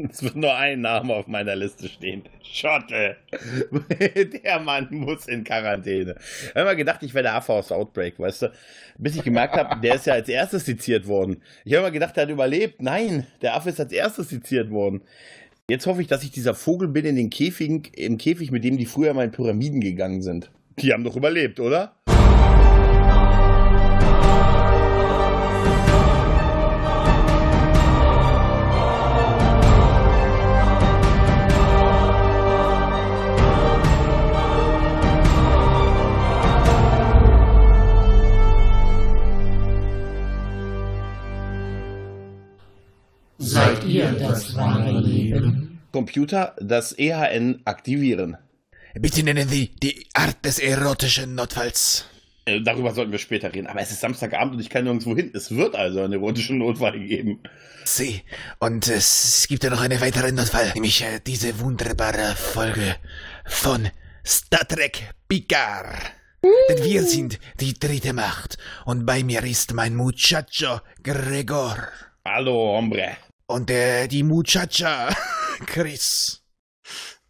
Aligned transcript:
Es 0.10 0.22
wird 0.22 0.36
nur 0.36 0.54
ein 0.54 0.80
Name 0.80 1.14
auf 1.14 1.26
meiner 1.26 1.56
Liste 1.56 1.88
stehen. 1.88 2.22
Schotte. 2.42 3.16
Der 4.44 4.60
Mann 4.60 4.88
muss 4.90 5.26
in 5.26 5.44
Quarantäne. 5.44 6.16
Ich 6.18 6.48
habe 6.50 6.60
immer 6.60 6.74
gedacht, 6.74 7.02
ich 7.02 7.14
wäre 7.14 7.24
der 7.24 7.34
Affe 7.34 7.52
aus 7.52 7.70
Outbreak, 7.70 8.18
weißt 8.18 8.42
du? 8.42 8.52
Bis 8.98 9.16
ich 9.16 9.22
gemerkt 9.22 9.54
habe, 9.56 9.80
der 9.80 9.94
ist 9.94 10.06
ja 10.06 10.14
als 10.14 10.28
erstes 10.28 10.64
seziert 10.64 11.06
worden. 11.06 11.42
Ich 11.64 11.72
habe 11.72 11.86
immer 11.86 11.92
gedacht, 11.92 12.16
der 12.16 12.24
hat 12.24 12.30
überlebt. 12.30 12.82
Nein, 12.82 13.26
der 13.42 13.54
Affe 13.54 13.70
ist 13.70 13.80
als 13.80 13.92
erstes 13.92 14.28
seziert 14.28 14.70
worden. 14.70 15.02
Jetzt 15.68 15.86
hoffe 15.86 16.02
ich, 16.02 16.08
dass 16.08 16.24
ich 16.24 16.32
dieser 16.32 16.54
Vogel 16.54 16.88
bin 16.88 17.06
in 17.06 17.16
den 17.16 17.30
Käfigen, 17.30 17.82
im 17.94 18.18
Käfig, 18.18 18.50
mit 18.50 18.64
dem 18.64 18.76
die 18.76 18.86
früher 18.86 19.14
mal 19.14 19.24
in 19.24 19.30
Pyramiden 19.30 19.80
gegangen 19.80 20.22
sind. 20.22 20.50
Die 20.78 20.92
haben 20.92 21.04
doch 21.04 21.16
überlebt, 21.16 21.60
oder? 21.60 21.94
Seid 43.50 43.82
ihr 43.82 44.12
das 44.12 44.54
wahre 44.54 45.00
Leben? 45.00 45.80
Computer, 45.90 46.54
das 46.60 46.96
EHN 46.96 47.62
aktivieren. 47.64 48.36
Bitte 48.94 49.24
nennen 49.24 49.48
Sie 49.48 49.74
die 49.82 50.06
Art 50.14 50.44
des 50.44 50.60
erotischen 50.60 51.34
Notfalls. 51.34 52.06
Äh, 52.44 52.60
darüber 52.60 52.92
sollten 52.92 53.10
wir 53.10 53.18
später 53.18 53.52
reden. 53.52 53.66
Aber 53.66 53.80
es 53.80 53.90
ist 53.90 54.00
Samstagabend 54.00 54.54
und 54.54 54.60
ich 54.60 54.70
kann 54.70 54.84
nirgendwo 54.84 55.16
hin. 55.16 55.32
Es 55.34 55.50
wird 55.50 55.74
also 55.74 56.00
einen 56.00 56.12
erotischen 56.12 56.58
Notfall 56.58 57.00
geben. 57.00 57.40
Sie. 57.84 58.22
Und 58.60 58.86
es 58.86 59.46
gibt 59.48 59.64
ja 59.64 59.70
noch 59.70 59.80
einen 59.80 60.00
weiteren 60.00 60.36
Notfall, 60.36 60.70
nämlich 60.74 61.02
äh, 61.02 61.18
diese 61.26 61.58
wunderbare 61.58 62.36
Folge 62.36 62.94
von 63.46 63.88
Star 64.24 64.68
Trek 64.68 65.12
Picard. 65.26 65.98
Denn 66.68 66.84
wir 66.84 67.02
sind 67.02 67.40
die 67.58 67.74
dritte 67.74 68.12
Macht 68.12 68.58
und 68.84 69.04
bei 69.06 69.24
mir 69.24 69.42
ist 69.42 69.74
mein 69.74 69.96
Muchacho 69.96 70.80
Gregor 71.02 71.88
Hallo, 72.24 72.76
Hombre. 72.76 73.16
Und 73.50 73.70
äh, 73.70 74.06
die 74.08 74.22
Muchacha 74.22 75.14
Chris. 75.66 76.42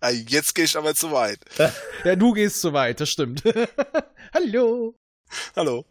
Ah, 0.00 0.10
Jetzt 0.10 0.54
gehe 0.54 0.64
ich 0.64 0.76
aber 0.76 0.94
zu 0.94 1.10
weit. 1.12 1.38
Ja, 2.04 2.16
du 2.16 2.32
gehst 2.32 2.62
zu 2.62 2.72
weit, 2.72 3.00
das 3.00 3.10
stimmt. 3.10 3.42
Hallo. 4.34 4.94
Hallo. 5.54 5.84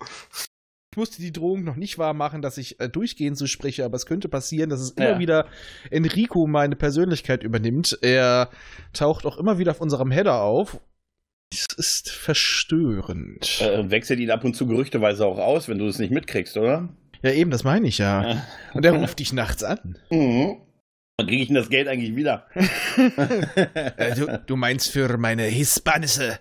Ich 0.92 0.98
musste 0.98 1.22
die 1.22 1.32
Drohung 1.32 1.64
noch 1.64 1.76
nicht 1.76 2.00
wahr 2.00 2.16
machen, 2.16 2.42
dass 2.42 2.58
ich 2.58 2.80
äh, 2.80 2.90
durchgehend 2.90 3.38
so 3.38 3.46
spreche, 3.46 3.86
aber 3.86 3.96
es 3.96 4.08
könnte 4.08 4.28
passieren, 4.28 4.72
dass 4.72 4.80
es 4.82 4.90
immer 4.92 5.12
Ja. 5.12 5.20
wieder 5.20 5.48
Enrico 5.92 6.48
meine 6.48 6.76
Persönlichkeit 6.76 7.44
übernimmt. 7.44 8.00
Er 8.02 8.50
taucht 8.94 9.26
auch 9.28 9.38
immer 9.38 9.60
wieder 9.60 9.70
auf 9.72 9.82
unserem 9.82 10.10
Header 10.10 10.42
auf. 10.42 10.80
Es 11.54 11.68
ist 11.78 12.10
verstörend. 12.10 13.62
Äh, 13.62 13.90
wechselt 13.92 14.20
ihn 14.20 14.32
ab 14.32 14.44
und 14.44 14.56
zu 14.56 14.66
gerüchteweise 14.66 15.26
auch 15.28 15.38
aus, 15.38 15.68
wenn 15.68 15.78
du 15.78 15.88
es 15.88 16.00
nicht 16.00 16.12
mitkriegst, 16.12 16.58
oder? 16.58 16.90
Ja, 17.22 17.32
eben, 17.32 17.52
das 17.52 17.64
meine 17.64 17.88
ich 17.88 17.98
ja. 17.98 18.44
Und 18.74 18.86
er 18.86 18.94
ruft 18.94 19.20
dich 19.20 19.34
nachts 19.34 19.64
an. 19.64 19.98
Mhm. 20.10 20.58
Dann 21.18 21.28
kriege 21.28 21.42
ich 21.42 21.48
denn 21.48 21.56
das 21.56 21.70
Geld 21.70 21.88
eigentlich 21.88 22.16
wieder? 22.16 22.48
Äh, 23.98 24.16
du, 24.16 24.42
du 24.46 24.56
meinst 24.56 24.92
für 24.92 25.18
meine 25.18 25.44
hispanische 25.44 26.40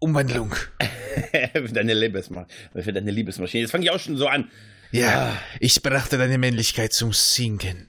Umwandlung. 0.00 0.52
für 1.52 1.72
deine 1.72 1.94
Liebesmaschine. 1.94 2.82
Für 2.82 2.92
deine 2.92 3.10
Liebesmaschine. 3.10 3.62
Jetzt 3.62 3.70
fange 3.70 3.84
ich 3.84 3.90
auch 3.90 4.00
schon 4.00 4.16
so 4.16 4.26
an. 4.26 4.50
Ja, 4.90 5.36
ich 5.60 5.82
brachte 5.82 6.18
deine 6.18 6.38
Männlichkeit 6.38 6.92
zum 6.92 7.12
Sinken. 7.12 7.88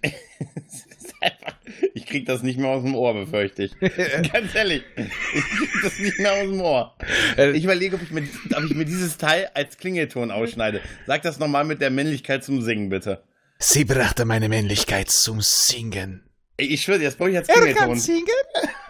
Ich 1.93 2.05
krieg 2.05 2.25
das 2.25 2.43
nicht 2.43 2.59
mehr 2.59 2.69
aus 2.69 2.83
dem 2.83 2.95
Ohr, 2.95 3.13
befürchte 3.13 3.63
ich. 3.63 3.79
Ganz 4.31 4.55
ehrlich. 4.55 4.83
Ich 4.95 5.43
krieg 5.43 5.69
das 5.83 5.99
nicht 5.99 6.19
mehr 6.19 6.33
aus 6.33 6.41
dem 6.49 6.61
Ohr. 6.61 6.95
Äh, 7.37 7.51
Ich 7.51 7.63
überlege, 7.63 7.95
ob 7.95 8.01
ich, 8.01 8.11
mir, 8.11 8.23
ob 8.55 8.63
ich 8.63 8.73
mir 8.75 8.85
dieses 8.85 9.17
Teil 9.17 9.49
als 9.53 9.77
Klingelton 9.77 10.31
ausschneide. 10.31 10.81
Sag 11.05 11.21
das 11.23 11.39
nochmal 11.39 11.63
mit 11.65 11.81
der 11.81 11.89
Männlichkeit 11.89 12.43
zum 12.43 12.61
Singen, 12.61 12.89
bitte. 12.89 13.23
Sie 13.59 13.85
brachte 13.85 14.25
meine 14.25 14.49
Männlichkeit 14.49 15.09
zum 15.09 15.41
Singen. 15.41 16.23
Ich 16.57 16.81
schwöre, 16.83 16.99
das 16.99 17.15
brauche 17.15 17.31
ich 17.31 17.37
als 17.37 17.49
er 17.49 17.55
kann 17.55 17.63
Klingelton. 17.63 17.99
singen? 17.99 18.27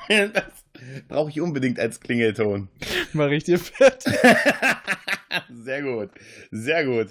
Das 0.33 1.03
brauche 1.09 1.29
ich 1.31 1.41
unbedingt 1.41 1.79
als 1.81 1.99
Klingelton. 1.99 2.69
Mach 3.11 3.29
ich 3.29 3.43
dir 3.43 3.59
fertig. 3.59 4.13
Sehr 5.63 5.81
gut. 5.81 6.09
Sehr 6.51 6.85
gut. 6.85 7.07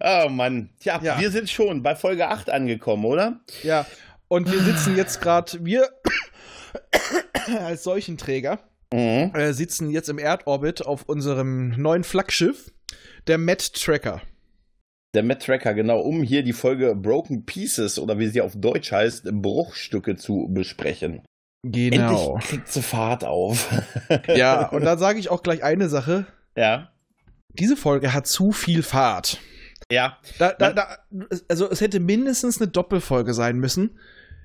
Oh 0.00 0.28
Mann. 0.30 0.70
Tja, 0.80 0.98
Ja. 1.02 1.20
wir 1.20 1.30
sind 1.30 1.50
schon 1.50 1.82
bei 1.82 1.94
Folge 1.94 2.28
8 2.28 2.48
angekommen, 2.50 3.04
oder? 3.04 3.40
Ja, 3.62 3.86
und 4.30 4.50
wir 4.50 4.60
sitzen 4.60 4.96
jetzt 4.96 5.20
gerade, 5.20 5.64
wir 5.64 5.88
als 7.66 7.82
Seuchenträger 7.84 8.60
Mhm. 8.92 9.30
äh, 9.34 9.52
sitzen 9.52 9.88
jetzt 9.90 10.08
im 10.08 10.18
Erdorbit 10.18 10.84
auf 10.84 11.04
unserem 11.04 11.80
neuen 11.80 12.02
Flaggschiff, 12.02 12.72
der 13.28 13.38
Met 13.38 13.72
Tracker. 13.74 14.20
Der 15.14 15.22
Matt 15.22 15.42
Tracker, 15.44 15.74
genau, 15.74 16.00
um 16.00 16.24
hier 16.24 16.42
die 16.42 16.52
Folge 16.52 16.96
Broken 16.96 17.44
Pieces 17.44 18.00
oder 18.00 18.18
wie 18.18 18.26
sie 18.26 18.40
auf 18.40 18.54
Deutsch 18.56 18.90
heißt, 18.90 19.28
Bruchstücke 19.30 20.16
zu 20.16 20.48
besprechen. 20.50 21.22
Genau. 21.62 22.32
Endlich 22.34 22.48
kriegt 22.50 22.68
sie 22.68 22.82
Fahrt 22.82 23.24
auf. 23.24 23.68
Ja, 24.26 24.68
und 24.70 24.84
da 24.84 24.96
sage 24.98 25.20
ich 25.20 25.30
auch 25.30 25.44
gleich 25.44 25.62
eine 25.62 25.88
Sache. 25.88 26.26
ja. 26.56 26.90
Diese 27.52 27.76
Folge 27.76 28.12
hat 28.12 28.26
zu 28.28 28.50
viel 28.52 28.82
Fahrt. 28.82 29.38
Ja. 29.90 30.18
Da, 30.38 30.52
da, 30.52 30.72
da, 30.72 30.98
also 31.48 31.68
es 31.70 31.80
hätte 31.80 31.98
mindestens 32.00 32.60
eine 32.60 32.70
Doppelfolge 32.70 33.34
sein 33.34 33.58
müssen. 33.58 33.98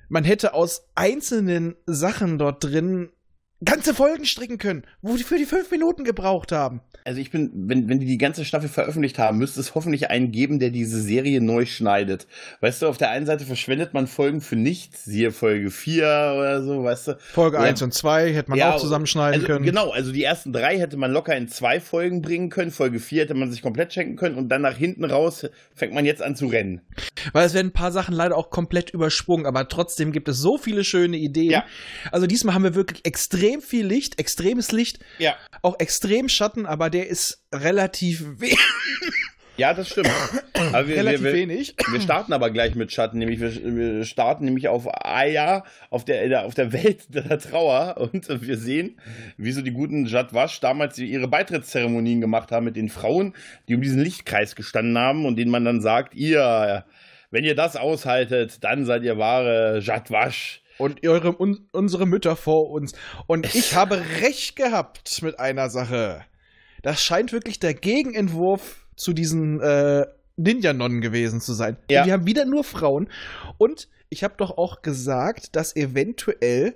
Man 0.09 0.23
hätte 0.23 0.53
aus 0.53 0.87
einzelnen 0.95 1.75
Sachen 1.85 2.37
dort 2.37 2.63
drin 2.63 3.09
ganze 3.65 3.93
Folgen 3.93 4.25
stricken 4.25 4.57
können, 4.57 4.83
wo 5.01 5.15
die 5.17 5.23
für 5.23 5.37
die 5.37 5.45
fünf 5.45 5.69
Minuten 5.71 6.03
gebraucht 6.03 6.51
haben. 6.51 6.81
Also 7.03 7.19
ich 7.19 7.29
bin, 7.31 7.51
wenn, 7.53 7.87
wenn 7.89 7.99
die 7.99 8.05
die 8.05 8.17
ganze 8.17 8.45
Staffel 8.45 8.69
veröffentlicht 8.69 9.19
haben, 9.19 9.37
müsste 9.37 9.59
es 9.59 9.75
hoffentlich 9.75 10.09
einen 10.09 10.31
geben, 10.31 10.59
der 10.59 10.71
diese 10.71 11.01
Serie 11.01 11.41
neu 11.41 11.65
schneidet. 11.65 12.25
Weißt 12.61 12.81
du, 12.81 12.87
auf 12.87 12.97
der 12.97 13.11
einen 13.11 13.25
Seite 13.25 13.45
verschwendet 13.45 13.93
man 13.93 14.07
Folgen 14.07 14.41
für 14.41 14.55
nichts, 14.55 15.05
siehe 15.05 15.31
Folge 15.31 15.69
4 15.69 16.33
oder 16.37 16.63
so, 16.63 16.83
weißt 16.83 17.07
du. 17.09 17.17
Folge 17.19 17.57
Ja. 17.57 17.63
1 17.63 17.81
und 17.81 17.93
2 17.93 18.33
hätte 18.33 18.49
man 18.49 18.57
Ja, 18.59 18.73
auch 18.73 18.79
zusammenschneiden 18.79 19.41
also, 19.41 19.47
können. 19.47 19.65
Genau, 19.65 19.91
also 19.91 20.11
die 20.11 20.23
ersten 20.23 20.53
drei 20.53 20.79
hätte 20.79 20.97
man 20.97 21.11
locker 21.11 21.35
in 21.35 21.47
zwei 21.47 21.79
Folgen 21.79 22.21
bringen 22.21 22.49
können. 22.49 22.71
Folge 22.71 22.99
4 22.99 23.23
hätte 23.23 23.33
man 23.33 23.51
sich 23.51 23.61
komplett 23.61 23.93
schenken 23.93 24.15
können 24.15 24.35
und 24.35 24.49
dann 24.49 24.61
nach 24.61 24.75
hinten 24.77 25.05
raus 25.05 25.45
fängt 25.73 25.93
man 25.93 26.05
jetzt 26.05 26.21
an 26.21 26.35
zu 26.35 26.47
rennen. 26.47 26.81
Weil 27.33 27.45
es 27.45 27.53
werden 27.53 27.67
ein 27.67 27.73
paar 27.73 27.91
Sachen 27.91 28.15
leider 28.15 28.35
auch 28.37 28.49
komplett 28.49 28.91
übersprungen, 28.91 29.45
aber 29.45 29.67
trotzdem 29.67 30.11
gibt 30.11 30.27
es 30.27 30.37
so 30.37 30.57
viele 30.57 30.83
schöne 30.83 31.17
Ideen. 31.17 31.51
Ja. 31.51 31.65
Also 32.11 32.27
diesmal 32.27 32.55
haben 32.55 32.63
wir 32.63 32.75
wirklich 32.75 33.05
extrem 33.05 33.54
viel 33.61 33.85
Licht, 33.85 34.19
extremes 34.19 34.71
Licht, 34.71 34.99
Ja. 35.19 35.35
auch 35.61 35.79
extrem 35.79 36.29
Schatten, 36.29 36.65
aber 36.65 36.89
der 36.89 37.07
ist 37.07 37.43
relativ, 37.53 38.23
we 38.39 38.49
Ja, 39.57 39.73
das 39.73 39.87
stimmt. 39.87 40.09
Aber 40.73 40.85
wir, 40.85 40.97
relativ 40.97 41.21
wir, 41.23 41.31
wir, 41.31 41.39
wenig. 41.39 41.75
wir 41.89 42.01
starten 42.01 42.33
aber 42.33 42.49
gleich 42.51 42.75
mit 42.75 42.91
Schatten, 42.91 43.19
nämlich 43.19 43.39
wir, 43.39 43.53
wir 43.55 44.03
starten 44.03 44.43
nämlich 44.43 44.67
auf 44.67 44.85
Aya, 45.05 45.63
auf 45.89 46.03
der, 46.03 46.45
auf 46.45 46.55
der 46.55 46.73
Welt 46.73 47.05
der 47.15 47.39
Trauer 47.39 47.95
und 47.97 48.27
wir 48.45 48.57
sehen, 48.57 48.99
wie 49.37 49.53
so 49.53 49.61
die 49.61 49.71
guten 49.71 50.07
Jadwasch 50.07 50.59
damals 50.59 50.97
ihre 50.97 51.29
Beitrittszeremonien 51.29 52.19
gemacht 52.19 52.51
haben 52.51 52.65
mit 52.65 52.75
den 52.75 52.89
Frauen, 52.89 53.33
die 53.69 53.75
um 53.75 53.81
diesen 53.81 54.01
Lichtkreis 54.01 54.57
gestanden 54.57 54.97
haben 54.97 55.25
und 55.25 55.37
denen 55.37 55.51
man 55.51 55.63
dann 55.63 55.79
sagt, 55.79 56.15
ihr, 56.15 56.83
wenn 57.31 57.45
ihr 57.45 57.55
das 57.55 57.77
aushaltet, 57.77 58.61
dann 58.61 58.83
seid 58.85 59.03
ihr 59.03 59.17
wahre 59.17 59.79
Jadwasch. 59.81 60.63
Und 60.77 61.05
eure, 61.07 61.39
un, 61.39 61.67
unsere 61.71 62.05
Mütter 62.05 62.35
vor 62.35 62.69
uns. 62.71 62.93
Und 63.27 63.55
ich 63.55 63.75
habe 63.75 64.01
recht 64.21 64.55
gehabt 64.55 65.21
mit 65.21 65.39
einer 65.39 65.69
Sache. 65.69 66.25
Das 66.81 67.01
scheint 67.01 67.31
wirklich 67.31 67.59
der 67.59 67.73
Gegenentwurf 67.73 68.85
zu 68.95 69.13
diesen 69.13 69.61
äh, 69.61 70.05
Ninja-Nonnen 70.37 71.01
gewesen 71.01 71.41
zu 71.41 71.53
sein. 71.53 71.77
Ja. 71.89 72.05
Wir 72.05 72.13
haben 72.13 72.25
wieder 72.25 72.45
nur 72.45 72.63
Frauen. 72.63 73.07
Und 73.57 73.87
ich 74.09 74.23
habe 74.23 74.35
doch 74.37 74.57
auch 74.57 74.81
gesagt, 74.81 75.55
dass 75.55 75.75
eventuell, 75.75 76.75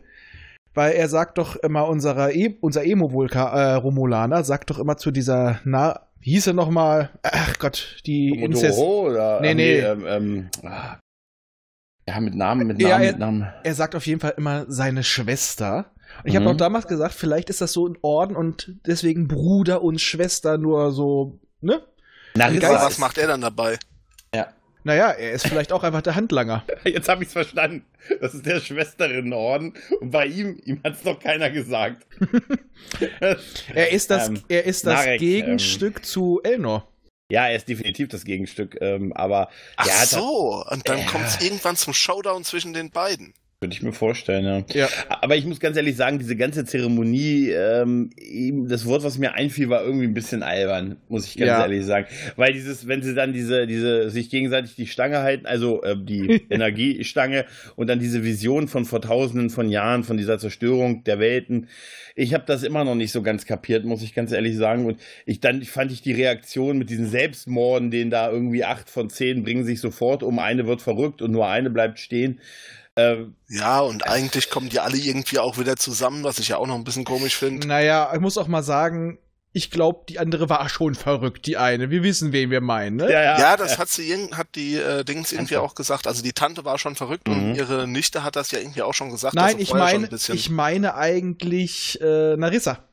weil 0.74 0.94
er 0.94 1.10
sagt 1.10 1.38
doch 1.38 1.56
immer, 1.58 1.88
unserer 1.88 2.34
e 2.34 2.56
unser 2.62 2.86
Emo-Romulaner 2.86 4.44
sagt 4.44 4.70
doch 4.70 4.80
immer 4.80 4.98
zu 4.98 5.12
dieser, 5.12 5.60
na, 5.64 6.08
wie 6.22 6.32
hieß 6.32 6.48
er 6.48 6.54
nochmal? 6.54 7.12
Ach 7.24 7.58
Gott, 7.60 8.02
die 8.06 8.30
Inzest. 8.30 8.80
Oder? 8.80 9.40
Nee, 9.42 9.50
ah, 9.50 9.54
nee. 9.54 9.80
ähm, 9.80 10.06
ähm, 10.08 10.50
ah. 10.64 10.98
Ja, 12.10 12.20
mit 12.20 12.36
Namen, 12.36 12.68
mit 12.68 12.82
Ja, 12.82 12.90
Namen, 12.90 13.04
er- 13.04 13.12
mit 13.12 13.20
Namen. 13.20 13.48
Er 13.64 13.74
sagt 13.76 13.96
auf 13.96 14.06
jeden 14.08 14.20
Fall 14.20 14.34
immer 14.38 14.66
seine 14.68 15.04
Schwester. 15.04 15.92
Und 16.24 16.30
ich 16.30 16.36
habe 16.36 16.46
Mhm. 16.46 16.52
auch 16.52 16.58
damals 16.58 16.88
gesagt, 16.88 17.14
vielleicht 17.14 17.50
ist 17.50 17.62
das 17.62 17.72
so 17.74 17.86
in 17.88 17.98
Orden 18.02 18.36
und 18.36 18.74
deswegen 18.86 19.28
Bruder 19.28 19.82
und 19.84 20.02
Schwester 20.02 20.58
nur 20.58 20.92
so, 20.92 21.40
ne? 21.62 21.82
Narissa. 22.36 22.60
Geist- 22.62 22.74
Aber 22.76 22.86
was 22.86 22.98
macht 22.98 23.18
er 23.18 23.28
dann 23.28 23.42
dabei? 23.42 23.78
Naja, 24.86 25.10
er 25.10 25.34
ist 25.34 25.46
vielleicht 25.46 25.74
auch 25.74 25.84
einfach 25.84 26.02
der 26.02 26.16
Handlanger. 26.16 26.64
Jetzt 26.86 27.10
habe 27.10 27.22
ich 27.22 27.28
es 27.28 27.34
verstanden. 27.34 27.84
Das 28.22 28.34
ist 28.34 28.46
der 28.46 28.62
Schwesterinnenorden. 28.62 29.74
Und 30.00 30.12
bei 30.12 30.26
ihm, 30.26 30.58
ihm 30.64 30.80
hat 30.86 30.94
es 30.94 31.04
noch 31.04 31.20
keiner 31.20 31.50
gesagt. 31.52 32.08
Er 33.76 33.92
ist 33.92 34.10
das, 34.10 34.30
Ähm, 34.30 34.40
er 34.48 34.66
ist 34.66 34.86
das 34.86 35.06
Narek, 35.06 35.20
Gegenstück 35.20 36.06
zu 36.06 36.40
Elnor. 36.44 36.88
Ja, 37.32 37.48
er 37.48 37.56
ist 37.56 37.68
definitiv 37.70 38.10
das 38.10 38.26
Gegenstück. 38.26 38.78
Ähm, 38.82 39.14
aber 39.14 39.50
Ach 39.78 39.86
so, 40.06 40.66
und 40.70 40.88
dann 40.90 41.00
Ja. 41.00 41.06
kommt 41.06 41.26
es 41.28 41.42
irgendwann 41.42 41.76
zum 41.76 41.94
Showdown 41.94 42.44
zwischen 42.44 42.74
den 42.74 42.90
beiden. 42.92 43.34
Könnte 43.62 43.76
ich 43.76 43.84
mir 43.84 43.92
vorstellen, 43.92 44.46
ja. 44.46 44.64
Ja. 44.74 44.88
Aber 45.10 45.36
ich 45.36 45.46
muss 45.46 45.60
ganz 45.60 45.76
ehrlich 45.76 45.98
sagen, 45.98 46.18
diese 46.18 46.38
ganze 46.38 46.64
Zeremonie, 46.64 47.50
ähm, 47.50 48.10
eben 48.16 48.70
das 48.70 48.86
Wort, 48.86 49.04
was 49.04 49.18
mir 49.18 49.34
einfiel, 49.34 49.68
war 49.68 49.84
irgendwie 49.84 50.06
ein 50.06 50.14
bisschen 50.14 50.44
albern, 50.44 50.96
muss 51.10 51.26
ich 51.28 51.36
ganz 51.36 51.50
Ja. 51.50 51.62
ehrlich 51.64 51.86
sagen. 51.86 52.08
Weil 52.38 52.54
dieses, 52.54 52.88
wenn 52.88 53.02
sie 53.04 53.14
dann 53.14 53.34
diese, 53.34 53.68
diese, 53.68 54.10
sich 54.12 54.30
gegenseitig 54.30 54.76
die 54.76 54.88
Stange 54.88 55.18
halten, 55.20 55.46
also 55.46 55.84
äh, 55.84 55.98
die 56.02 56.42
Energiestange 56.50 57.44
und 57.76 57.88
dann 57.88 58.00
diese 58.00 58.24
Vision 58.24 58.70
von 58.70 58.86
vor 58.86 59.02
tausenden 59.02 59.50
von 59.50 59.68
Jahren, 59.70 60.06
von 60.06 60.16
dieser 60.16 60.40
Zerstörung 60.40 61.04
der 61.04 61.20
Welten, 61.20 61.68
ich 62.16 62.34
habe 62.34 62.46
das 62.48 62.64
immer 62.64 62.86
noch 62.86 62.96
nicht 62.96 63.12
so 63.12 63.22
ganz 63.22 63.46
kapiert, 63.46 63.84
muss 63.84 64.04
ich 64.04 64.14
ganz 64.14 64.32
ehrlich 64.32 64.56
sagen. 64.56 64.86
Und 64.86 65.02
ich 65.26 65.42
dann 65.42 65.62
fand 65.64 65.92
ich 65.92 66.02
die 66.02 66.14
Reaktion 66.14 66.78
mit 66.78 66.90
diesen 66.90 67.08
Selbstmorden, 67.08 67.92
denen 67.92 68.10
da 68.10 68.32
irgendwie 68.32 68.64
acht 68.64 68.90
von 68.90 69.10
zehn 69.10 69.44
bringen 69.44 69.66
sich 69.66 69.82
sofort 69.82 70.24
um, 70.24 70.40
eine 70.40 70.66
wird 70.66 70.82
verrückt 70.82 71.22
und 71.22 71.32
nur 71.32 71.50
eine 71.50 71.70
bleibt 71.70 72.00
stehen. 72.00 72.40
Äh, 73.00 73.26
Ja, 73.48 73.80
und 73.82 74.08
eigentlich 74.08 74.50
kommen 74.50 74.70
die 74.70 74.80
alle 74.80 74.98
irgendwie 74.98 75.40
auch 75.40 75.58
wieder 75.58 75.76
zusammen, 75.76 76.24
was 76.24 76.40
ich 76.40 76.50
ja 76.50 76.58
auch 76.58 76.68
noch 76.68 76.76
ein 76.76 76.84
bisschen 76.84 77.06
komisch 77.06 77.36
finde. 77.36 77.68
Naja, 77.68 78.12
ich 78.14 78.20
muss 78.20 78.38
auch 78.38 78.48
mal 78.48 78.64
sagen, 78.64 79.18
ich 79.52 79.72
glaube, 79.72 80.06
die 80.08 80.20
andere 80.20 80.48
war 80.50 80.70
schon 80.70 80.94
verrückt, 80.94 81.48
die 81.48 81.58
eine. 81.58 81.90
Wir 81.90 82.04
wissen, 82.04 82.32
wen 82.34 82.52
wir 82.52 82.62
meinen, 82.62 82.98
ne? 82.98 83.12
ja, 83.12 83.24
ja, 83.24 83.40
Ja, 83.40 83.58
das 83.58 83.80
hat 83.80 83.90
sie 83.90 84.14
hat 84.32 84.50
die 84.56 84.76
äh, 84.76 85.04
Dings 85.04 85.32
irgendwie 85.32 85.58
auch 85.58 85.74
gesagt. 85.74 86.06
Also 86.06 86.22
die 86.22 86.34
Tante 86.34 86.66
war 86.66 86.78
schon 86.78 86.96
verrückt 86.96 87.28
Mhm. 87.28 87.34
und 87.34 87.56
ihre 87.56 87.88
Nichte 87.88 88.24
hat 88.24 88.36
das 88.36 88.52
ja 88.52 88.60
irgendwie 88.60 88.84
auch 88.84 88.94
schon 88.94 89.10
gesagt. 89.10 89.34
Nein, 89.34 89.46
dass 89.48 89.56
sie 89.58 89.64
ich 89.64 89.74
meine, 89.74 90.10
ich 90.34 90.50
meine 90.52 90.96
eigentlich 90.96 92.00
äh, 92.02 92.36
Narissa. 92.38 92.84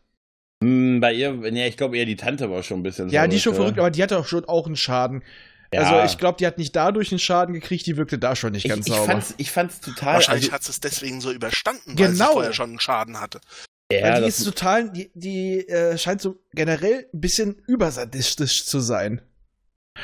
Hm, 0.65 1.01
Bei 1.01 1.13
ihr, 1.13 1.33
nee, 1.35 1.69
ich 1.69 1.77
glaube 1.77 1.99
eher 1.99 2.07
die 2.07 2.17
Tante 2.17 2.51
war 2.51 2.63
schon 2.63 2.81
ein 2.81 2.83
bisschen 2.83 3.11
Ja, 3.11 3.27
die 3.27 3.37
ist 3.37 3.43
schon 3.43 3.53
oder? 3.53 3.63
verrückt, 3.63 3.79
aber 3.79 3.91
die 3.91 4.03
hatte 4.03 4.19
auch 4.19 4.27
schon 4.27 4.47
auch 4.47 4.67
einen 4.67 4.77
Schaden. 4.77 5.23
Ja. 5.73 5.81
Also 5.83 6.05
ich 6.13 6.19
glaube, 6.19 6.39
die 6.39 6.47
hat 6.47 6.59
nicht 6.59 6.75
dadurch 6.77 7.11
einen 7.13 7.19
Schaden 7.19 7.53
gekriegt, 7.55 7.87
die 7.87 7.97
wirkte 7.97 8.19
da 8.19 8.37
schon 8.37 8.53
nicht 8.53 8.65
ich, 8.65 8.71
ganz 8.71 8.87
ich 8.87 8.93
sauber. 8.95 9.13
fand's, 9.13 9.35
ich 9.37 9.51
fand's 9.51 9.81
total. 9.81 10.15
Wahrscheinlich 10.15 10.45
also, 10.45 10.55
hat 10.55 10.63
sie 10.65 10.71
es 10.71 10.81
deswegen 10.81 11.21
so 11.21 11.33
überstanden, 11.33 11.99
weil 11.99 12.09
sie 12.09 12.13
Genau. 12.19 12.33
vorher 12.33 12.53
schon 12.53 12.71
einen 12.71 12.81
Schaden 12.81 13.21
hatte. 13.21 13.41
ja, 13.93 14.13
Weil 14.15 14.23
die 14.23 14.29
ist 14.29 14.45
total, 14.45 14.91
die, 14.91 15.11
die 15.15 15.69
äh, 15.69 15.99
scheint 15.99 16.21
so 16.21 16.39
generell 16.53 17.07
ein 17.13 17.21
bisschen 17.21 17.57
übersadistisch 17.67 18.67
zu 18.67 18.81
sein. 18.81 19.23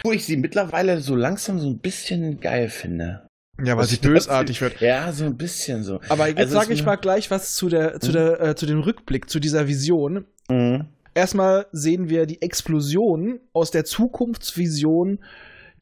wo 0.05 0.13
ich 0.13 0.25
sie 0.25 0.37
mittlerweile 0.37 1.01
so 1.01 1.15
langsam 1.15 1.59
so 1.61 1.69
ein 1.69 1.79
bisschen 1.79 2.41
geil 2.41 2.69
finde. 2.71 3.27
Ja, 3.63 3.77
weil 3.77 3.87
sie 3.87 3.97
bösartig 3.99 4.61
wird. 4.63 4.81
Ja, 4.81 5.13
so 5.13 5.25
ein 5.27 5.37
bisschen 5.37 5.85
so. 5.85 6.01
Aber 6.09 6.27
jetzt 6.29 6.39
Also 6.39 6.55
sage 6.55 6.73
ich 6.73 6.83
mal 6.85 6.97
gleich 6.97 7.31
was 7.31 7.55
zu 7.55 7.69
der, 7.69 8.01
zu 8.01 8.09
Mhm. 8.09 8.13
der, 8.15 8.41
äh, 8.41 8.55
zu 8.57 8.67
dem 8.67 8.81
Rückblick, 8.81 9.29
zu 9.29 9.39
dieser 9.39 9.69
Vision. 9.69 10.25
Mhm. 10.49 10.87
Erstmal 11.15 11.67
sehen 11.73 12.09
wir 12.09 12.25
die 12.25 12.41
Explosion 12.41 13.39
aus 13.53 13.71
der 13.71 13.85
Zukunftsvision, 13.85 15.19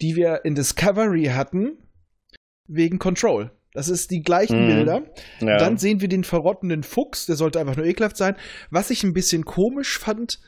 die 0.00 0.16
wir 0.16 0.44
in 0.44 0.54
Discovery 0.54 1.26
hatten, 1.34 1.78
wegen 2.66 2.98
Control. 2.98 3.50
Das 3.72 3.88
ist 3.88 4.10
die 4.10 4.22
gleichen 4.22 4.64
Mhm. 4.64 4.66
Bilder. 4.68 5.02
Ja. 5.40 5.58
Dann 5.58 5.78
sehen 5.78 6.00
wir 6.00 6.08
den 6.08 6.24
verrottenden 6.24 6.82
Fuchs, 6.82 7.26
der 7.26 7.36
sollte 7.36 7.60
einfach 7.60 7.76
nur 7.76 7.86
ekelhaft 7.86 8.16
sein. 8.16 8.36
Was 8.70 8.90
ich 8.90 9.04
ein 9.04 9.12
bisschen 9.12 9.44
komisch 9.44 9.98
fand, 9.98 10.40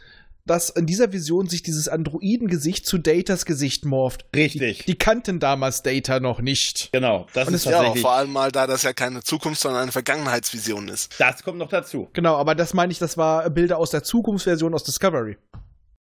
dass 0.44 0.70
in 0.70 0.86
dieser 0.86 1.12
Vision 1.12 1.46
sich 1.46 1.62
dieses 1.62 1.86
Androidengesicht 1.88 2.84
zu 2.84 2.98
Datas 2.98 3.46
Gesicht 3.46 3.84
morpht. 3.84 4.24
Richtig. 4.34 4.86
Die 4.86 4.96
kannten 4.96 5.38
damals 5.38 5.84
Data 5.84 6.18
noch 6.18 6.40
nicht. 6.40 6.90
genau, 6.92 7.28
das 7.32 7.46
Und 7.46 7.54
ist 7.54 7.64
Ja, 7.66 7.80
auch 7.82 7.96
vor 7.96 8.10
allem 8.14 8.32
mal, 8.32 8.50
da 8.50 8.66
das 8.66 8.82
ja 8.82 8.92
keine 8.92 9.22
Zukunft, 9.22 9.60
sondern 9.60 9.82
eine 9.82 9.92
Vergangenheitsvision 9.92 10.88
ist. 10.88 11.14
das 11.20 11.44
kommt 11.44 11.58
noch 11.58 11.68
dazu. 11.68 12.08
Genau, 12.12 12.34
aber 12.34 12.56
das 12.56 12.74
meine 12.74 12.90
ich, 12.90 12.98
das 12.98 13.16
war 13.16 13.48
Bilder 13.50 13.78
aus 13.78 13.90
der 13.90 14.02
Zukunftsversion 14.02 14.74
aus 14.74 14.82
Discovery. 14.82 15.36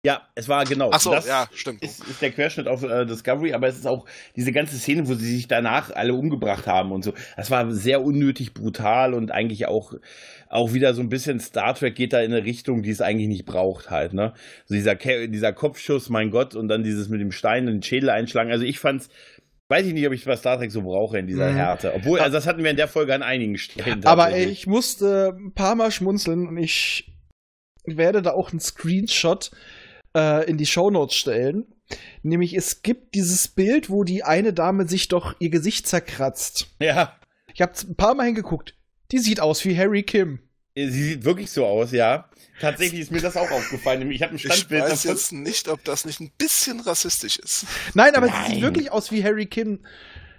Ja, 0.04 0.28
es 0.34 0.50
war 0.50 0.66
genau. 0.66 0.90
Ach 0.92 1.00
so, 1.00 1.12
das 1.12 1.28
ja, 1.28 1.48
stimmt. 1.54 1.84
Ist, 1.84 2.04
ist 2.08 2.24
der 2.24 2.32
Querschnitt 2.32 2.68
auf 2.68 2.82
äh, 2.82 3.06
Discovery, 3.06 3.54
aber 3.54 3.68
es 3.68 3.78
ist 3.78 3.86
auch 3.86 4.06
diese 4.36 4.52
ganze 4.52 4.78
Szene, 4.78 5.08
wo 5.08 5.14
sie 5.14 5.32
sich 5.32 5.48
danach 5.48 5.92
alle 5.92 6.16
umgebracht 6.16 6.66
haben 6.66 6.92
und 6.92 7.04
so. 7.04 7.14
Das 7.38 7.52
war 7.52 7.72
sehr 7.72 8.02
unnötig 8.02 8.56
brutal 8.56 9.14
und 9.14 9.32
eigentlich 9.32 9.68
auch, 9.68 9.94
auch 10.50 10.74
wieder 10.74 10.96
so 10.96 11.02
ein 11.02 11.10
bisschen 11.10 11.40
Star 11.40 11.76
Trek 11.76 11.94
geht 11.94 12.14
da 12.14 12.22
in 12.22 12.34
eine 12.34 12.44
Richtung, 12.44 12.82
die 12.82 12.90
es 12.90 13.00
eigentlich 13.00 13.28
nicht 13.28 13.46
braucht 13.46 13.92
halt, 13.92 14.14
ne? 14.14 14.34
So 14.66 14.74
dieser, 14.74 14.96
dieser 14.96 15.54
Kopfschuss, 15.54 16.10
mein 16.10 16.32
Gott, 16.32 16.56
und 16.56 16.68
dann 16.68 16.82
dieses 16.84 17.08
mit 17.10 17.22
dem 17.22 17.32
Stein 17.32 17.68
in 17.68 17.76
den 17.76 17.84
Schädel 17.84 18.10
einschlagen. 18.10 18.50
Also 18.50 18.66
ich 18.66 18.80
fand's, 18.80 19.08
weiß 19.70 19.86
ich 19.86 19.94
nicht, 19.94 20.08
ob 20.08 20.14
ich 20.14 20.26
bei 20.26 20.36
Star 20.36 20.58
Trek 20.58 20.72
so 20.72 20.82
brauche 20.82 21.20
in 21.20 21.28
dieser 21.28 21.52
Mhm. 21.52 21.56
Härte. 21.58 21.94
Obwohl, 21.94 22.20
also 22.22 22.34
das 22.34 22.48
hatten 22.48 22.64
wir 22.64 22.72
in 22.72 22.78
der 22.78 22.88
Folge 22.88 23.14
an 23.14 23.22
einigen 23.22 23.60
Stellen. 23.60 24.04
Aber 24.04 24.36
ich 24.36 24.66
musste 24.66 25.36
ein 25.38 25.54
paar 25.54 25.76
Mal 25.76 25.92
schmunzeln 25.92 26.48
und 26.48 26.58
ich 26.58 27.08
werde 27.86 28.24
da 28.24 28.32
auch 28.32 28.50
einen 28.50 28.60
Screenshot 28.60 29.52
äh, 30.16 30.50
in 30.50 30.58
die 30.58 30.66
Shownotes 30.66 31.16
stellen. 31.16 31.66
Nämlich, 32.24 32.54
es 32.56 32.82
gibt 32.84 33.16
dieses 33.16 33.48
Bild, 33.50 33.90
wo 33.90 34.04
die 34.04 34.24
eine 34.24 34.54
Dame 34.54 34.88
sich 34.88 35.08
doch 35.10 35.36
ihr 35.40 35.50
Gesicht 35.50 35.88
zerkratzt. 35.88 36.68
Ja, 36.80 37.18
Ich 37.54 37.62
habe 37.62 37.74
ein 37.88 37.96
paar 37.96 38.16
Mal 38.16 38.26
hingeguckt. 38.28 38.76
Die 39.12 39.20
sieht 39.20 39.40
aus 39.42 39.66
wie 39.66 39.78
Harry 39.78 40.04
Kim. 40.04 40.40
sie 40.76 40.90
sieht 40.90 41.26
wirklich 41.26 41.52
so 41.52 41.66
aus, 41.66 41.92
ja. 41.92 42.30
Tatsächlich 42.62 43.02
ist 43.02 43.12
mir 43.12 43.20
das 43.22 43.36
auch 43.36 43.52
aufgefallen. 43.52 44.10
Ich 44.12 44.22
habe 44.22 44.34
ein 44.34 44.36
Ich 44.38 44.44
Standbild 44.44 44.84
weiß 44.84 44.90
davon. 45.02 45.12
jetzt 45.12 45.32
nicht, 45.34 45.68
ob 45.68 45.84
das 45.84 46.06
nicht 46.06 46.22
ein 46.22 46.32
bisschen 46.38 46.80
rassistisch 46.80 47.40
ist. 47.40 47.66
Nein, 47.94 48.16
aber 48.16 48.28
sie 48.28 48.32
Nein. 48.34 48.52
sieht 48.54 48.62
wirklich 48.62 48.92
aus 48.92 49.12
wie 49.12 49.24
Harry 49.24 49.48
Kim. 49.48 49.80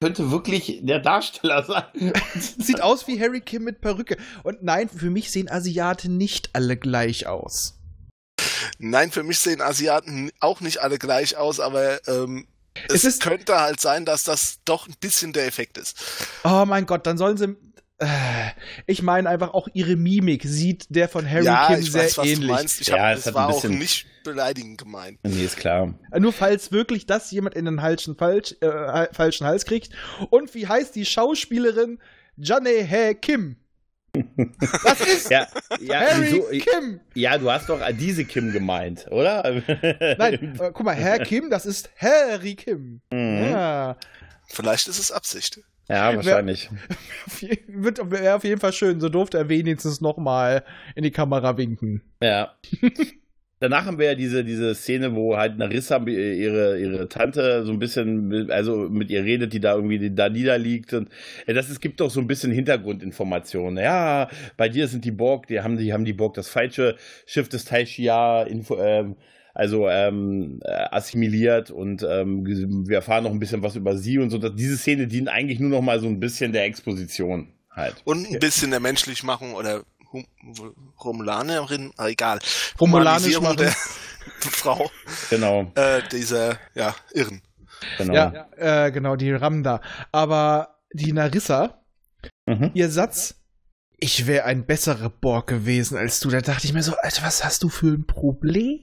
könnte 0.00 0.30
wirklich 0.30 0.80
der 0.82 1.00
Darsteller 1.00 1.64
sein. 1.64 2.12
Sieht 2.58 2.80
aus 2.80 3.06
wie 3.08 3.20
Harry 3.20 3.40
Kim 3.40 3.64
mit 3.64 3.80
Perücke. 3.82 4.16
Und 4.42 4.62
nein, 4.62 4.88
für 4.88 5.10
mich 5.10 5.30
sehen 5.30 5.50
Asiaten 5.50 6.16
nicht 6.16 6.50
alle 6.54 6.76
gleich 6.78 7.26
aus. 7.26 7.78
Nein, 8.82 9.10
für 9.12 9.22
mich 9.22 9.38
sehen 9.38 9.60
Asiaten 9.60 10.30
auch 10.40 10.60
nicht 10.60 10.78
alle 10.78 10.98
gleich 10.98 11.36
aus, 11.36 11.60
aber 11.60 12.06
ähm, 12.08 12.46
Es 12.88 12.96
es, 12.96 13.04
ist- 13.04 13.22
könnte 13.22 13.60
halt 13.60 13.80
sein, 13.80 14.04
dass 14.04 14.24
das 14.24 14.58
doch 14.64 14.88
ein 14.88 14.94
bisschen 15.00 15.32
der 15.32 15.46
Effekt 15.46 15.78
ist. 15.78 15.96
Oh 16.44 16.64
mein 16.66 16.84
Gott, 16.86 17.06
dann 17.06 17.16
sollen 17.16 17.36
sie. 17.36 17.56
Äh, 17.98 18.06
ich 18.88 19.00
meine 19.02 19.28
einfach 19.28 19.54
auch 19.54 19.68
ihre 19.74 19.94
Mimik 19.94 20.42
sieht 20.44 20.86
der 20.88 21.08
von 21.08 21.28
Harry 21.30 21.44
ja, 21.44 21.68
Kim 21.68 21.78
ich 21.78 21.92
sehr 21.92 22.02
weiß, 22.02 22.18
was 22.18 22.26
ähnlich. 22.26 22.40
du 22.48 22.54
meinst. 22.54 22.80
Ich 22.80 22.88
Ja, 22.88 22.96
hab, 22.98 23.12
es 23.14 23.20
es 23.20 23.26
hat 23.26 23.34
war 23.34 23.48
auch 23.50 23.62
nicht 23.64 24.06
beleidigend 24.24 24.78
gemeint. 24.78 25.20
Nee, 25.22 25.44
ist 25.44 25.56
klar. 25.56 25.94
Nur 26.18 26.32
falls 26.32 26.72
wirklich 26.72 27.06
das 27.06 27.30
jemand 27.30 27.54
in 27.54 27.64
den 27.66 27.78
falschen, 27.78 28.16
falsch, 28.16 28.56
äh, 28.60 29.06
falschen 29.12 29.46
Hals 29.46 29.64
kriegt. 29.64 29.92
Und 30.30 30.52
wie 30.54 30.66
heißt 30.66 30.96
die 30.96 31.04
Schauspielerin 31.04 32.00
Janne 32.36 32.70
Hae 32.88 33.14
Kim? 33.14 33.56
Das 34.84 35.00
ist 35.00 35.30
Ja, 35.30 35.46
ja, 35.80 36.00
Harry 36.00 36.42
wieso? 36.50 36.70
Kim. 36.70 37.00
ja, 37.14 37.38
du 37.38 37.50
hast 37.50 37.68
doch 37.68 37.80
diese 37.98 38.24
Kim 38.24 38.52
gemeint, 38.52 39.06
oder? 39.10 39.42
Nein, 40.18 40.58
äh, 40.60 40.70
guck 40.72 40.84
mal, 40.84 40.94
Herr 40.94 41.18
Kim, 41.20 41.48
das 41.48 41.64
ist 41.64 41.90
Harry 41.96 42.54
Kim. 42.54 43.00
Mhm. 43.10 43.50
Ja. 43.50 43.96
Vielleicht 44.48 44.86
ist 44.88 44.98
es 44.98 45.10
Absicht. 45.10 45.60
Ja, 45.88 46.14
wahrscheinlich. 46.14 46.70
Wird 47.66 48.10
wäre 48.10 48.36
auf 48.36 48.44
jeden 48.44 48.60
Fall 48.60 48.72
schön. 48.72 49.00
So 49.00 49.08
durfte 49.08 49.38
er 49.38 49.48
wenigstens 49.48 50.00
nochmal 50.00 50.64
in 50.94 51.02
die 51.02 51.10
Kamera 51.10 51.56
winken. 51.56 52.02
Ja. 52.20 52.54
Danach 53.62 53.84
haben 53.86 53.98
wir 54.00 54.06
ja 54.06 54.14
diese, 54.16 54.44
diese 54.44 54.74
Szene, 54.74 55.14
wo 55.14 55.36
halt 55.36 55.56
Narissa 55.56 55.98
ihre, 56.04 56.80
ihre 56.80 57.08
Tante 57.08 57.64
so 57.64 57.70
ein 57.70 57.78
bisschen, 57.78 58.26
mit- 58.26 58.50
also 58.50 58.88
mit 58.90 59.08
ihr 59.08 59.22
redet, 59.22 59.52
die 59.52 59.60
da 59.60 59.76
irgendwie 59.76 60.10
da 60.10 60.28
niederliegt. 60.28 60.92
Und 60.94 61.08
das, 61.46 61.70
es 61.70 61.78
gibt 61.78 62.00
doch 62.00 62.10
so 62.10 62.18
ein 62.20 62.26
bisschen 62.26 62.50
Hintergrundinformationen. 62.50 63.82
Ja, 63.82 64.28
bei 64.56 64.68
dir 64.68 64.88
sind 64.88 65.04
die 65.04 65.12
Borg, 65.12 65.46
die 65.46 65.60
haben 65.60 65.76
die, 65.78 65.92
haben 65.92 66.04
die 66.04 66.12
Borg 66.12 66.34
das 66.34 66.48
falsche 66.48 66.96
Schiff 67.24 67.48
des 67.48 67.64
Taishia 67.64 68.42
info, 68.42 68.78
ähm, 68.80 69.14
also 69.54 69.88
ähm, 69.88 70.60
äh, 70.64 70.72
assimiliert 70.90 71.70
und 71.70 72.02
ähm, 72.08 72.44
wir 72.88 72.96
erfahren 72.96 73.24
noch 73.24 73.30
ein 73.30 73.38
bisschen 73.38 73.62
was 73.62 73.76
über 73.76 73.96
sie 73.96 74.18
und 74.18 74.30
so. 74.30 74.38
Diese 74.38 74.76
Szene 74.76 75.06
dient 75.06 75.28
eigentlich 75.28 75.60
nur 75.60 75.70
noch 75.70 75.82
mal 75.82 76.00
so 76.00 76.08
ein 76.08 76.18
bisschen 76.20 76.52
der 76.52 76.64
Exposition 76.64 77.52
halt. 77.70 77.94
Und 78.04 78.26
ein 78.30 78.38
bisschen 78.38 78.70
der 78.70 78.80
Menschlichmachung 78.80 79.54
oder 79.54 79.82
hum 80.12 80.26
Romulanerin, 81.02 81.92
ah, 81.96 82.08
egal. 82.08 82.38
Machen. 83.42 83.56
der 83.56 83.70
Frau, 84.40 84.90
Genau, 85.30 85.70
äh, 85.74 86.02
dieser, 86.10 86.58
ja, 86.74 86.94
Irren. 87.12 87.42
genau. 87.98 88.14
Ja, 88.14 88.46
äh, 88.56 88.90
genau, 88.92 89.16
die 89.16 89.32
Ramda. 89.32 89.80
Aber 90.12 90.78
die 90.92 91.12
Narissa, 91.12 91.78
Mhm. 92.46 92.70
ihr 92.74 92.90
Satz, 92.90 93.36
ich 93.98 94.26
wäre 94.26 94.44
ein 94.44 94.66
besserer 94.66 95.08
Borg 95.10 95.46
gewesen 95.48 95.96
als 95.96 96.18
du, 96.20 96.28
da 96.30 96.40
dachte 96.40 96.66
ich 96.66 96.72
mir 96.72 96.82
so, 96.82 96.94
Alter, 97.02 97.22
was 97.22 97.44
hast 97.44 97.62
du 97.62 97.68
für 97.68 97.86
ein 97.88 98.06
Problem? 98.06 98.80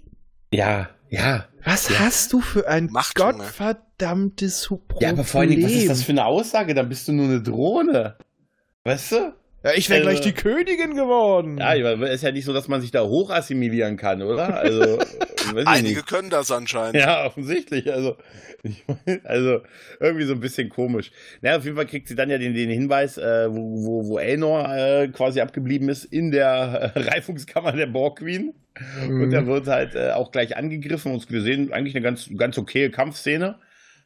ja, 0.51 0.89
ja. 1.09 1.45
Was 1.65 1.89
Ja. 1.89 1.99
hast 1.99 2.31
du 2.33 2.39
für 2.39 2.67
ein 2.69 2.85
Macht, 2.91 3.17
Junge. 3.19 3.33
gottverdammtes 3.33 4.67
Problem? 4.67 5.01
Ja, 5.01 5.09
aber 5.09 5.23
vor 5.25 5.41
allen 5.41 5.49
Dingen, 5.49 5.63
was 5.63 5.71
ist 5.73 5.89
das 5.89 6.03
für 6.03 6.11
eine 6.11 6.25
Aussage? 6.25 6.73
Dann 6.73 6.87
bist 6.87 7.07
du 7.07 7.11
nur 7.11 7.25
eine 7.25 7.41
Drohne. 7.41 8.17
Weißt 8.85 9.11
du? 9.13 9.33
Ja, 9.63 9.71
ich 9.75 9.89
wäre 9.89 9.99
Also- 10.07 10.09
gleich 10.09 10.21
die 10.21 10.31
Königin 10.33 10.95
geworden. 10.95 11.57
Ja, 11.57 11.69
aber 11.91 12.09
ist 12.09 12.23
ja 12.23 12.31
nicht 12.31 12.45
so, 12.45 12.53
dass 12.53 12.67
man 12.69 12.79
sich 12.81 12.91
da 12.91 13.03
hoch 13.03 13.29
assimilieren 13.29 13.97
kann, 13.97 14.21
oder? 14.21 14.59
Also, 15.49 15.65
Einige 15.65 15.95
nicht. 15.95 16.07
können 16.07 16.29
das 16.29 16.51
anscheinend. 16.51 16.95
Ja, 16.95 17.25
offensichtlich. 17.25 17.91
Also, 17.91 18.17
ich 18.61 18.83
mein, 18.87 19.21
also 19.23 19.61
irgendwie 19.99 20.25
so 20.25 20.33
ein 20.33 20.39
bisschen 20.39 20.69
komisch. 20.69 21.11
Naja, 21.41 21.57
auf 21.57 21.63
jeden 21.65 21.75
Fall 21.75 21.87
kriegt 21.87 22.07
sie 22.07 22.13
dann 22.15 22.29
ja 22.29 22.37
den, 22.37 22.53
den 22.53 22.69
Hinweis, 22.69 23.17
äh, 23.17 23.47
wo, 23.49 23.83
wo, 23.83 24.07
wo 24.09 24.19
Elnor 24.19 24.69
äh, 24.75 25.07
quasi 25.07 25.41
abgeblieben 25.41 25.89
ist, 25.89 26.05
in 26.05 26.29
der 26.31 26.91
äh, 26.95 26.99
Reifungskammer 27.09 27.71
der 27.71 27.87
Borg 27.87 28.19
Queen. 28.19 28.53
Und 29.07 29.27
Mhm. 29.29 29.33
er 29.33 29.47
wird 29.47 29.65
halt 29.67 29.95
äh, 29.95 30.11
auch 30.11 30.31
gleich 30.31 30.55
angegriffen 30.55 31.11
und 31.13 31.29
wir 31.31 31.41
sehen 31.41 31.73
eigentlich 31.73 31.95
eine 31.95 32.03
ganz, 32.03 32.29
ganz 32.37 32.57
okaye 32.57 32.91
Kampfszene. 32.91 33.55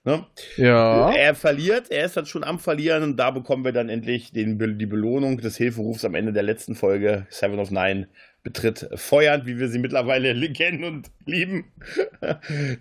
Ne? 0.05 0.25
Ja. 0.57 1.11
Er 1.13 1.33
verliert, 1.33 1.89
er 1.89 2.05
ist 2.05 2.17
dann 2.17 2.25
schon 2.25 2.43
am 2.43 2.59
Verlieren 2.59 3.03
und 3.03 3.17
da 3.17 3.31
bekommen 3.31 3.63
wir 3.63 3.71
dann 3.71 3.87
endlich 3.87 4.33
den, 4.33 4.59
die 4.77 4.85
Belohnung 4.85 5.37
des 5.37 5.55
Hilferufs 5.55 6.03
am 6.03 6.15
Ende 6.15 6.33
der 6.33 6.43
letzten 6.43 6.75
Folge. 6.75 7.25
Seven 7.29 7.59
of 7.59 7.71
Nine 7.71 8.09
betritt 8.43 8.89
feuernd, 8.95 9.45
wie 9.45 9.57
wir 9.57 9.69
sie 9.69 9.79
mittlerweile 9.79 10.33
kennen 10.53 10.83
und 10.83 11.11
lieben, 11.25 11.71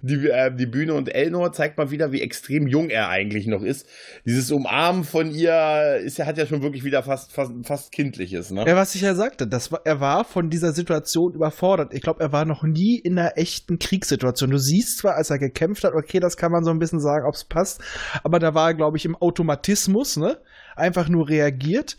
die, 0.02 0.28
äh, 0.28 0.52
die 0.54 0.66
Bühne. 0.66 0.94
Und 0.94 1.14
Elnor 1.14 1.52
zeigt 1.52 1.78
mal 1.78 1.92
wieder, 1.92 2.10
wie 2.10 2.20
extrem 2.20 2.66
jung 2.66 2.90
er 2.90 3.08
eigentlich 3.08 3.46
noch 3.46 3.62
ist. 3.62 3.86
Dieses 4.26 4.50
Umarmen 4.50 5.04
von 5.04 5.30
ihr 5.30 6.00
ist 6.02 6.18
hat 6.18 6.36
ja 6.36 6.46
schon 6.46 6.62
wirklich 6.62 6.84
wieder 6.84 7.02
fast, 7.04 7.32
fast, 7.32 7.52
fast 7.64 7.92
kindliches. 7.92 8.50
Ne? 8.50 8.64
Ja, 8.66 8.76
was 8.76 8.94
ich 8.96 9.02
ja 9.02 9.14
sagte, 9.14 9.46
das 9.46 9.70
war, 9.70 9.80
er 9.84 10.00
war 10.00 10.24
von 10.24 10.50
dieser 10.50 10.72
Situation 10.72 11.32
überfordert. 11.34 11.94
Ich 11.94 12.02
glaube, 12.02 12.20
er 12.20 12.32
war 12.32 12.44
noch 12.44 12.64
nie 12.64 12.98
in 12.98 13.18
einer 13.18 13.38
echten 13.38 13.78
Kriegssituation. 13.78 14.50
Du 14.50 14.58
siehst 14.58 14.98
zwar, 14.98 15.14
als 15.14 15.30
er 15.30 15.38
gekämpft 15.38 15.84
hat, 15.84 15.94
okay, 15.94 16.18
das 16.18 16.36
kann 16.36 16.50
man 16.50 16.64
so 16.64 16.70
ein 16.70 16.80
bisschen 16.80 17.00
sagen, 17.00 17.24
ob 17.24 17.34
es 17.34 17.44
passt, 17.44 17.80
aber 18.24 18.40
da 18.40 18.54
war 18.54 18.70
er, 18.70 18.74
glaube 18.74 18.96
ich, 18.96 19.04
im 19.04 19.16
Automatismus, 19.16 20.16
ne? 20.16 20.38
Einfach 20.74 21.08
nur 21.08 21.28
reagiert. 21.28 21.96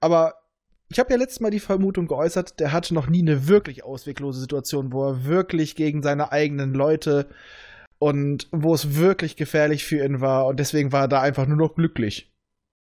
Aber 0.00 0.39
ich 0.90 0.98
habe 0.98 1.12
ja 1.12 1.18
letztes 1.18 1.40
Mal 1.40 1.50
die 1.50 1.60
Vermutung 1.60 2.08
geäußert, 2.08 2.58
der 2.58 2.72
hatte 2.72 2.94
noch 2.94 3.08
nie 3.08 3.22
eine 3.22 3.46
wirklich 3.46 3.84
ausweglose 3.84 4.40
Situation, 4.40 4.92
wo 4.92 5.06
er 5.06 5.24
wirklich 5.24 5.76
gegen 5.76 6.02
seine 6.02 6.32
eigenen 6.32 6.74
Leute 6.74 7.28
und 7.98 8.48
wo 8.50 8.74
es 8.74 8.96
wirklich 8.96 9.36
gefährlich 9.36 9.84
für 9.84 10.04
ihn 10.04 10.20
war 10.20 10.46
und 10.46 10.58
deswegen 10.58 10.90
war 10.90 11.02
er 11.02 11.08
da 11.08 11.20
einfach 11.20 11.46
nur 11.46 11.56
noch 11.56 11.76
glücklich. 11.76 12.32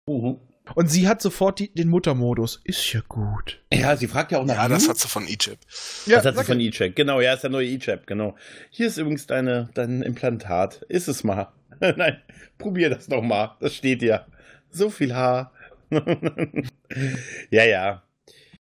Mhm. 0.08 0.38
Und 0.76 0.90
sie 0.90 1.08
hat 1.08 1.22
sofort 1.22 1.60
die, 1.60 1.74
den 1.74 1.90
Muttermodus. 1.90 2.62
Ist 2.64 2.94
ja 2.94 3.02
gut. 3.08 3.62
Ja, 3.72 3.98
sie 3.98 4.08
fragt 4.08 4.32
ja 4.32 4.40
auch 4.40 4.46
nach 4.46 4.56
Ja, 4.56 4.70
das 4.70 4.88
hat 4.88 4.98
sie 4.98 5.08
von 5.08 5.28
Egypt. 5.28 5.66
das 6.08 6.26
hat 6.26 6.38
sie 6.38 6.44
von 6.44 6.60
E-Check. 6.60 6.96
Genau, 6.96 7.20
ja, 7.20 7.34
ist 7.34 7.44
der 7.44 7.50
neue 7.50 7.68
E-Check, 7.68 8.08
genau. 8.08 8.36
Hier 8.70 8.88
ist 8.88 8.98
übrigens 8.98 9.28
deine, 9.28 9.70
dein 9.74 10.02
Implantat. 10.02 10.84
Ist 10.88 11.10
es 11.10 11.24
mal. 11.26 11.52
Nein, 11.80 12.22
probier 12.58 12.90
das 12.90 13.08
doch 13.08 13.22
mal. 13.22 13.58
Das 13.60 13.76
steht 13.76 14.02
dir. 14.02 14.26
So 14.72 14.90
viel 14.90 15.14
Haar. 15.14 15.52
ja, 17.52 17.64
ja. 17.66 18.04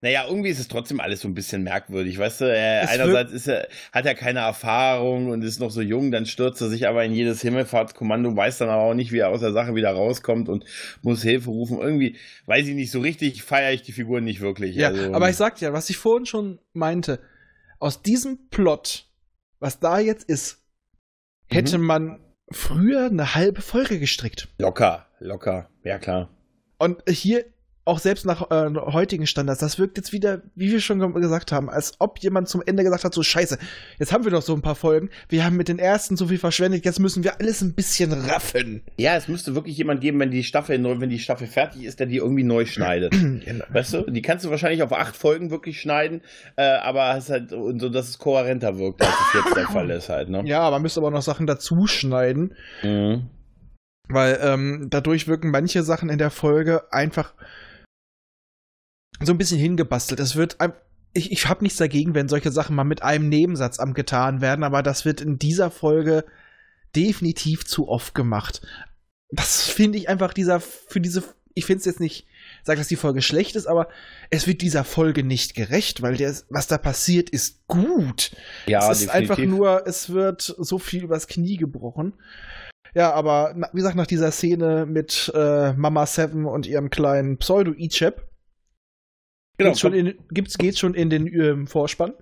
Naja, 0.02 0.26
irgendwie 0.28 0.50
ist 0.50 0.60
es 0.60 0.68
trotzdem 0.68 1.00
alles 1.00 1.22
so 1.22 1.30
ein 1.30 1.34
bisschen 1.34 1.64
merkwürdig, 1.64 2.18
weißt 2.20 2.42
du? 2.42 2.46
Er, 2.54 2.84
Es 2.84 2.90
einerseits 2.90 3.32
ist 3.32 3.48
er, 3.48 3.70
hat 3.94 4.06
er 4.06 4.16
keine 4.16 4.40
Erfahrung 4.40 5.30
und 5.30 5.42
ist 5.44 5.62
noch 5.62 5.72
so 5.72 5.80
jung, 5.82 6.12
dann 6.12 6.26
stürzt 6.26 6.60
er 6.62 6.68
sich 6.68 6.88
aber 6.90 7.06
in 7.06 7.14
jedes 7.14 7.42
Himmelfahrtskommando, 7.42 8.36
weiß 8.36 8.58
dann 8.58 8.68
aber 8.68 8.82
auch 8.82 8.96
nicht, 8.96 9.14
wie 9.14 9.20
er 9.20 9.30
aus 9.30 9.40
der 9.40 9.54
Sache 9.54 9.76
wieder 9.76 9.92
rauskommt 9.92 10.50
und 10.50 10.66
muss 11.04 11.24
Hilfe 11.24 11.52
rufen. 11.52 11.80
Irgendwie, 11.80 12.18
weiß 12.48 12.68
ich 12.68 12.76
nicht, 12.76 12.92
so 12.92 13.00
richtig 13.00 13.44
feiere 13.44 13.72
ich 13.72 13.82
die 13.84 13.94
Figuren 13.94 14.26
nicht 14.26 14.42
wirklich. 14.42 14.76
Ja, 14.76 14.90
also, 14.90 15.14
aber 15.14 15.30
ich 15.30 15.38
sag 15.38 15.62
ja, 15.62 15.72
was 15.72 15.90
ich 15.90 15.96
vorhin 15.96 16.26
schon 16.26 16.60
meinte, 16.74 17.20
aus 17.80 18.02
diesem 18.02 18.50
Plot, 18.50 19.06
was 19.60 19.80
da 19.80 20.00
jetzt 20.00 20.28
ist, 20.28 20.66
hätte 21.48 21.78
Mhm. 21.78 21.86
man 21.86 22.20
früher 22.52 23.06
eine 23.06 23.36
halbe 23.36 23.62
Folge 23.62 24.00
gestrickt. 24.00 24.50
Locker, 24.58 25.08
locker, 25.20 25.70
ja 25.86 25.98
klar. 25.98 26.30
Und 26.84 26.98
hier, 27.08 27.46
auch 27.86 28.00
selbst 28.00 28.26
nach 28.26 28.50
äh, 28.50 28.70
heutigen 28.94 29.28
Standards, 29.28 29.60
das 29.60 29.78
wirkt 29.78 29.98
jetzt 29.98 30.14
wieder, 30.14 30.42
wie 30.56 30.72
wir 30.72 30.80
schon 30.80 31.00
ge- 31.00 31.22
gesagt 31.22 31.52
haben, 31.52 31.70
als 31.70 31.96
ob 32.00 32.18
jemand 32.20 32.48
zum 32.48 32.62
Ende 32.66 32.82
gesagt 32.84 33.04
hat, 33.04 33.14
so 33.14 33.24
scheiße, 33.24 33.58
jetzt 34.00 34.14
haben 34.14 34.24
wir 34.24 34.32
noch 34.32 34.42
so 34.42 34.54
ein 34.54 34.62
paar 34.62 34.76
Folgen, 34.76 35.10
wir 35.28 35.44
haben 35.44 35.58
mit 35.58 35.68
den 35.68 35.80
ersten 35.80 36.16
so 36.16 36.28
viel 36.28 36.38
verschwendet, 36.38 36.86
jetzt 36.86 37.02
müssen 37.02 37.26
wir 37.26 37.42
alles 37.42 37.62
ein 37.62 37.74
bisschen 37.74 38.14
raffen. 38.14 38.84
Ja, 38.98 39.16
es 39.18 39.28
müsste 39.28 39.54
wirklich 39.54 39.76
jemand 39.78 40.00
geben, 40.00 40.18
wenn 40.22 40.32
die 40.32 40.46
Staffel 40.46 40.80
neu, 40.80 41.02
wenn 41.02 41.10
die 41.10 41.20
Staffel 41.20 41.46
fertig 41.46 41.84
ist, 41.84 42.00
der 42.00 42.08
die 42.08 42.18
irgendwie 42.18 42.44
neu 42.46 42.66
schneidet. 42.66 43.14
Weißt 43.74 43.94
du, 43.96 44.10
die 44.10 44.22
kannst 44.22 44.46
du 44.46 44.50
wahrscheinlich 44.50 44.82
auf 44.82 44.94
acht 44.94 45.18
Folgen 45.18 45.52
wirklich 45.52 45.82
schneiden, 45.82 46.22
äh, 46.56 46.64
aber 46.64 47.18
es 47.18 47.26
ist 47.26 47.30
halt 47.32 47.50
so, 47.50 47.90
dass 47.90 48.08
es 48.08 48.18
kohärenter 48.18 48.80
wirkt, 48.80 49.02
als 49.02 49.12
es 49.12 49.44
jetzt 49.44 49.58
der 49.58 49.68
Fall 49.74 49.90
ist 49.90 50.08
halt, 50.08 50.30
ne? 50.30 50.42
Ja, 50.46 50.72
man 50.72 50.82
müsste 50.82 51.02
aber 51.02 51.12
noch 51.12 51.22
Sachen 51.22 51.48
dazu 51.48 51.86
schneiden. 51.86 52.56
Mhm. 52.82 53.24
Weil 54.10 54.40
ähm, 54.42 54.88
dadurch 54.90 55.28
wirken 55.28 55.52
manche 55.52 55.84
Sachen 55.84 56.10
in 56.10 56.18
der 56.18 56.32
Folge 56.32 56.92
einfach 56.92 57.34
so 59.22 59.32
ein 59.32 59.38
bisschen 59.38 59.60
hingebastelt. 59.60 60.20
Es 60.20 60.36
wird 60.36 60.60
ein, 60.60 60.74
ich, 61.14 61.32
ich 61.32 61.48
habe 61.48 61.64
nichts 61.64 61.78
dagegen, 61.78 62.14
wenn 62.14 62.28
solche 62.28 62.52
Sachen 62.52 62.76
mal 62.76 62.84
mit 62.84 63.02
einem 63.02 63.30
Nebensatz 63.30 63.80
abgetan 63.80 64.42
werden, 64.42 64.64
aber 64.64 64.84
das 64.84 65.06
wird 65.06 65.22
in 65.22 65.40
dieser 65.40 65.72
Folge 65.72 66.26
definitiv 66.96 67.66
zu 67.66 67.88
oft 67.88 68.14
gemacht. 68.14 68.62
Das 69.30 69.64
finde 69.64 69.98
ich 69.98 70.10
einfach 70.10 70.34
dieser 70.34 70.60
für 70.60 71.00
diese 71.00 71.24
ich 71.56 71.66
finde 71.66 71.80
es 71.80 71.86
jetzt 71.86 72.00
nicht 72.00 72.28
sag, 72.64 72.78
dass 72.78 72.88
die 72.88 72.96
Folge 72.96 73.22
schlecht 73.22 73.56
ist, 73.56 73.68
aber 73.68 73.90
es 74.30 74.48
wird 74.48 74.62
dieser 74.62 74.84
Folge 74.84 75.24
nicht 75.24 75.56
gerecht, 75.56 76.02
weil 76.02 76.18
der, 76.18 76.36
was 76.50 76.68
da 76.68 76.78
passiert, 76.78 77.30
ist 77.30 77.68
gut. 77.68 78.32
Ja, 78.66 78.92
es 78.92 79.02
ist 79.02 79.10
einfach 79.10 79.38
nur, 79.38 79.86
es 79.86 80.10
wird 80.10 80.42
so 80.42 80.80
viel 80.80 81.04
übers 81.04 81.28
Knie 81.28 81.58
gebrochen. 81.58 82.14
Ja, 82.96 83.12
aber 83.14 83.56
wie 83.72 83.78
gesagt, 83.78 83.96
nach 83.96 84.08
dieser 84.08 84.32
Szene 84.32 84.86
mit 84.86 85.32
äh, 85.34 85.74
Mama 85.74 86.06
Seven 86.06 86.46
und 86.46 86.68
ihrem 86.68 86.90
kleinen 86.90 87.38
Pseudo-Ichep 87.38 88.28
genau, 89.58 89.70
geht's, 89.72 89.80
schon 89.80 89.94
in, 89.94 90.14
gibt's, 90.30 90.58
geht's 90.58 90.80
schon 90.80 90.94
in 90.94 91.10
den 91.10 91.28
ähm, 91.28 91.68
Vorspann. 91.68 92.14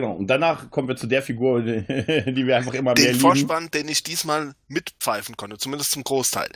Genau. 0.00 0.12
Und 0.12 0.26
danach 0.28 0.70
kommen 0.70 0.88
wir 0.88 0.96
zu 0.96 1.06
der 1.06 1.22
Figur, 1.22 1.62
die, 1.62 1.82
die 2.32 2.46
wir 2.46 2.56
einfach 2.56 2.74
immer 2.74 2.90
mehr 2.92 2.94
Den 2.94 3.06
lieben. 3.12 3.20
Vorspann, 3.20 3.70
den 3.70 3.88
ich 3.88 4.02
diesmal 4.02 4.52
mitpfeifen 4.68 5.36
konnte, 5.36 5.58
zumindest 5.58 5.90
zum 5.92 6.04
Großteil. 6.04 6.48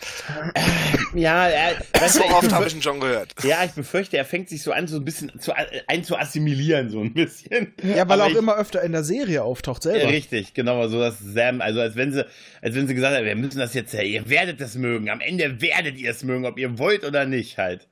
Ja, 1.14 1.46
er, 1.48 1.76
weißt 2.00 2.16
So 2.16 2.24
oft 2.24 2.52
habe 2.52 2.66
ich 2.66 2.74
ihn 2.74 2.82
schon 2.82 3.00
gehört. 3.00 3.34
Ja, 3.44 3.64
ich 3.64 3.72
befürchte, 3.72 4.16
er 4.16 4.24
fängt 4.24 4.48
sich 4.48 4.62
so 4.62 4.72
an, 4.72 4.86
so 4.88 4.96
ein 4.96 5.04
bisschen 5.04 5.32
zu, 5.40 5.52
ein 5.86 6.04
zu 6.04 6.16
assimilieren, 6.16 6.90
so 6.90 7.00
ein 7.00 7.12
bisschen. 7.14 7.74
Ja, 7.82 8.08
weil 8.08 8.20
er 8.20 8.26
auch 8.26 8.30
ich- 8.30 8.36
immer 8.36 8.56
öfter 8.56 8.82
in 8.82 8.92
der 8.92 9.04
Serie 9.04 9.42
auftaucht 9.42 9.84
Ja, 9.84 9.92
selber. 9.92 10.08
richtig, 10.12 10.54
genau, 10.54 10.86
so 10.88 10.98
dass 10.98 11.18
Sam, 11.18 11.60
also 11.60 11.80
als 11.80 11.96
wenn 11.96 12.12
sie, 12.12 12.24
als 12.60 12.74
wenn 12.74 12.86
sie 12.86 12.94
gesagt 12.94 13.16
haben, 13.16 13.24
wir 13.24 13.36
müssen 13.36 13.58
das 13.58 13.74
jetzt, 13.74 13.92
ja, 13.94 14.02
ihr 14.02 14.28
werdet 14.28 14.60
das 14.60 14.74
mögen, 14.74 15.08
am 15.10 15.20
Ende 15.20 15.60
werdet 15.60 15.98
ihr 15.98 16.10
es 16.10 16.22
mögen, 16.22 16.46
ob 16.46 16.58
ihr 16.58 16.78
wollt 16.78 17.04
oder 17.04 17.24
nicht 17.24 17.58
halt. 17.58 17.88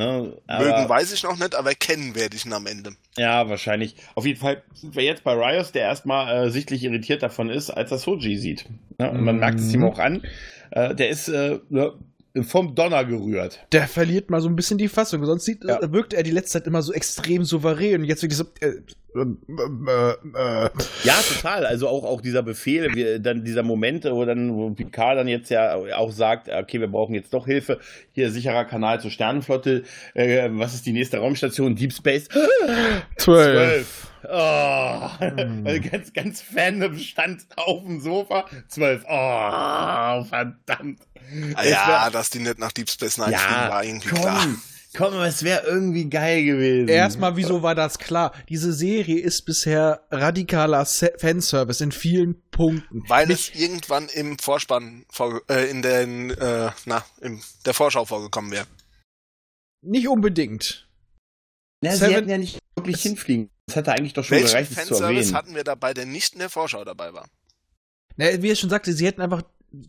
Ne? 0.00 0.32
Aber, 0.46 0.64
Mögen 0.64 0.88
weiß 0.88 1.12
ich 1.12 1.22
noch 1.22 1.38
nicht, 1.38 1.54
aber 1.54 1.74
kennen 1.74 2.14
werde 2.14 2.34
ich 2.34 2.46
ihn 2.46 2.52
am 2.54 2.66
Ende. 2.66 2.92
Ja, 3.18 3.48
wahrscheinlich. 3.50 3.96
Auf 4.14 4.24
jeden 4.24 4.40
Fall 4.40 4.62
sind 4.72 4.96
wir 4.96 5.02
jetzt 5.04 5.24
bei 5.24 5.32
Rios, 5.34 5.72
der 5.72 5.82
erstmal 5.82 6.46
äh, 6.46 6.50
sichtlich 6.50 6.82
irritiert 6.84 7.22
davon 7.22 7.50
ist, 7.50 7.68
als 7.70 7.90
er 7.92 7.98
Soji 7.98 8.36
sieht. 8.38 8.64
Ne? 8.98 9.10
Und 9.10 9.22
man 9.24 9.34
Mhm. 9.34 9.40
merkt 9.40 9.60
es 9.60 9.72
ihm 9.74 9.84
auch 9.84 9.98
an. 9.98 10.22
Äh, 10.70 10.94
der 10.94 11.10
ist 11.10 11.28
äh, 11.28 11.58
ne, 11.68 11.92
vom 12.42 12.74
Donner 12.74 13.04
gerührt. 13.04 13.60
Der 13.72 13.88
verliert 13.88 14.30
mal 14.30 14.40
so 14.40 14.48
ein 14.48 14.56
bisschen 14.56 14.78
die 14.78 14.88
Fassung. 14.88 15.24
Sonst 15.26 15.44
sieht, 15.44 15.64
Ja. 15.64 15.80
äh, 15.82 15.92
wirkte 15.92 16.16
er 16.16 16.22
die 16.22 16.30
letzte 16.30 16.52
Zeit 16.60 16.66
immer 16.66 16.80
so 16.80 16.92
extrem 16.92 17.44
souverän. 17.44 18.00
Und 18.00 18.06
jetzt 18.06 18.22
wirklich 18.22 18.38
so. 18.38 18.44
Ja, 21.04 21.14
total. 21.22 21.66
Also 21.66 21.88
auch, 21.88 22.04
auch 22.04 22.20
dieser 22.20 22.42
Befehl, 22.42 22.94
wie, 22.94 23.20
dann 23.20 23.44
dieser 23.44 23.62
Moment, 23.62 24.04
wo 24.04 24.24
dann 24.24 24.54
wo 24.54 24.70
Picard 24.70 25.18
dann 25.18 25.28
jetzt 25.28 25.50
ja 25.50 25.74
auch 25.96 26.12
sagt, 26.12 26.48
okay, 26.48 26.80
wir 26.80 26.88
brauchen 26.88 27.14
jetzt 27.14 27.34
doch 27.34 27.46
Hilfe. 27.46 27.78
Hier 28.12 28.30
sicherer 28.30 28.64
Kanal 28.64 29.00
zur 29.00 29.10
Sternenflotte. 29.10 29.84
Äh, 30.14 30.48
was 30.52 30.74
ist 30.74 30.86
die 30.86 30.92
nächste 30.92 31.18
Raumstation? 31.18 31.74
Deep 31.74 31.92
Space. 31.92 32.28
Zwölf. 33.16 34.06
Oh. 34.28 35.08
Hm. 35.18 35.64
Also 35.66 35.80
ganz, 35.90 36.12
ganz 36.12 36.42
Fandom 36.42 36.96
stand 36.98 37.46
auf 37.56 37.82
dem 37.84 38.00
Sofa. 38.00 38.44
Zwölf. 38.68 39.02
Oh, 39.04 40.24
verdammt. 40.24 41.00
Ah, 41.54 41.62
Es 41.62 41.70
ja, 41.70 41.86
wär- 42.04 42.10
dass 42.10 42.30
die 42.30 42.40
nicht 42.40 42.58
nach 42.58 42.72
Deep 42.72 42.88
Space 42.90 43.18
Nine 43.18 43.36
fliegen, 43.36 43.52
ja, 43.62 43.70
war 43.70 43.84
irgendwie 43.84 44.08
komm, 44.08 44.20
klar. 44.20 44.46
Komm, 44.96 45.14
aber 45.14 45.26
es 45.26 45.42
wäre 45.42 45.66
irgendwie 45.66 46.08
geil 46.10 46.44
gewesen. 46.44 46.88
Erstmal, 46.88 47.36
wieso 47.36 47.62
war 47.62 47.74
das 47.74 47.98
klar? 47.98 48.32
Diese 48.48 48.72
Serie 48.72 49.20
ist 49.20 49.42
bisher 49.42 50.06
radikaler 50.10 50.84
Se 50.84 51.12
Fanservice 51.18 51.82
in 51.82 51.92
vielen 51.92 52.40
Punkten. 52.50 53.02
Weil 53.08 53.26
Nicht- 53.28 53.54
es 53.54 53.60
irgendwann 53.60 54.08
im 54.08 54.38
Vorspann, 54.38 55.04
vor, 55.10 55.40
äh, 55.48 55.70
in 55.70 55.82
den, 55.82 56.30
äh, 56.30 56.70
na, 56.86 57.04
in 57.20 57.40
der 57.66 57.74
Vorschau 57.74 58.04
vorgekommen 58.04 58.50
wäre. 58.50 58.66
nicht 59.82 60.08
unbedingt. 60.08 60.88
Na, 61.82 61.92
sie 61.92 61.98
Seven- 61.98 62.14
hätten 62.14 62.28
ja 62.28 62.38
nicht 62.38 62.58
wirklich 62.76 63.00
hinfliegen. 63.00 63.48
Das 63.66 63.76
hätte 63.76 63.92
eigentlich 63.92 64.12
doch 64.12 64.24
schon 64.24 64.36
Welchen 64.36 64.48
gereicht, 64.50 64.70
es 64.72 64.76
zu 64.76 64.82
Fanservice 64.94 65.04
erwähnen. 65.20 65.34
hatten 65.34 65.54
wir 65.54 65.64
dabei, 65.64 65.94
der 65.94 66.04
nicht 66.06 66.34
in 66.34 66.40
der 66.40 66.50
Vorschau 66.50 66.84
dabei 66.84 67.14
war? 67.14 67.28
Na, 68.16 68.26
wie 68.42 68.50
er 68.50 68.56
schon 68.56 68.68
sagte, 68.68 68.92
sie 68.92 69.06
hätten 69.06 69.22
einfach. 69.22 69.42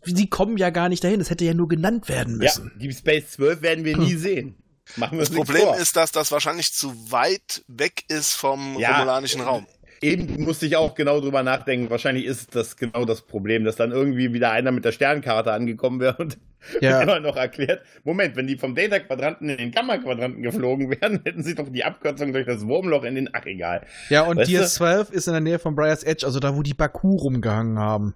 Sie 0.04 0.28
kommen 0.30 0.56
ja 0.56 0.70
gar 0.70 0.88
nicht 0.88 1.02
dahin. 1.04 1.20
Es 1.20 1.28
hätte 1.28 1.44
ja 1.44 1.52
nur 1.54 1.68
genannt 1.68 2.08
werden 2.08 2.40
Ja, 2.40 2.44
müssen. 2.56 2.72
Deep 2.78 2.94
Space 2.94 3.32
12 3.32 3.60
werden 3.62 3.84
wir 3.84 3.98
nie 3.98 4.14
sehen. 4.14 4.54
Machen 4.96 5.18
wir 5.18 5.24
Das 5.26 5.34
Problem 5.34 5.62
vor. 5.62 5.76
ist, 5.76 5.96
dass 5.96 6.12
das 6.12 6.32
wahrscheinlich 6.32 6.72
zu 6.72 6.92
weit 7.10 7.62
weg 7.68 8.04
ist 8.08 8.34
vom 8.34 8.78
Ja. 8.78 8.94
romulanischen 8.98 9.40
Raum. 9.40 9.66
Eben 10.00 10.42
musste 10.42 10.66
ich 10.66 10.74
auch 10.74 10.96
genau 10.96 11.20
drüber 11.20 11.44
nachdenken. 11.44 11.88
Wahrscheinlich 11.88 12.24
ist 12.24 12.56
das 12.56 12.76
genau 12.76 13.04
das 13.04 13.22
Problem, 13.22 13.62
dass 13.64 13.76
dann 13.76 13.92
irgendwie 13.92 14.32
wieder 14.32 14.50
einer 14.50 14.72
mit 14.72 14.84
der 14.84 14.90
Sternkarte 14.90 15.52
angekommen 15.52 16.00
wäre 16.00 16.16
und 16.16 16.38
Ja. 16.80 17.02
immer 17.02 17.20
noch 17.20 17.36
erklärt, 17.36 17.82
Moment, 18.04 18.34
wenn 18.36 18.46
die 18.48 18.56
vom 18.56 18.74
Data-Quadranten 18.74 19.48
in 19.48 19.56
den 19.58 19.70
Gamma-Quadranten 19.72 20.42
geflogen 20.42 20.90
wären, 20.90 21.20
hätten 21.24 21.42
sie 21.44 21.54
doch 21.54 21.68
die 21.68 21.84
Abkürzung 21.84 22.32
durch 22.32 22.46
das 22.46 22.66
Wurmloch 22.66 23.04
in 23.04 23.14
den, 23.14 23.30
ach 23.32 23.46
egal. 23.46 23.86
Ja, 24.10 24.22
und 24.22 24.36
Weißt 24.38 24.50
du? 24.50 24.56
DS12 24.58 25.10
ist 25.12 25.26
in 25.28 25.32
der 25.34 25.40
Nähe 25.40 25.58
von 25.60 25.74
Briar's 25.76 26.02
Edge, 26.04 26.26
also 26.26 26.40
da, 26.40 26.56
wo 26.56 26.62
die 26.62 26.74
Baku 26.74 27.16
rumgehangen 27.16 27.78
haben. 27.78 28.14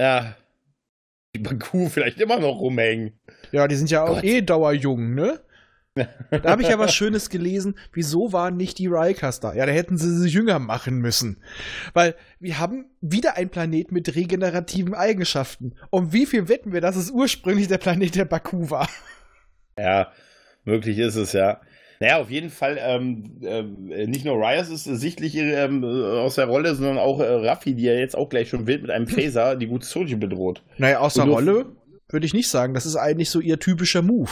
Ja, 0.00 0.34
die 1.34 1.40
Baku 1.40 1.88
vielleicht 1.88 2.20
immer 2.20 2.38
noch 2.38 2.58
rumhängen. 2.58 3.18
Ja, 3.52 3.66
die 3.68 3.76
sind 3.76 3.90
ja 3.90 4.02
auch 4.04 4.16
Gott. 4.16 4.24
eh 4.24 4.42
dauerjung, 4.42 5.14
ne? 5.14 5.40
Da 5.94 6.08
habe 6.44 6.62
ich 6.62 6.72
aber 6.72 6.88
Schönes 6.88 7.28
gelesen, 7.28 7.74
wieso 7.92 8.32
waren 8.32 8.56
nicht 8.56 8.78
die 8.78 8.86
Rikers 8.86 9.40
da? 9.40 9.52
Ja, 9.52 9.66
da 9.66 9.72
hätten 9.72 9.98
sie 9.98 10.16
sie 10.16 10.28
jünger 10.28 10.58
machen 10.58 10.98
müssen. 10.98 11.42
Weil 11.92 12.14
wir 12.40 12.58
haben 12.58 12.86
wieder 13.02 13.36
einen 13.36 13.50
Planet 13.50 13.92
mit 13.92 14.14
regenerativen 14.14 14.94
Eigenschaften. 14.94 15.74
Um 15.90 16.12
wie 16.12 16.24
viel 16.24 16.48
wetten 16.48 16.72
wir, 16.72 16.80
dass 16.80 16.96
es 16.96 17.10
ursprünglich 17.10 17.68
der 17.68 17.78
Planet 17.78 18.14
der 18.14 18.24
Baku 18.24 18.70
war? 18.70 18.88
Ja, 19.78 20.12
möglich 20.64 20.98
ist 20.98 21.16
es, 21.16 21.32
ja. 21.32 21.60
Naja, 22.00 22.20
auf 22.20 22.30
jeden 22.30 22.50
Fall, 22.50 22.78
ähm, 22.80 23.38
ähm, 23.42 23.84
nicht 24.10 24.24
nur 24.24 24.36
Ryers 24.36 24.70
ist 24.70 24.84
sichtlich 24.84 25.36
ähm, 25.36 25.84
aus 25.84 26.34
der 26.34 26.46
Rolle, 26.46 26.74
sondern 26.74 26.98
auch 26.98 27.20
äh, 27.20 27.46
Raffi, 27.46 27.74
die 27.74 27.84
ja 27.84 27.92
jetzt 27.92 28.16
auch 28.16 28.28
gleich 28.28 28.48
schon 28.48 28.66
wild 28.66 28.82
mit 28.82 28.90
einem 28.90 29.06
Phaser 29.06 29.56
die 29.56 29.68
gute 29.68 29.86
Soji 29.86 30.16
bedroht. 30.16 30.62
Naja, 30.78 30.98
aus 30.98 31.14
der 31.14 31.24
Rolle 31.24 31.66
würde 32.08 32.26
ich 32.26 32.34
nicht 32.34 32.48
sagen. 32.48 32.74
Das 32.74 32.86
ist 32.86 32.96
eigentlich 32.96 33.30
so 33.30 33.40
ihr 33.40 33.58
typischer 33.58 34.02
Move. 34.02 34.30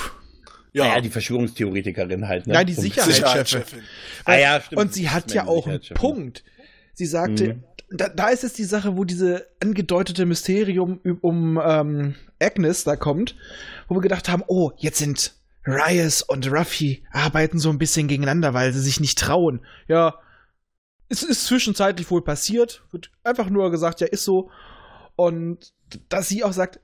Ja, 0.72 0.84
Naja, 0.88 1.00
die 1.00 1.10
Verschwörungstheoretikerin 1.10 2.28
halt. 2.28 2.46
Ne? 2.46 2.54
Ja, 2.54 2.64
die 2.64 2.74
Sicherheitschefin. 2.74 3.80
Ah, 4.24 4.36
ja, 4.36 4.60
stimmt. 4.60 4.80
Und 4.80 4.94
sie 4.94 5.10
hat 5.10 5.32
ja 5.32 5.46
auch 5.46 5.66
einen. 5.66 5.80
Punkt. 5.94 6.44
Sie 6.94 7.06
sagte, 7.06 7.54
Mhm. 7.54 7.64
da, 7.90 8.08
da 8.08 8.28
ist 8.28 8.44
es 8.44 8.52
die 8.52 8.64
Sache, 8.64 8.96
wo 8.96 9.04
diese 9.04 9.46
angedeutete 9.60 10.26
Mysterium 10.26 11.00
um 11.20 11.60
ähm, 11.64 12.14
Agnes 12.40 12.84
da 12.84 12.96
kommt, 12.96 13.36
wo 13.88 13.96
wir 13.96 14.00
gedacht 14.02 14.28
haben, 14.28 14.44
oh, 14.46 14.70
jetzt 14.76 14.98
sind 14.98 15.34
Ryas 15.66 16.22
und 16.22 16.50
Ruffy 16.50 17.02
arbeiten 17.12 17.58
so 17.58 17.68
ein 17.70 17.78
bisschen 17.78 18.08
gegeneinander, 18.08 18.54
weil 18.54 18.72
sie 18.72 18.80
sich 18.80 19.00
nicht 19.00 19.18
trauen. 19.18 19.60
Ja, 19.88 20.14
es 21.08 21.22
ist 21.22 21.44
zwischenzeitlich 21.46 22.10
wohl 22.10 22.22
passiert, 22.22 22.82
wird 22.92 23.10
einfach 23.24 23.50
nur 23.50 23.70
gesagt, 23.70 24.00
ja, 24.00 24.06
ist 24.06 24.24
so. 24.24 24.50
Und 25.16 25.72
dass 26.08 26.28
sie 26.28 26.44
auch 26.44 26.52
sagt, 26.52 26.80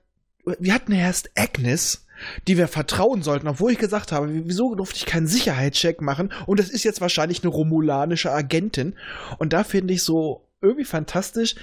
wir 0.59 0.75
hatten 0.75 0.93
erst 0.93 1.31
Agnes, 1.37 2.05
die 2.46 2.56
wir 2.56 2.68
vertrauen 2.68 3.23
sollten, 3.23 3.49
obwohl 3.49 3.73
ich 3.73 3.78
gesagt 3.78 4.12
habe, 4.12 4.28
wieso 4.30 4.75
durfte 4.75 4.96
ich 4.96 5.06
keinen 5.06 5.26
Sicherheitscheck 5.26 6.00
machen? 6.00 6.32
Und 6.46 6.61
das 6.61 6.70
ist 6.70 6.85
jetzt 6.85 7.00
wahrscheinlich 7.00 7.42
eine 7.42 7.52
romulanische 7.52 8.32
Agentin. 8.32 8.94
Und 9.38 9.52
da 9.52 9.64
finde 9.64 9.94
ich 9.94 10.02
so 10.02 10.49
irgendwie 10.61 10.85
fantastisch, 10.85 11.54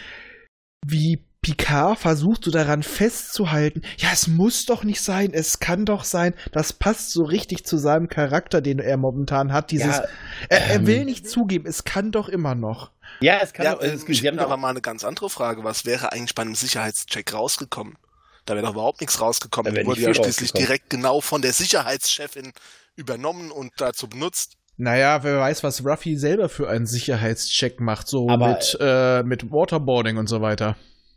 wie 0.85 1.23
Picard 1.43 1.99
versucht 1.99 2.45
so 2.45 2.51
daran 2.51 2.83
festzuhalten, 2.83 3.81
ja, 3.97 4.09
es 4.13 4.27
muss 4.27 4.65
doch 4.65 4.83
nicht 4.83 5.01
sein, 5.01 5.33
es 5.33 5.59
kann 5.59 5.85
doch 5.85 6.05
sein, 6.05 6.33
das 6.53 6.71
passt 6.71 7.11
so 7.11 7.23
richtig 7.25 7.65
zu 7.65 7.77
seinem 7.77 8.07
Charakter, 8.07 8.61
den 8.61 8.79
er 8.79 8.95
momentan 8.95 9.51
hat, 9.51 9.69
dieses, 9.71 9.97
Ja, 9.97 10.05
er, 10.47 10.65
er 10.67 10.75
ähm, 10.77 10.87
will 10.87 11.05
nicht 11.05 11.29
zugeben, 11.29 11.65
es 11.67 11.83
kann 11.83 12.11
doch 12.11 12.29
immer 12.29 12.55
noch. 12.55 12.91
Ja, 13.19 13.39
es 13.41 13.53
kann 13.53 13.65
Ja, 13.65 13.75
auch, 13.75 13.81
es, 13.81 14.07
ich 14.07 14.21
sie 14.21 14.27
haben 14.27 14.37
habe 14.39 14.47
aber 14.47 14.55
doch, 14.55 14.61
mal 14.61 14.69
eine 14.69 14.81
ganz 14.81 15.03
andere 15.03 15.29
Frage. 15.29 15.63
Was 15.65 15.85
wäre 15.85 16.13
eigentlich 16.13 16.33
bei 16.33 16.43
einem 16.43 16.55
Sicherheitscheck 16.55 17.33
rausgekommen? 17.33 17.97
Da 18.45 18.55
wäre 18.55 18.65
doch 18.65 18.73
überhaupt 18.73 19.01
nichts 19.01 19.21
rausgekommen. 19.21 19.73
Die 19.73 19.85
wurde 19.85 20.01
ja 20.01 20.13
schließlich 20.13 20.51
direkt 20.53 20.89
genau 20.89 21.21
von 21.21 21.41
der 21.41 21.53
Sicherheitschefin 21.53 22.51
übernommen 22.95 23.51
und 23.51 23.71
dazu 23.77 24.07
benutzt. 24.07 24.53
Naja, 24.77 25.23
wer 25.23 25.39
weiß, 25.39 25.63
was 25.63 25.85
Ruffy 25.85 26.17
selber 26.17 26.49
für 26.49 26.67
einen 26.67 26.85
Sicherheitscheck 26.87 27.79
macht, 27.79 28.07
so 28.07 28.27
Aber- 28.29 28.49
mit, 28.49 28.77
äh, 28.79 29.23
mit 29.23 29.51
Waterboarding 29.51 30.17
und 30.17 30.27
so 30.27 30.41
weiter. 30.41 30.75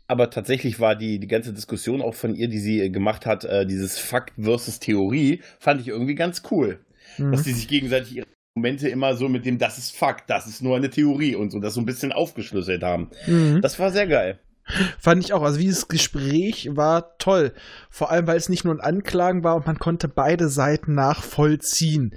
aber 0.09 0.29
tatsächlich 0.29 0.79
war 0.79 0.95
die, 0.95 1.19
die 1.19 1.27
ganze 1.27 1.53
Diskussion 1.53 2.01
auch 2.01 2.13
von 2.15 2.33
ihr, 2.33 2.47
die 2.47 2.59
sie 2.59 2.79
äh, 2.81 2.89
gemacht 2.89 3.25
hat, 3.25 3.43
äh, 3.43 3.65
dieses 3.65 3.99
Fakt 3.99 4.33
versus 4.41 4.79
Theorie, 4.79 5.41
fand 5.59 5.81
ich 5.81 5.89
irgendwie 5.89 6.15
ganz 6.15 6.43
cool. 6.51 6.79
Mhm. 7.17 7.31
Dass 7.33 7.43
die 7.43 7.51
sich 7.51 7.67
gegenseitig 7.67 8.15
ihre 8.15 8.27
Momente 8.55 8.87
immer 8.87 9.15
so 9.15 9.27
mit 9.27 9.45
dem, 9.45 9.57
das 9.57 9.77
ist 9.77 9.95
Fakt, 9.97 10.29
das 10.29 10.47
ist 10.47 10.61
nur 10.61 10.77
eine 10.77 10.89
Theorie 10.89 11.35
und 11.35 11.51
so, 11.51 11.59
das 11.59 11.73
so 11.73 11.81
ein 11.81 11.85
bisschen 11.85 12.11
aufgeschlüsselt 12.13 12.83
haben. 12.83 13.09
Mhm. 13.25 13.59
Das 13.61 13.79
war 13.79 13.91
sehr 13.91 14.07
geil. 14.07 14.39
Fand 14.99 15.23
ich 15.23 15.33
auch. 15.33 15.41
Also 15.43 15.59
dieses 15.59 15.87
Gespräch 15.87 16.69
war 16.75 17.17
toll. 17.17 17.53
Vor 17.89 18.11
allem, 18.11 18.27
weil 18.27 18.37
es 18.37 18.49
nicht 18.49 18.65
nur 18.65 18.73
ein 18.73 18.81
Anklagen 18.81 19.43
war 19.43 19.55
und 19.55 19.65
man 19.65 19.79
konnte 19.79 20.07
beide 20.07 20.49
Seiten 20.49 20.93
nachvollziehen. 20.93 22.15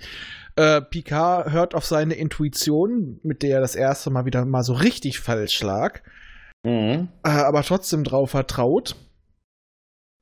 Äh, 0.56 0.82
Picard 0.82 1.52
hört 1.52 1.74
auf 1.74 1.84
seine 1.86 2.14
Intuition, 2.14 3.20
mit 3.22 3.42
der 3.42 3.56
er 3.56 3.60
das 3.60 3.76
erste 3.76 4.10
Mal 4.10 4.24
wieder 4.24 4.44
mal 4.44 4.62
so 4.64 4.72
richtig 4.72 5.20
falsch 5.20 5.62
lag, 5.62 6.00
Mhm. 6.64 7.08
äh, 7.24 7.28
aber 7.30 7.62
trotzdem 7.62 8.04
drauf 8.04 8.30
vertraut. 8.32 8.96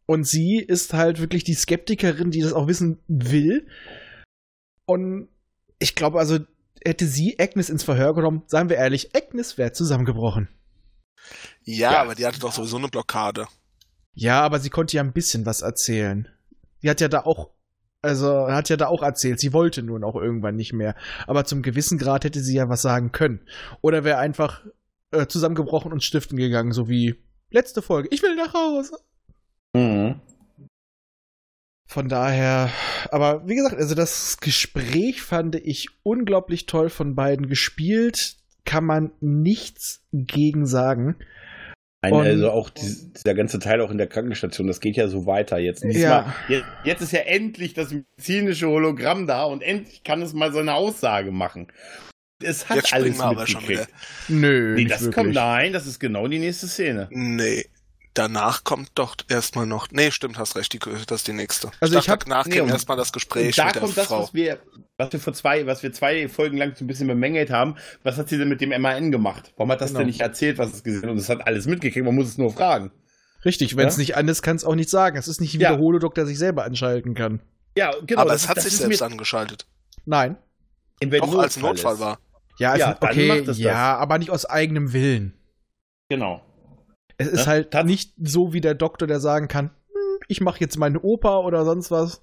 Und 0.06 0.26
sie 0.26 0.58
ist 0.58 0.94
halt 0.94 1.20
wirklich 1.20 1.44
die 1.44 1.54
Skeptikerin, 1.54 2.30
die 2.30 2.40
das 2.40 2.52
auch 2.52 2.68
wissen 2.68 2.98
will. 3.08 3.66
Und 4.86 5.28
ich 5.78 5.94
glaube, 5.94 6.18
also 6.18 6.38
hätte 6.84 7.06
sie 7.06 7.36
Agnes 7.38 7.68
ins 7.68 7.82
Verhör 7.84 8.14
genommen, 8.14 8.42
seien 8.46 8.68
wir 8.68 8.76
ehrlich, 8.76 9.14
Agnes 9.14 9.58
wäre 9.58 9.72
zusammengebrochen. 9.72 10.48
Ja, 11.64 11.92
Ja. 11.92 12.02
aber 12.02 12.14
die 12.14 12.26
hatte 12.26 12.40
doch 12.40 12.52
sowieso 12.52 12.76
eine 12.78 12.88
Blockade. 12.88 13.46
Ja, 14.14 14.40
aber 14.42 14.58
sie 14.58 14.70
konnte 14.70 14.96
ja 14.96 15.02
ein 15.02 15.12
bisschen 15.12 15.46
was 15.46 15.60
erzählen. 15.62 16.28
Die 16.82 16.90
hat 16.90 17.00
ja 17.00 17.08
da 17.08 17.20
auch, 17.20 17.50
also 18.02 18.48
hat 18.48 18.68
ja 18.68 18.76
da 18.76 18.86
auch 18.88 19.02
erzählt, 19.02 19.38
sie 19.40 19.52
wollte 19.52 19.82
nun 19.82 20.02
auch 20.04 20.16
irgendwann 20.16 20.56
nicht 20.56 20.72
mehr. 20.72 20.94
Aber 21.26 21.44
zum 21.44 21.62
gewissen 21.62 21.98
Grad 21.98 22.24
hätte 22.24 22.40
sie 22.40 22.54
ja 22.56 22.68
was 22.68 22.82
sagen 22.82 23.12
können. 23.12 23.46
Oder 23.80 24.04
wäre 24.04 24.18
einfach 24.18 24.64
äh, 25.12 25.26
zusammengebrochen 25.26 25.92
und 25.92 26.02
stiften 26.02 26.36
gegangen, 26.36 26.72
so 26.72 26.88
wie 26.88 27.16
letzte 27.50 27.80
Folge. 27.82 28.08
Ich 28.10 28.22
will 28.22 28.34
nach 28.34 28.54
Hause. 28.54 28.98
Mhm. 29.74 30.20
Von 31.86 32.08
daher, 32.10 32.70
aber 33.10 33.46
wie 33.48 33.54
gesagt, 33.54 33.76
also 33.76 33.94
das 33.94 34.38
Gespräch 34.40 35.22
fand 35.22 35.54
ich 35.54 35.88
unglaublich 36.02 36.66
toll 36.66 36.90
von 36.90 37.14
beiden 37.14 37.48
gespielt. 37.48 38.36
Kann 38.68 38.84
man 38.84 39.10
nichts 39.20 40.02
gegen 40.12 40.66
sagen. 40.66 41.16
Ein, 42.00 42.12
Und- 42.12 42.26
also 42.26 42.50
auch 42.50 42.70
dies- 42.70 43.12
dieser 43.12 43.34
ganze 43.34 43.58
Teil 43.58 43.80
auch 43.80 43.90
in 43.90 43.98
der 43.98 44.06
Krankenstation, 44.06 44.66
das 44.68 44.80
geht 44.80 44.96
ja 44.96 45.08
so 45.08 45.26
weiter 45.26 45.58
jetzt. 45.58 45.82
Ja. 45.82 45.90
Diesmal, 45.90 46.24
jetzt, 46.48 46.64
jetzt 46.84 47.00
ist 47.02 47.12
ja 47.12 47.20
endlich 47.20 47.74
das 47.74 47.92
medizinische 47.92 48.68
Hologramm 48.68 49.26
da 49.26 49.44
und 49.44 49.62
endlich 49.62 50.04
kann 50.04 50.22
es 50.22 50.32
mal 50.32 50.52
so 50.52 50.58
eine 50.58 50.74
Aussage 50.74 51.32
machen. 51.32 51.68
Es 52.40 52.68
hat 52.68 52.76
Jetzt 52.76 52.92
alles 52.94 53.18
wir 53.18 53.24
aber 53.24 53.46
schon 53.48 53.62
mitgekriegt. 53.62 53.92
Nö, 54.28 54.74
Nee, 54.74 54.82
nicht 54.82 54.90
das 54.92 55.00
wirklich. 55.02 55.14
kommt, 55.24 55.34
nein, 55.34 55.72
das 55.72 55.86
ist 55.88 55.98
genau 55.98 56.28
die 56.28 56.38
nächste 56.38 56.68
Szene. 56.68 57.08
Nee. 57.10 57.64
Danach 58.14 58.64
kommt 58.64 58.90
doch 58.94 59.14
erstmal 59.28 59.66
noch. 59.66 59.90
Nee, 59.92 60.10
stimmt, 60.10 60.38
hast 60.38 60.56
recht, 60.56 60.72
die, 60.72 60.78
das 60.78 61.20
ist 61.20 61.28
die 61.28 61.32
nächste. 61.32 61.70
Also 61.80 61.96
ich 61.98 62.06
dachte, 62.06 62.10
hab- 62.12 62.24
danach 62.24 62.46
nee, 62.46 62.56
erstmal 62.58 62.96
das 62.96 63.12
Gespräch 63.12 63.54
da 63.54 63.66
mit 63.66 63.74
der 63.76 63.82
kommt 63.82 63.96
das, 63.96 64.06
Frau. 64.06 64.22
was 64.24 64.34
wir, 64.34 64.58
was 64.96 65.12
wir 65.12 65.20
vor 65.20 65.32
zwei, 65.34 65.66
was 65.66 65.82
wir 65.82 65.92
zwei 65.92 66.28
Folgen 66.28 66.56
lang 66.56 66.74
so 66.74 66.84
ein 66.84 66.88
bisschen 66.88 67.06
bemängelt 67.06 67.50
haben. 67.50 67.76
Was 68.02 68.16
hat 68.16 68.28
sie 68.28 68.38
denn 68.38 68.48
mit 68.48 68.60
dem 68.60 68.70
MAN 68.80 69.12
gemacht? 69.12 69.52
Warum 69.56 69.70
hat 69.70 69.80
das 69.80 69.90
Genau. 69.90 70.00
denn 70.00 70.08
nicht 70.08 70.20
erzählt, 70.20 70.58
was 70.58 70.72
es 70.72 70.82
gesehen 70.82 71.02
hat? 71.02 71.10
Und 71.10 71.18
es 71.18 71.28
hat 71.28 71.46
alles 71.46 71.66
mitgekriegt, 71.66 72.04
man 72.04 72.14
muss 72.14 72.26
es 72.28 72.38
nur 72.38 72.52
fragen. 72.52 72.90
Richtig, 73.44 73.76
wenn 73.76 73.86
es 73.86 73.96
Ja? 73.96 74.00
nicht 74.00 74.16
anders 74.16 74.42
kann 74.42 74.56
es 74.56 74.64
auch 74.64 74.74
nicht 74.74 74.90
sagen. 74.90 75.16
Es 75.16 75.28
ist 75.28 75.40
nicht 75.40 75.54
wie 75.54 75.62
Ja. 75.62 75.70
der 75.70 75.78
Holodoc, 75.78 76.14
der 76.16 76.26
sich 76.26 76.38
selber 76.38 76.64
anschalten 76.64 77.14
kann. 77.14 77.40
Ja, 77.76 77.92
genau. 78.04 78.22
aber 78.22 78.32
das 78.32 78.42
es 78.42 78.48
hat 78.48 78.56
das 78.56 78.64
sich 78.64 78.76
selbst 78.76 79.00
angeschaltet. 79.02 79.66
Nein. 80.06 80.36
Auch 81.20 81.38
als 81.38 81.56
Notfall 81.56 81.70
Notfall 81.70 81.94
ist. 81.94 82.00
war. 82.00 82.18
Ja, 82.58 82.72
es 82.72 82.80
Ja, 82.80 82.96
okay, 83.00 83.28
macht 83.28 83.38
es 83.40 83.46
das. 83.46 83.58
ja, 83.58 83.96
aber 83.96 84.18
nicht 84.18 84.30
aus 84.30 84.44
eigenem 84.44 84.92
Willen. 84.92 85.34
Genau. 86.08 86.42
Es 87.18 87.26
ist 87.28 87.40
Ja, 87.40 87.46
halt 87.46 87.70
tat- 87.72 87.86
nicht 87.86 88.14
so 88.22 88.52
wie 88.52 88.60
der 88.60 88.74
Doktor, 88.74 89.06
der 89.06 89.20
sagen 89.20 89.48
kann, 89.48 89.66
hm, 89.92 90.18
ich 90.28 90.40
mache 90.40 90.60
jetzt 90.60 90.78
meine 90.78 91.00
Oper 91.00 91.44
oder 91.44 91.64
sonst 91.64 91.90
was. 91.90 92.22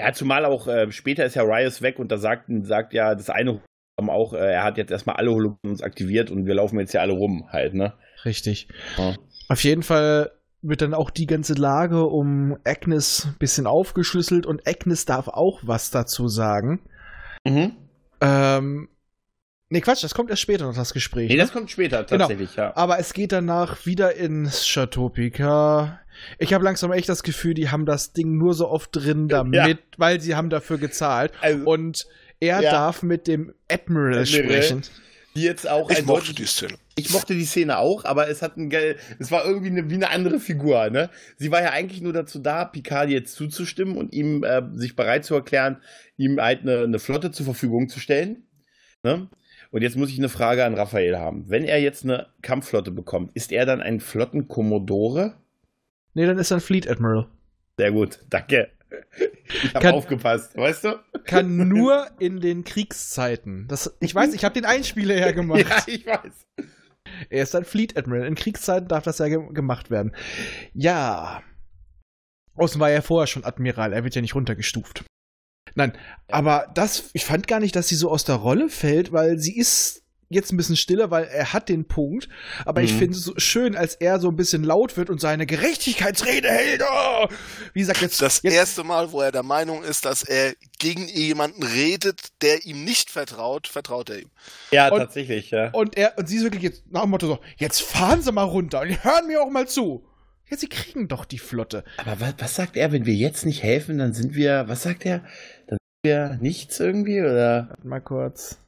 Ja, 0.00 0.12
zumal 0.12 0.44
auch 0.44 0.66
äh, 0.66 0.90
später 0.90 1.24
ist 1.24 1.34
ja 1.34 1.42
Riot 1.42 1.80
weg 1.82 1.98
und 1.98 2.10
da 2.10 2.18
sagt, 2.18 2.46
sagt 2.62 2.92
ja 2.92 3.14
das 3.14 3.30
eine 3.30 3.60
Hologramm 3.98 4.10
auch, 4.10 4.32
äh, 4.32 4.52
er 4.52 4.64
hat 4.64 4.78
jetzt 4.78 4.90
erstmal 4.90 5.16
alle 5.16 5.30
Hologramms 5.32 5.82
aktiviert 5.82 6.30
und 6.30 6.46
wir 6.46 6.54
laufen 6.54 6.78
jetzt 6.80 6.92
ja 6.92 7.02
alle 7.02 7.12
rum 7.12 7.46
halt, 7.50 7.74
ne? 7.74 7.92
Richtig. 8.24 8.68
Ja. 8.96 9.14
Auf 9.48 9.62
jeden 9.64 9.82
Fall 9.82 10.32
wird 10.62 10.80
dann 10.82 10.94
auch 10.94 11.10
die 11.10 11.26
ganze 11.26 11.54
Lage 11.54 12.06
um 12.06 12.56
Agnes 12.64 13.26
ein 13.26 13.36
bisschen 13.38 13.66
aufgeschlüsselt 13.66 14.46
und 14.46 14.66
Agnes 14.66 15.04
darf 15.04 15.28
auch 15.28 15.60
was 15.62 15.90
dazu 15.90 16.28
sagen. 16.28 16.80
Mhm. 17.46 17.72
Ähm, 18.20 18.88
nee, 19.72 19.80
Quatsch, 19.80 20.04
das 20.04 20.14
kommt 20.14 20.30
erst 20.30 20.42
später 20.42 20.66
noch, 20.66 20.74
das 20.74 20.92
Gespräch. 20.92 21.28
Nee, 21.28 21.36
ne? 21.36 21.42
das 21.42 21.52
kommt 21.52 21.70
später 21.70 22.04
Genau. 22.04 22.18
tatsächlich, 22.28 22.54
ja. 22.56 22.76
Aber 22.76 22.98
es 22.98 23.12
geht 23.12 23.32
danach 23.32 23.84
wieder 23.86 24.14
ins 24.14 24.64
Chateau 24.66 25.08
Picard. 25.08 25.98
Ich 26.38 26.52
habe 26.54 26.62
langsam 26.64 26.92
echt 26.92 27.08
das 27.08 27.22
Gefühl, 27.22 27.54
die 27.54 27.70
haben 27.70 27.86
das 27.86 28.12
Ding 28.12 28.36
nur 28.38 28.54
so 28.54 28.68
oft 28.68 28.90
drin, 28.92 29.28
damit, 29.28 29.54
Ja. 29.54 29.74
weil 29.96 30.20
sie 30.20 30.34
haben 30.36 30.50
dafür 30.50 30.78
gezahlt. 30.78 31.32
Also, 31.40 31.64
Und 31.64 32.06
er 32.38 32.60
Ja. 32.62 32.70
darf 32.70 33.02
mit 33.02 33.26
dem 33.26 33.54
Admiral, 33.70 34.18
Admiral. 34.20 34.26
sprechen. 34.26 34.82
die 35.34 35.42
jetzt 35.44 35.66
auch 35.66 35.88
Ich 35.88 36.04
mochte 36.04 36.34
die 36.34 36.44
Szene. 36.44 36.74
Ich 36.94 37.08
mochte 37.10 37.32
die 37.34 37.46
Szene 37.46 37.78
auch, 37.78 38.04
aber 38.04 38.28
es 38.28 38.42
hat 38.42 38.58
ein 38.58 38.68
geil, 38.68 38.96
es 39.18 39.30
war 39.30 39.46
irgendwie 39.46 39.68
eine, 39.68 39.88
wie 39.88 39.94
eine 39.94 40.10
andere 40.10 40.38
Figur, 40.38 40.90
ne? 40.90 41.08
Sie 41.38 41.50
war 41.50 41.62
ja 41.62 41.70
eigentlich 41.70 42.02
nur 42.02 42.12
dazu 42.12 42.38
da, 42.38 42.66
Picard 42.66 43.08
jetzt 43.08 43.34
zuzustimmen 43.34 43.96
und 43.96 44.12
ihm 44.12 44.44
äh, 44.44 44.60
sich 44.74 44.94
bereit 44.94 45.24
zu 45.24 45.34
erklären, 45.34 45.78
ihm 46.18 46.38
halt 46.38 46.60
eine, 46.60 46.80
eine 46.82 46.98
Flotte 46.98 47.30
zur 47.30 47.46
Verfügung 47.46 47.88
zu 47.88 47.98
stellen. 47.98 48.42
Ne? 49.02 49.28
Und 49.72 49.80
jetzt 49.80 49.96
muss 49.96 50.10
ich 50.10 50.18
eine 50.18 50.28
Frage 50.28 50.66
an 50.66 50.74
Raphael 50.74 51.18
haben. 51.18 51.48
Wenn 51.48 51.64
er 51.64 51.80
jetzt 51.80 52.04
eine 52.04 52.28
Kampfflotte 52.42 52.90
bekommt, 52.90 53.34
ist 53.34 53.52
er 53.52 53.64
dann 53.64 53.80
ein 53.80 54.00
Flottenkommodore? 54.00 55.34
Nee, 56.12 56.26
dann 56.26 56.38
ist 56.38 56.50
er 56.50 56.58
ein 56.58 56.60
Fleet 56.60 56.88
Admiral. 56.88 57.26
Sehr 57.78 57.90
gut, 57.90 58.20
danke. 58.28 58.68
Ich 59.64 59.74
habe 59.74 59.94
aufgepasst, 59.94 60.54
weißt 60.58 60.84
du? 60.84 61.00
Kann 61.24 61.56
nur 61.68 62.06
in 62.18 62.40
den 62.40 62.64
Kriegszeiten. 62.64 63.66
Das, 63.66 63.96
ich 64.00 64.14
weiß, 64.14 64.34
ich 64.34 64.44
habe 64.44 64.54
den 64.54 64.66
Einspieler 64.66 65.16
ja 65.16 65.32
gemacht. 65.32 65.64
Ja, 65.66 65.82
ich 65.86 66.06
weiß. 66.06 66.46
Er 67.30 67.42
ist 67.42 67.54
ein 67.54 67.64
Fleet 67.64 67.96
Admiral. 67.96 68.26
In 68.26 68.34
Kriegszeiten 68.34 68.88
darf 68.88 69.04
das 69.04 69.18
ja 69.18 69.28
ge 69.28 69.40
gemacht 69.54 69.90
werden. 69.90 70.14
Ja. 70.74 71.42
Außen 72.56 72.78
war 72.78 72.90
er 72.90 73.00
vorher 73.00 73.26
schon 73.26 73.44
Admiral. 73.44 73.94
Er 73.94 74.04
wird 74.04 74.14
ja 74.14 74.20
nicht 74.20 74.34
runtergestuft. 74.34 75.06
Nein, 75.74 75.92
aber 76.28 76.70
das, 76.74 77.04
ich 77.12 77.24
fand 77.24 77.46
gar 77.48 77.60
nicht, 77.60 77.74
dass 77.76 77.88
sie 77.88 77.96
so 77.96 78.10
aus 78.10 78.24
der 78.24 78.36
Rolle 78.36 78.68
fällt, 78.68 79.12
weil 79.12 79.38
sie 79.38 79.56
ist 79.56 80.00
jetzt 80.28 80.50
ein 80.50 80.56
bisschen 80.56 80.76
stiller, 80.76 81.10
weil 81.10 81.24
er 81.24 81.52
hat 81.52 81.68
den 81.68 81.84
Punkt. 81.86 82.26
Aber 82.64 82.80
ich 82.80 82.94
Mhm. 82.94 82.98
finde 82.98 83.18
es 83.18 83.24
so 83.24 83.34
schön, 83.36 83.76
als 83.76 83.96
er 83.96 84.18
so 84.18 84.28
ein 84.28 84.36
bisschen 84.36 84.64
laut 84.64 84.96
wird 84.96 85.10
und 85.10 85.20
seine 85.20 85.44
Gerechtigkeitsrede 85.44 86.48
hält. 86.48 86.82
Oh! 86.90 87.28
Wie 87.74 87.80
gesagt, 87.80 88.00
jetzt. 88.00 88.22
Das 88.22 88.40
jetzt, 88.42 88.54
erste 88.54 88.82
Mal, 88.82 89.12
wo 89.12 89.20
er 89.20 89.30
der 89.30 89.42
Meinung 89.42 89.82
ist, 89.84 90.06
dass 90.06 90.22
er 90.22 90.54
gegen 90.78 91.06
jemanden 91.08 91.62
redet, 91.62 92.18
der 92.40 92.64
ihm 92.64 92.82
nicht 92.82 93.10
vertraut, 93.10 93.66
vertraut 93.68 94.08
er 94.08 94.20
ihm. 94.20 94.30
Ja, 94.70 94.88
Und- 94.88 95.00
tatsächlich, 95.00 95.50
ja. 95.50 95.68
Und 95.72 95.98
er, 95.98 96.16
und 96.16 96.26
sie 96.28 96.36
ist 96.36 96.44
wirklich 96.44 96.62
jetzt 96.62 96.82
nach 96.90 97.02
dem 97.02 97.10
Motto 97.10 97.26
so, 97.26 97.38
jetzt 97.58 97.82
fahren 97.82 98.22
Sie 98.22 98.32
mal 98.32 98.44
runter 98.44 98.80
und 98.80 99.04
hören 99.04 99.26
mir 99.26 99.42
auch 99.42 99.50
mal 99.50 99.68
zu. 99.68 100.02
Ja, 100.48 100.56
sie 100.58 100.68
kriegen 100.68 101.08
doch 101.08 101.24
die 101.26 101.38
Flotte. 101.38 101.82
Aber 101.98 102.20
was, 102.20 102.34
was 102.38 102.54
sagt 102.56 102.76
er, 102.78 102.90
wenn 102.92 103.04
wir 103.06 103.14
jetzt 103.14 103.44
nicht 103.46 103.62
helfen, 103.62 103.98
dann 103.98 104.12
sind 104.14 104.34
wir, 104.34 104.64
was 104.68 104.82
sagt 104.82 105.04
er? 105.06 105.24
Wir 106.04 106.36
nichts 106.40 106.80
irgendwie, 106.80 107.20
oder? 107.20 107.68
Warte 107.68 107.86
Mal 107.86 108.00
kurz. 108.00 108.58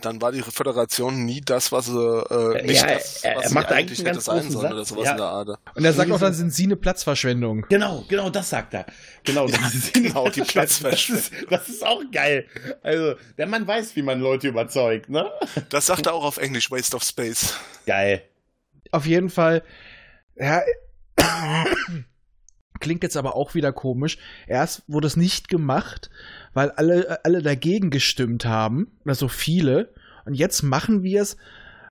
Dann 0.00 0.22
war 0.22 0.30
die 0.32 0.40
Föderation 0.40 1.24
nie 1.26 1.40
das, 1.42 1.70
was 1.72 1.86
sie 1.86 1.92
äh, 1.98 2.62
nicht 2.64 2.80
Ja, 2.80 2.94
das, 2.94 3.24
er- 3.24 3.36
was 3.36 3.42
er 3.44 3.48
sie 3.48 3.54
macht 3.54 3.72
eigentlich 3.72 3.98
hätte 3.98 4.12
ganz 4.12 4.24
sein 4.24 4.50
sollen 4.50 4.72
oder 4.72 4.84
sowas 4.84 5.04
Ja. 5.04 5.10
in 5.10 5.16
der 5.18 5.26
Art. 5.26 5.48
Und 5.74 5.84
er 5.84 5.92
sagt 5.92 6.10
auch, 6.12 6.20
dann 6.20 6.32
so- 6.32 6.38
sind 6.38 6.54
sie 6.54 6.64
eine 6.64 6.76
Platzverschwendung. 6.76 7.66
Genau, 7.68 8.04
genau, 8.08 8.30
das 8.30 8.48
sagt 8.50 8.72
er. 8.72 8.86
Genau, 9.24 9.48
das 9.48 9.74
ist, 9.74 9.92
genau, 9.92 10.28
die 10.30 10.40
das 10.40 10.46
ist, 10.48 10.52
Platzverschwendung. 10.52 11.50
das 11.50 11.68
ist 11.68 11.84
auch 11.84 12.00
geil. 12.12 12.46
Also, 12.82 13.16
der 13.36 13.46
Mann 13.48 13.66
weiß, 13.66 13.94
wie 13.96 14.02
man 14.02 14.20
Leute 14.20 14.48
überzeugt, 14.48 15.10
ne? 15.10 15.28
Das 15.68 15.86
sagt 15.86 16.06
er 16.06 16.14
auch 16.14 16.24
auf 16.24 16.38
Englisch, 16.38 16.70
Waste 16.70 16.96
of 16.96 17.02
Space. 17.02 17.54
Geil. 17.84 18.22
Auf 18.92 19.04
jeden 19.06 19.28
Fall, 19.28 19.62
ja, 20.36 20.62
klingt 22.80 23.02
jetzt 23.02 23.16
aber 23.16 23.36
auch 23.36 23.54
wieder 23.54 23.72
komisch. 23.72 24.18
Erst 24.46 24.82
wurde 24.88 25.06
es 25.06 25.16
nicht 25.16 25.48
gemacht, 25.48 26.10
weil 26.54 26.70
alle, 26.70 27.24
alle 27.24 27.42
dagegen 27.42 27.90
gestimmt 27.90 28.44
haben, 28.44 28.88
oder 29.04 29.14
so 29.14 29.28
viele. 29.28 29.92
Und 30.24 30.34
jetzt 30.34 30.62
machen 30.62 31.02
wir 31.02 31.22
es, 31.22 31.36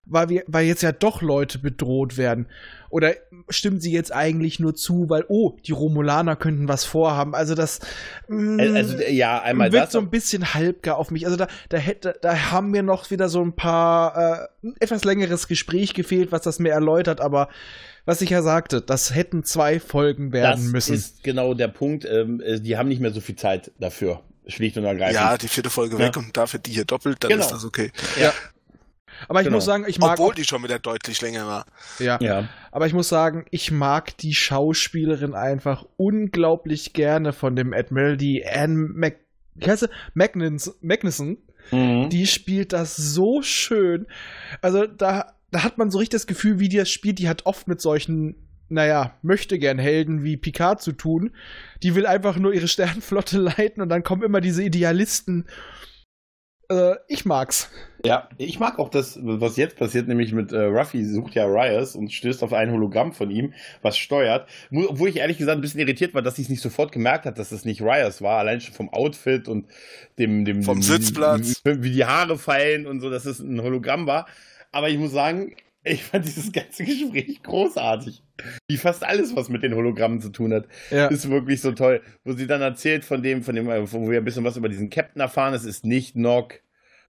weil, 0.10 0.30
wir, 0.30 0.43
weil 0.47 0.65
jetzt 0.65 0.82
ja 0.82 0.91
doch 0.91 1.21
Leute 1.21 1.60
bedroht 1.60 2.17
werden. 2.17 2.47
Oder 2.89 3.13
stimmen 3.49 3.80
sie 3.80 3.91
jetzt 3.91 4.12
eigentlich 4.12 4.60
nur 4.60 4.73
zu, 4.73 5.10
weil, 5.10 5.23
oh, 5.28 5.58
die 5.65 5.71
Romulaner 5.71 6.36
könnten 6.36 6.67
was 6.67 6.86
vorhaben. 6.86 7.36
Also 7.36 7.54
das 7.54 7.80
mm, 8.28 8.60
Also, 8.60 8.97
ja, 9.04 9.41
einmal 9.41 9.71
wirkt 9.71 9.88
das. 9.88 9.93
so 9.93 9.99
ein 9.99 10.10
bisschen 10.10 10.54
halbgar 10.54 10.97
auf 10.97 11.12
mich. 11.12 11.25
Also 11.25 11.38
da, 11.38 11.47
da, 11.69 11.78
hätte, 11.78 12.15
da 12.21 12.52
haben 12.52 12.71
mir 12.71 12.82
noch 12.82 13.12
wieder 13.12 13.30
so 13.30 13.41
ein 13.41 13.54
paar 13.54 14.49
äh, 14.63 14.67
ein 14.67 14.75
etwas 14.80 15.04
längeres 15.04 15.47
Gespräch 15.47 15.93
gefehlt, 15.93 16.32
was 16.32 16.41
das 16.41 16.60
mir 16.60 16.71
erläutert, 16.71 17.21
aber 17.21 17.49
was 18.06 18.22
ich 18.22 18.30
ja 18.30 18.42
sagte, 18.42 18.82
das 18.82 19.14
hätten 19.14 19.44
zwei 19.44 19.80
Folgen 19.80 20.32
werden 20.32 20.64
das 20.64 20.72
müssen. 20.72 20.96
ist 20.96 21.24
genau 21.24 21.54
der 21.54 21.68
Punkt. 21.68 22.06
Ähm, 22.06 22.42
äh, 22.42 22.60
die 22.60 22.78
haben 22.78 22.90
nicht 22.90 23.02
mehr 23.02 23.12
so 23.12 23.22
viel 23.22 23.36
Zeit 23.36 23.72
dafür. 23.80 24.22
Schlicht 24.48 24.78
und 24.78 24.84
ergreifend. 24.86 25.16
Ja, 25.16 25.38
die 25.38 25.48
vierte 25.48 25.70
Folge 25.70 25.98
weg 26.00 26.16
Ja. 26.16 26.22
und 26.22 26.36
dafür 26.36 26.60
die 26.60 26.72
hier 26.72 26.86
doppelt, 26.86 27.24
dann 27.24 27.30
Genau. 27.30 27.44
ist 27.44 27.52
das 27.52 27.64
okay. 27.66 27.92
aber 29.28 29.42
ich 29.42 29.46
genau. 29.46 29.58
muss 29.58 29.66
sagen, 29.66 29.86
ich 29.88 30.00
mag 30.00 30.20
Obwohl 30.20 30.34
die 30.34 30.44
schon 30.46 30.64
wieder 30.64 30.80
deutlich 30.80 31.22
länger 31.22 31.46
war. 31.46 31.66
ja, 32.00 32.18
ja. 32.22 32.48
aber 32.72 32.88
ich 32.88 32.94
muss 32.94 33.10
sagen, 33.10 33.46
ich 33.52 33.70
mag 33.72 34.18
die 34.18 34.34
Schauspielerin 34.34 35.34
einfach 35.36 35.86
unglaublich 35.98 36.94
gerne 36.94 37.34
von 37.34 37.56
dem 37.56 37.74
Admiral, 37.74 38.18
die 38.18 38.46
Anne 38.46 38.76
Mac 38.76 39.18
heißt 39.64 39.82
sie? 39.82 39.90
Magnus, 40.14 40.78
Magnuson. 40.82 41.38
Mhm. 41.72 42.10
Die 42.10 42.26
spielt 42.26 42.72
das 42.74 42.96
so 42.96 43.42
schön. 43.42 44.08
Also 44.62 44.88
da, 44.88 45.34
da 45.52 45.64
hat 45.64 45.78
man 45.78 45.92
so 45.92 45.98
richtig 45.98 46.18
das 46.18 46.28
Gefühl, 46.28 46.60
wie 46.60 46.70
die 46.70 46.78
das 46.78 46.90
spielt. 46.90 47.20
Die 47.20 47.30
hat 47.30 47.46
oft 47.46 47.68
mit 47.68 47.82
solchen, 47.82 48.36
naja, 48.68 49.18
möchte 49.22 49.60
gern 49.60 49.80
Helden 49.80 50.24
wie 50.24 50.38
Picard 50.38 50.82
zu 50.82 50.92
tun. 50.92 51.32
Die 51.84 51.96
will 51.96 52.06
einfach 52.06 52.38
nur 52.38 52.54
ihre 52.54 52.68
Sternenflotte 52.70 53.38
leiten 53.40 53.82
und 53.82 53.90
dann 53.90 54.04
kommen 54.04 54.24
immer 54.24 54.42
diese 54.42 54.64
Idealisten. 54.64 55.46
Äh, 56.72 56.96
ich 57.08 57.26
mag's. 57.26 57.70
Ja, 58.06 58.30
ich 58.38 58.60
mag 58.60 58.80
auch 58.80 58.90
das, 58.90 59.20
was 59.22 59.58
jetzt 59.58 59.76
passiert, 59.76 60.08
nämlich 60.08 60.32
mit 60.32 60.52
äh, 60.52 60.66
Ruffy 60.66 61.04
sucht 61.04 61.34
ja 61.34 61.46
Rios 61.46 61.96
und 61.96 62.14
stößt 62.14 62.44
auf 62.44 62.54
ein 62.54 62.72
Hologramm 62.72 63.12
von 63.12 63.32
ihm, 63.32 63.54
was 63.82 63.98
steuert. 63.98 64.48
Obwohl 64.72 65.10
ich 65.10 65.18
ehrlich 65.18 65.38
gesagt 65.38 65.58
ein 65.58 65.62
bisschen 65.62 65.82
irritiert 65.82 66.14
war, 66.14 66.22
dass 66.22 66.36
sie 66.36 66.44
es 66.44 66.50
nicht 66.50 66.62
sofort 66.62 66.92
gemerkt 66.92 67.26
hat, 67.26 67.40
dass 67.40 67.52
es 67.52 67.66
nicht 67.66 67.82
Rios 67.82 68.22
war, 68.22 68.38
allein 68.38 68.62
schon 68.62 68.76
vom 68.76 68.90
Outfit 68.90 69.48
und 69.48 69.68
dem, 70.20 70.46
dem, 70.46 70.62
Vom 70.64 70.78
dem 70.78 70.84
Sitzplatz. 70.84 71.62
Wie, 71.66 71.84
wie 71.84 71.92
die 71.92 72.06
Haare 72.06 72.38
fallen 72.38 72.86
und 72.86 73.02
so, 73.02 73.10
dass 73.10 73.26
es 73.26 73.40
ein 73.40 73.62
Hologramm 73.62 74.06
war. 74.06 74.28
Aber 74.72 74.90
ich 74.90 74.98
muss 74.98 75.12
sagen, 75.12 75.56
ich 75.84 76.04
fand 76.04 76.26
dieses 76.26 76.52
ganze 76.52 76.84
Gespräch 76.84 77.42
großartig. 77.44 78.22
Wie 78.68 78.78
fast 78.78 79.04
alles, 79.06 79.36
was 79.36 79.50
mit 79.50 79.64
den 79.64 79.74
Hologrammen 79.76 80.22
zu 80.22 80.30
tun 80.30 80.54
hat 80.54 80.66
Ja. 80.92 81.08
ist 81.08 81.30
wirklich 81.30 81.62
so 81.62 81.72
toll. 81.72 82.02
Wo 82.24 82.34
sie 82.34 82.48
dann 82.48 82.62
erzählt 82.62 83.04
von 83.06 83.24
dem, 83.24 83.44
von 83.44 83.56
dem, 83.56 83.70
äh, 83.70 83.92
wo 83.92 84.10
wir 84.10 84.20
ein 84.20 84.26
bisschen 84.26 84.44
was 84.44 84.58
über 84.58 84.70
diesen 84.70 84.90
Captain 84.90 85.22
erfahren, 85.22 85.54
es 85.54 85.66
ist 85.66 85.86
nicht 85.86 86.16
Nock. 86.16 86.60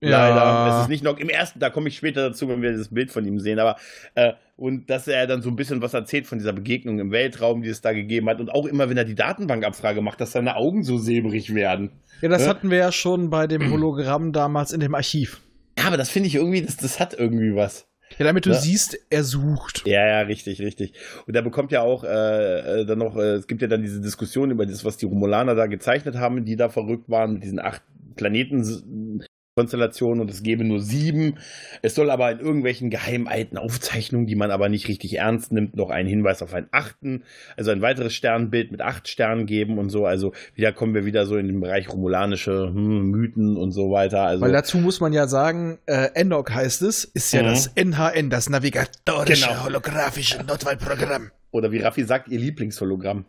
Leider. 0.03 0.67
Es 0.77 0.83
ist 0.85 0.89
nicht 0.89 1.05
Nock. 1.05 1.21
Im 1.21 1.29
ersten, 1.29 1.59
da 1.61 1.69
komme 1.69 1.89
ich 1.89 1.97
später 1.97 2.31
dazu, 2.31 2.49
wenn 2.49 2.63
wir 2.63 2.73
das 2.75 2.89
Bild 2.89 3.11
von 3.11 3.27
ihm 3.27 3.39
sehen, 3.39 3.59
aber 3.59 3.77
äh, 4.15 4.33
und 4.57 4.89
dass 4.89 5.07
er 5.09 5.27
dann 5.27 5.43
so 5.43 5.51
ein 5.51 5.57
bisschen 5.57 5.83
was 5.83 5.93
erzählt 5.95 6.27
von 6.27 6.39
dieser 6.39 6.53
Begegnung 6.55 6.99
im 7.01 7.11
Weltraum, 7.11 7.63
die 7.63 7.69
es 7.69 7.81
da 7.83 7.93
gegeben 7.93 8.29
hat. 8.31 8.41
Und 8.41 8.51
auch 8.51 8.65
immer, 8.67 8.89
wenn 8.89 8.97
er 8.97 9.05
die 9.05 9.15
Datenbankabfrage 9.15 10.01
macht, 10.01 10.21
dass 10.21 10.33
seine 10.33 10.57
Augen 10.57 10.85
so 10.85 10.97
silbrig 10.97 11.55
werden. 11.55 11.91
Ja, 12.23 12.29
das 12.31 12.43
Ja. 12.45 12.49
hatten 12.49 12.71
wir 12.71 12.79
ja 12.79 12.93
schon 12.93 13.29
bei 13.31 13.47
dem 13.47 13.71
Hologramm 13.71 14.33
damals 14.33 14.73
in 14.73 14.81
dem 14.81 14.95
Archiv. 14.95 15.41
Ja, 15.81 15.87
aber 15.87 15.97
das 15.97 16.11
finde 16.11 16.27
ich 16.29 16.35
irgendwie, 16.35 16.63
das, 16.63 16.77
das 16.77 17.01
hat 17.01 17.15
irgendwie 17.15 17.55
was. 17.55 17.87
Ja, 18.19 18.25
damit 18.25 18.45
du 18.45 18.51
Ja. 18.51 18.57
siehst, 18.57 18.99
er 19.09 19.23
sucht. 19.23 19.87
Ja, 19.87 20.05
ja, 20.07 20.21
richtig, 20.23 20.61
richtig. 20.61 20.95
Und 21.27 21.35
er 21.37 21.43
bekommt 21.43 21.71
ja 21.73 21.83
auch 21.83 22.03
äh, 22.05 22.81
äh, 22.81 22.85
dann 22.85 22.99
noch, 22.99 23.17
äh, 23.17 23.35
es 23.35 23.47
gibt 23.47 23.63
ja 23.63 23.69
dann 23.69 23.83
diese 23.83 24.01
Diskussion 24.01 24.51
über 24.51 24.67
das, 24.67 24.85
was 24.85 24.97
die 24.97 25.07
Romulaner 25.07 25.55
da 25.55 25.67
gezeichnet 25.67 26.17
haben, 26.17 26.45
die 26.45 26.57
da 26.57 26.69
verrückt 26.69 27.09
waren 27.09 27.35
mit 27.35 27.45
diesen 27.45 27.61
acht 27.61 27.83
Planeten. 28.17 29.25
Konstellationen 29.57 30.21
und 30.21 30.31
es 30.31 30.43
gäbe 30.43 30.65
nur 30.65 30.81
sieben. 30.81 31.39
Es 31.83 31.95
soll 31.95 32.11
aber 32.11 32.31
in 32.31 32.39
irgendwelchen 32.39 32.89
geheimen 32.89 33.29
alten 33.29 33.59
Aufzeichnungen, 33.59 34.27
die 34.27 34.37
man 34.37 34.51
aber 34.51 34.69
nicht 34.69 34.89
richtig 34.89 35.19
ernst 35.19 35.53
nimmt, 35.53 35.77
noch 35.77 35.91
einen 35.91 36.09
Hinweis 36.09 36.41
auf 36.43 36.55
einen 36.55 36.69
achten, 36.71 37.25
also 37.57 37.71
ein 37.71 37.83
weiteres 37.83 38.15
Sternbild 38.15 38.71
mit 38.71 38.81
acht 38.81 39.09
Sternen 39.09 39.47
geben 39.47 39.79
und 39.79 39.91
so. 39.91 40.07
Also 40.07 40.33
wieder 40.55 40.73
kommen 40.73 40.95
wir 40.95 41.05
wieder 41.05 41.27
so 41.27 41.37
in 41.37 41.49
den 41.49 41.61
Bereich 41.61 41.89
romulanische 41.91 42.69
hm, 42.73 43.11
Mythen 43.11 43.57
und 43.57 43.73
so 43.73 43.91
weiter. 43.91 44.23
Also 44.23 44.43
Weil 44.43 44.53
dazu 44.53 44.79
muss 44.79 45.01
man 45.01 45.13
ja 45.13 45.27
sagen, 45.27 45.79
äh, 45.87 46.09
Enoch 46.15 46.49
heißt 46.49 46.83
es, 46.83 47.05
ist 47.05 47.33
ja 47.33 47.43
Mhm. 47.43 47.47
das 47.47 47.67
NHN, 47.75 48.31
das 48.31 48.49
Navigatorische 48.49 49.49
Genau. 49.49 49.65
Holographische 49.65 50.43
Notfallprogramm. 50.45 51.31
Oder 51.53 51.73
wie 51.73 51.79
Raffi 51.79 52.05
sagt, 52.05 52.29
ihr 52.29 52.39
Lieblingshologramm. 52.39 53.25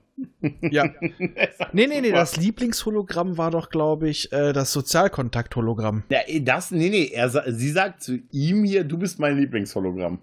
Ja. 0.61 0.85
Nee, 1.73 1.87
nee, 1.87 2.01
nee, 2.01 2.11
das 2.11 2.37
Lieblingshologramm 2.37 3.37
war 3.37 3.49
doch, 3.51 3.69
glaube 3.69 4.09
ich, 4.09 4.31
äh, 4.33 4.51
das 4.51 4.73
Sozialkontakt-Hologramm. 4.73 6.03
Ja, 6.09 6.19
eh, 6.27 6.41
das, 6.41 6.71
nee, 6.71 6.89
nee, 6.89 7.09
er, 7.13 7.29
sie 7.29 7.71
sagt 7.71 8.03
zu 8.03 8.19
ihm 8.31 8.63
hier, 8.63 8.83
du 8.83 8.97
bist 8.97 9.19
mein 9.19 9.37
Lieblingshologramm. 9.37 10.19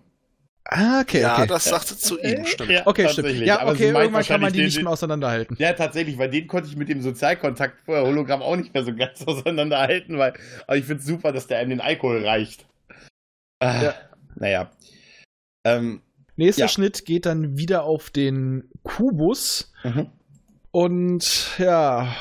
Ah, 0.70 1.00
okay, 1.00 1.22
ja, 1.22 1.38
okay. 1.38 1.46
das 1.46 1.64
sagt 1.64 1.86
sie 1.88 1.96
zu 1.96 2.18
ihm, 2.20 2.44
stimmt. 2.44 2.70
Ja, 2.70 2.86
okay, 2.86 3.08
stimmt. 3.08 3.16
tatsächlich. 3.28 3.48
Ja, 3.48 3.60
Aber 3.60 3.72
okay, 3.72 3.88
irgendwann 3.88 4.22
kann 4.22 4.40
man 4.42 4.52
die 4.52 4.64
nicht 4.64 4.82
mehr 4.82 4.92
auseinanderhalten. 4.92 5.56
Ja, 5.58 5.72
tatsächlich, 5.72 6.18
weil 6.18 6.28
den 6.28 6.46
konnte 6.46 6.68
ich 6.68 6.76
mit 6.76 6.90
dem 6.90 7.00
Sozialkontakt 7.00 7.80
vorher 7.80 8.04
Hologramm 8.04 8.42
auch 8.42 8.56
nicht 8.56 8.74
mehr 8.74 8.84
so 8.84 8.94
ganz 8.94 9.22
auseinanderhalten, 9.26 10.18
weil, 10.18 10.34
aber 10.66 10.76
ich 10.76 10.84
finde 10.84 11.00
es 11.00 11.06
super, 11.06 11.32
dass 11.32 11.46
der 11.46 11.58
einem 11.58 11.70
den 11.70 11.80
Alkohol 11.80 12.24
reicht. 12.26 12.66
Ah, 13.60 13.82
Ja. 13.82 13.94
Naja. 14.36 14.70
Ähm, 15.64 16.02
Nächster 16.38 16.62
Ja. 16.62 16.68
Schnitt 16.68 17.04
geht 17.04 17.26
dann 17.26 17.58
wieder 17.58 17.82
auf 17.82 18.10
den 18.10 18.70
Kubus 18.84 19.72
mhm. 19.82 20.06
und 20.70 21.50
ja, 21.58 22.14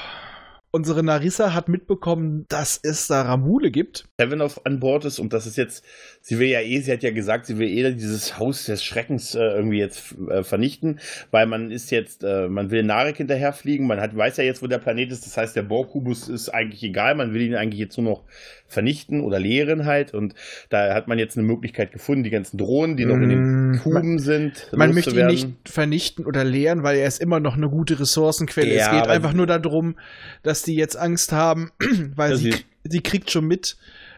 unsere 0.71 1.03
Narissa 1.03 1.53
hat 1.53 1.69
mitbekommen, 1.69 2.47
dass 2.49 2.80
es 2.82 3.06
da 3.06 3.21
Ramule 3.21 3.69
gibt. 3.69 4.10
Seven 4.19 4.41
auf 4.41 4.65
an 4.65 4.80
Bord 4.80 5.06
ist 5.06 5.19
und 5.19 5.34
das 5.34 5.45
ist 5.45 5.56
jetzt, 5.56 5.86
sie 6.27 6.39
will 6.39 6.49
ja 6.49 6.59
eh, 6.59 6.81
sie 6.81 6.91
hat 6.91 7.03
ja 7.03 7.11
gesagt, 7.11 7.45
sie 7.45 7.57
will 7.57 7.69
eh 7.69 7.89
dieses 7.93 8.37
Haus 8.37 8.65
des 8.65 8.83
Schreckens 8.83 9.33
äh, 9.33 9.39
irgendwie 9.39 9.77
jetzt 9.77 10.13
äh, 10.29 10.43
vernichten, 10.43 10.99
weil 11.31 11.45
man 11.45 11.71
ist 11.71 11.89
jetzt, 11.89 12.21
äh, 12.25 12.49
man 12.49 12.69
will 12.69 12.83
Narek 12.83 13.15
hinterherfliegen, 13.15 13.87
man 13.87 14.01
hat, 14.01 14.13
weiß 14.13 14.35
ja 14.35 14.43
jetzt, 14.43 14.61
wo 14.61 14.67
der 14.67 14.79
Planet 14.79 15.09
ist, 15.13 15.25
das 15.25 15.37
heißt, 15.37 15.55
der 15.55 15.61
Borkubus 15.61 16.27
ist 16.27 16.49
eigentlich 16.49 16.83
egal, 16.83 17.15
man 17.15 17.33
will 17.33 17.43
ihn 17.43 17.55
eigentlich 17.55 17.79
jetzt 17.79 17.97
nur 17.97 18.11
noch 18.11 18.23
vernichten 18.67 19.21
oder 19.21 19.39
leeren 19.39 19.85
halt 19.85 20.13
und 20.13 20.35
da 20.69 20.93
hat 20.93 21.07
man 21.07 21.17
jetzt 21.17 21.37
eine 21.37 21.47
Möglichkeit 21.47 21.93
gefunden, 21.93 22.25
die 22.25 22.29
ganzen 22.29 22.57
Drohnen, 22.57 22.97
die 22.97 23.05
noch 23.05 23.21
in 23.21 23.29
den 23.29 23.71
Mm, 23.71 23.77
Kuben 23.79 24.19
sind, 24.19 24.67
Man 24.73 24.89
möchte 24.95 25.11
ihn 25.11 25.15
nicht 25.27 25.69
vernichten 25.69 26.25
oder 26.25 26.43
leeren, 26.43 26.83
weil 26.83 26.97
er 26.97 27.07
ist 27.07 27.21
immer 27.21 27.39
noch 27.39 27.55
eine 27.55 27.69
gute 27.69 28.01
Ressourcenquelle. 28.01 28.75
Ja, 28.75 28.85
es 28.87 28.91
geht 28.91 29.09
einfach 29.09 29.31
nur 29.31 29.47
darum, 29.47 29.97
dass 30.43 30.63
die 30.63 30.75
jetzt 30.75 30.97
Angst 30.97 31.31
haben, 31.31 31.71
weil 32.17 32.31
sie- 32.35 32.49
sie 32.83 33.01
kriegt 33.01 33.31
schon 33.31 33.45
mit, 33.45 33.77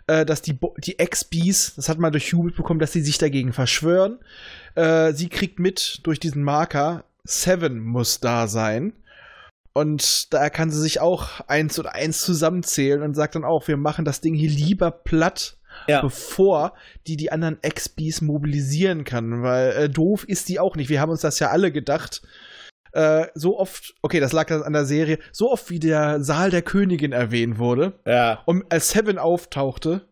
äh, 0.10 0.26
dass 0.26 0.42
die, 0.42 0.54
Bo- 0.54 0.76
die 0.78 0.98
Ex-Bees, 1.00 1.76
das 1.76 1.88
hat 1.90 2.00
man 2.00 2.12
durch 2.12 2.34
Hugh 2.34 2.44
mitbekommen, 2.44 2.80
dass 2.80 2.92
sie 2.94 3.02
sich 3.02 3.18
dagegen 3.18 3.54
verschwören. 3.54 4.20
Äh, 4.76 5.14
sie 5.14 5.30
kriegt 5.30 5.60
mit 5.60 6.00
durch 6.04 6.20
diesen 6.20 6.44
Marker, 6.44 7.06
Seven 7.24 7.80
muss 7.80 8.20
da 8.20 8.48
sein. 8.48 8.94
Und 9.74 10.34
da 10.34 10.50
kann 10.50 10.72
sie 10.72 10.82
sich 10.82 11.00
auch 11.00 11.42
eins 11.42 11.78
und 11.80 11.86
eins 11.86 12.22
zusammenzählen 12.22 13.04
und 13.04 13.14
sagt 13.14 13.36
dann 13.36 13.46
auch, 13.46 13.68
wir 13.68 13.78
machen 13.78 14.04
das 14.04 14.20
Ding 14.20 14.34
hier 14.34 14.50
lieber 14.50 14.90
platt, 14.92 15.58
Ja. 15.88 16.02
bevor 16.02 16.74
die 17.08 17.16
die 17.16 17.32
anderen 17.32 17.60
XBs 17.62 18.22
mobilisieren 18.22 19.04
kann, 19.04 19.44
weil 19.44 19.72
äh, 19.72 19.90
doof 19.90 20.24
ist 20.28 20.50
die 20.50 20.60
auch 20.60 20.76
nicht. 20.76 20.90
Wir 20.90 21.00
haben 21.00 21.12
uns 21.12 21.22
das 21.22 21.40
ja 21.40 21.50
alle 21.52 21.72
gedacht, 21.72 22.22
äh, 22.94 23.28
so 23.36 23.60
oft, 23.60 23.96
okay, 24.02 24.20
das 24.20 24.32
lag 24.34 24.48
dann 24.48 24.64
an 24.64 24.74
der 24.74 24.86
Serie, 24.86 25.20
so 25.32 25.52
oft 25.52 25.70
wie 25.70 25.80
der 25.80 26.22
Saal 26.24 26.50
der 26.50 26.62
Königin 26.62 27.12
erwähnt 27.12 27.58
wurde 27.60 27.94
Ja, 28.06 28.42
und 28.46 28.72
als 28.72 28.90
Seven 28.90 29.18
auftauchte, 29.18 30.08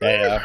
ja, 0.00 0.10
ja. 0.10 0.40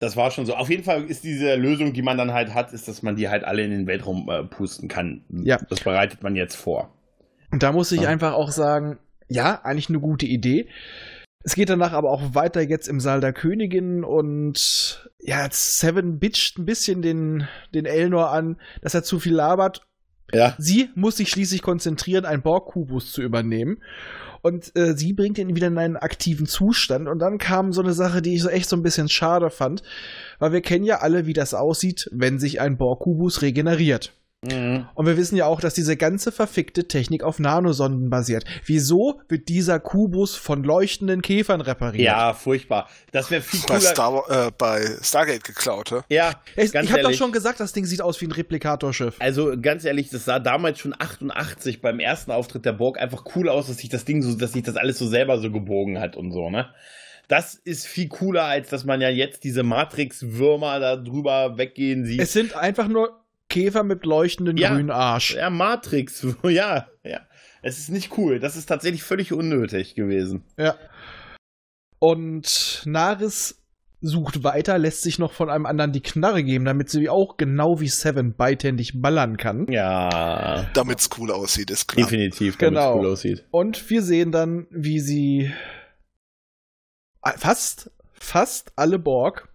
Das 0.00 0.16
war 0.16 0.30
schon 0.30 0.44
so. 0.44 0.54
Auf 0.54 0.68
jeden 0.70 0.84
Fall 0.84 1.04
ist 1.04 1.24
diese 1.24 1.54
Lösung, 1.54 1.92
die 1.92 2.02
man 2.02 2.18
dann 2.18 2.32
halt 2.32 2.52
hat, 2.52 2.72
ist, 2.72 2.88
dass 2.88 3.02
man 3.02 3.16
die 3.16 3.28
halt 3.28 3.44
alle 3.44 3.62
in 3.64 3.70
den 3.70 3.86
Weltraum 3.86 4.28
äh, 4.28 4.44
pusten 4.44 4.88
kann. 4.88 5.24
Ja. 5.30 5.58
Das 5.70 5.80
bereitet 5.80 6.22
man 6.22 6.36
jetzt 6.36 6.56
vor. 6.56 6.92
Und 7.50 7.62
da 7.62 7.72
muss 7.72 7.90
ich 7.92 8.02
Ja. 8.02 8.08
einfach 8.10 8.34
auch 8.34 8.50
sagen, 8.50 8.98
ja, 9.28 9.60
eigentlich 9.62 9.88
eine 9.88 10.00
gute 10.00 10.26
Idee. 10.26 10.68
Es 11.44 11.54
geht 11.54 11.68
danach 11.68 11.92
aber 11.92 12.10
auch 12.10 12.34
weiter 12.34 12.62
jetzt 12.62 12.88
im 12.88 13.00
Saal 13.00 13.20
der 13.20 13.34
Königin 13.34 14.02
und 14.02 15.10
ja, 15.20 15.46
Seven 15.50 16.18
bitcht 16.18 16.58
ein 16.58 16.64
bisschen 16.64 17.02
den, 17.02 17.46
den 17.74 17.84
Elnor 17.84 18.30
an, 18.30 18.58
dass 18.80 18.94
er 18.94 19.02
zu 19.02 19.20
viel 19.20 19.34
labert. 19.34 19.86
Ja. 20.32 20.54
Sie 20.58 20.88
muss 20.94 21.18
sich 21.18 21.28
schließlich 21.28 21.60
konzentrieren, 21.60 22.24
einen 22.24 22.42
Borg-Kubus 22.42 23.12
zu 23.12 23.20
übernehmen. 23.20 23.82
Und 24.40 24.74
äh, 24.76 24.96
sie 24.96 25.12
bringt 25.12 25.38
ihn 25.38 25.54
wieder 25.54 25.68
in 25.68 25.78
einen 25.78 25.96
aktiven 25.96 26.46
Zustand. 26.46 27.08
Und 27.08 27.18
dann 27.18 27.38
kam 27.38 27.72
so 27.72 27.82
eine 27.82 27.92
Sache, 27.92 28.22
die 28.22 28.34
ich 28.34 28.42
so 28.42 28.48
echt 28.48 28.68
so 28.68 28.76
ein 28.76 28.82
bisschen 28.82 29.08
schade 29.08 29.50
fand. 29.50 29.82
Weil 30.38 30.52
wir 30.52 30.60
kennen 30.62 30.84
ja 30.84 31.00
alle, 31.00 31.26
wie 31.26 31.32
das 31.34 31.54
aussieht, 31.54 32.08
wenn 32.10 32.38
sich 32.38 32.60
ein 32.60 32.78
Borg-Kubus 32.78 33.42
regeneriert. 33.42 34.12
Mhm. 34.44 34.86
Und 34.94 35.06
wir 35.06 35.16
wissen 35.16 35.36
ja 35.36 35.46
auch, 35.46 35.60
dass 35.60 35.74
diese 35.74 35.96
ganze 35.96 36.32
verfickte 36.32 36.86
Technik 36.88 37.22
auf 37.22 37.38
Nanosonden 37.38 38.10
basiert. 38.10 38.44
Wieso 38.66 39.20
wird 39.28 39.48
dieser 39.48 39.80
Kubus 39.80 40.36
von 40.36 40.64
leuchtenden 40.64 41.22
Käfern 41.22 41.60
repariert? 41.60 42.04
Ja, 42.04 42.34
furchtbar. 42.34 42.88
Das 43.12 43.30
wäre 43.30 43.42
viel 43.42 43.60
Bei, 43.60 43.78
cooler. 43.78 43.80
Star, 43.80 44.46
äh, 44.46 44.50
bei 44.56 44.84
Stargate 45.02 45.44
geklaut, 45.44 45.90
hä? 45.90 46.00
ja, 46.08 46.32
ich 46.56 46.72
ganz 46.72 46.86
ich 46.86 46.92
habe 46.92 47.02
doch 47.02 47.14
schon 47.14 47.32
gesagt, 47.32 47.60
das 47.60 47.72
Ding 47.72 47.84
sieht 47.84 48.02
aus 48.02 48.20
wie 48.20 48.26
ein 48.26 48.32
Replikatorschiff. 48.32 49.16
Also 49.18 49.54
ganz 49.60 49.84
ehrlich, 49.84 50.10
das 50.10 50.24
sah 50.24 50.38
damals 50.38 50.78
schon 50.78 50.94
88 50.96 51.80
beim 51.80 52.00
ersten 52.00 52.30
Auftritt 52.30 52.64
der 52.64 52.72
Borg 52.72 52.98
einfach 52.98 53.24
cool 53.36 53.48
aus, 53.48 53.66
dass 53.66 53.78
sich 53.78 53.88
das 53.88 54.04
Ding 54.04 54.22
so, 54.22 54.34
dass 54.36 54.52
sich 54.52 54.62
das 54.62 54.76
alles 54.76 54.98
so 54.98 55.06
selber 55.06 55.38
so 55.38 55.50
gebogen 55.50 56.00
hat 56.00 56.16
und 56.16 56.32
so, 56.32 56.50
ne? 56.50 56.68
Das 57.26 57.54
ist 57.54 57.86
viel 57.86 58.08
cooler, 58.08 58.44
als 58.44 58.68
dass 58.68 58.84
man 58.84 59.00
ja 59.00 59.08
jetzt 59.08 59.44
diese 59.44 59.62
Matrix-Würmer 59.62 60.78
da 60.78 60.96
drüber 60.96 61.56
weggehen 61.56 62.04
sieht. 62.04 62.20
Es 62.20 62.34
sind 62.34 62.54
einfach 62.54 62.86
nur 62.86 63.23
Käfer 63.54 63.82
mit 63.84 64.04
leuchtenden 64.04 64.56
Ja. 64.56 64.74
grünen 64.74 64.90
Arsch. 64.90 65.34
ja, 65.34 65.48
Matrix, 65.50 66.26
ja, 66.44 66.88
ja. 67.04 67.20
Es 67.62 67.78
ist 67.78 67.88
nicht 67.88 68.18
cool. 68.18 68.40
Das 68.40 68.56
ist 68.56 68.66
tatsächlich 68.66 69.02
völlig 69.02 69.32
unnötig 69.32 69.94
gewesen. 69.94 70.44
Ja. 70.58 70.76
Und 71.98 72.82
Naris 72.84 73.60
sucht 74.02 74.44
weiter, 74.44 74.76
lässt 74.78 75.00
sich 75.02 75.18
noch 75.18 75.32
von 75.32 75.48
einem 75.48 75.64
anderen 75.64 75.92
die 75.92 76.02
Knarre 76.02 76.44
geben, 76.44 76.66
damit 76.66 76.90
sie 76.90 77.08
auch 77.08 77.38
genau 77.38 77.80
wie 77.80 77.88
Seven 77.88 78.34
beidhändig 78.36 79.00
ballern 79.00 79.38
kann. 79.38 79.66
Ja, 79.72 80.66
Damit's 80.74 81.08
cool 81.16 81.30
aussieht, 81.30 81.70
ist 81.70 81.88
klar. 81.88 82.04
definitiv, 82.06 82.58
damit 82.58 82.74
Genau. 82.74 82.90
es 82.96 82.98
cool 83.00 83.12
aussieht. 83.12 83.44
Und 83.50 83.88
wir 83.88 84.02
sehen 84.02 84.30
dann, 84.30 84.66
wie 84.70 85.00
sie 85.00 85.50
fast, 87.36 87.90
fast 88.12 88.72
alle 88.76 88.98
Borg 88.98 89.48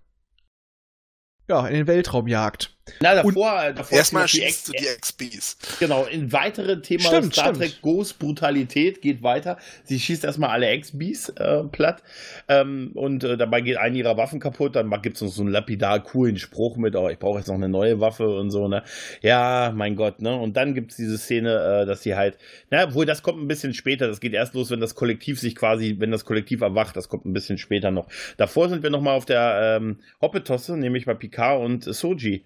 ja, 1.48 1.68
in 1.68 1.76
den 1.76 1.88
Weltraum 1.88 2.28
jagt. 2.28 2.76
Na, 3.00 3.16
davor, 3.16 3.74
davor 3.76 3.98
Erstmal 3.98 4.28
schießt 4.28 4.70
du 4.70 4.72
die 4.74 4.86
XBs. 4.86 5.58
Genau, 5.80 6.06
ein 6.06 6.32
weiteres 6.32 6.82
Thema 6.82 7.04
Stimmt, 7.04 7.34
Star 7.34 7.46
stimmt. 7.46 7.58
Trek 7.60 7.82
Ghost 7.82 8.20
Brutalität 8.20 9.02
geht 9.02 9.24
weiter. 9.24 9.58
Sie 9.84 10.00
schießt 10.00 10.24
erstmal 10.24 10.50
alle 10.50 10.68
Ex-Bees 10.68 11.30
äh, 11.30 11.64
platt 11.64 12.04
ähm, 12.48 12.92
und 12.94 13.24
äh, 13.24 13.38
dabei 13.38 13.62
geht 13.62 13.78
eine 13.78 13.98
ihrer 13.98 14.18
Waffen 14.18 14.40
kaputt. 14.40 14.76
Dann 14.76 14.90
gibt 15.02 15.16
es 15.16 15.22
noch 15.22 15.30
so 15.30 15.42
einen 15.42 15.52
lapidar 15.52 16.04
coolen 16.04 16.38
Spruch 16.38 16.78
mit, 16.78 16.96
oh, 16.96 17.10
ich 17.10 17.20
brauche 17.20 17.40
jetzt 17.40 17.48
noch 17.48 17.56
eine 17.56 17.70
neue 17.70 18.00
Waffe 18.00 18.28
und 18.28 18.52
so, 18.52 18.68
ne? 18.68 18.84
Ja, 19.22 19.72
mein 19.76 19.96
Gott, 19.96 20.22
ne? 20.22 20.36
Und 20.36 20.58
dann 20.58 20.74
gibt 20.74 20.92
es 20.92 20.98
diese 20.98 21.18
Szene, 21.18 21.82
äh, 21.82 21.86
dass 21.86 22.04
sie 22.04 22.16
halt, 22.16 22.38
na, 22.70 22.86
obwohl 22.86 23.06
das 23.06 23.24
kommt 23.24 23.42
ein 23.42 23.48
bisschen 23.48 23.74
später. 23.74 24.08
Das 24.08 24.20
geht 24.20 24.34
erst 24.34 24.54
los, 24.54 24.72
wenn 24.72 24.80
das 24.80 24.96
Kollektiv 24.96 25.40
sich 25.40 25.56
quasi, 25.56 25.96
wenn 26.00 26.12
das 26.12 26.26
Kollektiv 26.26 26.62
erwacht. 26.62 26.96
Das 26.96 27.10
kommt 27.10 27.26
ein 27.26 27.34
bisschen 27.34 27.58
später 27.58 27.92
noch. 27.92 28.08
Davor 28.38 28.70
sind 28.70 28.84
wir 28.84 28.90
nochmal 28.90 29.16
auf 29.16 29.26
der 29.26 29.78
ähm, 29.78 30.00
Hoppetosse, 30.22 30.78
nämlich 30.78 31.06
bei 31.06 31.14
Picard 31.14 31.62
und 31.62 31.84
Soji, 31.84 32.44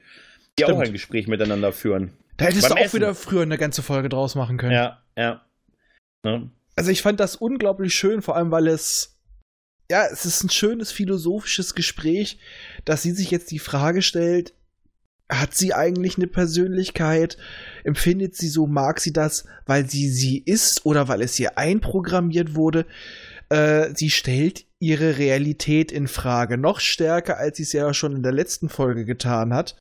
die 0.58 0.64
Stimmt. 0.64 0.78
auch 0.78 0.84
ein 0.84 0.92
Gespräch 0.92 1.28
miteinander 1.28 1.72
führen. 1.72 2.14
Da 2.38 2.46
hättest 2.46 2.64
Beim 2.64 2.76
du 2.76 2.82
auch 2.82 2.86
Essen. 2.86 2.96
wieder 2.98 3.16
früher 3.16 3.44
eine 3.44 3.58
ganze 3.58 3.82
Folge 3.82 4.10
draus 4.10 4.36
machen 4.36 4.58
können. 4.58 4.74
Ja, 4.74 5.02
ja. 5.18 5.46
Ne? 6.24 6.50
Also 6.76 6.92
ich 6.92 7.02
fand 7.02 7.20
das 7.20 7.36
unglaublich 7.36 7.94
schön, 7.94 8.22
vor 8.22 8.36
allem 8.36 8.52
weil 8.52 8.68
es 8.68 9.14
ja, 9.92 10.06
es 10.12 10.26
ist 10.26 10.44
ein 10.44 10.50
schönes 10.50 10.92
philosophisches 10.92 11.76
Gespräch, 11.76 12.40
dass 12.86 13.04
sie 13.04 13.12
sich 13.12 13.30
jetzt 13.32 13.52
die 13.52 13.60
Frage 13.60 14.02
stellt, 14.02 14.54
hat 15.30 15.54
sie 15.56 15.74
eigentlich 15.74 16.18
eine 16.18 16.28
Persönlichkeit? 16.28 17.38
Empfindet 17.84 18.36
sie 18.36 18.48
so, 18.48 18.68
mag 18.68 19.00
sie 19.00 19.14
das, 19.14 19.46
weil 19.66 19.90
sie 19.90 20.10
sie 20.10 20.40
ist 20.40 20.86
oder 20.86 21.08
weil 21.08 21.22
es 21.22 21.40
ihr 21.40 21.58
einprogrammiert 21.58 22.56
wurde? 22.56 22.86
Äh, 23.50 23.90
sie 23.96 24.10
stellt 24.10 24.66
ihre 24.80 25.18
Realität 25.18 25.92
in 25.92 26.08
Frage, 26.08 26.58
noch 26.58 26.80
stärker, 26.80 27.38
als 27.38 27.58
sie 27.58 27.64
es 27.64 27.74
ja 27.74 27.94
schon 27.94 28.16
in 28.16 28.24
der 28.24 28.32
letzten 28.34 28.70
Folge 28.70 29.06
getan 29.06 29.54
hat. 29.54 29.78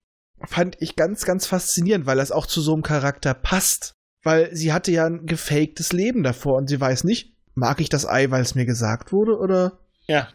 Fand 0.46 0.76
ich 0.81 0.96
ganz, 0.96 1.24
ganz 1.24 1.46
faszinierend, 1.46 2.07
weil 2.07 2.16
das 2.16 2.33
auch 2.33 2.46
zu 2.46 2.61
so 2.61 2.72
einem 2.72 2.83
Charakter 2.83 3.35
passt. 3.35 3.92
Weil 4.24 4.55
sie 4.55 4.72
hatte 4.72 4.92
ja 4.92 5.07
ein 5.07 5.26
gefaktes 5.26 5.92
Leben 5.92 6.22
davor 6.22 6.57
und 6.57 6.68
sie 6.68 6.81
weiß 6.81 7.05
nicht, 7.05 7.35
mag 7.55 7.81
ich 7.81 7.88
das 7.88 8.07
Ei, 8.07 8.31
weil 8.31 8.42
es 8.42 8.55
mir 8.55 8.66
gesagt 8.66 9.12
wurde 9.12 9.37
oder 9.37 9.81
Ja. 10.07 10.28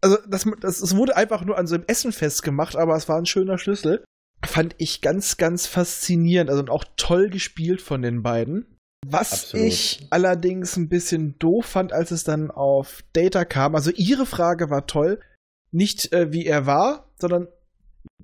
also 0.00 0.18
das, 0.28 0.46
das, 0.60 0.80
es 0.80 0.96
wurde 0.96 1.16
einfach 1.16 1.44
nur 1.44 1.56
an 1.56 1.66
so 1.68 1.76
einem 1.76 1.84
Essen 1.86 2.10
festgemacht, 2.12 2.74
aber 2.76 2.96
es 2.96 3.08
war 3.08 3.18
ein 3.18 3.26
schöner 3.26 3.56
Schlüssel. 3.58 4.04
Fand 4.44 4.74
ich 4.78 5.00
ganz, 5.00 5.36
ganz 5.36 5.66
faszinierend. 5.66 6.50
Also 6.50 6.60
und 6.62 6.70
auch 6.70 6.84
toll 6.96 7.30
gespielt 7.30 7.80
von 7.82 8.02
den 8.02 8.22
beiden. 8.22 8.66
Was 9.06 9.32
Absolut. 9.32 9.66
ich 9.66 10.06
allerdings 10.10 10.76
ein 10.76 10.88
bisschen 10.88 11.38
doof 11.38 11.66
fand, 11.66 11.92
als 11.92 12.10
es 12.10 12.24
dann 12.24 12.50
auf 12.50 13.02
Data 13.12 13.44
kam. 13.44 13.74
Also 13.74 13.90
ihre 13.92 14.26
Frage 14.26 14.70
war 14.70 14.86
toll. 14.86 15.20
Nicht 15.70 16.12
äh, 16.12 16.32
wie 16.32 16.46
er 16.46 16.66
war, 16.66 17.10
sondern 17.18 17.46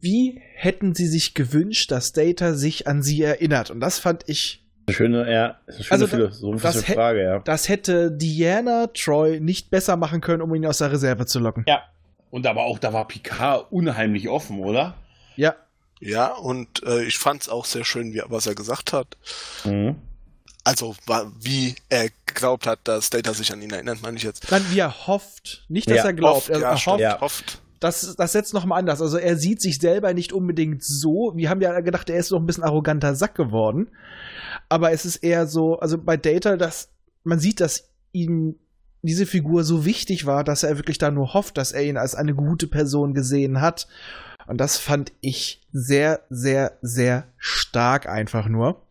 wie 0.01 0.41
hätten 0.55 0.95
sie 0.95 1.07
sich 1.07 1.35
gewünscht, 1.35 1.91
dass 1.91 2.13
Data 2.13 2.55
sich 2.55 2.87
an 2.87 3.03
sie 3.03 3.23
erinnert. 3.23 3.71
Und 3.71 3.81
das 3.81 3.99
fand 3.99 4.25
ich 4.27 4.65
schöne, 4.91 5.31
ja, 5.33 5.59
schöne 5.69 5.91
Also 5.91 6.07
philosophische 6.07 6.63
das 6.63 6.85
Frage, 6.85 7.23
ja. 7.23 7.39
Das 7.41 7.69
hätte 7.69 8.11
Diana 8.13 8.89
Troy 8.89 9.41
nicht 9.41 9.71
besser 9.71 9.97
machen 9.97 10.21
können, 10.21 10.43
um 10.43 10.55
ihn 10.55 10.67
aus 10.67 10.79
der 10.79 10.93
Reserve 10.93 11.27
zu 11.27 11.39
locken. 11.39 11.65
Ja. 11.67 11.83
Und 12.31 12.47
aber 12.47 12.65
auch, 12.65 12.79
da 12.79 12.93
war 12.93 13.07
Picard 13.09 13.71
unheimlich 13.71 14.29
offen, 14.29 14.61
oder? 14.61 14.95
Ja. 15.37 15.55
Ja, 16.01 16.35
und 16.35 16.83
äh, 16.85 17.05
ich 17.05 17.19
fand's 17.19 17.49
auch 17.49 17.65
sehr 17.65 17.85
schön, 17.85 18.13
wie, 18.13 18.23
was 18.27 18.47
er 18.47 18.55
gesagt 18.55 18.93
hat. 18.93 19.17
Mhm. 19.65 19.97
Also, 20.63 20.97
wie 21.41 21.77
er 21.89 22.09
geglaubt 22.27 22.67
hat, 22.67 22.81
dass 22.85 23.09
Data 23.11 23.33
sich 23.33 23.53
an 23.53 23.63
ihn 23.63 23.71
erinnert, 23.71 24.03
meine 24.03 24.17
ich 24.17 24.25
jetzt. 24.25 24.51
Dann 24.51 24.65
wie 24.71 24.81
er 24.81 25.07
hofft. 25.07 25.65
Nicht, 25.69 25.89
dass 25.89 25.99
Ja, 25.99 26.05
er 26.07 26.13
glaubt. 26.13 26.37
Hofft, 26.37 26.51
er, 26.51 26.59
ja, 26.59 26.71
er 26.71 26.87
hofft. 26.87 27.01
Ja. 27.01 27.21
hofft. 27.21 27.63
Das, 27.81 28.17
das 28.17 28.33
setzt 28.33 28.55
noch 28.55 28.65
mal 28.65 28.79
anders. 28.79 29.03
Also 29.03 29.19
er 29.19 29.37
sieht 29.37 29.61
sich 29.61 29.79
selber 29.79 30.15
nicht 30.15 30.33
unbedingt 30.33 30.83
so. 30.83 31.33
Wir 31.35 31.51
haben 31.51 31.61
ja 31.61 31.79
gedacht, 31.81 32.09
er 32.11 32.19
ist 32.19 32.31
noch 32.31 32.41
ein 32.41 32.47
bisschen 32.47 32.65
arroganter 32.65 33.15
Sack 33.15 33.35
geworden. 33.35 33.91
Aber 34.69 34.93
es 34.93 35.05
ist 35.05 35.17
eher 35.17 35.47
so, 35.47 35.79
also 35.79 35.99
bei 35.99 36.17
Data, 36.17 36.57
dass 36.57 36.89
man 37.25 37.39
sieht, 37.39 37.61
dass 37.61 37.91
ihm 38.12 38.57
diese 39.03 39.27
Figur 39.27 39.62
so 39.62 39.85
wichtig 39.85 40.27
war, 40.27 40.43
dass 40.43 40.62
er 40.62 40.79
wirklich 40.79 40.99
da 40.99 41.11
nur 41.11 41.35
hofft, 41.35 41.59
dass 41.59 41.73
er 41.73 41.85
ihn 41.85 41.97
als 41.97 42.15
eine 42.15 42.35
gute 42.35 42.67
Person 42.67 43.15
gesehen 43.15 43.61
hat. 43.61 43.87
Und 44.47 44.59
das 44.59 44.79
fand 44.79 45.12
ich 45.21 45.61
sehr, 45.73 46.21
sehr, 46.31 46.79
sehr 46.81 47.27
stark 47.37 48.09
einfach 48.09 48.49
nur. 48.49 48.83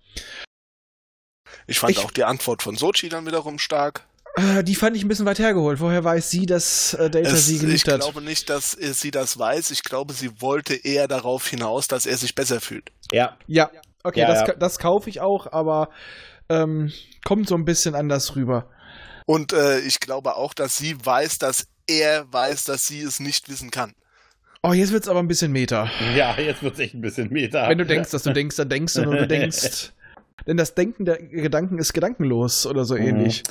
Ich 1.67 1.79
fand 1.79 1.91
Ich- 1.91 1.99
auch 1.99 2.11
die 2.11 2.23
Antwort 2.23 2.61
von 2.61 2.75
Sochi 2.75 3.09
dann 3.09 3.25
wiederum 3.25 3.57
stark. 3.57 4.05
Äh, 4.37 4.63
die 4.63 4.75
fand 4.75 4.97
ich 4.97 5.03
ein 5.03 5.07
bisschen 5.07 5.25
weit 5.25 5.39
hergeholt. 5.39 5.79
Woher 5.79 6.03
weiß 6.03 6.29
sie, 6.29 6.45
dass 6.45 6.93
äh, 6.95 7.09
Data 7.09 7.29
Es, 7.29 7.47
sie 7.47 7.55
ich 7.55 7.61
geliebt 7.61 7.87
hat? 7.87 8.01
glaube 8.01 8.21
nicht, 8.21 8.49
dass 8.49 8.71
sie 8.73 9.11
das 9.11 9.37
weiß. 9.39 9.71
Ich 9.71 9.83
glaube, 9.83 10.13
sie 10.13 10.41
wollte 10.41 10.75
eher 10.75 11.07
darauf 11.07 11.47
hinaus, 11.47 11.87
dass 11.87 12.05
er 12.05 12.17
sich 12.17 12.35
besser 12.35 12.59
fühlt. 12.59 12.91
Ja. 13.11 13.37
Ja, 13.47 13.69
okay, 14.03 14.21
Ja, 14.21 14.27
das, 14.27 14.47
ja. 14.47 14.53
das 14.55 14.77
kaufe 14.79 15.09
ich 15.09 15.21
auch, 15.21 15.51
aber 15.53 15.89
ähm, 16.49 16.91
kommt 17.23 17.47
so 17.47 17.55
ein 17.55 17.65
bisschen 17.65 17.95
anders 17.95 18.35
rüber. 18.35 18.69
Und 19.25 19.53
äh, 19.53 19.79
ich 19.79 19.99
glaube 20.01 20.35
auch, 20.35 20.53
dass 20.53 20.75
sie 20.77 20.95
weiß, 21.03 21.39
dass 21.39 21.67
er 21.87 22.31
weiß, 22.31 22.65
dass 22.65 22.85
sie 22.85 23.01
es 23.01 23.19
nicht 23.19 23.49
wissen 23.49 23.71
kann. 23.71 23.93
Oh, 24.63 24.73
jetzt 24.73 24.91
wird's 24.91 25.07
aber 25.07 25.19
ein 25.19 25.27
bisschen 25.27 25.51
Meta. 25.51 25.89
Ja, 26.15 26.35
jetzt 26.39 26.61
wird's 26.63 26.79
echt 26.79 26.93
ein 26.95 27.01
bisschen 27.01 27.31
Meta. 27.31 27.69
Wenn 27.69 27.77
du 27.77 27.85
denkst, 27.85 28.09
dass 28.11 28.23
du 28.23 28.33
denkst, 28.33 28.55
dann 28.57 28.69
denkst 28.69 28.93
du 28.95 29.03
nur, 29.03 29.15
du 29.15 29.27
denkst. 29.29 29.91
Denn 30.47 30.57
das 30.57 30.75
Denken 30.75 31.05
der 31.05 31.17
Gedanken 31.21 31.77
ist 31.79 31.93
gedankenlos 31.93 32.65
oder 32.65 32.83
so 32.83 32.95
Mhm. 32.95 33.01
ähnlich. 33.01 33.43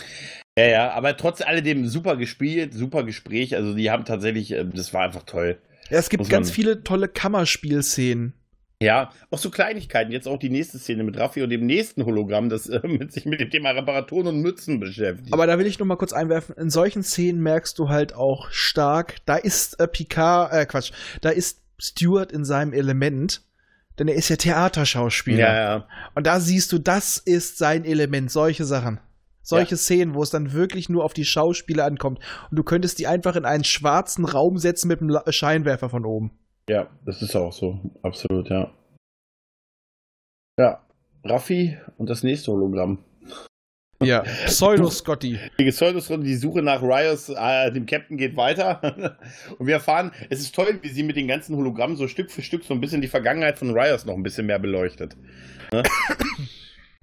Ja, 0.57 0.67
ja, 0.67 0.91
aber 0.93 1.17
trotz 1.17 1.41
alledem 1.41 1.87
super 1.89 2.17
gespielt, 2.17 2.75
super 2.75 3.03
Gespräch. 3.03 3.57
Also 3.57 3.75
die 3.75 3.91
haben 3.91 4.05
tatsächlich, 4.05 4.53
äh, 4.53 4.65
das 4.65 4.95
war 4.95 5.03
einfach 5.03 5.25
toll. 5.25 5.59
Ja, 5.91 5.99
es 5.99 6.09
gibt 6.09 6.21
Muss 6.21 6.29
ganz 6.29 6.49
man- 6.49 6.55
viele 6.55 6.85
tolle 6.85 7.09
Kammerspielszenen. 7.09 8.35
Ja, 8.83 9.11
auch 9.31 9.39
so 9.39 9.51
Kleinigkeiten. 9.51 10.13
Jetzt 10.13 10.29
auch 10.29 10.39
die 10.39 10.51
nächste 10.51 10.79
Szene 10.79 11.05
mit 11.05 11.17
Raffi 11.17 11.43
und 11.43 11.51
dem 11.51 11.65
nächsten 11.65 12.05
Hologramm, 12.05 12.49
das 12.49 12.69
äh, 12.69 12.81
mit 12.87 13.13
sich 13.13 13.25
mit 13.25 13.41
dem 13.41 13.51
Thema 13.51 13.71
Reparaturen 13.71 14.27
und 14.27 14.41
Mützen 14.43 14.79
beschäftigt. 14.81 15.33
Aber 15.33 15.47
da 15.47 15.59
will 15.59 15.67
ich 15.67 15.79
noch 15.79 15.87
mal 15.87 15.97
kurz 15.97 16.13
einwerfen, 16.13 16.55
in 16.57 16.71
solchen 16.71 17.03
Szenen 17.03 17.41
merkst 17.43 17.79
du 17.79 17.89
halt 17.89 18.15
auch 18.15 18.51
stark, 18.51 19.17
da 19.27 19.37
ist 19.37 19.81
äh, 19.81 19.89
Picard, 19.89 20.53
äh 20.53 20.67
Quatsch, 20.67 20.93
da 21.21 21.31
ist 21.31 21.63
Stewart 21.79 22.31
in 22.33 22.45
seinem 22.45 22.73
Element. 22.73 23.43
Denn 23.99 24.09
er 24.09 24.17
ist 24.17 24.29
ja 24.29 24.35
Theaterschauspieler. 24.37 25.39
Ja, 25.39 25.55
ja. 25.55 25.89
Und 26.17 26.27
da 26.27 26.41
siehst 26.41 26.73
du, 26.73 26.79
das 26.79 27.17
ist 27.17 27.59
sein 27.59 27.85
Element, 27.85 28.31
solche 28.31 28.65
Sachen. 28.65 28.99
Solche 29.45 29.77
Szenen, 29.77 30.15
wo 30.15 30.23
es 30.23 30.31
dann 30.31 30.53
wirklich 30.53 30.89
nur 30.89 31.05
auf 31.05 31.13
die 31.13 31.25
Schauspieler 31.25 31.85
ankommt. 31.85 32.19
Und 32.51 32.57
du 32.57 32.65
könntest 32.65 32.99
die 32.99 33.07
einfach 33.07 33.37
in 33.37 33.45
einen 33.45 33.65
schwarzen 33.65 34.25
Raum 34.25 34.59
setzen 34.59 34.89
mit 34.89 35.01
einem 35.01 35.19
Scheinwerfer 35.29 35.91
von 35.91 36.07
oben. 36.07 36.33
Ja, 36.69 36.89
das 37.05 37.21
ist 37.21 37.37
auch 37.37 37.53
so. 37.53 37.79
Absolut, 38.03 38.49
ja. 38.49 38.73
Ja. 40.59 40.81
Raffi 41.25 41.79
und 41.99 42.09
das 42.09 42.23
nächste 42.23 42.53
Hologramm. 42.53 42.99
Ja, 44.03 44.23
Pseudo-Scotty. 44.47 45.39
Die 45.59 45.71
Pseudosrunde, 45.71 46.27
die 46.27 46.35
Suche 46.35 46.63
nach 46.63 46.83
Rios, 46.83 47.29
äh, 47.29 47.71
dem 47.71 47.87
Captain, 47.87 48.17
geht 48.17 48.37
weiter. 48.37 48.81
und 49.59 49.67
wir 49.67 49.75
erfahren, 49.75 50.13
es 50.31 50.41
ist 50.41 50.55
toll, 50.55 50.79
wie 50.83 50.89
sie 50.89 51.03
mit 51.03 51.17
den 51.17 51.29
ganzen 51.29 51.57
Hologrammen 51.57 51.97
so 51.97 52.09
Stück 52.09 52.31
für 52.31 52.43
Stück 52.43 52.65
so 52.65 52.75
ein 52.75 52.81
bisschen 52.81 53.01
die 53.01 53.09
Vergangenheit 53.09 53.59
von 53.59 53.71
Rios 53.71 54.05
noch 54.05 54.15
ein 54.15 54.23
bisschen 54.23 54.47
mehr 54.47 54.59
beleuchtet. 54.59 55.17
Ne? 55.73 55.83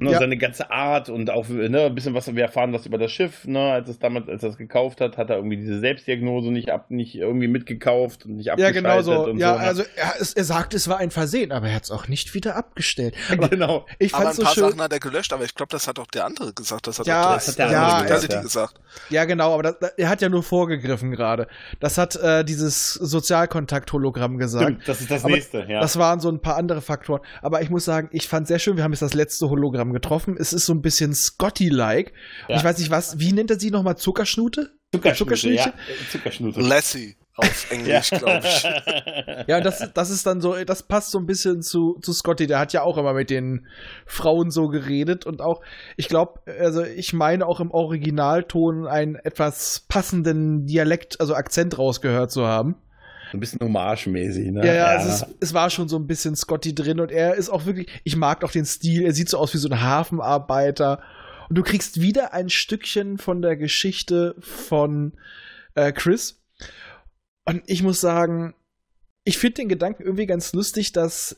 Ne, 0.02 0.12
Ja. 0.14 0.18
Seine 0.20 0.36
ganze 0.36 0.72
Art 0.72 1.10
und 1.10 1.30
auch 1.30 1.48
ne, 1.48 1.86
ein 1.86 1.94
bisschen 1.96 2.16
was 2.16 2.34
wir 2.34 2.42
erfahren, 2.44 2.74
was 2.74 2.88
über 2.88 2.98
das 2.98 3.12
Schiff, 3.12 3.46
ne, 3.46 3.72
als 3.72 3.88
es 3.88 4.00
damals, 4.00 4.28
als 4.28 4.42
er 4.42 4.50
es 4.50 4.58
gekauft 4.58 5.00
hat, 5.00 5.16
hat 5.16 5.30
er 5.30 5.36
irgendwie 5.36 5.58
diese 5.58 5.80
Selbstdiagnose 5.80 6.50
nicht 6.52 6.72
ab, 6.72 6.88
nicht 6.90 7.14
irgendwie 7.16 7.48
mitgekauft 7.48 8.26
und 8.26 8.38
nicht 8.38 8.48
Ja, 8.48 8.54
abgeschaltet. 8.54 8.84
genau 8.84 9.02
so. 9.04 9.26
Und 9.30 9.38
Ja, 9.38 9.54
so, 9.54 9.60
ne? 9.60 9.66
also 9.68 9.84
er, 9.96 10.14
er 10.36 10.44
sagt, 10.44 10.74
es 10.74 10.88
war 10.88 10.98
ein 10.98 11.12
Versehen, 11.12 11.52
aber 11.52 11.68
er 11.70 11.76
hat 11.76 11.84
es 11.84 11.92
auch 11.92 12.08
nicht 12.08 12.34
wieder 12.34 12.56
abgestellt. 12.56 13.14
Aber 13.32 13.48
genau. 13.50 13.86
ich 14.00 14.14
Aber 14.16 14.24
fand 14.24 14.34
ein 14.34 14.36
so 14.38 14.44
paar 14.44 14.54
schön. 14.56 14.64
Sachen 14.70 14.82
hat 14.82 14.92
er 14.92 15.00
gelöscht, 15.00 15.32
aber 15.34 15.44
ich 15.46 15.54
glaube, 15.54 15.70
das 15.72 15.88
hat 15.88 16.00
auch 16.00 16.08
der 16.08 16.26
andere 16.26 16.52
gesagt. 16.54 16.88
Das 16.88 16.98
hat 16.98 17.06
Ja, 17.06 17.36
das 17.36 17.48
hat 17.50 17.60
der 17.60 17.72
ja, 17.72 17.88
andere 17.98 18.14
gesagt, 18.16 18.34
ja. 18.34 18.42
gesagt. 18.42 18.82
Ja, 19.10 19.26
genau, 19.26 19.54
aber 19.54 19.64
das, 19.64 19.80
das, 19.80 19.92
er 19.98 20.10
hat 20.10 20.22
ja 20.22 20.30
nur 20.30 20.42
vorgegriffen 20.42 21.12
gerade. 21.12 21.48
Das 21.80 21.98
hat 22.00 22.16
äh, 22.16 22.44
dieses 22.44 22.94
Sozialkontakt-Hologramm 22.96 24.38
gesagt. 24.38 24.64
Stimmt, 24.66 24.88
das 24.88 25.02
ist 25.02 25.12
das 25.12 25.24
Aber 25.24 25.34
nächste, 25.34 25.66
ja. 25.68 25.80
Das 25.82 25.98
waren 25.98 26.20
so 26.20 26.30
ein 26.30 26.40
paar 26.42 26.56
andere 26.58 26.82
Faktoren. 26.82 27.22
Aber 27.42 27.62
ich 27.62 27.70
muss 27.70 27.86
sagen, 27.86 28.10
ich 28.12 28.28
fand 28.28 28.48
sehr 28.48 28.60
schön, 28.60 28.78
wir 28.78 28.84
haben 28.84 28.92
jetzt 28.94 29.02
das 29.02 29.14
letzte 29.14 29.50
Hologramm 29.50 29.91
getroffen. 29.94 30.36
Es 30.38 30.54
ist 30.54 30.66
so 30.66 30.74
ein 30.74 30.82
bisschen 30.82 31.14
Scotty-like. 31.14 32.14
Ja. 32.48 32.58
Ich 32.58 32.64
weiß 32.64 32.78
nicht 32.80 32.92
was, 32.92 33.20
wie 33.20 33.34
nennt 33.34 33.52
er 33.52 33.60
sie 33.60 33.72
nochmal? 33.72 33.98
Zuckerschnute? 33.98 34.72
Zuckerschnütchen? 34.92 35.56
Ja, 35.56 35.74
Zuckerschnute. 36.12 36.62
Lassie 36.62 37.16
auf 37.36 37.72
Englisch, 37.72 38.10
glaube 38.10 38.42
ich. 38.44 38.64
Ja, 39.48 39.62
das, 39.62 39.92
das 39.94 40.10
ist 40.10 40.26
dann 40.26 40.42
so, 40.42 40.56
das 40.64 40.84
passt 40.84 41.12
so 41.12 41.18
ein 41.18 41.26
bisschen 41.26 41.62
zu, 41.62 41.98
zu 42.02 42.14
Scotty. 42.14 42.48
Der 42.48 42.60
hat 42.60 42.74
ja 42.74 42.84
auch 42.84 42.98
immer 42.98 43.14
mit 43.14 43.30
den 43.30 43.68
Frauen 44.06 44.52
so 44.52 44.68
geredet 44.68 45.26
und 45.26 45.42
auch, 45.42 45.62
ich 45.98 46.08
glaube, 46.08 46.42
also 46.60 46.84
ich 46.84 47.14
meine 47.14 47.48
auch 47.48 47.60
im 47.60 47.72
Originalton 47.72 48.88
einen 48.88 49.16
etwas 49.16 49.86
passenden 49.88 50.66
Dialekt, 50.66 51.20
also 51.20 51.34
Akzent 51.36 51.78
rausgehört 51.78 52.32
zu 52.32 52.46
haben. 52.46 52.76
Ein 53.34 53.40
bisschen 53.40 53.60
Hommage-mäßig, 53.62 54.52
ne? 54.52 54.66
Ja, 54.66 54.74
ja, 54.74 54.86
Also 54.86 55.10
es, 55.10 55.22
ist, 55.22 55.36
es 55.40 55.54
war 55.54 55.70
schon 55.70 55.88
so 55.90 55.98
ein 55.98 56.08
bisschen 56.08 56.36
Scotty 56.36 56.76
drin 56.76 57.00
und 57.00 57.12
er 57.12 57.36
ist 57.36 57.50
auch 57.50 57.66
wirklich, 57.66 57.88
ich 58.04 58.16
mag 58.16 58.44
auch 58.44 58.52
den 58.52 58.66
Stil, 58.66 59.04
er 59.04 59.14
sieht 59.14 59.30
so 59.30 59.38
aus 59.38 59.54
wie 59.54 59.58
so 59.58 59.70
ein 59.70 59.82
Hafenarbeiter. 59.82 61.02
Und 61.50 61.58
du 61.58 61.64
kriegst 61.64 62.02
wieder 62.02 62.34
ein 62.34 62.50
Stückchen 62.50 63.18
von 63.18 63.42
der 63.42 63.58
Geschichte 63.58 64.36
von 64.40 65.14
äh, 65.76 65.92
Chris. 65.92 66.42
Und 67.46 67.64
ich 67.66 67.84
muss 67.84 68.00
sagen, 68.00 68.54
ich 69.24 69.38
finde 69.38 69.56
den 69.56 69.70
Gedanken 69.70 70.04
irgendwie 70.04 70.26
ganz 70.26 70.54
lustig, 70.54 70.92
dass 70.92 71.38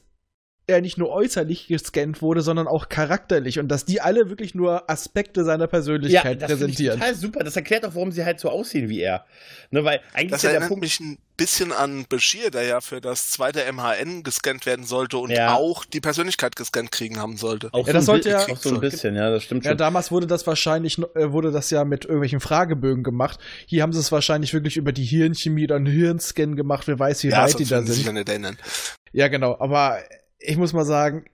er 0.65 0.79
nicht 0.81 0.97
nur 0.97 1.09
äußerlich 1.09 1.67
gescannt 1.67 2.21
wurde, 2.21 2.41
sondern 2.41 2.67
auch 2.67 2.87
charakterlich 2.87 3.59
und 3.59 3.67
dass 3.67 3.83
die 3.83 3.99
alle 3.99 4.29
wirklich 4.29 4.55
nur 4.55 4.89
Aspekte 4.89 5.43
seiner 5.43 5.67
Persönlichkeit 5.67 6.41
das 6.41 6.51
finde 6.51 6.65
ich 6.67 6.77
präsentieren. 6.77 6.99
total 6.99 7.15
super. 7.15 7.43
Das 7.43 7.55
erklärt 7.57 7.85
auch, 7.85 7.95
warum 7.95 8.11
sie 8.13 8.23
halt 8.23 8.39
so 8.39 8.49
aussehen 8.49 8.87
wie 8.87 9.01
er. 9.01 9.25
Ne, 9.71 9.83
weil 9.83 9.99
eigentlich 10.13 10.31
Das 10.31 10.39
ist 10.39 10.43
ja 10.43 10.49
der 10.51 10.55
erinnert 10.61 10.69
Punkt. 10.69 10.83
mich 10.83 10.99
ein 11.01 11.17
bisschen 11.35 11.73
an 11.73 12.05
Bashir, 12.07 12.49
der 12.49 12.63
ja 12.63 12.79
für 12.79 13.01
das 13.01 13.31
zweite 13.31 13.59
MHN 13.69 14.23
gescannt 14.23 14.65
werden 14.65 14.85
sollte 14.85 15.17
und 15.17 15.31
Ja. 15.31 15.55
auch 15.55 15.83
die 15.83 15.99
Persönlichkeit 15.99 16.55
gescannt 16.55 16.91
kriegen 16.93 17.19
haben 17.19 17.35
sollte. 17.35 17.67
Auch 17.73 17.85
Ja, 17.87 17.91
das 17.93 18.05
so 18.05 18.13
ein 18.13 18.21
sollte 18.23 18.29
ja- 18.29 18.47
auch 18.47 18.57
so 18.57 18.73
ein 18.73 18.79
bisschen, 18.79 19.15
ja, 19.15 19.29
das 19.31 19.43
stimmt 19.43 19.65
Ja, 19.65 19.71
schon. 19.71 19.77
damals 19.79 20.11
wurde 20.11 20.27
das 20.27 20.47
wahrscheinlich, 20.47 20.97
äh, 21.15 21.31
wurde 21.33 21.51
das 21.51 21.71
ja 21.71 21.83
mit 21.83 22.05
irgendwelchen 22.05 22.39
Fragebögen 22.39 23.03
gemacht. 23.03 23.39
Hier 23.65 23.81
haben 23.81 23.91
sie 23.91 23.99
es 23.99 24.11
wahrscheinlich 24.13 24.53
wirklich 24.53 24.77
über 24.77 24.93
die 24.93 25.03
Hirnchemie 25.03 25.65
oder 25.65 25.75
einen 25.75 25.87
Hirnscan 25.87 26.55
gemacht. 26.55 26.87
Wer 26.87 26.99
weiß, 26.99 27.23
wie 27.23 27.29
ja, 27.29 27.43
weit 27.43 27.59
die 27.59 27.65
da 27.65 27.81
sich 27.81 28.05
sind. 28.05 28.29
ja. 28.29 28.51
Ja, 29.15 29.27
genau. 29.27 29.57
Aber 29.59 29.97
ich 30.43 30.57
muss 30.57 30.73
mal 30.73 30.85
sagen, 30.85 31.25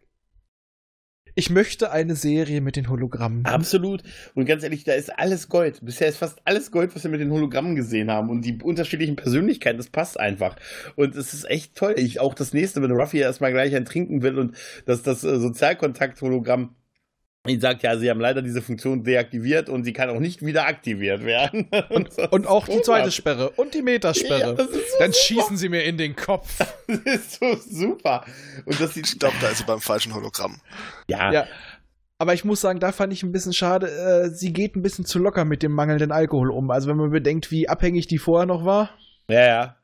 ich 1.36 1.50
möchte 1.50 1.92
eine 1.92 2.16
Serie 2.16 2.60
mit 2.60 2.76
den 2.76 2.90
Hologrammen. 2.90 3.46
Absolut. 3.46 4.04
Und 4.36 4.46
ganz 4.46 4.64
ehrlich, 4.64 4.84
da 4.84 4.94
ist 4.94 5.18
alles 5.18 5.48
Gold. 5.48 5.80
Bisher 5.82 6.10
ist 6.10 6.18
fast 6.18 6.42
alles 6.44 6.70
Gold, 6.70 6.94
was 6.96 7.04
wir 7.04 7.12
mit 7.12 7.22
den 7.22 7.32
Hologrammen 7.32 7.76
gesehen 7.76 8.12
haben. 8.12 8.30
Und 8.30 8.42
die 8.44 8.62
unterschiedlichen 8.62 9.16
Persönlichkeiten, 9.16 9.78
das 9.78 9.90
passt 9.90 10.20
einfach. 10.20 10.58
Und 10.96 11.16
es 11.16 11.34
ist 11.34 11.50
echt 11.50 11.76
toll. 11.76 11.96
Ich, 11.98 12.20
auch 12.20 12.34
das 12.34 12.54
nächste, 12.54 12.82
wenn 12.82 12.92
Ruffy 12.92 13.20
erstmal 13.20 13.54
gleich 13.54 13.74
ein 13.76 13.86
Trinken 13.86 14.22
will 14.22 14.38
und 14.38 14.58
dass 14.86 15.02
das 15.02 15.24
äh, 15.24 15.40
Sozialkontakt-Hologramm 15.40 16.76
ihn 17.48 17.62
sagt, 17.62 17.84
ja, 17.84 17.98
sie 17.98 18.10
haben 18.10 18.20
leider 18.20 18.42
diese 18.42 18.62
Funktion 18.62 19.04
deaktiviert 19.04 19.70
und 19.70 19.84
sie 19.86 19.94
kann 19.94 20.10
auch 20.10 20.20
nicht 20.20 20.46
wieder 20.46 20.68
aktiviert 20.68 21.24
werden. 21.26 21.70
Und, 21.90 22.10
und 22.32 22.48
auch 22.48 22.68
die 22.68 22.82
zweite. 22.82 23.12
Sperre 23.12 23.50
und 23.52 23.74
die 23.74 23.82
Metersperre. 23.82 24.56
Ja, 24.58 24.66
so 24.66 24.80
Dann 25.00 25.12
super. 25.12 25.24
schießen 25.24 25.58
sie 25.58 25.70
mir 25.70 25.84
in 25.84 25.98
den 25.98 26.16
Kopf. 26.16 26.60
Das 26.88 27.16
ist 27.16 27.40
so 27.40 27.56
super. 27.56 28.26
Und 28.66 28.80
das 28.82 28.96
Ich 28.98 29.06
sieht, 29.08 29.20
glaube, 29.20 29.36
da 29.42 29.50
ist 29.50 29.60
sie 29.60 29.64
beim 29.64 29.80
falschen 29.80 30.14
Hologramm. 30.14 30.60
ja, 31.08 31.32
Ja. 31.32 31.48
Aber 32.22 32.34
ich 32.34 32.44
muss 32.44 32.60
sagen, 32.60 32.82
da 32.82 32.92
fand 32.92 33.14
ich 33.14 33.24
ein 33.24 33.32
bisschen 33.32 33.54
schade, 33.54 33.88
äh, 33.90 34.30
sie 34.30 34.52
geht 34.52 34.76
ein 34.76 34.82
bisschen 34.82 35.06
zu 35.06 35.20
locker 35.20 35.46
mit 35.46 35.64
dem 35.64 35.72
mangelnden 35.72 36.12
Alkohol 36.12 36.52
um. 36.52 36.70
Also 36.70 36.90
wenn 36.90 36.98
man 36.98 37.12
bedenkt, 37.12 37.50
wie 37.50 37.70
abhängig 37.70 38.08
die 38.08 38.18
vorher 38.18 38.46
noch 38.46 38.66
war, 38.66 38.90
ja, 39.30 39.46
ja. 39.48 39.76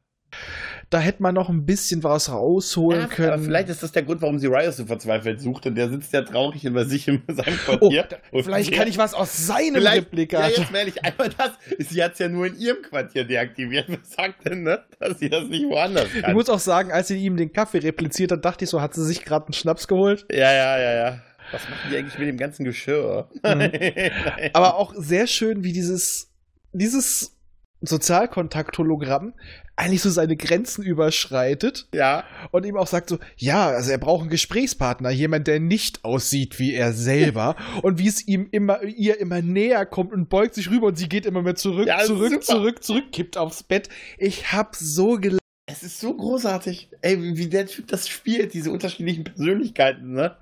Da 0.89 0.99
hätte 0.99 1.21
man 1.23 1.33
noch 1.35 1.49
ein 1.49 1.65
bisschen 1.65 2.03
was 2.03 2.31
rausholen 2.31 3.01
Ja, 3.01 3.07
können. 3.07 3.43
vielleicht 3.43 3.69
ist 3.69 3.81
das 3.83 3.91
der 3.91 4.03
Grund, 4.03 4.21
warum 4.21 4.37
sie 4.39 4.47
Riot 4.47 4.73
so 4.73 4.85
verzweifelt 4.85 5.41
sucht 5.41 5.65
und 5.65 5.75
der 5.75 5.89
sitzt 5.89 6.13
ja 6.13 6.21
traurig 6.21 6.63
über 6.63 6.85
sich 6.85 7.07
in 7.07 7.21
seinem 7.27 7.57
Oh, 7.67 7.77
Quartier. 7.89 8.07
Und 8.31 8.43
vielleicht 8.43 8.71
kann 8.71 8.87
ich 8.87 8.97
was 8.97 9.13
aus 9.13 9.47
seinem 9.47 9.75
Vielleicht, 9.75 10.13
ja, 10.31 10.47
jetzt 10.47 10.71
mal 10.71 10.77
ehrlich, 10.79 11.03
einmal 11.03 11.29
das, 11.29 11.51
sie 11.89 12.03
hat 12.03 12.13
es 12.13 12.19
ja 12.19 12.29
nur 12.29 12.47
in 12.47 12.57
ihrem 12.57 12.81
Quartier 12.83 13.23
deaktiviert. 13.25 13.87
Was 13.89 14.11
sagt 14.11 14.45
denn, 14.45 14.63
ne? 14.63 14.83
Dass 14.99 15.19
sie 15.19 15.29
das 15.29 15.45
nicht 15.47 15.65
woanders 15.65 16.07
Ich 16.15 16.21
kann? 16.21 16.33
muss 16.33 16.49
auch 16.49 16.59
sagen, 16.59 16.91
als 16.91 17.07
sie 17.07 17.17
ihm 17.17 17.35
den 17.35 17.51
Kaffee 17.51 17.79
repliziert 17.79 18.31
hat, 18.31 18.45
dachte 18.45 18.63
ich 18.65 18.69
so, 18.69 18.79
hat 18.81 18.93
sie 18.93 19.03
sich 19.05 19.25
gerade 19.25 19.47
einen 19.47 19.53
Schnaps 19.53 19.87
geholt. 19.87 20.25
ja, 20.31 20.51
ja, 20.53 20.77
ja, 20.79 20.93
ja. 20.93 21.19
Was 21.51 21.61
machen 21.69 21.89
die 21.91 21.97
eigentlich 21.97 22.17
mit 22.17 22.27
dem 22.27 22.37
ganzen 22.37 22.63
Geschirr? 22.63 23.29
Nein. 23.43 24.11
Aber 24.53 24.75
auch 24.77 24.93
sehr 24.97 25.27
schön, 25.27 25.63
wie 25.63 25.73
dieses, 25.73 26.31
dieses 26.73 27.35
Sozialkontakt-Hologramm 27.81 29.33
eigentlich 29.75 30.01
so 30.01 30.09
seine 30.09 30.37
Grenzen 30.37 30.83
überschreitet 30.83 31.87
ja, 31.93 32.23
und 32.51 32.65
ihm 32.65 32.77
auch 32.77 32.87
sagt 32.87 33.09
so, 33.09 33.19
ja, 33.37 33.67
also 33.67 33.91
er 33.91 33.97
braucht 33.97 34.21
einen 34.21 34.29
Gesprächspartner, 34.29 35.09
jemand, 35.09 35.47
der 35.47 35.59
nicht 35.59 36.05
aussieht 36.05 36.59
wie 36.59 36.73
er 36.73 36.93
selber 36.93 37.55
und 37.81 37.99
wie 37.99 38.07
es 38.07 38.27
ihm 38.27 38.47
immer, 38.51 38.81
ihr 38.83 39.19
immer 39.19 39.41
näher 39.41 39.85
kommt 39.85 40.13
und 40.13 40.29
beugt 40.29 40.53
sich 40.55 40.69
rüber 40.69 40.87
und 40.87 40.97
sie 40.97 41.09
geht 41.09 41.25
immer 41.25 41.41
mehr 41.41 41.55
zurück, 41.55 41.87
Ja, 41.87 41.99
zurück, 41.99 42.29
super. 42.31 42.41
zurück, 42.45 42.83
zurück, 42.83 43.11
kippt 43.11 43.37
aufs 43.37 43.63
Bett. 43.63 43.89
Ich 44.17 44.51
hab 44.53 44.75
so 44.75 45.17
gelacht. 45.17 45.39
es 45.69 45.83
ist 45.83 45.99
so 45.99 46.15
großartig. 46.15 46.89
Ey, 47.01 47.21
wie 47.21 47.37
wie 47.37 47.47
der 47.49 47.65
Typ 47.67 47.87
das 47.87 48.07
spielt, 48.07 48.53
diese 48.53 48.71
unterschiedlichen 48.71 49.23
Persönlichkeiten, 49.23 50.13
ne? 50.13 50.37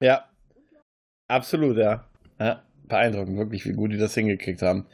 Ja, 0.00 0.28
absolut, 1.28 1.76
ja. 1.76 2.04
ja. 2.38 2.62
Beeindruckend, 2.88 3.36
wirklich, 3.36 3.66
wie 3.66 3.72
gut 3.72 3.92
die 3.92 3.96
das 3.96 4.14
hingekriegt 4.14 4.62
haben. 4.62 4.86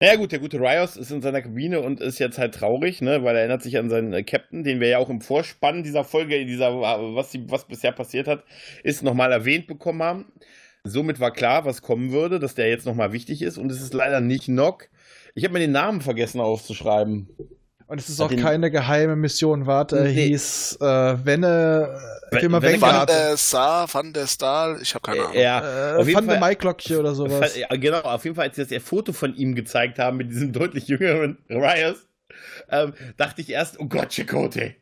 Naja 0.00 0.14
gut, 0.14 0.30
der 0.30 0.38
gute 0.38 0.60
Rios 0.60 0.96
ist 0.96 1.10
in 1.10 1.22
seiner 1.22 1.42
Kabine 1.42 1.80
und 1.80 2.00
ist 2.00 2.20
jetzt 2.20 2.38
halt 2.38 2.54
traurig, 2.54 3.02
ne, 3.02 3.24
weil 3.24 3.34
er 3.34 3.40
erinnert 3.40 3.62
sich 3.62 3.78
an 3.78 3.90
seinen 3.90 4.12
äh, 4.12 4.22
Captain, 4.22 4.62
den 4.62 4.78
wir 4.78 4.88
ja 4.88 4.98
auch 4.98 5.10
im 5.10 5.20
Vorspann 5.20 5.82
dieser 5.82 6.04
Folge, 6.04 6.46
dieser, 6.46 6.72
was, 6.80 7.30
die, 7.32 7.50
was 7.50 7.66
bisher 7.66 7.90
passiert 7.90 8.28
hat, 8.28 8.44
ist 8.84 9.02
nochmal 9.02 9.32
erwähnt 9.32 9.66
bekommen 9.66 10.02
haben. 10.04 10.32
Somit 10.84 11.18
war 11.18 11.32
klar, 11.32 11.64
was 11.64 11.82
kommen 11.82 12.12
würde, 12.12 12.38
dass 12.38 12.54
der 12.54 12.68
jetzt 12.68 12.86
nochmal 12.86 13.12
wichtig 13.12 13.42
ist 13.42 13.58
und 13.58 13.72
es 13.72 13.82
ist 13.82 13.94
leider 13.94 14.20
nicht 14.20 14.48
Nock. 14.48 14.88
Ich 15.34 15.44
habe 15.44 15.54
mir 15.54 15.60
den 15.60 15.72
Namen 15.72 16.00
vergessen 16.00 16.40
aufzuschreiben. 16.40 17.28
Und 17.92 17.98
es 18.00 18.08
ist 18.08 18.22
auch 18.22 18.34
keine 18.34 18.70
geheime 18.70 19.16
Mission. 19.16 19.66
Warte, 19.66 19.98
er 19.98 20.04
Nee. 20.04 20.28
hieß 20.28 20.78
äh, 20.80 20.84
Wenne, 21.26 21.94
Wenn- 22.30 22.40
äh, 22.40 22.44
immer 22.46 22.62
Wenne 22.62 22.80
Van 22.80 23.06
der 23.06 23.36
Sar, 23.36 23.86
Van 23.92 24.14
der 24.14 24.26
Stahl, 24.26 24.78
ich 24.80 24.94
habe 24.94 25.02
keine 25.02 25.20
Ahnung. 25.26 25.36
Ja, 25.38 25.96
Äh, 25.96 25.96
auf 26.00 26.06
jeden 26.06 26.16
Van 26.16 26.24
der 26.26 26.34
Fall. 26.36 26.40
Maiklöckchen 26.40 26.96
oder 26.96 27.14
sowas. 27.14 27.54
Ja, 27.54 27.68
genau, 27.76 27.98
auf 28.00 28.24
jeden 28.24 28.34
Fall, 28.34 28.46
als 28.48 28.56
sie 28.56 28.64
das 28.64 28.82
Foto 28.82 29.12
von 29.12 29.34
ihm 29.34 29.54
gezeigt 29.54 29.98
haben 29.98 30.16
mit 30.16 30.30
diesem 30.30 30.54
deutlich 30.54 30.88
jüngeren 30.88 31.36
Rios, 31.50 31.98
ähm, 32.70 32.94
dachte 33.18 33.42
ich 33.42 33.50
erst, 33.50 33.78
oh 33.78 33.84
Gott, 33.84 34.08
Chakotay. 34.08 34.74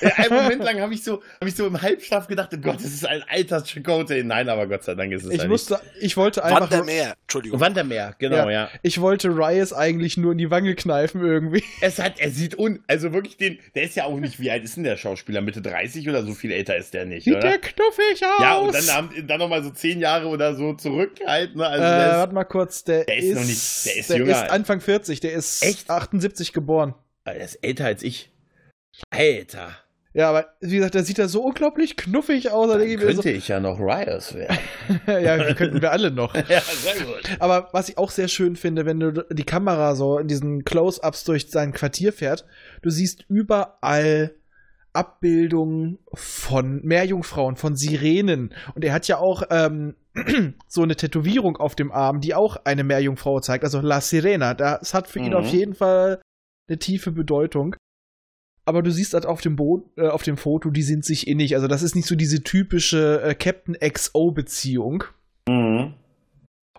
Ja, 0.00 0.10
einen 0.16 0.34
Moment 0.34 0.64
lang 0.64 0.80
habe 0.80 0.92
ich, 0.92 1.02
so, 1.02 1.22
hab 1.40 1.48
ich 1.48 1.54
so 1.54 1.66
im 1.66 1.80
Halbschlaf 1.80 2.26
gedacht, 2.26 2.50
oh 2.52 2.58
Gott, 2.58 2.76
das 2.76 2.84
ist 2.84 3.06
ein 3.06 3.22
alter 3.28 3.62
Chakotay. 3.64 4.22
Nein, 4.24 4.48
aber 4.48 4.66
Gott 4.66 4.82
sei 4.84 4.94
Dank 4.94 5.12
ist 5.12 5.24
es 5.24 5.30
Ich 5.32 5.42
ja 5.42 5.48
musste, 5.48 5.80
ich 6.00 6.16
wollte 6.16 6.44
einfach. 6.44 6.62
Wandermeer, 6.70 7.14
Entschuldigung. 7.22 7.60
Wandermeer, 7.60 8.14
genau, 8.18 8.48
ja. 8.50 8.68
Ich 8.82 9.00
wollte 9.00 9.28
Ryas 9.28 9.72
eigentlich 9.72 10.16
nur 10.16 10.32
in 10.32 10.38
die 10.38 10.50
Wange 10.50 10.74
kneifen 10.74 11.24
irgendwie. 11.24 11.62
Es 11.80 11.98
hat, 11.98 12.18
er 12.20 12.30
sieht 12.30 12.58
un, 12.58 12.82
also 12.86 13.12
wirklich 13.12 13.36
den, 13.36 13.58
der 13.74 13.84
ist 13.84 13.94
ja 13.96 14.04
auch 14.04 14.18
nicht, 14.18 14.40
wie 14.40 14.50
alt 14.50 14.64
ist 14.64 14.76
denn 14.76 14.84
der 14.84 14.96
Schauspieler? 14.96 15.40
Mitte 15.40 15.62
30 15.62 16.08
oder 16.08 16.22
so 16.24 16.34
viel 16.34 16.50
älter 16.52 16.76
ist 16.76 16.92
der 16.94 17.06
nicht, 17.06 17.24
Sieht 17.24 17.34
oder? 17.36 17.48
der 17.48 17.58
knuffig 17.58 18.22
aus. 18.24 18.40
Ja, 18.40 18.56
und 18.58 18.74
dann, 18.74 18.86
haben- 18.94 19.26
dann 19.26 19.38
nochmal 19.38 19.62
so 19.62 19.70
zehn 19.70 20.00
Jahre 20.00 20.26
oder 20.26 20.54
so 20.54 20.74
zurück 20.74 21.12
halt, 21.26 21.56
ne? 21.56 21.66
Also 21.66 21.84
äh, 21.84 21.88
der 21.88 22.06
ist, 22.10 22.16
warte 22.16 22.34
mal 22.34 22.44
kurz, 22.44 22.84
der, 22.84 23.04
der 23.04 23.16
ist 23.16 23.24
ist, 23.24 23.34
noch 23.36 23.44
nicht- 23.44 23.86
der 23.86 23.96
ist 23.96 24.10
der 24.10 24.16
jünger. 24.18 24.44
ist 24.44 24.50
Anfang 24.50 24.80
40, 24.80 25.20
der 25.20 25.32
ist 25.32 25.62
Echt? 25.62 25.88
78 25.88 26.52
geboren. 26.52 26.94
der 27.26 27.36
ist 27.36 27.54
älter 27.62 27.86
als 27.86 28.02
ich. 28.02 28.30
Alter. 29.10 29.70
Ja, 30.16 30.28
aber 30.30 30.46
wie 30.60 30.76
gesagt, 30.76 30.94
der 30.94 31.02
sieht 31.02 31.18
da 31.18 31.26
so 31.26 31.42
unglaublich 31.42 31.96
knuffig 31.96 32.52
aus. 32.52 32.68
Da 32.70 32.78
Dann 32.78 32.86
ich 32.88 32.98
könnte 32.98 33.30
ich 33.30 33.48
ja 33.48 33.58
noch 33.58 33.80
Riot 33.80 34.32
werden. 34.34 34.58
so, 35.06 35.12
ja, 35.12 35.38
wir 35.38 35.54
könnten 35.56 35.82
wir 35.82 35.90
alle 35.90 36.12
noch. 36.12 36.34
ja, 36.48 36.60
sehr 36.60 37.04
gut. 37.04 37.36
Aber 37.40 37.68
was 37.72 37.88
ich 37.88 37.98
auch 37.98 38.10
sehr 38.12 38.28
schön 38.28 38.54
finde, 38.54 38.86
wenn 38.86 39.00
du 39.00 39.24
die 39.32 39.42
Kamera 39.44 39.96
so 39.96 40.18
in 40.18 40.28
diesen 40.28 40.62
Close-ups 40.64 41.24
durch 41.24 41.50
sein 41.50 41.72
Quartier 41.72 42.12
fährt, 42.12 42.46
du 42.82 42.90
siehst 42.90 43.24
überall 43.28 44.36
Abbildungen 44.92 45.98
von 46.14 46.80
Meerjungfrauen, 46.84 47.56
von 47.56 47.74
Sirenen. 47.74 48.54
Und 48.76 48.84
er 48.84 48.92
hat 48.92 49.08
ja 49.08 49.18
auch 49.18 49.42
ähm, 49.50 49.96
so 50.68 50.82
eine 50.82 50.94
Tätowierung 50.94 51.56
auf 51.56 51.74
dem 51.74 51.90
Arm, 51.90 52.20
die 52.20 52.34
auch 52.34 52.56
eine 52.64 52.84
Meerjungfrau 52.84 53.40
zeigt, 53.40 53.64
also 53.64 53.80
La 53.80 54.00
Sirena. 54.00 54.54
Das 54.54 54.94
hat 54.94 55.08
für 55.08 55.18
ihn 55.18 55.30
Mhm. 55.30 55.34
auf 55.34 55.46
jeden 55.48 55.74
Fall 55.74 56.22
eine 56.68 56.78
tiefe 56.78 57.10
Bedeutung. 57.10 57.74
Aber 58.66 58.82
du 58.82 58.90
siehst 58.90 59.14
halt 59.14 59.26
auf 59.26 59.40
dem, 59.40 59.56
Bo 59.56 59.90
äh, 59.96 60.08
auf 60.08 60.22
dem 60.22 60.36
Foto, 60.36 60.70
die 60.70 60.82
sind 60.82 61.04
sich 61.04 61.26
innig. 61.26 61.54
Also 61.54 61.68
das 61.68 61.82
ist 61.82 61.94
nicht 61.94 62.08
so 62.08 62.14
diese 62.16 62.42
typische 62.42 63.20
äh, 63.22 63.34
Captain 63.34 63.76
XO-Beziehung. 63.78 65.04
Mhm. 65.48 65.94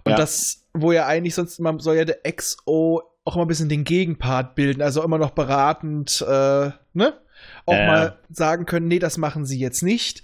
Und 0.03 0.11
Ja. 0.11 0.15
das, 0.15 0.65
wo 0.73 0.91
ja 0.91 1.05
eigentlich 1.05 1.35
sonst 1.35 1.59
immer 1.59 1.79
soll 1.79 1.97
ja 1.97 2.05
der 2.05 2.19
XO 2.31 3.03
auch 3.23 3.35
immer 3.35 3.45
ein 3.45 3.47
bisschen 3.47 3.69
den 3.69 3.83
Gegenpart 3.83 4.55
bilden, 4.55 4.81
also 4.81 5.03
immer 5.03 5.17
noch 5.17 5.31
beratend, 5.31 6.21
äh, 6.27 6.71
ne? 6.93 7.13
Auch 7.65 7.73
mal 7.73 8.19
sagen 8.29 8.65
können, 8.65 8.87
nee, 8.87 8.99
das 8.99 9.17
machen 9.17 9.45
sie 9.45 9.59
jetzt 9.59 9.81
nicht. 9.81 10.23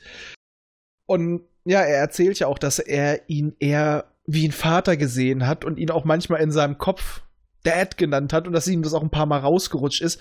Und 1.07 1.41
ja, 1.65 1.81
er 1.81 1.97
erzählt 1.97 2.39
ja 2.39 2.47
auch, 2.47 2.57
dass 2.57 2.79
er 2.79 3.27
ihn 3.29 3.55
eher 3.59 4.05
wie 4.25 4.47
ein 4.47 4.51
Vater 4.51 4.97
gesehen 4.97 5.45
hat 5.47 5.65
und 5.65 5.77
ihn 5.77 5.91
auch 5.91 6.05
manchmal 6.05 6.41
in 6.41 6.51
seinem 6.51 6.77
Kopf 6.77 7.21
Dad 7.63 7.97
genannt 7.97 8.33
hat 8.33 8.47
und 8.47 8.53
dass 8.53 8.67
ihm 8.67 8.81
das 8.81 8.93
auch 8.93 9.01
ein 9.03 9.09
paar 9.11 9.25
Mal 9.25 9.39
rausgerutscht 9.39 10.01
ist. 10.01 10.19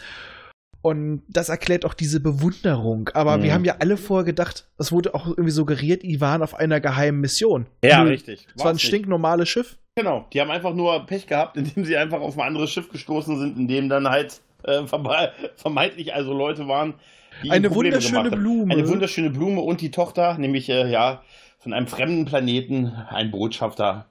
Und 0.82 1.22
das 1.28 1.48
erklärt 1.50 1.84
auch 1.84 1.92
diese 1.94 2.20
Bewunderung. 2.20 3.10
Aber 3.14 3.36
Mhm. 3.36 3.42
wir 3.42 3.54
haben 3.54 3.64
ja 3.64 3.76
alle 3.80 3.96
vorher 3.98 4.24
gedacht, 4.24 4.66
es 4.78 4.90
wurde 4.92 5.14
auch 5.14 5.26
irgendwie 5.26 5.50
suggeriert, 5.50 6.02
die 6.02 6.20
waren 6.20 6.42
auf 6.42 6.54
einer 6.54 6.80
geheimen 6.80 7.20
Mission. 7.20 7.66
Ja, 7.84 8.02
Nö, 8.02 8.10
richtig. 8.10 8.46
Es 8.56 8.64
war 8.64 8.70
ein 8.70 8.78
stinknormales 8.78 9.48
Schiff. 9.48 9.76
Genau, 9.96 10.26
die 10.32 10.40
haben 10.40 10.50
einfach 10.50 10.72
nur 10.72 11.04
Pech 11.06 11.26
gehabt, 11.26 11.56
indem 11.58 11.84
sie 11.84 11.96
einfach 11.96 12.20
auf 12.20 12.38
ein 12.38 12.46
anderes 12.46 12.70
Schiff 12.70 12.88
gestoßen 12.88 13.38
sind, 13.38 13.58
in 13.58 13.68
dem 13.68 13.88
dann 13.88 14.08
halt 14.08 14.40
äh, 14.64 14.80
verme- 14.84 15.30
vermeintlich 15.56 16.14
also 16.14 16.32
Leute 16.32 16.66
waren, 16.68 16.94
die 17.42 17.50
Eine 17.50 17.68
Probleme 17.68 17.96
wunderschöne. 17.96 18.30
Blume. 18.30 18.72
Eine 18.74 18.88
wunderschöne 18.88 19.30
Blume 19.30 19.60
und 19.60 19.80
die 19.80 19.90
Tochter, 19.90 20.36
nämlich 20.38 20.68
äh, 20.68 20.90
ja 20.90 21.22
von 21.58 21.72
einem 21.74 21.86
fremden 21.88 22.24
Planeten, 22.24 22.86
ein 23.08 23.30
Botschafter 23.30 24.06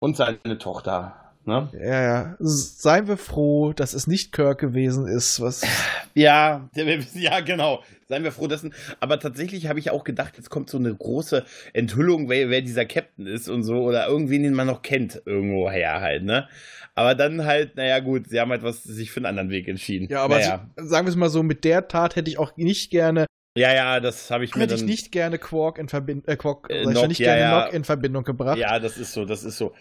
und 0.00 0.16
seine 0.16 0.58
Tochter. 0.58 1.25
Ne? 1.46 1.68
Ja, 1.80 2.02
ja. 2.02 2.36
Seien 2.40 3.06
wir 3.06 3.16
froh, 3.16 3.72
dass 3.72 3.94
es 3.94 4.06
nicht 4.08 4.32
Kirk 4.32 4.58
gewesen 4.58 5.06
ist. 5.06 5.40
Was 5.40 5.62
Ja, 6.14 6.68
ja, 7.14 7.40
genau. 7.40 7.82
Seien 8.08 8.24
wir 8.24 8.32
froh 8.32 8.46
dessen. 8.48 8.74
Aber 9.00 9.20
tatsächlich 9.20 9.68
habe 9.68 9.78
ich 9.78 9.90
auch 9.90 10.02
gedacht, 10.04 10.34
jetzt 10.36 10.50
kommt 10.50 10.68
so 10.70 10.78
eine 10.78 10.92
große 10.94 11.44
Enthüllung, 11.72 12.28
wer, 12.28 12.50
wer 12.50 12.62
dieser 12.62 12.84
Captain 12.84 13.26
ist 13.26 13.48
und 13.48 13.62
so, 13.62 13.82
oder 13.82 14.06
irgendwen, 14.08 14.42
den 14.42 14.54
man 14.54 14.66
noch 14.66 14.82
kennt, 14.82 15.22
irgendwo 15.24 15.70
her 15.70 16.00
halt, 16.00 16.24
ne? 16.24 16.48
Aber 16.96 17.14
dann 17.14 17.44
halt, 17.44 17.76
naja, 17.76 17.98
gut, 18.00 18.28
sie 18.28 18.40
haben 18.40 18.50
halt 18.50 18.62
was 18.62 18.82
sich 18.82 19.10
für 19.10 19.18
einen 19.18 19.26
anderen 19.26 19.50
Weg 19.50 19.68
entschieden. 19.68 20.08
ja, 20.10 20.22
aber 20.24 20.36
naja. 20.38 20.68
sie- 20.76 20.88
sagen 20.88 21.06
wir 21.06 21.10
es 21.10 21.16
mal 21.16 21.28
so, 21.28 21.42
mit 21.42 21.62
der 21.64 21.86
Tat 21.88 22.16
hätte 22.16 22.30
ich 22.30 22.38
auch 22.38 22.56
nicht 22.56 22.90
gerne, 22.90 23.26
Ja, 23.56 23.72
ja, 23.74 24.00
das 24.00 24.30
habe 24.30 24.44
ich 24.44 24.54
mir 24.54 24.62
hätte 24.62 24.74
dann. 24.74 24.84
ich 24.84 24.90
nicht 24.90 25.12
gerne 25.12 25.38
Quark 25.38 25.78
in 25.78 25.88
Verbindung, 25.88 26.26
äh, 26.26 26.36
Quark, 26.36 26.70
Äh, 26.70 26.84
sag 26.84 26.88
ich 26.92 26.94
Nock, 26.94 27.08
nicht 27.08 27.18
ja, 27.20 27.34
gerne 27.36 27.40
ja. 27.42 27.64
Nock 27.66 27.74
in 27.74 27.84
Verbindung 27.84 28.24
gebracht. 28.24 28.56
Ja, 28.58 28.78
das 28.78 28.96
ist 28.96 29.12
so, 29.12 29.24
das 29.26 29.44
ist 29.44 29.58
so. 29.58 29.74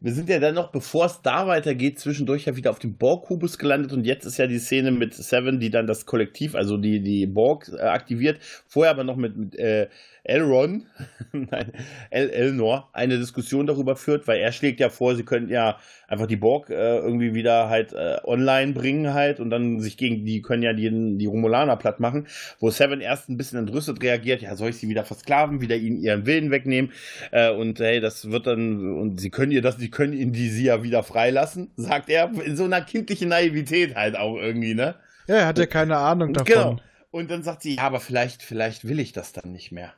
Wir 0.00 0.12
sind 0.12 0.28
ja 0.28 0.38
dann 0.38 0.54
noch, 0.54 0.70
bevor 0.70 1.06
es 1.06 1.22
da 1.22 1.48
weitergeht, 1.48 1.98
zwischendurch 1.98 2.44
ja 2.44 2.54
wieder 2.54 2.70
auf 2.70 2.78
dem 2.78 2.96
Borg-Kubus 2.96 3.58
gelandet 3.58 3.92
und 3.92 4.04
jetzt 4.04 4.24
ist 4.24 4.38
ja 4.38 4.46
die 4.46 4.60
Szene 4.60 4.92
mit 4.92 5.14
Seven, 5.14 5.58
die 5.58 5.70
dann 5.70 5.88
das 5.88 6.06
Kollektiv, 6.06 6.54
also 6.54 6.76
die, 6.76 7.00
die 7.00 7.26
Borg 7.26 7.68
äh, 7.76 7.80
aktiviert. 7.80 8.38
Vorher 8.68 8.92
aber 8.92 9.02
noch 9.02 9.16
mit, 9.16 9.36
mit 9.36 9.56
äh, 9.56 9.88
Elron, 10.24 10.86
nein, 11.32 11.72
El 12.10 12.30
Elnor, 12.30 12.90
eine 12.92 13.18
Diskussion 13.18 13.66
darüber 13.66 13.96
führt, 13.96 14.26
weil 14.28 14.40
er 14.40 14.52
schlägt 14.52 14.80
ja 14.80 14.90
vor, 14.90 15.16
sie 15.16 15.24
könnten 15.24 15.50
ja 15.50 15.78
einfach 16.06 16.26
die 16.26 16.36
Borg 16.36 16.70
äh, 16.70 16.98
irgendwie 16.98 17.34
wieder 17.34 17.68
halt 17.68 17.92
äh, 17.92 18.18
online 18.24 18.72
bringen 18.72 19.14
halt 19.14 19.40
und 19.40 19.50
dann 19.50 19.80
sich 19.80 19.96
gegen 19.96 20.24
die 20.24 20.42
können 20.42 20.62
ja 20.62 20.72
die, 20.72 21.18
die 21.18 21.26
Romulaner 21.26 21.76
platt 21.76 22.00
machen, 22.00 22.26
wo 22.58 22.70
Seven 22.70 23.00
erst 23.00 23.28
ein 23.28 23.36
bisschen 23.36 23.58
entrüstet 23.58 24.02
reagiert, 24.02 24.42
ja, 24.42 24.56
soll 24.56 24.70
ich 24.70 24.76
sie 24.76 24.88
wieder 24.88 25.04
versklaven, 25.04 25.60
wieder 25.60 25.76
ihnen 25.76 25.98
ihren 25.98 26.26
Willen 26.26 26.50
wegnehmen 26.50 26.92
äh, 27.30 27.50
und 27.50 27.78
hey, 27.80 28.00
das 28.00 28.30
wird 28.30 28.46
dann 28.46 28.98
und 28.98 29.20
sie 29.20 29.30
können 29.30 29.52
ihr 29.52 29.62
das, 29.62 29.76
sie 29.76 29.90
können 29.90 30.12
ihn 30.12 30.32
die 30.32 30.48
sie 30.48 30.64
ja 30.64 30.82
wieder 30.82 31.02
freilassen, 31.02 31.70
sagt 31.76 32.10
er, 32.10 32.30
in 32.44 32.56
so 32.56 32.64
einer 32.64 32.80
kindlichen 32.80 33.28
Naivität 33.28 33.94
halt 33.94 34.16
auch 34.16 34.36
irgendwie, 34.36 34.74
ne? 34.74 34.94
Ja, 35.26 35.36
er 35.36 35.46
hatte 35.46 35.66
keine 35.66 35.98
Ahnung 35.98 36.32
davon. 36.32 36.46
Genau. 36.46 36.76
Und 37.10 37.30
dann 37.30 37.42
sagt 37.42 37.62
sie, 37.62 37.76
ja, 37.76 37.82
aber 37.82 38.00
vielleicht, 38.00 38.42
vielleicht 38.42 38.86
will 38.86 39.00
ich 39.00 39.12
das 39.12 39.32
dann 39.32 39.52
nicht 39.52 39.72
mehr. 39.72 39.94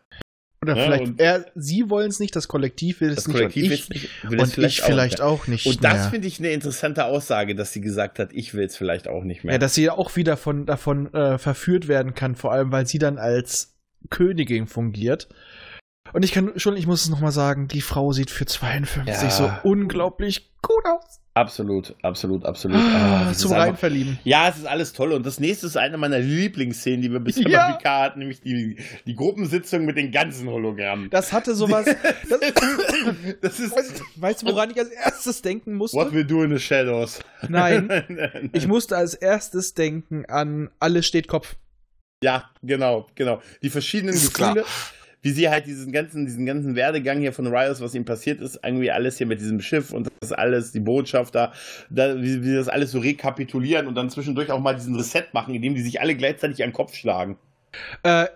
Oder 0.62 0.76
Ja, 0.76 0.84
vielleicht, 0.84 1.04
und- 1.04 1.20
er, 1.20 1.46
sie 1.54 1.88
wollen 1.88 2.08
es 2.10 2.20
nicht, 2.20 2.36
das 2.36 2.46
Kollektiv 2.46 3.00
will 3.00 3.08
es 3.10 3.16
Das 3.16 3.26
nicht. 3.28 3.36
Kollektiv 3.36 3.62
und 3.64 3.70
will 3.70 3.74
ich, 3.74 3.82
es 3.82 3.88
nicht, 3.88 4.30
will 4.30 4.40
und 4.40 4.46
vielleicht, 4.52 4.78
ich 4.78 4.84
vielleicht 4.84 5.20
auch. 5.22 5.40
auch 5.42 5.46
nicht. 5.46 5.66
Und 5.66 5.82
das 5.82 6.08
finde 6.08 6.28
ich 6.28 6.38
eine 6.38 6.50
interessante 6.50 7.06
Aussage, 7.06 7.54
dass 7.54 7.72
sie 7.72 7.80
gesagt 7.80 8.18
hat, 8.18 8.30
ich 8.34 8.52
will 8.54 8.64
es 8.66 8.76
vielleicht 8.76 9.08
auch 9.08 9.24
nicht 9.24 9.42
mehr. 9.42 9.54
Ja, 9.54 9.58
dass 9.58 9.74
sie 9.74 9.88
auch 9.90 10.14
wieder 10.16 10.36
von, 10.36 10.66
davon 10.66 11.12
äh, 11.14 11.38
verführt 11.38 11.88
werden 11.88 12.14
kann, 12.14 12.34
vor 12.36 12.52
allem, 12.52 12.70
weil 12.72 12.86
sie 12.86 12.98
dann 12.98 13.16
als 13.18 13.74
Königin 14.10 14.66
fungiert. 14.66 15.28
Und 16.12 16.24
ich 16.24 16.32
kann 16.32 16.52
schon, 16.58 16.76
ich 16.76 16.86
muss 16.86 17.02
es 17.04 17.08
nochmal 17.08 17.32
sagen, 17.32 17.66
die 17.68 17.80
Frau 17.80 18.12
sieht 18.12 18.30
für 18.30 18.44
52 18.44 19.14
Ja. 19.22 19.30
so 19.30 19.50
unglaublich 19.68 20.52
gut 20.62 20.84
aus. 20.84 21.20
Absolut, 21.40 21.94
absolut, 22.02 22.44
absolut. 22.44 22.76
Ah, 22.78 23.24
das 23.28 23.38
zum 23.38 23.52
Reinverlieben. 23.52 24.18
Ja, 24.24 24.48
es 24.48 24.58
ist 24.58 24.66
alles 24.66 24.92
toll. 24.92 25.12
Und 25.12 25.24
das 25.26 25.40
nächste 25.40 25.66
ist 25.66 25.76
eine 25.76 25.96
meiner 25.98 26.18
Lieblingsszenen, 26.18 27.02
die 27.02 27.10
wir 27.10 27.20
bisher 27.20 27.48
Ja. 27.48 27.68
bei 27.70 27.76
Picard 27.76 28.10
hatten, 28.10 28.18
nämlich 28.20 28.40
die, 28.40 28.76
die 29.06 29.14
Gruppensitzung 29.14 29.84
mit 29.84 29.96
den 29.96 30.12
ganzen 30.12 30.48
Hologrammen. 30.48 31.10
Das 31.10 31.32
hatte 31.32 31.54
sowas. 31.54 31.86
Das, 32.30 32.40
das 33.40 33.60
ist 33.60 34.02
weißt 34.16 34.42
du, 34.42 34.46
woran 34.46 34.70
ich 34.70 34.78
als 34.78 34.90
erstes 34.90 35.42
denken 35.42 35.74
musste? 35.74 35.96
What 35.96 36.12
we 36.12 36.24
do 36.24 36.42
in 36.42 36.50
the 36.50 36.58
shadows. 36.58 37.20
Nein, 37.48 38.50
ich 38.52 38.66
musste 38.66 38.96
als 38.96 39.14
erstes 39.14 39.74
denken 39.74 40.26
an 40.26 40.70
Alles 40.78 41.06
steht 41.06 41.26
Kopf. 41.28 41.56
Ja, 42.22 42.50
genau, 42.62 43.06
genau. 43.14 43.40
Die 43.62 43.70
verschiedenen 43.70 44.14
Ist 44.14 44.34
Gefühle, 44.34 44.64
wie 45.22 45.30
sie 45.30 45.48
halt 45.50 45.66
diesen 45.66 45.92
ganzen, 45.92 46.24
diesen 46.26 46.46
ganzen 46.46 46.74
Werdegang 46.76 47.20
hier 47.20 47.32
von 47.32 47.46
Rios, 47.46 47.80
was 47.80 47.94
ihm 47.94 48.04
passiert 48.04 48.40
ist, 48.40 48.60
irgendwie 48.64 48.90
alles 48.90 49.18
hier 49.18 49.26
mit 49.26 49.40
diesem 49.40 49.60
Schiff 49.60 49.92
und 49.92 50.08
das 50.20 50.32
alles, 50.32 50.72
die 50.72 50.80
Botschafter, 50.80 51.52
da, 51.90 52.20
wie, 52.20 52.42
wie 52.42 52.54
das 52.54 52.68
alles 52.68 52.90
so 52.92 52.98
rekapitulieren 53.00 53.86
und 53.86 53.94
dann 53.94 54.10
zwischendurch 54.10 54.50
auch 54.50 54.60
mal 54.60 54.74
diesen 54.74 54.96
Reset 54.96 55.24
machen, 55.32 55.54
indem 55.54 55.74
die 55.74 55.82
sich 55.82 56.00
alle 56.00 56.14
gleichzeitig 56.16 56.62
an 56.62 56.70
den 56.70 56.74
Kopf 56.74 56.94
schlagen. 56.94 57.38
Äh, 58.02 58.26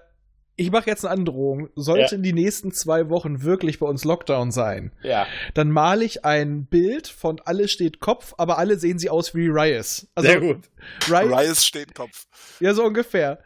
ich 0.57 0.71
mache 0.71 0.89
jetzt 0.89 1.05
eine 1.05 1.13
Androhung. 1.15 1.69
Sollten 1.75 2.23
die 2.23 2.33
nächsten 2.33 2.71
zwei 2.71 3.09
Wochen 3.09 3.43
wirklich 3.43 3.81
bei 3.81 3.87
uns 3.87 4.05
Lockdown 4.05 4.53
sein, 4.53 4.93
Ja. 5.03 5.27
dann 5.55 5.71
male 5.71 6.05
ich 6.05 6.25
ein 6.25 6.67
Bild 6.67 7.09
von 7.09 7.41
Alles 7.45 7.73
steht 7.73 7.99
Kopf, 7.99 8.35
aber 8.39 8.59
alle 8.59 8.79
sehen 8.79 8.99
sie 9.01 9.11
aus 9.11 9.35
wie 9.35 9.49
Rias. 9.49 10.07
Also 10.15 10.29
Sehr 10.31 10.41
gut. 10.41 10.71
Rias, 11.11 11.67
steht 11.67 11.95
Kopf. 11.95 12.27
ja, 12.61 12.73
so 12.73 12.85
ungefähr. 12.85 13.41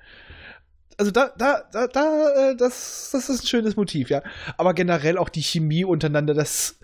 Also 0.98 1.12
da, 1.12 1.32
da, 1.38 1.62
da, 1.72 1.86
da, 1.86 2.50
äh, 2.50 2.56
das, 2.56 3.10
das 3.12 3.28
ist 3.28 3.44
ein 3.44 3.46
schönes 3.46 3.76
Motiv, 3.76 4.10
ja. 4.10 4.22
Aber 4.56 4.74
generell 4.74 5.16
auch 5.16 5.28
die 5.28 5.42
Chemie 5.42 5.84
untereinander, 5.84 6.34
das. 6.34 6.78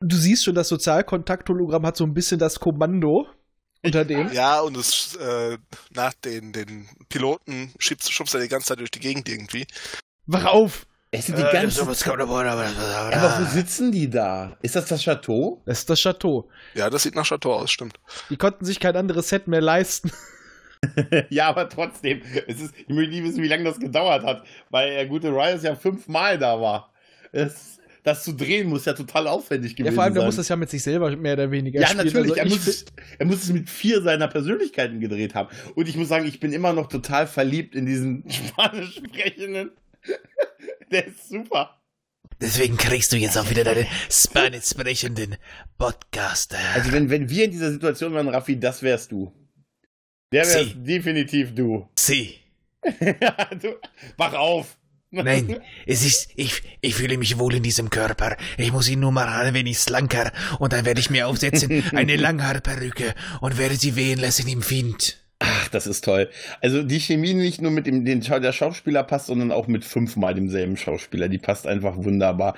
Du 0.00 0.16
siehst 0.16 0.44
schon, 0.44 0.54
das 0.54 0.68
Sozialkontakthologramm 0.68 1.86
hat 1.86 1.96
so 1.96 2.04
ein 2.04 2.12
bisschen 2.12 2.38
das 2.38 2.60
Kommando 2.60 3.26
unter 3.82 4.04
dem. 4.04 4.30
Ja, 4.32 4.60
und 4.60 4.76
es 4.76 5.16
äh, 5.16 5.56
nach 5.94 6.12
den, 6.12 6.52
den 6.52 6.86
Piloten 7.08 7.72
schubst, 7.78 8.12
schubst 8.12 8.34
er 8.34 8.40
die 8.42 8.48
ganze 8.48 8.68
Zeit 8.68 8.80
durch 8.80 8.90
die 8.90 9.00
Gegend 9.00 9.28
irgendwie. 9.28 9.66
Wach 10.26 10.44
auf! 10.44 10.86
Es 11.10 11.26
sind 11.26 11.38
die 11.38 11.42
Äh, 11.42 11.52
ganzen. 11.52 11.88
Aber 11.88 13.38
wo 13.40 13.44
sitzen 13.44 13.92
die 13.92 14.10
da? 14.10 14.58
Ist 14.62 14.74
das 14.74 14.86
das 14.86 15.02
Chateau? 15.04 15.62
Das 15.64 15.78
ist 15.78 15.88
das 15.88 16.00
Chateau. 16.00 16.48
Ja, 16.74 16.90
das 16.90 17.04
sieht 17.04 17.14
nach 17.14 17.24
Chateau 17.26 17.54
aus, 17.54 17.70
stimmt. 17.70 18.00
Die 18.30 18.36
konnten 18.36 18.64
sich 18.64 18.80
kein 18.80 18.96
anderes 18.96 19.28
Set 19.28 19.46
mehr 19.46 19.60
leisten. 19.60 20.10
ja, 21.30 21.48
aber 21.48 21.68
trotzdem, 21.68 22.22
es 22.46 22.60
ist, 22.60 22.74
ich 22.76 22.88
möchte 22.94 23.12
nicht 23.12 23.24
wissen, 23.24 23.42
wie 23.42 23.48
lange 23.48 23.64
das 23.64 23.78
gedauert 23.78 24.24
hat, 24.24 24.44
weil 24.70 24.90
der 24.90 25.06
gute 25.06 25.28
Rios 25.28 25.62
ja 25.62 25.74
fünfmal 25.74 26.38
da 26.38 26.60
war. 26.60 26.92
Es, 27.32 27.78
das 28.04 28.22
zu 28.22 28.32
drehen 28.32 28.68
muss 28.68 28.84
ja 28.84 28.92
total 28.92 29.26
aufwendig 29.26 29.72
Ja, 29.72 29.76
gewesen 29.78 29.94
vor 29.94 30.04
allem, 30.04 30.12
der 30.14 30.20
sein. 30.20 30.28
muss 30.28 30.36
das 30.36 30.48
ja 30.48 30.56
mit 30.56 30.68
sich 30.70 30.82
selber 30.82 31.16
mehr 31.16 31.32
oder 31.32 31.50
weniger 31.50 31.80
ja, 31.80 31.86
spielen. 31.88 32.04
natürlich. 32.06 32.32
Also 32.32 32.42
er, 32.42 32.48
muss 32.48 32.66
es, 32.66 32.84
er 33.18 33.26
muss 33.26 33.42
es 33.42 33.48
mit 33.50 33.70
vier 33.70 34.02
seiner 34.02 34.28
Persönlichkeiten 34.28 35.00
gedreht 35.00 35.34
haben. 35.34 35.48
Und 35.74 35.88
ich 35.88 35.96
muss 35.96 36.08
sagen, 36.08 36.26
ich 36.26 36.38
bin 36.38 36.52
immer 36.52 36.74
noch 36.74 36.88
total 36.88 37.26
verliebt 37.26 37.74
in 37.74 37.86
diesen 37.86 38.24
spanisch 38.30 38.96
sprechenden. 38.96 39.70
Der 40.92 41.06
ist 41.06 41.30
super. 41.30 41.80
Deswegen 42.40 42.76
kriegst 42.76 43.10
du 43.12 43.16
jetzt 43.16 43.38
auch 43.38 43.48
wieder 43.48 43.64
deinen 43.64 43.86
spanisch 44.10 44.66
sprechenden 44.66 45.36
Podcaster. 45.78 46.58
Also, 46.74 46.92
wenn, 46.92 47.08
wenn 47.08 47.30
wir 47.30 47.44
in 47.46 47.52
dieser 47.52 47.70
Situation 47.72 48.12
wären, 48.12 48.28
Raffi, 48.28 48.58
das 48.60 48.82
wärst 48.82 49.12
du. 49.12 49.32
Der 50.34 50.44
wärst 50.46 50.70
Sie. 50.70 50.74
definitiv 50.82 51.54
du. 51.54 51.88
Sie. 51.98 52.34
du. 53.62 53.74
Wach 54.16 54.34
auf. 54.34 54.76
Nein, 55.10 55.60
es 55.86 56.04
ist, 56.04 56.30
ich, 56.34 56.60
ich 56.80 56.96
fühle 56.96 57.16
mich 57.18 57.38
wohl 57.38 57.54
in 57.54 57.62
diesem 57.62 57.88
Körper. 57.88 58.36
Ich 58.58 58.72
muss 58.72 58.88
ihn 58.88 58.98
nur 58.98 59.12
mal 59.12 59.28
ein 59.28 59.54
wenig 59.54 59.78
slanker 59.78 60.32
und 60.58 60.72
dann 60.72 60.84
werde 60.84 60.98
ich 61.00 61.08
mir 61.08 61.28
aufsetzen 61.28 61.84
eine 61.94 62.16
Langhaarperücke 62.16 63.14
und 63.40 63.56
werde 63.56 63.76
sie 63.76 63.94
wehen 63.94 64.18
lassen 64.18 64.48
im 64.48 64.68
Wind. 64.68 65.20
Ach, 65.38 65.68
das 65.68 65.86
ist 65.86 66.04
toll. 66.04 66.30
Also 66.60 66.82
die 66.82 66.98
Chemie 66.98 67.34
nicht 67.34 67.62
nur 67.62 67.70
mit 67.70 67.86
dem 67.86 68.04
den 68.04 68.20
der 68.22 68.52
Schauspieler 68.52 69.04
passt, 69.04 69.26
sondern 69.26 69.52
auch 69.52 69.68
mit 69.68 69.84
fünfmal 69.84 70.34
demselben 70.34 70.76
Schauspieler. 70.76 71.28
Die 71.28 71.38
passt 71.38 71.66
einfach 71.68 71.96
wunderbar. 71.96 72.56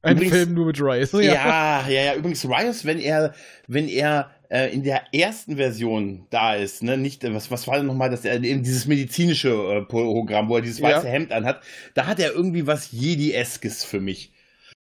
Ein 0.00 0.16
Übrigens- 0.16 0.36
Film 0.36 0.54
nur 0.54 0.66
mit 0.66 0.80
Rice. 0.80 1.12
Ja, 1.12 1.86
ja, 1.88 1.88
ja. 1.88 2.14
Übrigens, 2.14 2.44
Rios, 2.46 2.84
wenn 2.84 2.98
er, 2.98 3.34
wenn 3.68 3.88
er 3.88 4.30
äh, 4.54 4.72
in 4.72 4.84
der 4.84 5.12
ersten 5.12 5.56
Version 5.56 6.26
da 6.30 6.54
ist, 6.54 6.84
ne, 6.84 6.96
nicht, 6.96 7.24
äh, 7.24 7.34
was, 7.34 7.50
was 7.50 7.66
war 7.66 7.76
denn 7.76 7.86
nochmal 7.86 8.08
das, 8.08 8.24
äh, 8.24 8.36
eben 8.36 8.62
dieses 8.62 8.86
medizinische 8.86 9.50
äh, 9.50 9.82
Programm, 9.82 10.48
wo 10.48 10.54
er 10.56 10.62
dieses 10.62 10.80
weiße 10.80 11.06
Ja. 11.06 11.12
Hemd 11.12 11.32
anhat, 11.32 11.60
da 11.94 12.06
hat 12.06 12.20
er 12.20 12.32
irgendwie 12.32 12.64
was 12.64 12.92
Jedi-eskes 12.92 13.84
für 13.84 14.00
mich. 14.00 14.32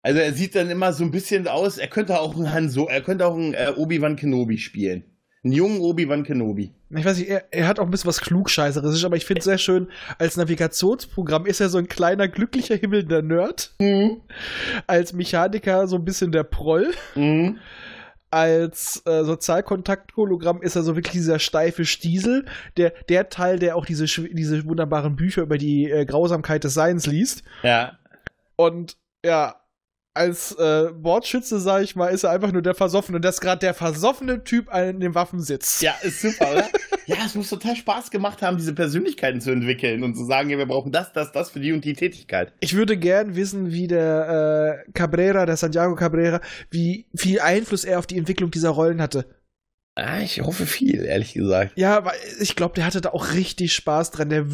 Also 0.03 0.19
er 0.19 0.33
sieht 0.33 0.57
dann 0.57 0.71
immer 0.71 0.93
so 0.93 1.05
ein 1.05 1.13
bisschen 1.13 1.47
aus, 1.47 1.79
er 1.79 1.87
könnte 1.87 2.21
auch 2.21 2.37
ein 2.37 2.53
Han 2.53 2.69
so, 2.69 2.89
er 2.89 3.01
könnte 3.01 3.27
auch 3.27 3.37
ein 3.37 3.55
äh, 3.55 3.73
Obi-Wan 3.77 4.17
Kenobi 4.17 4.59
spielen. 4.59 5.05
Einen 5.45 5.53
jungen 5.53 5.81
Obi-Wan 5.81 6.25
Kenobi. 6.25 6.73
Ich 6.91 7.05
weiß 7.05 7.19
nicht, 7.19 7.31
er, 7.31 7.45
er 7.53 7.69
hat 7.69 7.79
auch 7.79 7.85
ein 7.85 7.91
bisschen 7.93 8.09
was 8.09 8.21
Klugscheißerisches, 8.21 9.05
aber 9.05 9.17
ich 9.17 9.25
finde 9.25 9.39
es 9.39 9.45
sehr 9.45 9.59
schön, 9.59 9.89
als 10.19 10.37
Navigationsprogramm 10.37 11.47
ist 11.47 11.61
er 11.61 11.69
so 11.69 11.79
ein 11.79 11.87
kleiner, 11.87 12.27
glücklicher, 12.27 12.75
himmelnder 12.75 13.23
Nerd. 13.23 13.75
Als 14.89 15.13
Mechaniker 15.13 15.87
so 15.87 15.95
ein 15.97 16.05
bisschen 16.05 16.33
der 16.33 16.43
Proll. 16.43 16.93
Mhm. 17.15 17.59
Als 18.31 19.03
äh, 19.07 19.25
Sozialkontakt-Hologramm 19.25 20.63
ist 20.63 20.77
er 20.77 20.83
so 20.83 20.95
wirklich 20.95 21.13
dieser 21.13 21.39
steife 21.39 21.85
Stiesel. 21.85 22.47
Der, 22.77 22.93
der 23.09 23.29
Teil, 23.29 23.59
der 23.59 23.77
auch 23.77 23.85
diese, 23.85 24.05
diese 24.05 24.65
wunderbaren 24.65 25.17
Bücher 25.17 25.43
über 25.43 25.59
die 25.59 25.91
äh, 25.91 26.05
Grausamkeit 26.05 26.63
des 26.63 26.75
Seins 26.75 27.07
liest. 27.07 27.43
Ja. 27.63 27.99
Und 28.57 28.97
ja, 29.25 29.57
als 30.15 30.53
äh, 30.53 30.91
Bordschütze, 30.93 31.61
sag 31.61 31.83
ich 31.83 31.97
mal, 31.97 32.09
ist 32.09 32.25
er 32.25 32.31
einfach 32.31 32.53
nur 32.53 32.63
der 32.63 32.75
Versoffene. 32.75 33.17
Und 33.17 33.25
dass 33.25 33.41
gerade 33.41 33.61
der 33.61 33.75
versoffene 33.75 34.45
Typ 34.45 34.73
an 34.73 35.01
den 35.01 35.15
Waffen 35.15 35.41
sitzt. 35.41 35.83
Ja, 35.83 35.95
ist 36.03 36.21
super, 36.21 36.51
oder? 36.53 36.69
ja, 37.11 37.17
es 37.27 37.35
muss 37.35 37.49
total 37.49 37.75
Spaß 37.75 38.13
gemacht 38.13 38.41
haben, 38.41 38.57
diese 38.57 38.73
Persönlichkeiten 38.73 39.41
zu 39.41 39.51
entwickeln 39.51 40.05
und 40.05 40.15
zu 40.15 40.25
sagen, 40.25 40.49
ja, 40.49 40.59
wir 40.59 40.67
brauchen 40.67 40.93
das, 40.93 41.13
das, 41.13 41.33
das 41.33 41.51
für 41.51 41.59
die 41.59 41.73
und 41.73 41.85
die 41.85 41.95
Tätigkeit. 41.95 42.53
Ich 42.61 42.77
würde 42.77 42.97
gern 42.97 43.35
wissen, 43.35 43.73
wie 43.73 43.89
der 43.89 44.85
äh, 44.87 44.93
Cabrera, 44.93 45.45
der 45.45 45.57
Santiago 45.57 45.97
Cabrera, 45.97 46.41
wie 46.71 47.07
viel 47.15 47.41
Einfluss 47.41 47.85
er 47.85 47.99
auf 47.99 48.07
die 48.07 48.17
Entwicklung 48.17 48.53
dieser 48.53 48.71
Rollen 48.71 49.03
hatte. 49.03 49.27
Ah, 49.97 50.21
ich 50.21 50.41
hoffe 50.41 50.67
viel, 50.67 51.05
ehrlich 51.05 51.35
gesagt. 51.35 51.73
Ja, 51.75 51.97
aber 51.97 52.13
ich 52.41 52.55
glaube, 52.55 52.75
der 52.77 52.87
hatte 52.87 53.01
da 53.01 53.11
auch 53.11 53.35
richtig 53.35 53.73
Spaß 53.75 54.13
dran. 54.13 54.31
Der 54.31 54.47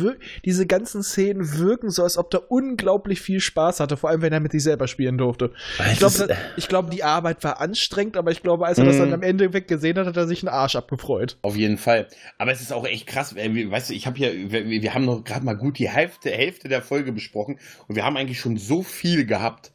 diese 0.44 0.66
ganzen 0.66 1.02
Szenen 1.02 1.58
wirken 1.58 1.90
so, 1.90 2.02
als 2.02 2.16
ob 2.16 2.30
der 2.30 2.50
unglaublich 2.50 3.20
viel 3.20 3.40
Spaß 3.40 3.80
hatte, 3.80 3.96
vor 3.98 4.08
allem 4.10 4.22
wenn 4.22 4.32
er 4.32 4.40
mit 4.40 4.52
sich 4.52 4.62
selber 4.62 4.88
spielen 4.88 5.18
durfte. 5.18 5.52
Ich 5.92 5.98
glaube, 5.98 6.14
Das 6.16 6.20
ist- 6.20 6.30
ich 6.56 6.68
glaube, 6.68 6.90
die 6.90 7.04
Arbeit 7.04 7.44
war 7.44 7.60
anstrengend, 7.60 8.16
aber 8.16 8.30
ich 8.32 8.42
glaube, 8.42 8.66
als 8.66 8.78
er 8.78 8.86
das 8.86 8.96
Mm. 8.96 9.00
dann 9.00 9.12
am 9.14 9.22
Ende 9.22 9.52
weg 9.52 9.68
gesehen 9.68 9.98
hat, 9.98 10.06
hat 10.06 10.16
er 10.16 10.26
sich 10.26 10.42
einen 10.42 10.48
Arsch 10.48 10.74
abgefreut. 10.74 11.36
Auf 11.42 11.54
jeden 11.54 11.76
Fall. 11.76 12.08
Aber 12.38 12.50
es 12.50 12.62
ist 12.62 12.72
auch 12.72 12.86
echt 12.86 13.06
krass. 13.06 13.34
äh, 13.36 13.70
Weißt 13.70 13.90
du, 13.90 13.94
ich 13.94 14.06
habe 14.06 14.16
hier, 14.16 14.32
wir, 14.50 14.64
wir 14.66 14.94
haben 14.94 15.04
noch 15.04 15.22
gerade 15.22 15.44
mal 15.44 15.54
gut 15.56 15.78
die 15.78 15.88
Hälfte, 15.90 16.30
Hälfte 16.30 16.68
der 16.68 16.80
Folge 16.82 17.12
besprochen 17.12 17.58
und 17.88 17.94
wir 17.94 18.04
haben 18.04 18.16
eigentlich 18.16 18.40
schon 18.40 18.56
so 18.56 18.82
viel 18.82 19.26
gehabt. 19.26 19.70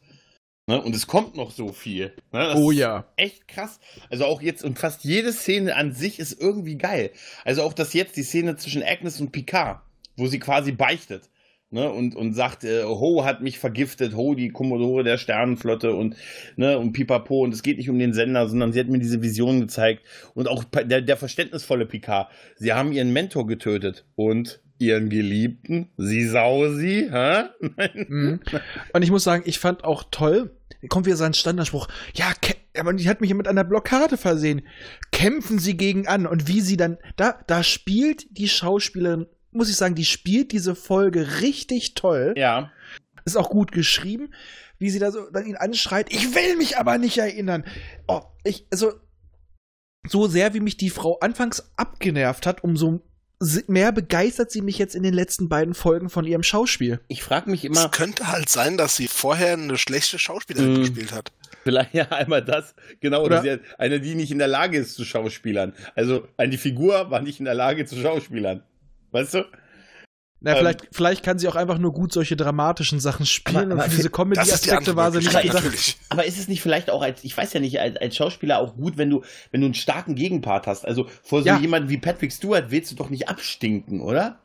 Ne? 0.66 0.80
Und 0.80 0.94
es 0.94 1.06
kommt 1.06 1.36
noch 1.36 1.50
so 1.50 1.72
viel. 1.72 2.12
Ne? 2.32 2.54
Oh 2.56 2.70
ja. 2.70 3.06
Echt 3.16 3.48
krass. 3.48 3.80
Also 4.10 4.24
auch 4.26 4.40
jetzt, 4.40 4.62
und 4.62 4.78
fast 4.78 5.04
jede 5.04 5.32
Szene 5.32 5.74
an 5.74 5.92
sich 5.92 6.20
ist 6.20 6.40
irgendwie 6.40 6.76
geil. 6.76 7.10
Also 7.44 7.62
auch 7.62 7.72
das 7.72 7.94
jetzt, 7.94 8.16
die 8.16 8.22
Szene 8.22 8.56
zwischen 8.56 8.82
Agnes 8.82 9.20
und 9.20 9.32
Picard, 9.32 9.80
wo 10.16 10.26
sie 10.26 10.38
quasi 10.38 10.72
beichtet. 10.72 11.28
Ne, 11.74 11.90
und, 11.90 12.14
und 12.14 12.34
sagt, 12.34 12.64
äh, 12.64 12.84
Ho 12.84 13.24
hat 13.24 13.40
mich 13.40 13.58
vergiftet, 13.58 14.14
Ho, 14.14 14.34
die 14.34 14.50
Kommodore 14.50 15.04
der 15.04 15.16
Sternenflotte 15.16 15.94
und, 15.94 16.16
ne, 16.56 16.78
und 16.78 16.92
Pipapo, 16.92 17.42
und 17.42 17.54
es 17.54 17.62
geht 17.62 17.78
nicht 17.78 17.88
um 17.88 17.98
den 17.98 18.12
Sender, 18.12 18.46
sondern 18.46 18.74
sie 18.74 18.80
hat 18.80 18.88
mir 18.88 18.98
diese 18.98 19.22
Vision 19.22 19.58
gezeigt. 19.58 20.02
Und 20.34 20.48
auch 20.48 20.64
der, 20.64 21.00
der 21.00 21.16
verständnisvolle 21.16 21.86
Picard. 21.86 22.30
Sie 22.56 22.74
haben 22.74 22.92
ihren 22.92 23.14
Mentor 23.14 23.46
getötet 23.46 24.04
und 24.16 24.60
ihren 24.82 25.08
Geliebten, 25.08 25.88
sie 25.96 26.26
Sausi, 26.26 27.08
hä? 27.10 27.44
Mhm. 27.94 28.40
Und 28.92 29.02
ich 29.02 29.10
muss 29.10 29.24
sagen, 29.24 29.42
ich 29.46 29.58
fand 29.58 29.84
auch 29.84 30.04
toll, 30.10 30.56
kommt 30.88 31.06
wieder 31.06 31.16
sein 31.16 31.34
Standardspruch, 31.34 31.88
ja, 32.14 32.32
aber 32.78 32.92
die 32.92 33.08
hat 33.08 33.20
mich 33.20 33.32
mit 33.34 33.48
einer 33.48 33.64
Blockade 33.64 34.16
versehen. 34.16 34.62
Kämpfen 35.12 35.58
Sie 35.58 35.76
gegen 35.76 36.06
an. 36.08 36.26
Und 36.26 36.48
wie 36.48 36.60
sie 36.60 36.76
dann, 36.76 36.98
da, 37.16 37.38
da 37.46 37.62
spielt 37.62 38.26
die 38.36 38.48
Schauspielerin, 38.48 39.26
muss 39.50 39.68
ich 39.70 39.76
sagen, 39.76 39.94
die 39.94 40.04
spielt 40.06 40.52
diese 40.52 40.74
Folge 40.74 41.40
richtig 41.40 41.94
toll. 41.94 42.34
ja. 42.36 42.70
Ist 43.24 43.36
auch 43.36 43.50
gut 43.50 43.70
geschrieben, 43.70 44.34
wie 44.80 44.90
sie 44.90 44.98
da 44.98 45.12
so 45.12 45.30
dann 45.30 45.46
ihn 45.46 45.54
anschreit, 45.54 46.12
ich 46.12 46.34
will 46.34 46.56
mich 46.56 46.76
aber 46.78 46.98
nicht 46.98 47.18
erinnern. 47.18 47.64
Oh, 48.08 48.22
ich, 48.42 48.66
also, 48.72 48.94
so 50.08 50.26
sehr 50.26 50.54
wie 50.54 50.60
mich 50.60 50.76
die 50.76 50.90
Frau 50.90 51.20
anfangs 51.20 51.72
abgenervt 51.76 52.46
hat, 52.46 52.64
umso 52.64 52.90
se- 52.90 53.02
mehr 53.66 53.92
begeistert 53.92 54.50
sie 54.50 54.60
mich 54.62 54.78
jetzt 54.78 54.94
in 54.94 55.02
den 55.02 55.14
letzten 55.14 55.48
beiden 55.48 55.74
Folgen 55.74 56.08
von 56.10 56.24
ihrem 56.24 56.42
Schauspiel. 56.42 57.00
Ich 57.08 57.22
frage 57.22 57.50
mich 57.50 57.64
Es 57.64 57.70
immer, 57.70 57.88
könnte 57.88 58.28
halt 58.28 58.48
sein, 58.48 58.76
dass 58.76 58.96
sie 58.96 59.08
vorher 59.08 59.54
eine 59.54 59.76
schlechte 59.78 60.18
Schauspielerin 60.18 60.74
Mm. 60.74 60.80
gespielt 60.80 61.12
hat. 61.12 61.32
Vielleicht 61.64 61.94
ja 61.94 62.08
einmal 62.10 62.42
das, 62.44 62.74
genau, 63.00 63.24
Oder- 63.24 63.40
oder 63.40 63.58
eine, 63.78 64.00
die 64.00 64.14
nicht 64.14 64.30
in 64.30 64.38
der 64.38 64.48
Lage 64.48 64.78
ist 64.78 64.94
zu 64.94 65.04
Schauspielern. 65.04 65.72
Also 65.94 66.26
eine 66.36 66.50
die 66.50 66.58
Figur 66.58 67.10
war 67.10 67.20
nicht 67.20 67.38
in 67.40 67.44
der 67.44 67.54
Lage 67.54 67.84
zu 67.84 67.96
Schauspielern. 67.96 68.62
Weißt 69.10 69.34
du? 69.34 69.44
Na, 70.44 70.52
Ähm, 70.52 70.58
vielleicht, 70.58 70.88
vielleicht 70.90 71.22
kann 71.24 71.38
sie 71.38 71.46
auch 71.48 71.54
einfach 71.54 71.78
nur 71.78 71.92
gut 71.92 72.12
solche 72.12 72.34
dramatischen 72.36 72.98
Sachen 72.98 73.26
spielen 73.26 73.56
Aber- 73.56 73.64
und 73.66 73.72
aber 73.80 73.82
für 73.84 73.96
diese 73.96 74.10
Comedy-Aspekte 74.10 74.96
war 74.96 75.12
sie 75.12 75.18
nicht 75.18 75.30
gedacht. 75.30 75.54
natürlich. 75.54 75.96
Aber 76.08 76.24
ist 76.24 76.38
es 76.38 76.48
nicht 76.48 76.62
vielleicht 76.62 76.90
auch 76.90 77.00
als, 77.02 77.22
ich 77.22 77.36
weiß 77.36 77.52
ja 77.52 77.60
nicht, 77.60 77.78
als, 77.80 77.96
als 77.96 78.16
Schauspieler 78.16 78.58
auch 78.58 78.74
gut, 78.74 78.98
wenn 78.98 79.08
du, 79.08 79.22
wenn 79.52 79.60
du 79.60 79.66
einen 79.66 79.74
starken 79.74 80.14
Gegenpart 80.16 80.66
hast? 80.66 80.84
Also 80.84 81.06
vor 81.22 81.42
so 81.42 81.46
Ja. 81.48 81.58
jemandem 81.58 81.90
wie 81.90 81.98
Patrick 81.98 82.32
Stewart 82.32 82.70
willst 82.70 82.90
du 82.90 82.96
doch 82.96 83.08
nicht 83.08 83.28
abstinken, 83.28 84.00
oder? 84.00 84.38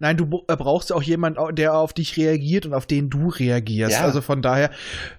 Nein, 0.00 0.16
du 0.18 0.24
äh, 0.48 0.56
brauchst 0.56 0.90
ja 0.90 0.96
auch 0.96 1.02
jemanden, 1.02 1.54
der 1.54 1.74
auf 1.74 1.92
dich 1.94 2.16
reagiert 2.18 2.66
und 2.66 2.74
auf 2.74 2.84
den 2.84 3.08
du 3.08 3.28
reagierst. 3.28 3.94
Ja. 3.98 4.04
Also 4.04 4.20
von 4.20 4.42
daher, 4.42 4.70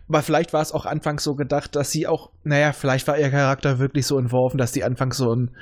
aber 0.07 0.21
vielleicht 0.21 0.53
war 0.53 0.61
es 0.61 0.73
auch 0.73 0.86
anfangs 0.86 1.23
so 1.23 1.34
gedacht, 1.34 1.75
dass 1.75 1.91
sie 1.91 2.05
auch, 2.07 2.30
naja, 2.43 2.71
vielleicht 2.73 3.07
war 3.07 3.17
ihr 3.17 3.32
Charakter 3.32 3.80
wirklich 3.80 4.05
so 4.05 4.19
entworfen, 4.19 4.57
dass 4.57 4.71
die 4.73 4.84
anfangs 4.84 5.17
so 5.17 5.34
ein. 5.34 5.55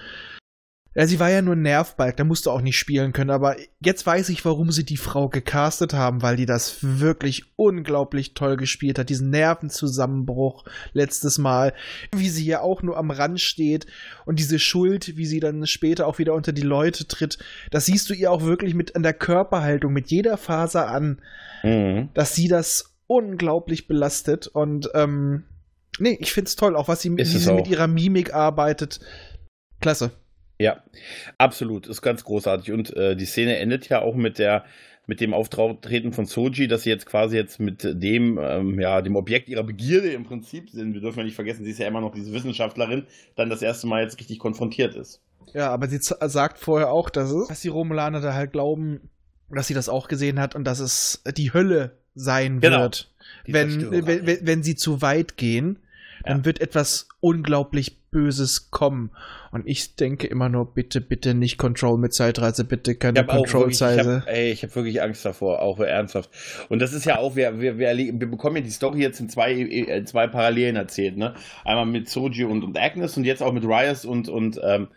Ja, 0.98 1.06
sie 1.06 1.20
war 1.20 1.30
ja 1.30 1.44
nur 1.44 1.56
ein 1.56 1.62
Nervbalg, 1.62 2.18
da 2.18 2.24
musst 2.24 2.48
du 2.48 2.50
auch 2.52 2.62
nicht 2.62 2.76
spielen 2.80 3.14
können, 3.14 3.30
aber 3.30 3.56
jetzt 3.80 4.04
weiß 4.04 4.30
ich, 4.30 4.44
warum 4.46 4.72
sie 4.72 4.84
die 4.84 4.98
Frau 4.98 5.30
gecastet 5.30 5.94
haben, 5.94 6.24
weil 6.24 6.38
die 6.38 6.48
das 6.48 6.78
wirklich 6.82 7.44
unglaublich 7.56 8.34
toll 8.34 8.58
gespielt 8.58 8.98
hat. 8.98 9.10
Diesen 9.10 9.30
Nervenzusammenbruch 9.30 10.66
letztes 10.94 11.38
Mal, 11.38 11.74
wie 12.16 12.30
sie 12.30 12.46
ja 12.46 12.62
auch 12.62 12.82
nur 12.82 12.98
am 12.98 13.12
Rand 13.12 13.40
steht 13.40 13.86
und 14.26 14.40
diese 14.40 14.58
Schuld, 14.58 15.18
wie 15.18 15.28
sie 15.28 15.40
dann 15.40 15.68
später 15.68 16.08
auch 16.08 16.18
wieder 16.18 16.34
unter 16.34 16.52
die 16.52 16.64
Leute 16.64 17.08
tritt, 17.08 17.38
das 17.70 17.86
siehst 17.86 18.10
du 18.10 18.16
ihr 18.16 18.32
auch 18.32 18.42
wirklich 18.44 18.74
mit 18.74 18.96
an 18.96 19.04
der 19.04 19.14
Körperhaltung, 19.14 19.94
mit 19.94 20.10
jeder 20.10 20.36
Faser 20.38 20.88
an, 20.90 21.22
Mhm. 21.64 22.10
dass 22.14 22.36
sie 22.36 22.48
das 22.48 22.96
unglaublich 23.08 23.88
belastet 23.88 24.48
und 24.48 24.90
ähm, 24.94 25.44
nee, 26.00 26.18
ich 26.20 26.32
find's 26.34 26.56
toll, 26.56 26.76
auch 26.76 26.88
was 26.88 27.02
sie, 27.02 27.16
wie 27.16 27.24
sie 27.24 27.52
mit 27.54 27.66
auch. 27.66 27.70
ihrer 27.70 27.88
Mimik 27.88 28.34
arbeitet. 28.34 29.00
Klasse. 29.80 30.12
Ja, 30.60 30.84
absolut, 31.38 31.88
ist 31.88 32.02
ganz 32.02 32.24
großartig. 32.24 32.72
Und 32.72 32.96
äh, 32.96 33.16
die 33.16 33.26
Szene 33.26 33.58
endet 33.58 33.90
ja 33.90 34.02
auch 34.02 34.16
mit 34.16 34.40
der 34.40 34.66
mit 35.10 35.22
dem 35.22 35.34
Auftreten 35.34 36.12
von 36.12 36.26
Soji, 36.26 36.68
dass 36.68 36.84
sie 36.84 36.90
jetzt 36.90 37.06
quasi 37.06 37.38
jetzt 37.38 37.62
mit 37.62 37.82
dem, 37.82 38.38
ähm, 38.42 38.78
ja, 38.78 39.02
dem 39.02 39.16
Objekt 39.16 39.48
ihrer 39.48 39.64
Begierde 39.64 40.10
im 40.12 40.26
Prinzip 40.26 40.70
sind. 40.70 40.94
Wir 40.94 41.00
dürfen 41.00 41.20
ja 41.20 41.24
nicht 41.24 41.36
vergessen, 41.36 41.64
sie 41.64 41.72
ist 41.72 41.80
ja 41.80 41.88
immer 41.88 42.02
noch 42.02 42.14
diese 42.14 42.34
Wissenschaftlerin, 42.34 43.06
dann 43.38 43.50
das 43.50 43.62
erste 43.62 43.88
Mal 43.88 44.04
jetzt 44.04 44.20
richtig 44.20 44.38
konfrontiert 44.38 44.96
ist. 44.96 45.22
Ja, 45.54 45.70
aber 45.70 45.88
sie 45.88 46.02
z- 46.02 46.18
sagt 46.30 46.58
vorher 46.60 46.92
auch, 46.92 47.10
dass, 47.10 47.32
es, 47.32 47.48
dass 47.48 47.62
die 47.62 47.70
Romulaner 47.70 48.20
da 48.20 48.34
halt 48.34 48.52
glauben, 48.52 49.10
dass 49.50 49.68
sie 49.68 49.74
das 49.74 49.88
auch 49.88 50.10
gesehen 50.10 50.42
hat 50.42 50.56
und 50.56 50.66
dass 50.66 50.80
es 50.82 51.24
die 51.38 51.54
Hölle 51.54 51.96
sein 52.14 52.60
Genau. 52.60 52.82
wird, 52.82 53.10
wenn, 53.46 53.90
wenn, 54.06 54.40
wenn 54.46 54.62
sie 54.64 54.76
zu 54.76 55.02
weit 55.02 55.38
gehen. 55.38 55.80
Dann 56.28 56.46
wird 56.46 56.62
etwas 56.62 57.08
unglaublich 57.20 57.98
Böses 58.10 58.72
kommen. 58.72 59.12
Und 59.52 59.68
ich 59.68 59.96
denke 59.96 60.28
immer 60.28 60.50
nur, 60.50 60.74
bitte, 60.74 61.02
bitte 61.02 61.34
nicht 61.34 61.58
Control 61.58 61.98
mit 61.98 62.14
Zeitreise, 62.14 62.64
bitte 62.64 62.96
keine 62.96 63.20
hab, 64.22 64.28
ey, 64.28 64.52
ich 64.52 64.64
habe 64.64 64.76
wirklich 64.76 65.02
Angst 65.02 65.26
davor, 65.26 65.62
auch 65.62 65.80
ernsthaft. 65.80 66.30
Und 66.70 66.80
das 66.80 66.94
ist 66.94 67.06
ja 67.06 67.18
auch, 67.18 67.36
wir, 67.36 67.60
wir, 67.60 67.78
wir, 67.78 67.88
erleben- 67.88 68.20
wir 68.20 68.30
bekommen 68.30 68.58
ja 68.58 68.62
die 68.62 68.70
Story 68.72 69.02
jetzt 69.02 69.20
in 69.20 69.30
zwei, 69.30 69.54
äh, 69.54 70.04
zwei 70.06 70.28
Parallelen 70.28 70.76
erzählt, 70.76 71.18
ne? 71.18 71.34
Einmal 71.66 71.86
mit 71.86 72.10
Soji 72.10 72.46
und, 72.46 72.64
und 72.64 72.78
Agnes 72.78 73.18
und 73.18 73.26
jetzt 73.26 73.44
auch 73.44 73.52
mit 73.52 73.64
Rias 73.66 74.06
und, 74.06 74.30
und, 74.30 74.60
ähm, 74.64 74.88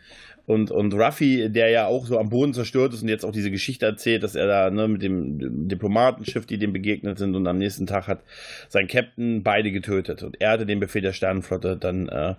und, 0.50 0.72
und 0.72 0.94
Ruffy, 0.94 1.48
der 1.48 1.68
ja 1.68 1.86
auch 1.86 2.06
so 2.06 2.18
am 2.18 2.28
Boden 2.28 2.52
zerstört 2.52 2.92
ist 2.92 3.02
und 3.02 3.08
jetzt 3.08 3.24
auch 3.24 3.30
diese 3.30 3.52
Geschichte 3.52 3.86
erzählt, 3.86 4.24
dass 4.24 4.34
er 4.34 4.48
da 4.48 4.70
ne, 4.70 4.88
mit 4.88 5.00
dem 5.00 5.68
Diplomatenschiff, 5.68 6.44
die 6.44 6.58
dem 6.58 6.72
begegnet 6.72 7.18
sind 7.18 7.36
und 7.36 7.46
am 7.46 7.58
nächsten 7.58 7.86
Tag 7.86 8.08
hat 8.08 8.24
sein 8.68 8.88
Captain 8.88 9.44
beide 9.44 9.70
getötet. 9.70 10.24
Und 10.24 10.40
er 10.40 10.50
hatte 10.50 10.66
den 10.66 10.80
Befehl 10.80 11.02
der 11.02 11.12
Sternenflotte 11.12 11.76
dann, 11.76 12.08
äh, 12.08 12.34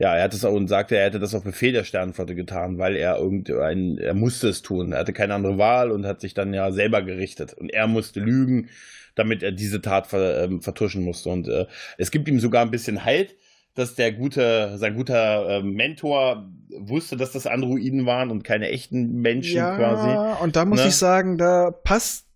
ja, 0.00 0.16
er 0.16 0.24
hat 0.24 0.34
es 0.34 0.44
auch 0.44 0.52
und 0.52 0.66
sagte, 0.66 0.96
er 0.96 1.04
hätte 1.04 1.20
das 1.20 1.32
auf 1.32 1.44
Befehl 1.44 1.72
der 1.72 1.84
Sternenflotte 1.84 2.34
getan, 2.34 2.78
weil 2.78 2.96
er 2.96 3.18
irgendein, 3.18 3.98
er 3.98 4.14
musste 4.14 4.48
es 4.48 4.62
tun. 4.62 4.90
Er 4.90 4.98
hatte 4.98 5.12
keine 5.12 5.34
andere 5.34 5.56
Wahl 5.56 5.92
und 5.92 6.06
hat 6.06 6.20
sich 6.20 6.34
dann 6.34 6.52
ja 6.52 6.72
selber 6.72 7.02
gerichtet. 7.02 7.54
Und 7.54 7.72
er 7.72 7.86
musste 7.86 8.18
lügen, 8.18 8.68
damit 9.14 9.44
er 9.44 9.52
diese 9.52 9.80
Tat 9.80 10.08
ver, 10.08 10.42
ähm, 10.42 10.60
vertuschen 10.60 11.04
musste. 11.04 11.28
Und 11.28 11.46
äh, 11.46 11.66
es 11.98 12.10
gibt 12.10 12.26
ihm 12.26 12.40
sogar 12.40 12.62
ein 12.62 12.72
bisschen 12.72 13.04
Halt, 13.04 13.36
dass 13.74 13.94
der 13.94 14.12
gute, 14.12 14.78
sein 14.78 14.94
guter 14.94 15.48
äh, 15.48 15.62
Mentor 15.62 16.48
wusste, 16.78 17.16
dass 17.16 17.32
das 17.32 17.46
Androiden 17.46 18.06
waren 18.06 18.30
und 18.30 18.44
keine 18.44 18.68
echten 18.68 19.20
Menschen 19.20 19.56
ja, 19.56 19.76
quasi. 19.76 20.42
und 20.42 20.56
da 20.56 20.64
muss 20.64 20.80
ne? 20.80 20.88
ich 20.88 20.96
sagen, 20.96 21.38
da 21.38 21.70
passt 21.70 22.26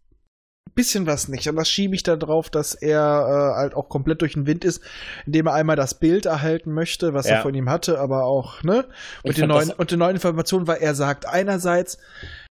ein 0.68 0.72
bisschen 0.74 1.06
was 1.06 1.28
nicht. 1.28 1.48
Und 1.48 1.56
das 1.56 1.68
schiebe 1.68 1.94
ich 1.94 2.02
da 2.02 2.16
drauf, 2.16 2.50
dass 2.50 2.74
er 2.74 3.00
äh, 3.00 3.56
halt 3.56 3.74
auch 3.74 3.88
komplett 3.88 4.20
durch 4.20 4.34
den 4.34 4.46
Wind 4.46 4.64
ist, 4.64 4.82
indem 5.26 5.46
er 5.46 5.54
einmal 5.54 5.76
das 5.76 5.94
Bild 5.94 6.26
erhalten 6.26 6.72
möchte, 6.72 7.14
was 7.14 7.28
Ja. 7.28 7.36
er 7.36 7.42
von 7.42 7.54
ihm 7.54 7.70
hatte, 7.70 7.98
aber 7.98 8.24
auch, 8.24 8.62
ne? 8.62 8.84
Und 9.22 9.36
die 9.36 9.46
neuen, 9.46 9.70
und 9.70 9.90
die 9.90 9.96
neuen 9.96 10.16
Informationen, 10.16 10.66
weil 10.66 10.78
er 10.78 10.94
sagt 10.94 11.26
einerseits, 11.26 11.98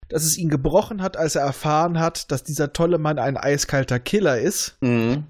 dass 0.09 0.25
es 0.25 0.37
ihn 0.37 0.51
gebrochen 0.51 1.03
hat, 1.03 1.17
als 1.17 1.35
er 1.35 1.43
erfahren 1.43 1.99
hat, 1.99 2.31
dass 2.31 2.43
dieser 2.45 2.73
tolle 2.73 2.99
Mann 2.99 3.19
ein 3.19 3.37
eiskalter 3.37 3.99
Killer 3.99 4.39
ist. 4.39 4.77
Mhm. 4.81 5.25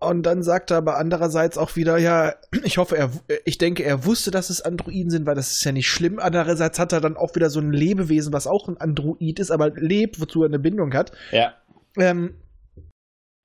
Und 0.00 0.22
dann 0.24 0.42
sagt 0.42 0.70
er 0.70 0.78
aber 0.78 0.96
andererseits 0.98 1.58
auch 1.58 1.76
wieder, 1.76 1.98
ja, 1.98 2.34
ich 2.62 2.78
hoffe, 2.78 2.96
er, 2.96 3.10
ich 3.44 3.58
denke, 3.58 3.84
er 3.84 4.04
wusste, 4.04 4.30
dass 4.30 4.50
es 4.50 4.60
Androiden 4.60 5.10
sind, 5.10 5.26
weil 5.26 5.34
das 5.34 5.52
ist 5.52 5.64
ja 5.64 5.72
nicht 5.72 5.88
schlimm. 5.88 6.18
Andererseits 6.18 6.78
hat 6.78 6.92
er 6.92 7.00
dann 7.00 7.16
auch 7.16 7.34
wieder 7.34 7.50
so 7.50 7.60
ein 7.60 7.72
Lebewesen, 7.72 8.32
was 8.32 8.46
auch 8.46 8.68
ein 8.68 8.76
Android 8.76 9.38
ist, 9.38 9.50
aber 9.50 9.70
lebt, 9.70 10.20
wozu 10.20 10.42
er 10.42 10.48
eine 10.48 10.58
Bindung 10.58 10.94
hat. 10.94 11.12
Ja, 11.32 11.54
Ähm, 11.96 12.34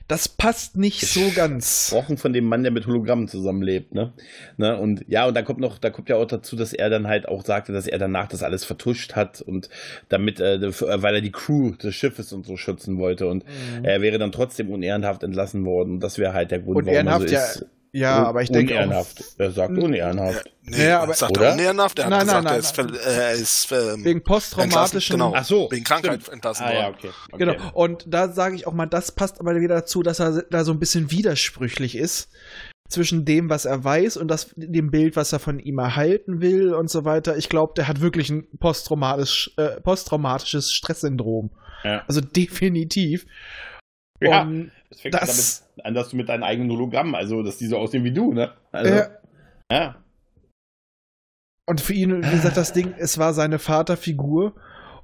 das 0.08 0.28
passt 0.28 0.76
nicht 0.78 1.01
so 1.08 1.22
ganz. 1.36 1.91
Wochen 1.93 2.18
von 2.18 2.34
dem 2.34 2.45
Mann, 2.45 2.64
der 2.64 2.72
mit 2.72 2.86
Hologrammen 2.88 3.28
zusammenlebt, 3.28 3.95
ne? 3.95 4.14
ne? 4.58 4.78
Und 4.78 5.06
ja, 5.08 5.26
und 5.26 5.34
da 5.34 5.41
kommt 5.41 5.60
noch, 5.60 5.78
da 5.78 5.89
kommt 5.89 6.10
ja 6.10 6.18
auch 6.18 6.26
dazu, 6.28 6.56
dass 6.56 6.74
er 6.74 6.89
dann 6.89 7.08
halt 7.08 7.28
auch 7.28 7.45
sagte, 7.45 7.72
dass 7.72 7.88
er 7.88 7.97
danach 7.99 8.28
das 8.28 8.43
alles 8.43 8.66
vertuscht 8.66 9.16
hat 9.16 9.41
und 9.41 9.70
damit, 10.10 10.39
äh, 10.39 10.60
weil 10.80 11.16
er 11.16 11.22
die 11.22 11.32
Crew 11.32 11.72
des 11.72 11.95
Schiffes 11.95 12.34
und 12.34 12.45
so 12.45 12.58
schützen 12.58 12.97
wollte 12.97 13.28
und 13.28 13.43
Mhm. 13.43 13.86
er 13.86 14.01
wäre 14.01 14.18
dann 14.18 14.32
trotzdem 14.32 14.70
unehrenhaft 14.70 15.24
entlassen 15.24 15.66
worden. 15.66 15.99
Das 15.99 16.18
wäre 16.18 16.34
halt 16.34 16.51
der 16.51 16.60
Grund, 16.60 16.78
Und 16.78 16.88
ehrenhaft, 16.88 17.30
ja, 17.30 17.43
ist. 17.43 17.66
Ja, 17.94 18.26
aber 18.26 18.41
ich 18.41 18.52
denke 18.52 18.74
auch, 18.74 18.84
unehrenhaft. 18.84 19.24
Er 19.38 19.52
sagt 19.52 19.78
unehrenhaft. 19.78 20.52
Nee, 20.64 20.88
Ja, 20.88 21.02
aber- 21.02 21.14
sagt 21.14 21.38
Oder? 21.38 21.48
er 21.48 21.54
unehrenhaft? 21.54 22.00
Er 22.00 22.06
hat 22.06 22.10
Nein, 22.12 22.20
gesagt, 22.22 22.44
nein, 22.44 22.54
er 22.54 22.60
ist, 22.60 22.78
nein, 22.78 22.96
er 23.06 23.32
ist 23.32 23.72
ähm, 23.72 24.04
wegen 24.06 24.24
posttraumatischen 24.24 25.14
genau. 25.16 25.34
Ach 25.36 25.46
so, 25.46 25.68
wegen 25.72 25.84
Krankheit 25.84 26.22
stimmt. 26.22 26.34
entlassen 26.34 26.66
Ah 26.66 26.70
worden. 26.70 26.80
ja, 26.82 26.89
okay. 26.89 27.10
okay. 27.32 27.46
Genau. 27.46 27.72
Und 27.74 28.06
da 28.08 28.30
sage 28.30 28.56
ich 28.56 28.66
auch 28.68 28.74
mal, 28.74 28.86
das 28.88 29.12
passt 29.12 29.39
aber 29.39 29.56
wieder 29.56 29.76
dazu, 29.76 30.04
dass 30.04 30.20
er 30.20 30.44
da 30.50 30.64
so 30.64 30.72
ein 30.72 30.80
bisschen 30.80 31.12
widersprüchlich 31.12 31.96
ist 31.98 32.30
zwischen 32.89 33.26
dem, 33.26 33.50
was 33.50 33.66
er 33.66 33.84
weiß 33.84 34.18
und 34.18 34.28
das, 34.28 34.54
dem 34.56 34.91
Bild, 34.91 35.16
was 35.16 35.34
er 35.34 35.39
von 35.39 35.60
ihm 35.60 35.80
erhalten 35.80 36.41
will 36.41 36.74
und 36.74 36.89
so 36.89 37.06
weiter. 37.06 37.38
Ich 37.38 37.50
glaube, 37.50 37.74
der 37.76 37.88
hat 37.88 38.02
wirklich 38.02 38.30
ein 38.30 38.48
posttraumatisch, 38.60 39.52
äh, 39.58 39.82
posttraumatisches 39.82 40.72
Stresssyndrom. 40.72 41.50
Ja. 41.84 42.04
Also 42.08 42.22
definitiv. 42.22 43.26
Ja, 44.32 44.42
Und 44.44 44.72
Es 44.90 45.02
fängt 45.02 45.16
das- 45.16 45.60
damit 45.76 45.86
an, 45.86 45.94
dass 45.96 46.10
du 46.10 46.16
mit 46.16 46.30
deinen 46.30 46.44
eigenen 46.44 46.72
Hologramm, 46.72 47.16
also 47.16 47.42
dass 47.44 47.58
die 47.58 47.68
so 47.68 47.78
aussehen 47.78 48.04
wie 48.04 48.12
du, 48.14 48.34
ne? 48.34 48.52
Also, 48.72 48.94
äh, 48.94 49.10
ja. 49.72 49.96
Und 51.66 51.82
für 51.82 51.94
ihn, 51.94 52.24
wie 52.24 52.30
gesagt, 52.36 52.58
das 52.58 52.74
Ding, 52.74 52.94
es 52.98 53.18
war 53.18 53.34
seine 53.34 53.58
Vaterfigur 53.60 54.54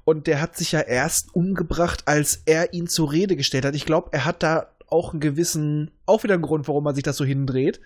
und 0.04 0.26
der 0.26 0.40
hat 0.40 0.56
sich 0.56 0.72
ja 0.72 0.80
erst 0.80 1.34
umgebracht, 1.34 2.02
als 2.06 2.42
er 2.46 2.74
ihn 2.74 2.86
zur 2.86 3.12
Rede 3.12 3.36
gestellt 3.36 3.64
hat. 3.64 3.74
Ich 3.74 3.86
glaube, 3.86 4.10
er 4.12 4.24
hat 4.24 4.42
da 4.42 4.66
auch 4.86 5.12
einen 5.12 5.20
gewissen, 5.20 5.90
auch 6.06 6.22
wieder 6.22 6.34
einen 6.34 6.42
Grund, 6.42 6.68
warum 6.68 6.86
er 6.86 6.94
sich 6.94 7.02
das 7.04 7.16
so 7.16 7.24
hindreht. 7.24 7.80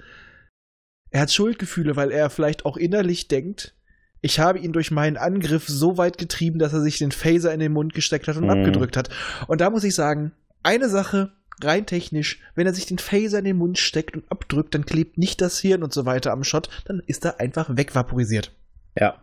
Er 1.10 1.20
hat 1.20 1.32
Schuldgefühle, 1.32 1.94
weil 1.96 2.10
er 2.10 2.30
vielleicht 2.30 2.64
auch 2.64 2.76
innerlich 2.76 3.28
denkt, 3.28 3.74
ich 4.22 4.40
habe 4.40 4.58
ihn 4.58 4.72
durch 4.72 4.90
meinen 4.90 5.18
Angriff 5.18 5.68
so 5.68 5.98
weit 5.98 6.18
getrieben, 6.18 6.58
dass 6.58 6.72
er 6.72 6.80
sich 6.80 6.98
den 6.98 7.12
Phaser 7.12 7.52
in 7.52 7.60
den 7.60 7.72
Mund 7.72 7.94
gesteckt 7.94 8.26
hat 8.26 8.36
und 8.36 8.44
Mhm. 8.44 8.50
abgedrückt 8.50 8.96
hat. 8.96 9.10
Und 9.46 9.60
da 9.60 9.70
muss 9.70 9.84
ich 9.84 9.94
sagen, 9.94 10.32
eine 10.64 10.88
Sache, 10.88 11.32
rein 11.62 11.86
technisch, 11.86 12.40
wenn 12.54 12.66
er 12.66 12.74
sich 12.74 12.86
den 12.86 12.98
Phaser 12.98 13.38
in 13.38 13.44
den 13.44 13.56
Mund 13.56 13.78
steckt 13.78 14.16
und 14.16 14.30
abdrückt, 14.30 14.74
dann 14.74 14.86
klebt 14.86 15.18
nicht 15.18 15.40
das 15.40 15.60
Hirn 15.60 15.82
und 15.82 15.92
so 15.92 16.04
weiter 16.06 16.32
am 16.32 16.44
Shot, 16.44 16.68
dann 16.86 17.02
ist 17.06 17.24
er 17.24 17.40
einfach 17.40 17.76
wegvaporisiert. 17.76 18.52
Ja. 18.98 19.20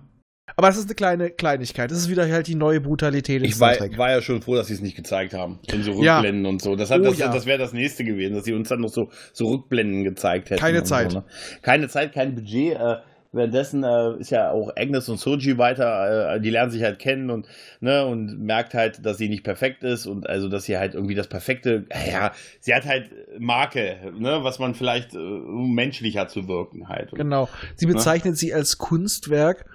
Aber 0.55 0.67
das 0.67 0.77
ist 0.77 0.85
eine 0.85 0.95
kleine 0.95 1.29
Kleinigkeit. 1.29 1.91
Das 1.91 1.97
ist 1.97 2.09
wieder 2.09 2.29
halt 2.29 2.47
die 2.47 2.55
neue 2.55 2.81
Brutalität 2.81 3.41
Ich 3.43 3.59
war, 3.59 3.73
war 3.97 4.11
ja 4.11 4.21
schon 4.21 4.41
froh, 4.41 4.55
dass 4.55 4.67
sie 4.67 4.73
es 4.73 4.81
nicht 4.81 4.97
gezeigt 4.97 5.33
haben. 5.33 5.59
In 5.71 5.83
so 5.83 6.03
Ja. 6.03 6.17
Rückblenden 6.17 6.45
und 6.45 6.61
so. 6.61 6.75
Das, 6.75 6.91
hat, 6.91 6.99
Oh, 6.99 7.05
das, 7.05 7.19
ja. 7.19 7.31
das 7.31 7.45
wäre 7.45 7.57
das 7.57 7.71
nächste 7.73 8.03
gewesen, 8.03 8.35
dass 8.35 8.43
sie 8.43 8.53
uns 8.53 8.67
dann 8.67 8.81
noch 8.81 8.89
so, 8.89 9.09
so 9.31 9.47
Rückblenden 9.47 10.03
gezeigt 10.03 10.49
hätten. 10.49 10.59
Keine 10.59 10.83
Zeit. 10.83 11.11
So, 11.11 11.19
ne? 11.19 11.25
Keine 11.61 11.87
Zeit, 11.87 12.13
kein 12.13 12.35
Budget. 12.35 12.75
Äh, 12.75 12.97
währenddessen 13.32 13.84
äh, 13.84 14.17
ist 14.19 14.29
ja 14.29 14.51
auch 14.51 14.71
Agnes 14.75 15.07
und 15.09 15.19
Soji 15.19 15.57
weiter, 15.57 16.36
äh, 16.36 16.41
die 16.41 16.49
lernen 16.49 16.71
sich 16.71 16.84
halt 16.84 16.99
kennen 16.99 17.29
und, 17.29 17.47
ne, 17.79 18.05
und 18.05 18.39
merkt 18.41 18.73
halt, 18.73 19.05
dass 19.05 19.17
sie 19.17 19.29
nicht 19.29 19.43
perfekt 19.43 19.84
ist 19.84 20.05
und 20.05 20.27
also, 20.29 20.49
dass 20.49 20.65
sie 20.65 20.77
halt 20.77 20.93
irgendwie 20.95 21.15
das 21.15 21.27
perfekte, 21.27 21.86
ja, 22.11 22.32
sie 22.59 22.73
hat 22.73 22.86
halt 22.86 23.09
Marke, 23.39 24.11
ne, 24.17 24.39
was 24.43 24.59
man 24.59 24.75
vielleicht, 24.75 25.13
äh, 25.13 25.17
um 25.17 25.73
menschlicher 25.73 26.27
zu 26.27 26.47
wirken 26.47 26.89
halt. 26.89 27.11
Und, 27.13 27.17
Genau. 27.19 27.47
Sie 27.75 27.86
bezeichnet 27.86 28.38
sie 28.38 28.53
als 28.53 28.77
Kunstwerk. 28.77 29.65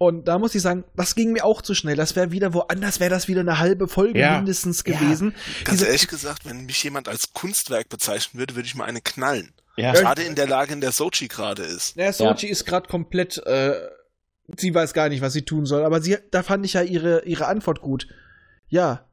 Und 0.00 0.28
da 0.28 0.38
muss 0.38 0.54
ich 0.54 0.62
sagen, 0.62 0.84
das 0.94 1.16
ging 1.16 1.32
mir 1.32 1.44
auch 1.44 1.60
zu 1.60 1.74
schnell. 1.74 1.96
Das 1.96 2.14
wäre 2.14 2.30
wieder 2.30 2.54
woanders, 2.54 3.00
wäre 3.00 3.10
das 3.10 3.26
wieder 3.26 3.40
eine 3.40 3.58
halbe 3.58 3.88
Folge 3.88 4.20
Ja. 4.20 4.36
mindestens 4.36 4.84
Ja. 4.86 4.96
gewesen. 4.96 5.34
Ganz 5.64 5.78
Diese- 5.78 5.86
ehrlich 5.86 6.06
gesagt, 6.06 6.46
wenn 6.46 6.66
mich 6.66 6.80
jemand 6.84 7.08
als 7.08 7.32
Kunstwerk 7.32 7.88
bezeichnen 7.88 8.38
würde, 8.38 8.54
würde 8.54 8.66
ich 8.66 8.76
mal 8.76 8.84
eine 8.84 9.00
knallen. 9.00 9.48
Ja. 9.78 9.92
Gerade 9.92 10.22
in 10.22 10.34
der 10.34 10.46
Lage, 10.48 10.72
in 10.72 10.80
der 10.80 10.92
Sochi 10.92 11.28
gerade 11.28 11.62
ist. 11.62 11.96
Ja, 11.96 12.12
Sochi 12.12 12.48
ist 12.48 12.64
gerade 12.64 12.88
komplett, 12.88 13.38
äh, 13.46 13.74
sie 14.56 14.74
weiß 14.74 14.92
gar 14.92 15.08
nicht, 15.08 15.22
was 15.22 15.32
sie 15.32 15.42
tun 15.42 15.66
soll. 15.66 15.84
Aber 15.84 16.00
sie, 16.00 16.18
da 16.30 16.42
fand 16.42 16.64
ich 16.66 16.72
ja 16.74 16.82
ihre, 16.82 17.24
ihre 17.24 17.46
Antwort 17.46 17.80
gut. 17.80 18.08
Ja, 18.68 19.06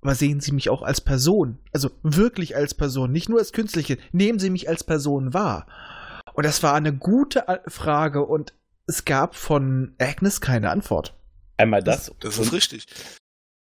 aber 0.00 0.14
sehen 0.14 0.40
Sie 0.40 0.52
mich 0.52 0.70
auch 0.70 0.82
als 0.82 1.00
Person. 1.00 1.58
Also 1.72 1.90
wirklich 2.02 2.54
als 2.56 2.74
Person, 2.74 3.10
nicht 3.10 3.28
nur 3.28 3.38
als 3.38 3.52
Künstliche. 3.52 3.98
Nehmen 4.12 4.38
Sie 4.38 4.50
mich 4.50 4.68
als 4.68 4.84
Person 4.84 5.34
wahr. 5.34 5.66
Und 6.34 6.46
das 6.46 6.62
war 6.62 6.74
eine 6.74 6.92
gute 6.94 7.44
Frage 7.66 8.24
und 8.24 8.54
es 8.86 9.04
gab 9.04 9.34
von 9.34 9.94
Agnes 9.98 10.40
keine 10.40 10.70
Antwort. 10.70 11.14
Einmal 11.56 11.82
das. 11.82 12.12
Das 12.20 12.38
und- 12.38 12.46
ist 12.46 12.52
richtig. 12.52 12.86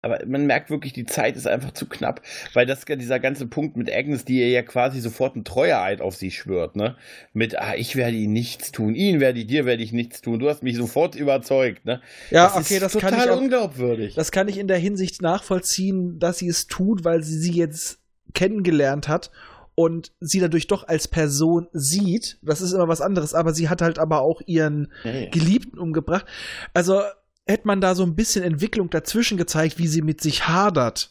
Aber 0.04 0.18
man 0.26 0.46
merkt 0.46 0.70
wirklich, 0.70 0.92
die 0.92 1.06
Zeit 1.06 1.34
ist 1.36 1.46
einfach 1.46 1.72
zu 1.72 1.86
knapp, 1.86 2.20
weil 2.52 2.66
das 2.66 2.84
dieser 2.84 3.18
ganze 3.18 3.46
Punkt 3.46 3.76
mit 3.76 3.90
Agnes, 3.90 4.24
die 4.24 4.38
ihr 4.38 4.50
ja 4.50 4.62
quasi 4.62 5.00
sofort 5.00 5.34
einen 5.34 5.44
Treueeid 5.44 6.00
auf 6.00 6.14
sie 6.14 6.30
schwört, 6.30 6.76
ne? 6.76 6.96
Mit, 7.32 7.58
ah, 7.58 7.74
ich 7.74 7.96
werde 7.96 8.16
ihnen 8.16 8.34
nichts 8.34 8.70
tun, 8.70 8.94
ihnen 8.94 9.20
werde 9.20 9.40
ich, 9.40 9.46
dir 9.46 9.64
werde 9.64 9.82
ich 9.82 9.92
nichts 9.92 10.20
tun. 10.20 10.38
Du 10.38 10.48
hast 10.48 10.62
mich 10.62 10.76
sofort 10.76 11.14
überzeugt, 11.14 11.86
ne? 11.86 12.02
Ja, 12.30 12.44
das 12.44 12.56
okay, 12.56 12.74
ist 12.74 12.82
das 12.82 12.92
total 12.92 13.10
kann 13.10 13.20
ich 13.20 13.30
auch, 13.30 13.38
unglaubwürdig. 13.38 14.14
Das 14.14 14.30
kann 14.30 14.48
ich 14.48 14.58
in 14.58 14.68
der 14.68 14.78
Hinsicht 14.78 15.22
nachvollziehen, 15.22 16.18
dass 16.18 16.38
sie 16.38 16.48
es 16.48 16.66
tut, 16.66 17.04
weil 17.04 17.22
sie 17.22 17.38
sie 17.38 17.52
jetzt 17.52 17.98
kennengelernt 18.34 19.08
hat 19.08 19.30
und 19.74 20.12
sie 20.20 20.40
dadurch 20.40 20.66
doch 20.66 20.86
als 20.86 21.08
Person 21.08 21.68
sieht. 21.72 22.38
Das 22.42 22.60
ist 22.60 22.72
immer 22.72 22.88
was 22.88 23.00
anderes, 23.00 23.34
aber 23.34 23.54
sie 23.54 23.68
hat 23.68 23.82
halt 23.82 23.98
aber 23.98 24.20
auch 24.20 24.40
ihren 24.46 24.92
Ja, 25.02 25.10
ja. 25.12 25.30
Geliebten 25.30 25.78
umgebracht. 25.78 26.26
Also 26.74 27.00
hätte 27.46 27.66
man 27.66 27.80
da 27.80 27.94
so 27.94 28.02
ein 28.04 28.14
bisschen 28.16 28.42
Entwicklung 28.44 28.90
dazwischen 28.90 29.36
gezeigt, 29.36 29.78
wie 29.78 29.86
sie 29.86 30.02
mit 30.02 30.20
sich 30.20 30.48
hadert. 30.48 31.10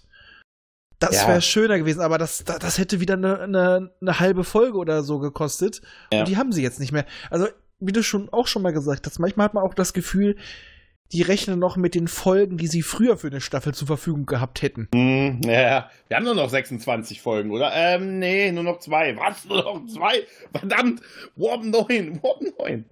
Das 0.99 1.21
Ja. 1.21 1.27
wäre 1.27 1.41
schöner 1.41 1.77
gewesen, 1.77 2.01
aber 2.01 2.17
das, 2.17 2.43
das, 2.43 2.77
hätte 2.77 2.99
wieder 2.99 3.15
eine, 3.15 3.39
eine, 3.41 3.91
eine 4.01 4.19
halbe 4.19 4.43
Folge 4.43 4.77
oder 4.77 5.03
so 5.03 5.19
gekostet. 5.19 5.81
Ja. 6.11 6.19
Und 6.19 6.27
die 6.27 6.37
haben 6.37 6.51
sie 6.51 6.63
jetzt 6.63 6.79
nicht 6.79 6.91
mehr. 6.91 7.05
Also, 7.29 7.47
wie 7.79 7.91
du 7.91 8.01
schon 8.03 8.29
auch 8.31 8.47
schon 8.47 8.61
mal 8.61 8.71
gesagt 8.71 9.05
hast, 9.05 9.19
manchmal 9.19 9.45
hat 9.45 9.53
man 9.53 9.63
auch 9.63 9.73
das 9.73 9.93
Gefühl, 9.93 10.37
die 11.11 11.21
rechnen 11.21 11.59
noch 11.59 11.75
mit 11.75 11.93
den 11.93 12.07
Folgen, 12.07 12.57
die 12.57 12.67
sie 12.67 12.81
früher 12.81 13.17
für 13.17 13.27
eine 13.27 13.41
Staffel 13.41 13.73
zur 13.73 13.85
Verfügung 13.85 14.25
gehabt 14.25 14.61
hätten. 14.61 14.87
Ja, 15.45 15.61
ja. 15.61 15.89
Wir 16.07 16.17
haben 16.17 16.23
nur 16.23 16.33
noch 16.35 16.49
26 16.49 17.21
Folgen, 17.21 17.51
oder? 17.51 17.71
Ähm, 17.75 18.17
nee, 18.19 18.51
nur 18.51 18.63
noch 18.63 18.79
zwei. 18.79 19.15
Was? 19.17 19.45
Nur 19.45 19.61
noch 19.63 19.85
zwei? 19.87 20.23
Verdammt! 20.51 21.01
Warp 21.35 21.63
9, 21.63 22.23
Warp 22.23 22.41
9. 22.59 22.85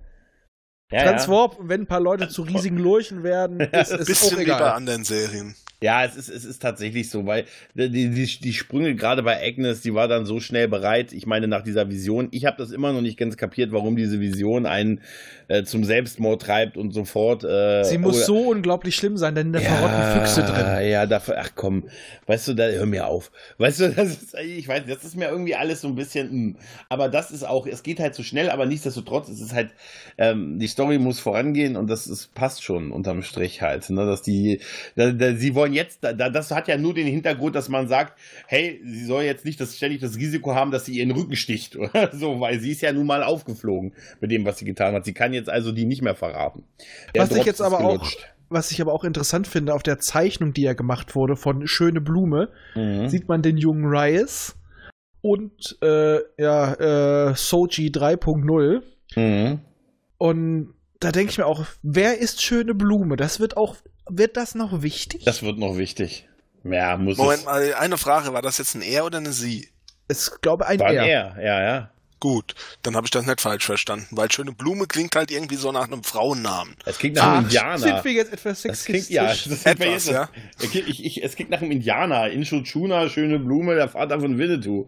Ja, 0.92 1.04
Transwarp, 1.04 1.58
wenn 1.62 1.82
ein 1.82 1.88
paar 1.88 2.02
Leute 2.02 2.28
zu 2.30 2.42
riesigen 2.42 2.78
Lurchen 2.78 3.24
werden, 3.24 3.60
ist, 3.72 3.92
ist 3.92 3.94
auch 3.94 4.06
Bisschen 4.06 4.32
wie 4.32 4.36
bei 4.36 4.42
egal. 4.44 4.72
anderen 4.74 5.04
Serien. 5.04 5.56
Ja, 5.84 6.06
es 6.06 6.16
ist, 6.16 6.30
es 6.30 6.46
ist 6.46 6.62
tatsächlich 6.62 7.10
so, 7.10 7.26
weil 7.26 7.46
die, 7.74 7.90
die, 7.90 8.26
die 8.26 8.54
Sprünge 8.54 8.94
gerade 8.94 9.24
bei 9.24 9.44
Agnes, 9.44 9.82
die 9.82 9.96
war 9.96 10.08
dann 10.08 10.28
so 10.28 10.40
schnell 10.40 10.68
bereit. 10.68 11.12
Ich 11.12 11.26
meine, 11.26 11.48
nach 11.48 11.64
dieser 11.64 11.90
Vision, 11.90 12.28
ich 12.30 12.46
habe 12.46 12.56
das 12.58 12.72
immer 12.72 12.94
noch 12.94 13.02
nicht 13.02 13.18
ganz 13.18 13.36
kapiert, 13.36 13.72
warum 13.72 13.96
diese 13.96 14.20
Vision 14.20 14.68
einen 14.68 15.02
äh, 15.48 15.64
zum 15.64 15.84
Selbstmord 15.84 16.42
treibt 16.42 16.78
und 16.78 16.92
sofort. 16.92 17.44
Äh, 17.44 17.84
Sie 17.84 17.98
muss 17.98 18.18
oder- 18.18 18.26
so 18.26 18.38
unglaublich 18.52 18.96
schlimm 18.96 19.18
sein, 19.18 19.34
denn 19.34 19.54
da 19.54 19.60
verrotten 19.60 20.20
Füchse 20.20 20.44
drin. 20.44 20.88
Ja, 20.88 21.08
dafür, 21.08 21.38
ach 21.40 21.52
komm, 21.56 21.86
weißt 22.28 22.50
du, 22.50 22.54
da 22.54 22.68
hör 22.68 22.86
mir 22.86 23.08
auf. 23.08 23.32
Weißt 23.58 23.80
du, 23.80 23.90
das 23.96 24.10
ist, 24.10 24.36
ich 24.40 24.68
weiß, 24.68 24.84
das 24.88 25.04
ist 25.04 25.16
mir 25.16 25.30
irgendwie 25.30 25.56
alles 25.56 25.82
so 25.82 25.88
ein 25.88 25.96
bisschen, 25.96 26.50
mm. 26.52 26.56
aber 26.90 27.10
das 27.10 27.32
ist 27.32 27.44
auch, 27.44 27.66
es 27.66 27.82
geht 27.82 28.00
halt 28.00 28.14
so 28.14 28.22
schnell, 28.22 28.50
aber 28.50 28.68
nichtsdestotrotz, 28.68 29.30
es 29.30 29.42
ist 29.42 29.54
halt, 29.54 29.72
ähm, 30.20 30.60
die 30.60 30.68
Story 30.68 31.00
muss 31.00 31.20
vorangehen 31.20 31.76
und 31.76 31.90
das 31.90 32.06
ist, 32.06 32.34
passt 32.36 32.64
schon 32.64 32.92
unterm 32.92 33.24
Strich 33.24 33.62
halt, 33.62 33.90
ne, 33.90 34.06
dass 34.06 34.22
die, 34.22 34.62
da, 34.96 35.12
da, 35.12 35.34
sie 35.34 35.56
wollen 35.56 35.71
jetzt, 35.74 36.04
da, 36.04 36.14
da- 36.14 36.30
das 36.30 36.52
hat 36.52 36.68
ja 36.68 36.78
nur 36.78 36.94
den 36.94 37.08
Hintergrund, 37.08 37.56
dass 37.56 37.70
man 37.70 37.88
sagt, 37.88 38.18
hey, 38.48 38.82
sie 38.84 39.06
soll 39.06 39.24
jetzt 39.24 39.46
nicht 39.46 39.60
das, 39.60 39.76
ständig 39.76 40.02
das 40.02 40.16
Risiko 40.18 40.54
haben, 40.56 40.72
dass 40.72 40.86
sie 40.86 40.94
ihren 40.98 41.12
Rücken 41.12 41.36
sticht 41.36 41.76
oder 41.76 42.10
so, 42.14 42.40
weil 42.40 42.60
sie 42.60 42.72
ist 42.72 42.82
ja 42.82 42.92
nun 42.94 43.06
mal 43.08 43.24
aufgeflogen 43.24 43.94
mit 44.20 44.32
dem, 44.32 44.46
was 44.46 44.58
sie 44.58 44.66
getan 44.66 44.94
hat. 44.94 45.06
Sie 45.06 45.14
kann 45.14 45.34
jetzt 45.34 45.50
also 45.50 45.72
die 45.72 45.86
nicht 45.86 46.02
mehr 46.02 46.16
verraten. 46.16 46.64
Der 47.16 47.24
Was 47.24 47.32
ich 47.36 47.46
jetzt 47.46 47.62
aber 47.62 47.80
auch, 47.84 48.10
was 48.50 48.72
ich 48.72 48.82
aber 48.82 48.94
auch 48.94 49.04
interessant 49.06 49.48
finde, 49.48 49.74
auf 49.74 49.84
der 49.84 50.00
Zeichnung, 50.00 50.54
die 50.54 50.64
ja 50.64 50.74
gemacht 50.74 51.16
wurde 51.16 51.36
von 51.36 51.68
Schöne 51.68 52.02
Blume, 52.02 52.50
Mhm. 52.76 53.08
sieht 53.10 53.28
man 53.30 53.42
den 53.42 53.58
jungen 53.58 53.86
Ryas 53.86 54.56
und 55.22 55.78
äh, 55.82 56.18
ja, 56.38 57.30
äh, 57.30 57.36
Soji 57.36 57.90
3.0. 57.92 58.82
Mhm. 59.16 59.60
Und 60.18 60.74
da 61.00 61.12
denke 61.12 61.32
ich 61.32 61.38
mir 61.38 61.46
auch, 61.46 61.66
wer 61.82 62.20
ist 62.20 62.42
Schöne 62.42 62.76
Blume? 62.76 63.16
Das 63.16 63.40
wird 63.40 63.58
auch, 63.58 63.78
wird 64.10 64.38
das 64.38 64.56
noch 64.56 64.82
wichtig? 64.82 65.24
Das 65.26 65.44
wird 65.44 65.58
noch 65.58 65.78
wichtig. 65.78 66.28
Ja, 66.64 66.98
muss 66.98 67.18
Moment 67.18 67.40
es. 67.40 67.46
mal, 67.46 67.74
eine 67.74 67.98
Frage, 67.98 68.34
war 68.34 68.42
das 68.42 68.58
jetzt 68.60 68.76
ein 68.76 68.82
Er 68.82 69.06
oder 69.06 69.18
eine 69.18 69.32
Sie? 69.32 69.68
ist, 70.08 70.42
glaube 70.42 70.68
ein 70.68 70.80
War 70.80 70.88
ein 70.88 70.96
Er. 70.98 71.06
er, 71.06 71.44
ja, 71.44 71.62
ja. 71.64 71.92
Gut, 72.20 72.54
dann 72.84 72.96
habe 72.96 73.08
ich 73.08 73.12
das 73.12 73.26
nicht 73.26 73.42
falsch 73.42 73.66
verstanden, 73.66 74.06
weil 74.12 74.32
schöne 74.32 74.52
Blume 74.52 74.86
klingt 74.86 75.16
halt 75.16 75.32
irgendwie 75.32 75.56
so 75.56 75.72
nach 75.72 75.88
einem 75.88 76.04
Frauennamen. 76.04 76.76
Es 76.86 77.00
klingt 77.00 77.16
nach 77.16 77.38
einem 77.38 77.46
Indianer. 77.46 77.80
sind 77.80 78.04
wir 78.06 78.12
jetzt 78.12 78.32
etwas 78.32 78.62
das 78.62 78.84
sexistisch? 78.84 79.08
klingt, 79.08 79.10
ja, 79.10 79.26
das 79.28 79.66
Etwas, 79.66 79.88
jetzt, 79.88 80.10
ja. 80.10 80.30
Ich, 80.62 81.04
ich, 81.06 81.24
es 81.24 81.36
klingt 81.36 81.50
nach 81.50 81.62
einem 81.62 81.72
Indianer. 81.72 82.30
Incho 82.30 82.62
Chuna, 82.62 83.10
schöne 83.10 83.40
Blume, 83.40 83.74
der 83.74 83.90
Vater 83.90 84.20
von 84.20 84.38
Winnetou. 84.38 84.88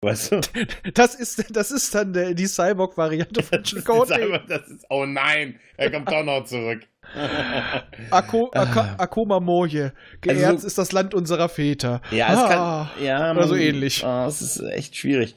Weißt 0.00 0.32
du? 0.32 0.40
Das 0.94 1.14
ist, 1.14 1.44
das 1.54 1.70
ist 1.70 1.94
dann 1.94 2.14
der, 2.14 2.32
die 2.32 2.46
Cyborg-Variante 2.46 3.42
von 3.42 3.58
Das 3.62 3.70
Chakotay. 3.70 4.40
das 4.48 4.66
ist, 4.68 4.86
oh 4.88 5.04
nein, 5.04 5.60
er 5.76 5.90
kommt 5.90 6.10
doch 6.10 6.24
noch 6.24 6.44
zurück. 6.44 6.80
Ako, 8.10 8.50
Aka, 8.52 8.94
Akoma 8.98 9.40
Moje. 9.40 9.92
Geehrt 10.20 10.44
Also- 10.44 10.66
ist 10.66 10.78
das 10.78 10.92
Land 10.92 11.14
unserer 11.14 11.48
Väter. 11.48 12.00
Ja, 12.10 12.32
es 12.32 12.38
Ah. 12.38 12.90
kann, 12.96 13.04
ja, 13.04 13.32
oder 13.32 13.46
so 13.48 13.54
ähnlich. 13.56 14.04
Ah, 14.04 14.26
es 14.26 14.40
ist 14.40 14.60
echt 14.60 14.96
schwierig. 14.96 15.34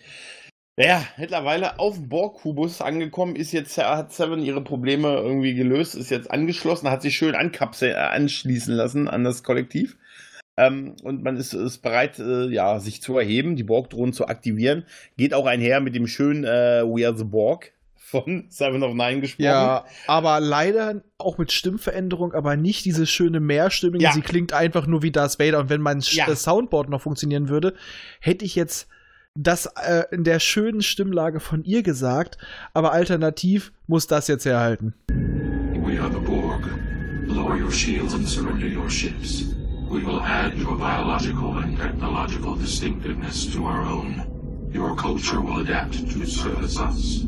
Ja, 0.78 1.03
mittlerweile 1.18 1.80
auf 1.80 1.95
dem 1.95 2.09
Borg-Kubus 2.09 2.82
angekommen, 2.82 3.38
ist 3.38 3.53
jetzt, 3.53 3.78
hat 3.78 4.11
Seven 4.11 4.41
ihre 4.43 4.61
Probleme 4.61 5.07
irgendwie 5.16 5.53
gelöst, 5.55 5.95
ist 5.95 6.11
jetzt 6.11 6.30
angeschlossen, 6.30 6.89
hat 6.89 7.01
sich 7.01 7.16
schön 7.16 7.34
ankapseln, 7.34 7.93
äh, 7.93 7.97
anschließen 7.97 8.74
lassen 8.76 9.07
an 9.07 9.24
das 9.24 9.43
Kollektiv. 9.43 9.97
Ähm, 10.57 10.95
und 11.03 11.24
man 11.24 11.38
ist, 11.38 11.53
ist 11.53 11.80
bereit, 11.82 12.20
äh, 12.20 12.47
ja, 12.47 12.80
sich 12.80 13.01
zu 13.01 13.18
erheben, 13.18 13.55
die 13.55 13.63
Borg-Drohnen 13.63 14.13
zu 14.13 14.28
aktivieren. 14.28 14.86
Geht 15.18 15.34
auch 15.34 15.45
einher 15.45 15.80
mit 15.80 15.95
dem 15.95 16.07
schönen 16.07 16.43
äh, 16.43 16.84
We 16.84 17.07
Are 17.07 17.18
the 17.18 17.24
Borg 17.26 17.72
von 18.24 18.45
Seven 18.49 18.84
of 18.84 18.93
Nine 18.93 19.22
gesprochen. 19.22 19.45
Ja, 19.45 19.86
aber 20.07 20.39
leider 20.39 21.01
auch 21.18 21.38
mit 21.38 21.51
Stimmveränderung, 21.51 22.34
aber 22.34 22.55
nicht 22.55 22.86
diese 22.86 23.05
schöne 23.05 23.39
Mehrstimmung. 23.39 23.99
Ja. 23.99 24.11
Sie 24.13 24.22
klingt 24.22 24.53
einfach 24.53 24.88
nur 24.88 25.01
wie 25.01 25.11
Darth 25.11 25.39
Vader. 25.39 25.59
Und 25.59 25.70
wenn 25.70 25.82
mein 25.82 25.99
Ja. 26.01 26.34
Soundboard 26.36 26.89
noch 26.89 27.01
funktionieren 27.01 27.49
würde, 27.49 27.74
hätte 28.20 28.45
ich 28.45 28.55
jetzt 28.55 28.88
das 29.38 29.66
äh, 29.66 30.03
in 30.11 30.24
der 30.24 30.39
schönen 30.39 30.82
Stimmlage 30.82 31.39
von 31.39 31.63
ihr 31.63 31.84
gesagt. 31.84 32.38
Aber 32.74 32.93
alternativ 32.93 33.74
muss 33.88 34.07
das 34.07 34.28
jetzt 34.28 34.45
herhalten. 34.45 34.93
We 35.09 35.99
are 35.99 36.09
the 36.11 36.20
Borg. 36.20 36.63
Lower 37.28 37.55
your 37.55 37.72
shields 37.72 38.13
and 38.13 38.28
surrender 38.28 38.68
your 38.68 38.89
ships. 38.89 39.45
We 39.89 40.01
will 40.05 40.20
add 40.20 40.53
your 40.57 40.78
biological 40.78 41.57
and 41.57 41.78
technological 41.80 42.55
distinctiveness 42.55 43.51
to 43.53 43.63
our 43.63 43.86
own. 43.86 44.26
Your 44.74 44.95
culture 44.95 45.41
will 45.41 45.61
adapt 45.61 45.93
to 46.11 46.26
service 46.26 46.78
us. 46.80 47.26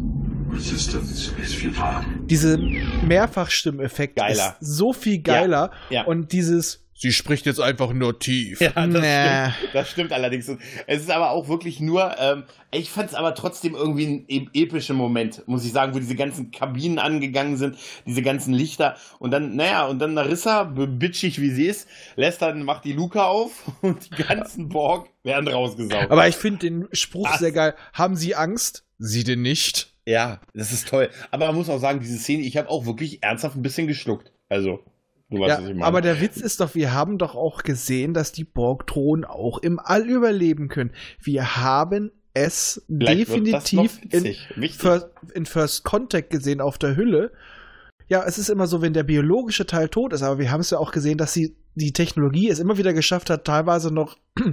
Diese 2.29 2.57
Mehrfachstimmeffekt 2.57 4.15
Geiler. 4.17 4.57
ist 4.59 4.67
so 4.77 4.93
viel 4.93 5.19
geiler. 5.19 5.71
Ja. 5.89 6.03
Und 6.05 6.31
dieses, 6.31 6.85
sie 6.93 7.11
spricht 7.11 7.45
jetzt 7.45 7.59
einfach 7.59 7.93
nur 7.93 8.17
tief. 8.19 8.61
Ja, 8.61 8.71
das, 8.71 8.87
Nee. 8.87 9.51
stimmt, 9.51 9.75
das 9.75 9.89
stimmt 9.89 10.13
allerdings. 10.13 10.49
Es 10.87 11.01
ist 11.01 11.11
aber 11.11 11.31
auch 11.31 11.47
wirklich 11.47 11.79
nur, 11.79 12.15
ähm, 12.19 12.43
ich 12.71 12.89
fand 12.89 13.09
es 13.09 13.15
aber 13.15 13.35
trotzdem 13.35 13.75
irgendwie 13.75 14.05
ein 14.07 14.25
e 14.27 14.47
epischer 14.53 14.93
Moment, 14.93 15.43
muss 15.47 15.65
ich 15.65 15.71
sagen, 15.71 15.93
wo 15.93 15.99
diese 15.99 16.15
ganzen 16.15 16.51
Kabinen 16.51 16.99
angegangen 16.99 17.57
sind, 17.57 17.77
diese 18.05 18.21
ganzen 18.21 18.53
Lichter 18.53 18.95
und 19.19 19.31
dann, 19.31 19.55
naja, 19.55 19.85
und 19.85 19.99
dann 19.99 20.13
Narissa, 20.13 20.63
bitchig 20.63 21.39
wie 21.41 21.51
sie 21.51 21.65
ist, 21.67 21.87
lässt 22.15 22.41
dann, 22.41 22.63
macht 22.63 22.85
die 22.85 22.93
Luke 22.93 23.23
auf 23.23 23.51
und 23.81 24.17
die 24.17 24.23
ganzen 24.23 24.69
Borg 24.69 25.09
werden 25.23 25.47
rausgesaugt. 25.47 26.09
Aber 26.11 26.27
ich 26.27 26.35
finde 26.35 26.59
den 26.59 26.87
Spruch 26.93 27.29
Was? 27.29 27.39
sehr 27.39 27.51
geil. 27.51 27.75
Haben 27.93 28.15
Sie 28.15 28.33
Angst? 28.35 28.85
Sie 28.97 29.23
denn 29.23 29.41
nicht? 29.43 29.93
Ja, 30.07 30.39
das 30.53 30.71
ist 30.71 30.87
toll. 30.87 31.09
Aber 31.31 31.47
man 31.47 31.55
muss 31.55 31.69
auch 31.69 31.79
sagen, 31.79 31.99
diese 31.99 32.17
Szene, 32.17 32.43
ich 32.43 32.55
habe 32.55 32.69
auch 32.69 32.85
wirklich 32.85 33.21
ernsthaft 33.21 33.57
ein 33.57 33.61
bisschen 33.61 33.87
geschluckt. 33.87 34.31
Also, 34.47 34.79
du 35.29 35.39
weißt, 35.39 35.49
Ja, 35.49 35.57
was 35.57 35.69
ich 35.69 35.75
meine. 35.75 35.83
aber 35.85 35.99
der 35.99 36.21
Witz 36.21 36.37
ist 36.37 36.61
doch, 36.61 36.75
wir 36.75 36.93
haben 36.93 37.17
doch 37.17 37.35
auch 37.35 37.61
gesehen, 37.63 38.13
dass 38.13 38.31
die 38.31 38.45
Borg-Drohnen 38.45 39.25
auch 39.25 39.57
im 39.59 39.79
All 39.79 40.09
überleben 40.09 40.69
können. 40.69 40.91
Wir 41.21 41.57
haben 41.57 42.11
es 42.33 42.85
Vielleicht 42.87 43.27
definitiv 43.27 43.99
in. 44.09 44.33
First, 44.71 45.07
in 45.33 45.45
First 45.45 45.83
Contact 45.83 46.29
gesehen 46.29 46.61
auf 46.61 46.77
der 46.77 46.95
Hülle. 46.95 47.33
Ja, 48.07 48.23
es 48.25 48.37
ist 48.37 48.47
immer 48.47 48.67
so, 48.67 48.81
wenn 48.81 48.93
der 48.93 49.03
biologische 49.03 49.65
Teil 49.65 49.89
tot 49.89 50.13
ist, 50.13 50.21
aber 50.21 50.39
wir 50.39 50.51
haben 50.51 50.61
es 50.61 50.69
ja 50.69 50.77
auch 50.77 50.93
gesehen, 50.93 51.17
dass 51.17 51.33
sie 51.33 51.57
die 51.75 51.91
Technologie 51.91 52.47
es 52.49 52.59
immer 52.59 52.77
wieder 52.77 52.93
geschafft 52.93 53.29
hat, 53.29 53.43
teilweise 53.43 53.93
noch 53.93 54.17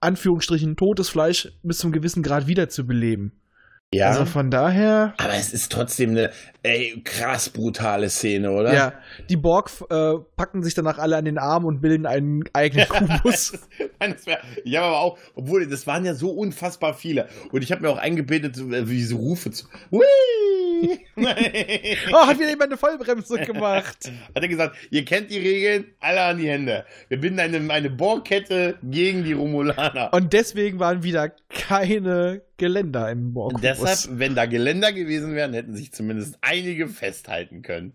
Anführungsstrichen 0.00 0.74
totes 0.74 1.08
Fleisch 1.08 1.52
bis 1.62 1.78
zum 1.78 1.92
gewissen 1.92 2.24
Grad 2.24 2.48
wiederzubeleben. 2.48 3.38
Ja. 3.92 4.08
Also 4.08 4.24
von 4.24 4.50
daher, 4.50 5.14
aber 5.18 5.34
es 5.34 5.52
ist 5.52 5.70
trotzdem 5.72 6.10
eine 6.10 6.30
ey, 6.62 7.00
krass 7.04 7.50
brutale 7.50 8.08
Szene, 8.08 8.50
oder? 8.50 8.72
ja, 8.72 8.92
die 9.28 9.36
Borg 9.36 9.70
äh, 9.90 10.14
packen 10.36 10.62
sich 10.62 10.74
danach 10.74 10.98
alle 10.98 11.16
an 11.16 11.24
den 11.24 11.38
Arm 11.38 11.64
und 11.64 11.80
bilden 11.80 12.06
einen 12.06 12.44
eigenen 12.52 12.88
Kubus. 12.88 13.58
Nein, 14.00 14.12
das 14.12 14.26
wär, 14.26 14.40
ich 14.64 14.76
habe 14.76 14.86
aber 14.86 15.00
auch, 15.00 15.18
obwohl 15.34 15.66
das 15.66 15.86
waren 15.86 16.04
ja 16.04 16.14
so 16.14 16.30
unfassbar 16.30 16.94
viele. 16.94 17.28
Und 17.50 17.62
ich 17.62 17.72
habe 17.72 17.82
mir 17.82 17.90
auch 17.90 17.98
eingebildet, 17.98 18.56
so, 18.56 18.70
äh, 18.70 18.88
wie 18.88 18.96
diese 18.96 19.14
Rufe 19.14 19.50
zu. 19.50 19.66
Hui! 19.90 20.02
Oh, 21.16 22.26
hat 22.26 22.38
wieder 22.38 22.48
jemand 22.48 22.70
eine 22.70 22.76
Vollbremsung 22.76 23.44
gemacht. 23.44 24.10
Hat 24.34 24.42
er 24.42 24.48
gesagt, 24.48 24.76
ihr 24.90 25.04
kennt 25.04 25.30
die 25.30 25.38
Regeln, 25.38 25.84
alle 26.00 26.22
an 26.22 26.38
die 26.38 26.48
Hände. 26.48 26.84
Wir 27.08 27.20
binden 27.20 27.40
eine, 27.40 27.72
eine 27.72 27.90
Bohrkette 27.90 28.78
gegen 28.82 29.22
die 29.22 29.32
Romulaner. 29.32 30.12
Und 30.12 30.32
deswegen 30.32 30.80
waren 30.80 31.02
wieder 31.02 31.30
keine 31.48 32.42
Geländer 32.58 33.10
im 33.10 33.32
Borg. 33.34 33.60
Deshalb, 33.62 34.18
wenn 34.18 34.34
da 34.34 34.46
Geländer 34.46 34.92
gewesen 34.92 35.34
wären, 35.34 35.52
hätten 35.54 35.74
sich 35.74 35.92
zumindest 35.92 36.38
einige 36.42 36.86
festhalten 36.86 37.62
können. 37.62 37.94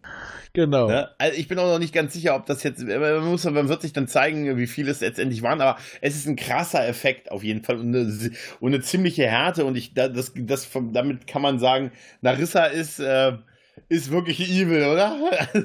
Genau. 0.54 0.88
Ne? 0.90 1.10
Also 1.20 1.38
ich 1.38 1.48
bin 1.48 1.58
auch 1.60 1.68
noch 1.72 1.80
nicht 1.80 1.94
ganz 1.94 2.14
sicher, 2.14 2.36
ob 2.36 2.46
das 2.48 2.64
jetzt, 2.64 2.84
man, 2.84 3.24
muss, 3.26 3.46
man 3.46 3.70
wird 3.70 3.82
sich 3.82 3.94
dann 3.94 4.08
zeigen, 4.08 4.58
wie 4.58 4.68
viele 4.68 4.92
es 4.92 5.00
letztendlich 5.02 5.42
waren, 5.42 5.62
aber 5.62 5.80
es 6.02 6.16
ist 6.16 6.28
ein 6.28 6.36
krasser 6.36 6.86
Effekt 6.88 7.32
auf 7.32 7.44
jeden 7.44 7.64
Fall 7.64 7.78
und 7.78 7.96
eine, 7.96 8.32
und 8.60 8.74
eine 8.74 8.82
ziemliche 8.84 9.28
Härte 9.28 9.64
und 9.64 9.78
ich, 9.78 9.94
da- 9.94 10.10
das, 10.10 10.34
das, 10.36 10.68
damit 10.92 11.28
kann 11.28 11.42
man 11.42 11.60
sagen, 11.60 11.92
Narissa 12.22 12.66
ist, 12.66 13.00
äh, 13.00 13.34
ist 13.90 14.12
wirklich 14.12 14.50
evil, 14.50 14.84
oder? 14.86 15.16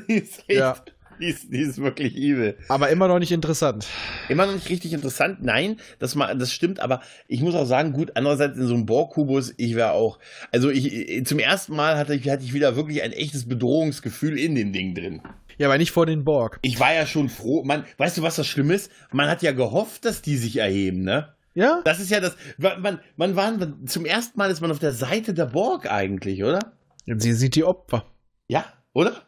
die, 0.08 0.14
ist 0.18 0.44
echt, 0.48 0.58
Ja. 0.60 0.76
Die, 1.22 1.28
ist, 1.28 1.52
die 1.52 1.60
ist 1.60 1.80
wirklich 1.80 2.16
evil. 2.16 2.56
Aber 2.68 2.90
immer 2.90 3.08
noch 3.08 3.18
nicht 3.18 3.32
interessant. 3.32 3.86
Immer 4.28 4.46
noch 4.46 4.54
nicht 4.54 4.68
richtig 4.68 4.92
interessant, 4.92 5.42
nein, 5.42 5.78
das, 5.98 6.14
mal, 6.14 6.36
das 6.36 6.52
stimmt, 6.52 6.80
aber 6.80 7.00
ich 7.28 7.40
muss 7.40 7.54
auch 7.54 7.64
sagen, 7.64 7.92
gut, 7.92 8.12
andererseits 8.16 8.58
in 8.58 8.66
so 8.66 8.74
einem 8.74 8.86
Borg-Kubus, 8.86 9.54
ich 9.56 9.74
wäre 9.76 9.92
auch, 9.92 10.18
also 10.50 10.70
ich, 10.70 11.24
zum 11.24 11.38
ersten 11.38 11.74
Mal 11.76 11.96
hatte 11.96 12.14
ich, 12.14 12.28
hatte 12.28 12.44
ich 12.44 12.52
wieder 12.52 12.76
wirklich 12.76 13.02
ein 13.02 13.12
echtes 13.12 13.48
Bedrohungsgefühl 13.48 14.38
in 14.38 14.54
dem 14.54 14.72
Ding 14.72 14.94
drin. 14.94 15.22
Ja, 15.58 15.68
aber 15.68 15.78
nicht 15.78 15.92
vor 15.92 16.06
den 16.06 16.24
Borg. 16.24 16.58
Ich 16.62 16.80
war 16.80 16.92
ja 16.92 17.06
schon 17.06 17.28
froh. 17.28 17.62
Man, 17.62 17.84
weißt 17.98 18.18
du, 18.18 18.22
was 18.22 18.36
das 18.36 18.46
Schlimme 18.46 18.74
ist? 18.74 18.90
Man 19.12 19.28
hat 19.28 19.42
ja 19.42 19.52
gehofft, 19.52 20.04
dass 20.04 20.22
die 20.22 20.36
sich 20.36 20.56
erheben, 20.56 21.02
ne? 21.02 21.34
Ja? 21.54 21.82
Das 21.84 22.00
ist 22.00 22.10
ja 22.10 22.20
das. 22.20 22.36
Man, 22.56 23.00
man 23.16 23.36
war 23.36 23.52
zum 23.86 24.06
ersten 24.06 24.38
Mal 24.38 24.50
ist 24.50 24.62
man 24.62 24.70
auf 24.70 24.78
der 24.78 24.92
Seite 24.92 25.34
der 25.34 25.46
Borg 25.46 25.90
eigentlich, 25.90 26.42
oder? 26.42 26.72
Sie 27.06 27.34
sind 27.34 27.54
die 27.54 27.64
Opfer. 27.64 28.06
Ja, 28.48 28.64
oder? 28.94 29.22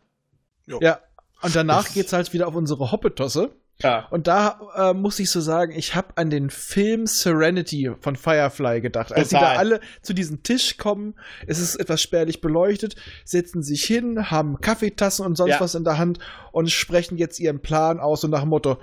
Ja. 0.66 1.00
Und 1.44 1.54
danach 1.54 1.92
geht's 1.92 2.12
halt 2.12 2.32
wieder 2.32 2.48
auf 2.48 2.54
unsere 2.54 2.90
Hoppetosse. 2.90 3.50
Ja. 3.82 4.06
Und 4.10 4.28
da 4.28 4.60
äh, 4.76 4.94
muss 4.94 5.18
ich 5.18 5.30
so 5.30 5.40
sagen, 5.40 5.72
ich 5.76 5.96
habe 5.96 6.16
an 6.16 6.30
den 6.30 6.48
Film 6.48 7.06
Serenity 7.06 7.90
von 8.00 8.14
Firefly 8.14 8.80
gedacht. 8.80 9.12
Als 9.12 9.30
sie 9.30 9.36
da 9.36 9.54
alle 9.54 9.80
zu 10.00 10.14
diesem 10.14 10.44
Tisch 10.44 10.76
kommen, 10.76 11.14
es 11.48 11.58
ist 11.58 11.74
etwas 11.76 12.00
spärlich 12.00 12.40
beleuchtet, 12.40 12.94
setzen 13.24 13.64
sich 13.64 13.84
hin, 13.84 14.30
haben 14.30 14.60
Kaffeetassen 14.60 15.26
und 15.26 15.34
sonst 15.36 15.50
Ja. 15.54 15.60
was 15.60 15.74
in 15.74 15.82
der 15.82 15.98
Hand 15.98 16.20
und 16.52 16.70
sprechen 16.70 17.18
jetzt 17.18 17.40
ihren 17.40 17.60
Plan 17.60 17.98
aus 17.98 18.22
und 18.22 18.30
nach 18.30 18.42
dem 18.42 18.50
Motto, 18.50 18.78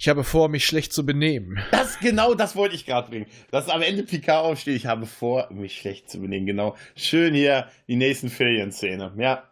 Ich 0.00 0.08
habe 0.08 0.22
vor, 0.22 0.48
mich 0.48 0.64
schlecht 0.64 0.92
zu 0.92 1.04
benehmen. 1.04 1.58
Das, 1.72 1.98
genau 1.98 2.34
das 2.34 2.54
wollte 2.54 2.74
ich 2.76 2.86
gerade 2.86 3.10
bringen. 3.10 3.26
Dass 3.50 3.68
am 3.68 3.82
Ende 3.82 4.04
Picard 4.04 4.44
aufsteht, 4.44 4.76
ich 4.76 4.86
habe 4.86 5.06
vor, 5.06 5.48
mich 5.52 5.76
schlecht 5.76 6.08
zu 6.08 6.20
benehmen. 6.20 6.46
Genau. 6.46 6.76
Schön 6.94 7.34
hier 7.34 7.66
die 7.88 7.96
nächsten 7.96 8.28
Ferien-Szene. 8.30 9.12
Ja. 9.16 9.47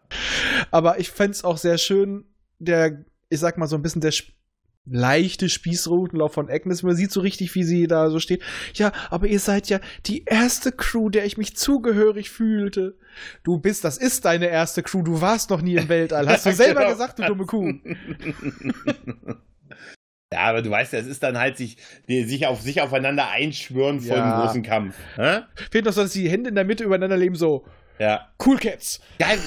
Aber 0.71 0.99
ich 1.01 1.11
fände 1.11 1.33
es 1.33 1.45
auch 1.45 1.59
sehr 1.59 1.79
schön, 1.79 2.25
der, 2.59 3.05
ich 3.29 3.41
sag 3.41 3.59
mal 3.59 3.67
so 3.67 3.77
ein 3.77 3.83
bisschen 3.83 4.01
der 4.01 4.13
leichte 4.89 5.49
Spießrutenlauf 5.49 6.33
von 6.33 6.49
Agnes. 6.49 6.85
Man 6.85 6.95
sieht 6.95 7.11
so 7.11 7.21
richtig, 7.21 7.53
wie 7.57 7.65
sie 7.65 7.89
da 7.89 8.09
so 8.09 8.21
steht. 8.21 8.43
Ja, 8.75 8.93
aber 9.11 9.27
ihr 9.27 9.41
seid 9.41 9.69
ja 9.69 9.81
die 10.07 10.25
erste 10.27 10.71
Crew, 10.71 11.09
der 11.11 11.25
ich 11.25 11.37
mich 11.37 11.57
zugehörig 11.57 12.31
fühlte. 12.31 12.97
Du 13.43 13.59
bist, 13.59 13.83
das 13.85 13.99
ist 13.99 14.25
deine 14.27 14.47
erste 14.47 14.85
Crew. 14.85 15.03
Du 15.03 15.21
warst 15.21 15.51
noch 15.51 15.61
nie 15.61 15.75
im 15.75 15.89
Weltall. 15.89 16.29
Hast 16.29 16.47
du 16.47 16.53
selber 16.55 16.83
Genau. 16.83 16.93
gesagt, 16.93 17.19
du 17.19 17.25
dumme 17.25 17.47
Kuh. 17.47 17.73
Ja, 20.33 20.41
aber 20.41 20.61
du 20.61 20.71
weißt 20.71 20.93
ja, 20.93 20.99
es 20.99 21.07
ist 21.07 21.23
dann 21.23 21.39
halt 21.39 21.57
sich, 21.57 21.77
die, 22.09 22.25
sich 22.25 22.47
auf 22.49 22.61
sich 22.61 22.81
aufeinander 22.81 23.29
einschwören 23.31 24.01
vor 24.01 24.17
Ja. 24.17 24.23
dem 24.37 24.41
großen 24.43 24.63
Kampf. 24.65 24.97
Hä? 25.15 25.43
Fehlt 25.71 25.85
noch 25.85 25.93
so, 25.93 26.03
dass 26.03 26.13
die 26.13 26.29
Hände 26.29 26.49
in 26.49 26.57
der 26.57 26.65
Mitte 26.65 26.83
übereinander 26.83 27.17
leben, 27.17 27.37
so. 27.37 27.65
Ja. 27.99 28.29
Cool 28.45 28.59
Cats. 28.59 29.01
Geil, 29.19 29.39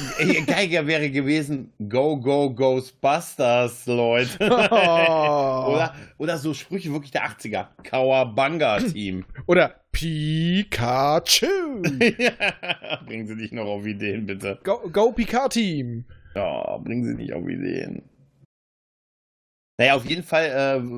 geiger 0.48 0.88
wäre 0.88 1.10
gewesen, 1.10 1.72
Go, 1.88 2.18
Go, 2.18 2.50
Ghostbusters, 2.50 3.86
Leute. 3.86 4.38
Oh. 4.40 4.46
oder, 5.74 5.94
oder 6.18 6.38
so 6.38 6.54
Sprüche 6.54 6.92
wirklich 6.92 7.12
der 7.12 7.28
80er. 7.28 7.68
Kawabanga-Team. 7.84 9.26
Oder 9.46 9.76
Pikachu. 9.92 11.46
ja, 12.18 13.00
bringen 13.06 13.28
Sie 13.28 13.36
dich 13.36 13.52
noch 13.52 13.66
auf 13.66 13.86
Ideen, 13.86 14.26
bitte. 14.26 14.58
Go, 14.64 14.90
Go 14.92 15.12
Picard 15.12 15.54
Team. 15.54 16.06
Ja, 16.36 16.78
bringen 16.78 17.04
Sie 17.06 17.16
nicht 17.16 17.34
auf 17.34 17.48
Ideen. 17.48 18.04
Naja, 19.80 19.96
auf 19.96 20.06
jeden 20.06 20.24
Fall 20.24 20.46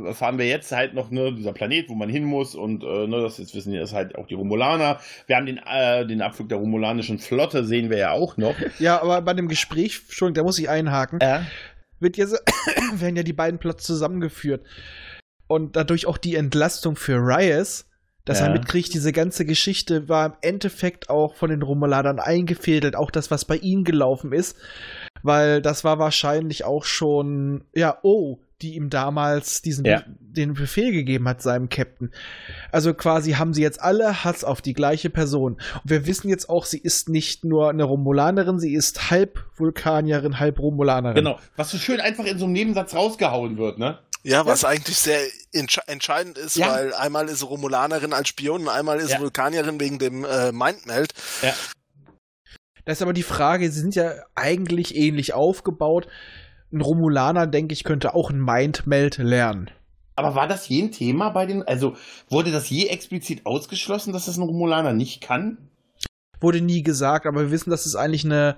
äh, 0.10 0.14
fahren 0.16 0.40
wir 0.40 0.48
jetzt 0.48 0.72
halt 0.72 0.96
noch 0.96 1.12
ne, 1.12 1.32
dieser 1.36 1.54
Planet, 1.54 1.88
wo 1.88 1.94
man 1.94 2.10
hin 2.10 2.24
muss 2.24 2.56
und 2.56 2.84
äh, 2.84 3.06
ne, 3.08 3.22
das 3.22 3.38
jetzt 3.38 3.54
wissen 3.54 3.72
wir, 3.72 3.80
das 3.80 3.94
halt 3.94 4.16
auch 4.16 4.26
die 4.26 4.34
Romulaner. 4.34 5.00
Wir 5.28 5.36
haben 5.36 5.46
den, 5.46 5.60
äh, 5.60 6.06
den 6.08 6.24
Abflug 6.24 6.50
der 6.50 6.58
romulanischen 6.58 7.20
Flotte, 7.20 7.64
sehen 7.64 7.92
wir 7.92 7.98
ja 8.00 8.12
auch 8.12 8.38
noch. 8.38 8.56
Ja, 8.80 9.00
aber 9.00 9.22
bei 9.22 9.36
dem 9.36 9.48
Gespräch, 9.48 10.02
Entschuldigung, 10.08 10.34
da 10.34 10.44
muss 10.44 10.58
ich 10.58 10.68
einhaken, 10.68 11.20
Ja. 11.22 11.46
wird 12.00 12.18
jetzt, 12.18 12.34
werden 12.96 13.16
ja 13.16 13.22
die 13.22 13.34
beiden 13.34 13.60
Plots 13.60 13.84
zusammengeführt. 13.86 14.66
Und 15.48 15.76
dadurch 15.76 16.08
auch 16.08 16.18
die 16.18 16.36
Entlastung 16.36 16.96
für 16.96 17.18
Reyes, 17.18 17.88
dass 18.26 18.40
Ja. 18.40 18.48
er 18.48 18.52
mitkriegt, 18.54 18.96
diese 18.96 19.12
ganze 19.12 19.46
Geschichte 19.46 20.10
war 20.10 20.26
im 20.26 20.34
Endeffekt 20.42 21.08
auch 21.12 21.36
von 21.36 21.52
den 21.52 21.62
Romulanern 21.62 22.20
eingefädelt, 22.20 22.96
auch 22.96 23.12
das, 23.12 23.30
was 23.30 23.46
bei 23.46 23.58
ihnen 23.58 23.84
gelaufen 23.84 24.32
ist. 24.34 24.58
Weil 25.22 25.62
das 25.62 25.84
war 25.84 26.00
wahrscheinlich 26.00 26.64
auch 26.64 26.84
schon, 26.84 27.66
ja, 27.76 28.00
oh, 28.02 28.40
die 28.62 28.76
ihm 28.76 28.90
damals 28.90 29.62
diesen 29.62 29.86
Ja. 29.86 30.04
den 30.20 30.54
Befehl 30.54 30.92
gegeben 30.92 31.28
hat, 31.28 31.42
seinem 31.42 31.70
Captain. 31.70 32.12
Also 32.72 32.94
quasi 32.94 33.34
haben 33.34 33.54
sie 33.54 33.62
jetzt 33.62 33.82
alle 33.82 34.24
Hass 34.24 34.44
auf 34.44 34.62
die 34.62 34.74
gleiche 34.74 35.10
Person. 35.10 35.54
Und 35.54 35.90
wir 35.90 36.06
wissen 36.08 36.30
jetzt 36.30 36.50
auch, 36.50 36.66
sie 36.66 36.78
ist 36.80 37.10
nicht 37.10 37.44
nur 37.44 37.70
eine 37.70 37.84
Romulanerin, 37.84 38.60
sie 38.60 38.74
ist 38.74 39.10
halb 39.12 39.44
Vulkanierin, 39.56 40.40
halb 40.40 40.60
Romulanerin. 40.60 41.16
Genau. 41.16 41.40
Was 41.56 41.72
so 41.72 41.78
schön 41.78 42.00
einfach 42.00 42.26
in 42.26 42.38
so 42.38 42.46
einem 42.46 42.54
Nebensatz 42.54 42.94
rausgehauen 42.96 43.58
wird, 43.58 43.78
ne? 43.78 44.00
Ja, 44.24 44.46
was 44.46 44.64
eigentlich 44.66 44.98
sehr 44.98 45.20
entsche 45.52 45.82
entscheidend 45.88 46.38
ist, 46.38 46.56
Ja. 46.56 46.72
weil 46.72 46.94
einmal 46.94 47.28
ist 47.28 47.44
Romulanerin 47.44 48.14
als 48.14 48.28
Spion 48.30 48.62
und 48.62 48.70
einmal 48.70 49.00
ist 49.00 49.10
Ja. 49.12 49.20
Vulkanierin 49.20 49.80
wegen 49.80 49.98
dem 49.98 50.24
äh, 50.26 50.52
Mindmeld. 50.52 51.14
Ja. 51.42 51.54
Das 52.86 52.98
ist 52.98 53.02
aber 53.02 53.14
die 53.14 53.24
Frage, 53.24 53.72
sie 53.72 53.80
sind 53.80 53.96
ja 53.96 54.14
eigentlich 54.36 54.96
ähnlich 54.96 55.34
aufgebaut. 55.34 56.08
Ein 56.72 56.82
Romulaner, 56.82 57.48
denke 57.48 57.74
ich, 57.74 57.84
könnte 57.84 58.14
auch 58.14 58.30
ein 58.30 58.40
Mindmeld 58.40 59.18
lernen. 59.18 59.70
Aber 60.16 60.36
war 60.36 60.48
das 60.48 60.68
je 60.70 60.84
ein 60.84 60.92
Thema 60.92 61.30
bei 61.30 61.46
den, 61.46 61.64
also 61.64 61.96
wurde 62.30 62.52
das 62.52 62.70
je 62.70 62.88
explizit 62.88 63.46
ausgeschlossen, 63.46 64.14
dass 64.14 64.26
das 64.26 64.38
ein 64.38 64.44
Romulaner 64.44 64.94
nicht 64.94 65.22
kann? 65.22 65.58
Wurde 66.40 66.62
nie 66.62 66.82
gesagt, 66.82 67.28
aber 67.28 67.42
wir 67.42 67.52
wissen, 67.52 67.70
dass 67.70 67.86
es 67.86 67.96
eigentlich 67.96 68.26
eine, 68.26 68.58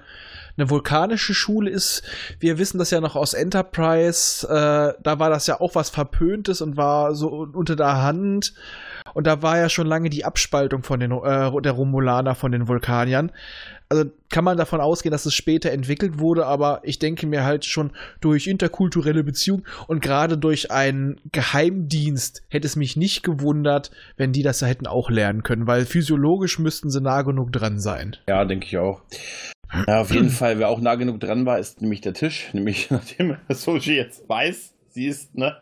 eine 0.57 0.70
vulkanische 0.70 1.34
Schule 1.34 1.70
ist. 1.70 2.03
Wir 2.39 2.57
wissen 2.57 2.78
das 2.78 2.91
ja 2.91 3.01
noch 3.01 3.16
aus 3.16 3.34
Enterprise. 3.34 4.47
Äh, 4.47 5.01
da 5.01 5.20
war 5.20 5.30
das 5.30 5.47
ja 5.47 5.59
auch 5.59 5.76
was 5.76 5.89
Verpöntes 5.89 6.61
und 6.61 6.78
war 6.78 7.14
so 7.14 7.28
unter 7.28 7.76
der 7.76 8.01
Hand. 8.01 8.53
Und 9.14 9.28
da 9.28 9.41
war 9.41 9.57
ja 9.57 9.70
schon 9.70 9.88
lange 9.88 10.09
die 10.09 10.26
Abspaltung 10.26 10.84
von 10.84 10.99
den, 10.99 11.11
äh, 11.11 11.61
der 11.61 11.72
Romulaner 11.74 12.36
von 12.36 12.51
den 12.51 12.68
Vulkaniern. 12.68 13.32
Also 13.94 14.10
kann 14.32 14.44
man 14.44 14.58
davon 14.58 14.82
ausgehen, 14.82 15.12
dass 15.12 15.28
es 15.28 15.36
später 15.36 15.70
entwickelt 15.70 16.18
wurde, 16.18 16.48
aber 16.48 16.82
ich 16.82 16.98
denke 16.98 17.28
mir 17.28 17.44
halt 17.44 17.64
schon 17.64 17.91
durch 18.22 18.48
interkulturelle 18.48 19.24
Beziehungen 19.24 19.66
und 19.86 20.02
gerade 20.02 20.36
durch 20.36 20.72
einen 20.72 21.22
Geheimdienst 21.32 22.41
hätte 22.50 22.66
es 22.66 22.76
mich 22.76 22.98
nicht 22.98 23.22
gewundert, 23.22 23.91
wenn 24.18 24.34
die 24.34 24.41
das 24.41 24.64
hätten 24.64 24.88
auch 24.88 25.12
lernen 25.12 25.44
können, 25.44 25.68
weil 25.68 25.86
physiologisch 25.86 26.58
müssten 26.58 26.89
sie 26.89 27.02
nah 27.02 27.22
genug 27.22 27.52
dran 27.52 27.80
sein. 27.80 28.16
Ja, 28.28 28.46
denke 28.46 28.66
ich 28.66 28.80
auch. 28.80 29.04
Ja, 29.88 30.02
auf 30.02 30.12
jeden 30.12 30.30
Fall, 30.32 30.58
wer 30.58 30.70
auch 30.70 30.82
nah 30.82 30.96
genug 30.96 31.20
dran 31.20 31.46
war, 31.46 31.60
ist 31.60 31.84
nämlich 31.84 32.02
der 32.02 32.14
Tisch. 32.14 32.50
Nämlich, 32.54 32.89
nachdem 32.89 33.38
Soji 33.50 33.96
jetzt 33.96 34.28
weiß, 34.28 34.73
sie 34.94 35.08
ist, 35.08 35.36
ne, 35.36 35.58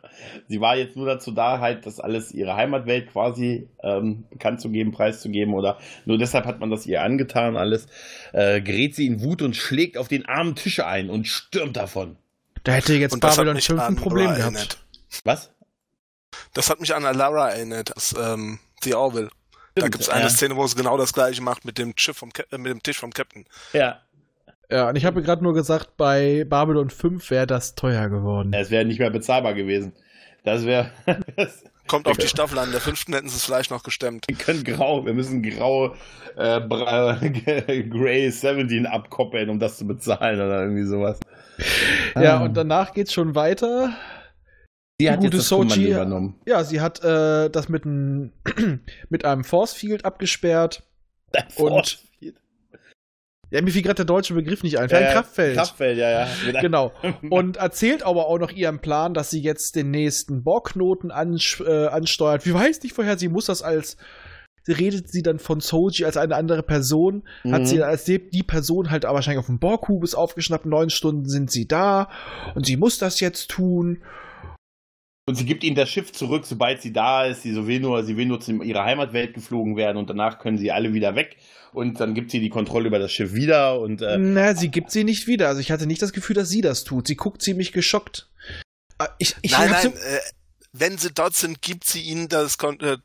sie 0.48 0.62
war 0.62 0.76
jetzt 0.76 0.96
nur 0.96 1.06
dazu 1.06 1.32
da, 1.32 1.60
halt 1.60 1.86
das 1.86 2.00
alles 2.00 2.32
ihre 2.32 2.56
Heimatwelt 2.56 3.12
quasi 3.12 3.70
ähm, 3.84 4.26
bekannt 4.30 4.62
zu 4.62 4.70
geben, 4.70 4.92
preiszugeben 4.92 5.54
oder 5.54 5.78
nur 6.06 6.18
deshalb 6.18 6.46
hat 6.46 6.60
man 6.60 6.70
das 6.70 6.86
ihr 6.86 7.02
angetan, 7.02 7.58
alles, 7.58 7.88
äh, 8.34 8.62
gerät 8.62 8.96
sie 8.96 9.08
in 9.08 9.22
Wut 9.22 9.42
und 9.42 9.56
schlägt 9.56 9.98
auf 9.98 10.08
den 10.08 10.26
armen 10.26 10.56
Tisch 10.56 10.80
ein 10.80 11.10
und 11.10 11.28
stürmt 11.28 11.78
davon. 11.78 12.18
Da 12.64 12.74
hätte 12.74 12.94
jetzt 12.94 13.14
Und 13.14 13.22
Babylon 13.22 13.56
mich 13.56 13.68
5 13.68 13.82
ein 13.82 13.96
Problem 13.96 14.26
Laura 14.26 14.38
gehabt. 14.38 14.56
erinnert. 14.56 14.78
Was? 15.24 15.52
Das 16.54 16.70
hat 16.70 16.80
mich 16.80 16.94
an 16.94 17.06
Alara 17.06 17.50
erinnert, 17.50 17.96
aus 17.96 18.14
ähm, 18.18 18.60
The 18.84 18.94
Orville. 18.94 19.30
Da 19.74 19.82
Stimmt, 19.82 19.94
gibt 19.94 20.04
es 20.04 20.10
eine 20.10 20.24
ja. 20.24 20.30
Szene, 20.30 20.56
wo 20.58 20.68
sie 20.68 20.76
genau 20.76 20.98
das 20.98 21.14
gleiche 21.14 21.42
macht 21.42 21.64
mit 21.66 21.78
dem, 21.78 21.94
Schiff 21.96 22.18
vom 22.18 22.34
Cap 22.34 22.52
äh, 22.52 22.58
mit 22.58 22.72
dem 22.72 22.84
Tisch 22.84 23.00
vom 23.00 23.12
Captain. 23.12 23.46
Ja, 23.74 24.02
Ja, 24.72 24.90
und 24.90 24.96
ich 24.96 25.06
habe 25.06 25.22
gerade 25.22 25.44
nur 25.44 25.54
gesagt, 25.54 25.98
bei 25.98 26.46
Babylon 26.48 26.90
5 26.90 27.30
wäre 27.30 27.46
das 27.48 27.76
teuer 27.76 28.08
geworden. 28.10 28.54
es 28.54 28.72
wäre 28.72 28.86
nicht 28.86 29.00
mehr 29.00 29.10
bezahlbar 29.10 29.54
gewesen. 29.54 29.94
Das 30.44 30.66
wäre, 30.66 30.90
Kommt 31.88 32.08
auf 32.08 32.18
die 32.18 32.28
Staffel 32.28 32.58
an. 32.58 32.72
Der 32.72 32.80
fünften 32.80 33.14
hätten 33.14 33.28
sie 33.28 33.36
es 33.36 33.44
vielleicht 33.46 33.70
noch 33.70 33.84
gestemmt. 33.84 34.26
Wir 34.30 34.38
können 34.38 34.64
grau, 34.64 35.06
wir 35.06 35.14
müssen 35.14 35.44
grau 35.44 35.94
äh, 36.38 36.62
Grey 37.90 38.30
17 38.32 38.86
abkoppeln, 38.86 39.50
um 39.50 39.60
das 39.60 39.78
zu 39.78 39.86
bezahlen 39.86 40.40
oder 40.40 40.62
irgendwie 40.64 40.86
sowas. 40.86 41.20
Ja, 42.16 42.38
Ah. 42.38 42.44
und 42.46 42.56
danach 42.56 42.94
geht's 42.94 43.12
schon 43.14 43.36
weiter. 43.36 43.94
die 45.02 45.10
hat 45.12 45.20
die 45.22 45.26
jetzt 45.26 45.34
gute 45.34 45.38
das 45.38 45.52
Sochi- 45.76 45.90
übernommen. 45.92 46.40
Ja, 46.48 46.64
sie 46.64 46.80
hat 46.80 47.04
äh, 47.04 47.50
das 47.50 47.68
mit, 47.70 47.84
ein, 47.86 48.32
mit 49.10 49.26
einem 49.26 49.44
Force 49.44 49.74
Field 49.74 50.06
abgesperrt. 50.06 50.84
Und- 51.58 52.00
Ja, 53.52 53.62
mir 53.62 53.72
fiel 53.72 53.82
gerade 53.82 53.96
der 53.96 54.06
deutsche 54.06 54.34
Begriff 54.34 54.64
nicht 54.64 54.80
ein. 54.80 54.88
Für 54.90 54.98
ein 54.98 55.12
Kraftfeld. 55.14 55.58
Kraftfeld, 55.58 55.98
ja, 55.98 56.10
ja. 56.26 56.62
Genau. 56.62 56.92
Und 57.30 57.58
erzählt 57.58 58.02
aber 58.04 58.28
auch 58.28 58.40
noch 58.40 58.52
ihren 58.52 58.80
Plan, 58.80 59.14
dass 59.14 59.30
sie 59.30 59.42
jetzt 59.42 59.76
den 59.76 59.92
nächsten 59.92 60.44
Borgknoten 60.44 61.12
ans 61.12 61.62
äh, 61.66 61.88
ansteuert. 61.88 62.46
Wie 62.46 62.54
weiß 62.54 62.82
nicht 62.82 62.96
vorher, 62.96 63.18
sie 63.18 63.28
muss 63.28 63.46
das 63.46 63.62
als. 63.62 63.98
Sie 64.64 64.74
redet 64.74 65.10
sie 65.10 65.24
dann 65.24 65.40
von 65.40 65.60
Soji 65.60 66.06
als 66.06 66.18
eine 66.18 66.36
andere 66.36 66.62
Person, 66.62 67.28
hat 67.52 67.62
Mhm. 67.62 67.66
sie 67.66 67.82
als 67.82 68.04
die, 68.04 68.30
die 68.30 68.44
Person 68.44 68.92
halt 68.92 69.06
aber 69.06 69.16
wahrscheinlich 69.16 69.40
auf 69.40 69.48
dem 69.48 69.58
Borgkubus 69.58 70.14
aufgeschnappt, 70.14 70.68
neun 70.68 70.92
Stunden 70.92 71.28
sind 71.28 71.50
sie 71.50 71.68
da 71.68 72.10
und 72.54 72.68
sie 72.68 72.78
muss 72.78 73.00
das 73.00 73.20
jetzt 73.22 73.50
tun. 73.50 74.04
Und 75.32 75.36
sie 75.38 75.46
gibt 75.46 75.64
ihnen 75.64 75.78
das 75.78 75.90
Schiff 75.90 76.12
zurück, 76.12 76.46
sobald 76.46 76.82
sie 76.82 76.92
da 76.92 77.24
ist. 77.26 77.44
Sie, 77.44 77.54
so 77.54 77.66
will 77.66 77.80
nur, 77.80 78.04
sie 78.04 78.18
will 78.18 78.26
nur 78.26 78.42
zu 78.42 78.52
ihrer 78.62 78.84
Heimatwelt 78.84 79.34
geflogen 79.34 79.78
werden 79.78 79.96
und 79.96 80.10
danach 80.10 80.40
können 80.40 80.58
sie 80.58 80.74
alle 80.74 80.94
wieder 80.94 81.16
weg. 81.16 81.38
Und 81.72 82.02
dann 82.02 82.14
gibt 82.14 82.32
sie 82.32 82.42
die 82.42 82.50
Kontrolle 82.50 82.88
über 82.88 83.00
das 83.00 83.14
Schiff 83.14 83.34
wieder 83.34 83.80
und 83.80 84.02
äh, 84.02 84.18
Na, 84.18 84.54
sie 84.56 84.68
gibt 84.68 84.92
sie 84.92 85.06
nicht 85.06 85.28
wieder. 85.28 85.48
Also 85.48 85.62
ich 85.62 85.72
hatte 85.72 85.88
nicht 85.88 86.02
das 86.02 86.12
Gefühl, 86.12 86.36
dass 86.36 86.50
sie 86.50 86.60
das 86.60 86.84
tut. 86.84 87.08
Sie 87.08 87.16
guckt 87.16 87.42
ziemlich 87.42 87.72
geschockt. 87.72 88.28
Ah, 88.98 89.08
Ich, 89.20 89.38
ich 89.42 89.54
nein, 89.54 89.70
nein, 89.72 89.84
so- 89.84 89.90
äh, 89.90 90.20
wenn 90.74 90.98
sie 90.98 91.14
dort 91.14 91.34
sind, 91.34 91.62
gibt 91.62 91.86
sie 91.86 92.02
ihnen 92.02 92.28
das, 92.28 92.58
Kon 92.58 92.78
äh, 92.82 92.98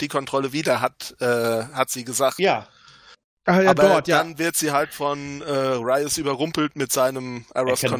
die 0.00 0.08
Kontrolle 0.08 0.54
wieder, 0.54 0.80
hat, 0.80 1.14
äh, 1.20 1.26
hat 1.26 1.90
sie 1.90 2.04
gesagt. 2.04 2.38
ja, 2.38 2.66
Ah, 3.46 3.60
ja, 3.60 3.70
Aber 3.72 3.82
dort, 3.82 4.08
ja. 4.08 4.18
dann 4.22 4.38
wird 4.38 4.56
sie 4.56 4.70
halt 4.70 4.94
von 4.94 5.42
äh, 5.42 5.50
Riot 5.50 6.16
überrumpelt 6.16 6.76
mit 6.76 6.90
seinem 6.92 7.44
Aros 7.52 7.82
Er 7.82 7.90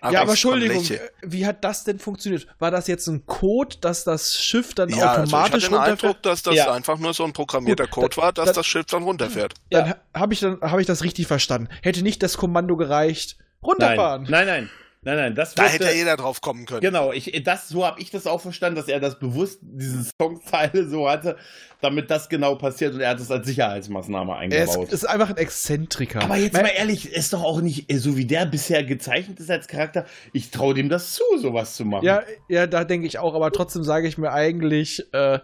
Conlech. 0.00 0.14
Ja, 0.14 0.20
aber 0.22 0.30
Entschuldigung, 0.30 0.84
äh, 0.84 0.98
wie 1.22 1.44
hat 1.46 1.64
das 1.64 1.82
denn 1.84 1.98
funktioniert? 1.98 2.46
War 2.58 2.70
das 2.70 2.86
jetzt 2.86 3.06
ein 3.08 3.26
Code, 3.26 3.76
dass 3.80 4.04
das 4.04 4.36
Schiff 4.36 4.72
dann 4.74 4.88
Ja, 4.90 4.96
also 5.12 5.22
ich 5.24 5.28
automatisch 5.34 5.52
hatte 5.54 5.60
den 5.60 5.74
runterfährt? 5.74 6.04
Eindruck, 6.04 6.22
dass 6.22 6.42
das 6.42 6.54
Ja. 6.54 6.72
einfach 6.72 6.98
nur 6.98 7.14
so 7.14 7.24
ein 7.24 7.32
programmierter 7.32 7.84
Gut, 7.84 7.92
Code 7.92 8.16
da- 8.16 8.22
war, 8.22 8.32
dass 8.32 8.46
da- 8.46 8.52
das 8.52 8.66
Schiff 8.66 8.86
dann 8.86 9.02
runterfährt. 9.02 9.54
Dann 9.70 9.94
habe 10.14 10.34
ich, 10.34 10.40
dann 10.40 10.60
hab 10.60 10.78
ich 10.78 10.86
das 10.86 11.02
richtig 11.02 11.26
verstanden. 11.26 11.68
Hätte 11.82 12.02
nicht 12.02 12.22
das 12.22 12.36
Kommando 12.36 12.76
gereicht. 12.76 13.36
Runterfahren. 13.62 14.22
nein, 14.30 14.46
nein. 14.46 14.46
nein, 14.46 14.70
nein, 15.02 15.34
das 15.34 15.54
Da 15.54 15.64
hätte 15.64 15.84
ja 15.84 15.90
jeder 15.92 16.16
drauf 16.16 16.40
kommen 16.40 16.66
können. 16.66 16.80
Genau, 16.80 17.12
ich, 17.12 17.42
das, 17.44 17.68
so 17.68 17.86
habe 17.86 18.00
ich 18.00 18.10
das 18.10 18.26
auch 18.26 18.40
verstanden, 18.40 18.76
dass 18.76 18.88
er 18.88 19.00
das 19.00 19.18
bewusst, 19.18 19.58
diese 19.62 20.04
Songzeile 20.20 20.88
so 20.88 21.08
hatte, 21.08 21.36
damit 21.80 22.10
das 22.10 22.28
genau 22.28 22.56
passiert 22.56 22.94
und 22.94 23.00
er 23.00 23.10
hat 23.10 23.20
es 23.20 23.30
als 23.30 23.46
Sicherheitsmaßnahme 23.46 24.32
Er 24.32 24.64
ist, 24.64 24.70
eingebaut. 24.70 24.92
ist 24.92 25.04
einfach 25.04 25.30
ein 25.30 25.36
Exzentriker. 25.36 26.22
aber 26.22 26.36
jetzt 26.36 26.54
Mein- 26.54 26.62
mal 26.64 26.68
ehrlich, 26.76 27.12
ist 27.12 27.32
doch 27.32 27.42
auch 27.44 27.60
nicht, 27.60 27.86
so 28.00 28.16
wie 28.16 28.24
der 28.26 28.46
bisher 28.46 28.82
gezeichnet 28.84 29.38
ist 29.40 29.50
als 29.50 29.68
Charakter, 29.68 30.04
ich 30.32 30.50
traue 30.50 30.74
dem 30.74 30.88
das 30.88 31.14
zu, 31.14 31.22
sowas 31.40 31.74
zu 31.76 31.84
machen. 31.84 32.04
Ja, 32.04 32.22
ja, 32.48 32.66
da 32.66 32.84
denke 32.84 33.06
ich 33.06 33.18
auch, 33.18 33.34
aber 33.34 33.52
trotzdem 33.52 33.84
sage 33.84 34.08
ich 34.08 34.18
mir 34.18 34.32
eigentlich, 34.32 35.04
äh, 35.12 35.38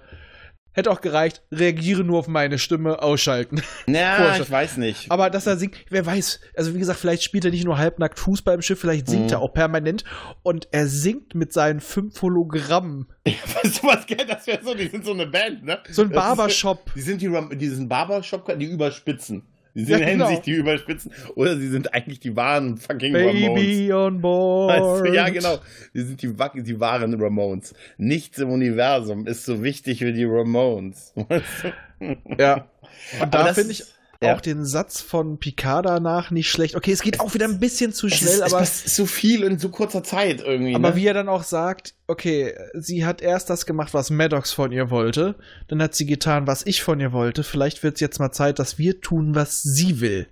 hätte 0.74 0.90
auch 0.90 1.00
gereicht, 1.00 1.42
reagiere 1.50 2.04
nur 2.04 2.18
auf 2.18 2.28
meine 2.28 2.58
Stimme, 2.58 3.02
ausschalten. 3.02 3.62
Na, 3.86 4.16
Vorstellung. 4.16 4.42
ich 4.42 4.50
weiß 4.50 4.76
nicht. 4.76 5.10
Aber 5.10 5.30
dass 5.30 5.46
er 5.46 5.56
singt, 5.56 5.76
wer 5.88 6.04
weiß, 6.04 6.40
also 6.56 6.74
wie 6.74 6.78
gesagt, 6.78 6.98
vielleicht 7.00 7.22
spielt 7.22 7.46
er 7.46 7.50
nicht 7.50 7.64
nur 7.64 7.78
halbnackt 7.78 8.18
Fußball 8.18 8.54
im 8.56 8.62
Schiff, 8.62 8.80
vielleicht 8.80 9.08
singt 9.08 9.24
Mhm. 9.26 9.30
er 9.32 9.40
auch 9.40 9.54
permanent 9.54 10.04
und 10.42 10.68
er 10.72 10.86
singt 10.86 11.34
mit 11.34 11.52
seinen 11.54 11.80
fünf 11.80 12.20
Hologrammen. 12.20 13.06
weißt 13.24 13.82
du 13.82 13.86
was, 13.86 14.06
gell, 14.06 14.26
das 14.28 14.46
wäre 14.46 14.62
so, 14.62 14.74
die 14.74 14.88
sind 14.88 15.04
so 15.06 15.12
eine 15.12 15.26
Band, 15.26 15.64
ne? 15.64 15.78
So 15.90 16.02
ein 16.02 16.10
Das 16.10 16.22
ist- 16.22 16.28
Barbershop. 16.36 16.92
Die 16.94 17.00
sind 17.00 17.22
die, 17.22 17.30
die 17.56 17.68
sind 17.68 17.88
Barbershop, 17.88 18.52
die 18.58 18.66
überspitzen. 18.66 19.44
Die 19.74 19.80
Ja, 19.80 19.86
sind, 19.86 20.00
nennen 20.00 20.12
genau. 20.18 20.28
sich 20.28 20.40
die 20.40 20.52
überspitzen. 20.52 21.12
Oder 21.34 21.56
sie 21.56 21.68
sind 21.68 21.92
eigentlich 21.92 22.20
die 22.20 22.36
wahren 22.36 22.76
fucking 22.78 23.14
Ramones. 23.14 23.54
Baby 23.54 23.92
on 23.92 24.20
board. 24.20 24.70
Weißt 24.70 25.06
du, 25.06 25.12
ja, 25.14 25.28
genau. 25.28 25.58
Die 25.92 26.00
sind 26.02 26.22
die, 26.22 26.62
die 26.62 26.80
wahren 26.80 27.20
Ramones. 27.20 27.74
Nichts 27.96 28.38
im 28.38 28.50
Universum 28.50 29.26
ist 29.26 29.44
so 29.44 29.62
wichtig 29.62 30.00
wie 30.00 30.12
die 30.12 30.24
Ramones. 30.24 31.12
Weißt 31.28 31.64
du? 32.00 32.16
Ja. 32.38 32.68
Und 33.14 33.22
Aber 33.22 33.30
da 33.30 33.44
das 33.44 33.56
finde 33.56 33.72
ich 33.72 33.84
ja. 34.24 34.34
auch 34.34 34.40
den 34.40 34.64
Satz 34.64 35.00
von 35.00 35.38
Picard 35.38 35.86
danach 35.86 36.30
nicht 36.30 36.50
schlecht. 36.50 36.76
Okay, 36.76 36.92
es 36.92 37.02
geht 37.02 37.20
auch 37.20 37.34
wieder 37.34 37.46
ein 37.46 37.60
bisschen 37.60 37.92
zu 37.92 38.08
schnell, 38.08 38.34
ist, 38.34 38.42
aber, 38.42 38.60
es 38.60 38.86
ist 38.86 38.96
so 38.96 39.06
viel 39.06 39.42
in 39.42 39.58
so 39.58 39.68
kurzer 39.68 40.02
Zeit 40.02 40.40
irgendwie. 40.40 40.74
aber 40.74 40.90
ne? 40.90 40.96
wie 40.96 41.06
er 41.06 41.14
dann 41.14 41.28
auch 41.28 41.42
sagt, 41.42 41.94
okay, 42.06 42.54
sie 42.74 43.04
hat 43.04 43.22
erst 43.22 43.50
das 43.50 43.66
gemacht, 43.66 43.94
was 43.94 44.10
Maddox 44.10 44.52
von 44.52 44.72
ihr 44.72 44.90
wollte, 44.90 45.36
dann 45.68 45.82
hat 45.82 45.94
sie 45.94 46.06
getan, 46.06 46.46
was 46.46 46.66
ich 46.66 46.82
von 46.82 47.00
ihr 47.00 47.12
wollte. 47.12 47.44
Vielleicht 47.44 47.82
wird 47.82 47.94
es 47.94 48.00
jetzt 48.00 48.18
mal 48.18 48.32
Zeit, 48.32 48.58
dass 48.58 48.78
wir 48.78 49.00
tun, 49.00 49.34
was 49.34 49.62
sie 49.62 50.00
will. 50.00 50.28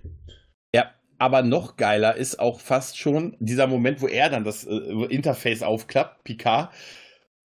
Ja, 0.75 0.91
aber 1.17 1.41
noch 1.41 1.77
geiler 1.77 2.15
ist 2.15 2.39
auch 2.39 2.59
fast 2.59 2.97
schon 2.97 3.35
dieser 3.39 3.67
Moment, 3.67 4.01
wo 4.01 4.07
er 4.07 4.29
dann 4.29 4.43
das 4.43 4.65
äh, 4.65 5.05
Interface 5.09 5.63
aufklappt, 5.63 6.23
Picard, 6.23 6.71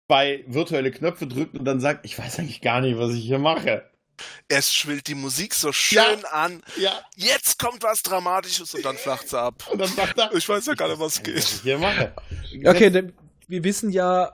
bei 0.07 0.43
virtuelle 0.47 0.91
Knöpfe 0.91 1.27
drückt 1.27 1.57
und 1.57 1.65
dann 1.65 1.79
sagt, 1.79 2.05
ich 2.05 2.17
weiß 2.17 2.39
eigentlich 2.39 2.61
gar 2.61 2.81
nicht, 2.81 2.97
was 2.97 3.13
ich 3.13 3.25
hier 3.25 3.39
mache. 3.39 3.83
Erst 4.49 4.75
schwillt 4.75 5.07
die 5.07 5.15
Musik 5.15 5.53
so 5.53 5.71
schön 5.71 5.97
Ja. 5.97 6.29
an. 6.31 6.61
Ja, 6.77 6.91
Jetzt 7.15 7.59
kommt 7.59 7.83
was 7.83 8.01
Dramatisches 8.03 8.73
und 8.75 8.83
dann 8.85 8.97
flacht 8.97 9.29
sie 9.29 9.39
ab. 9.39 9.63
und 9.71 9.79
dann 9.79 9.89
sagt 9.89 10.17
er, 10.17 10.33
Ich 10.33 10.47
weiß 10.47 10.65
ja 10.67 10.73
gar 10.73 10.87
nicht, 10.89 10.99
was 10.99 11.17
was 11.17 11.23
geht. 11.23 11.37
ich 11.37 11.61
hier 11.61 11.77
mache. 11.77 12.11
Okay, 12.65 12.89
denn 12.89 13.13
wir 13.47 13.63
wissen 13.63 13.89
ja, 13.91 14.33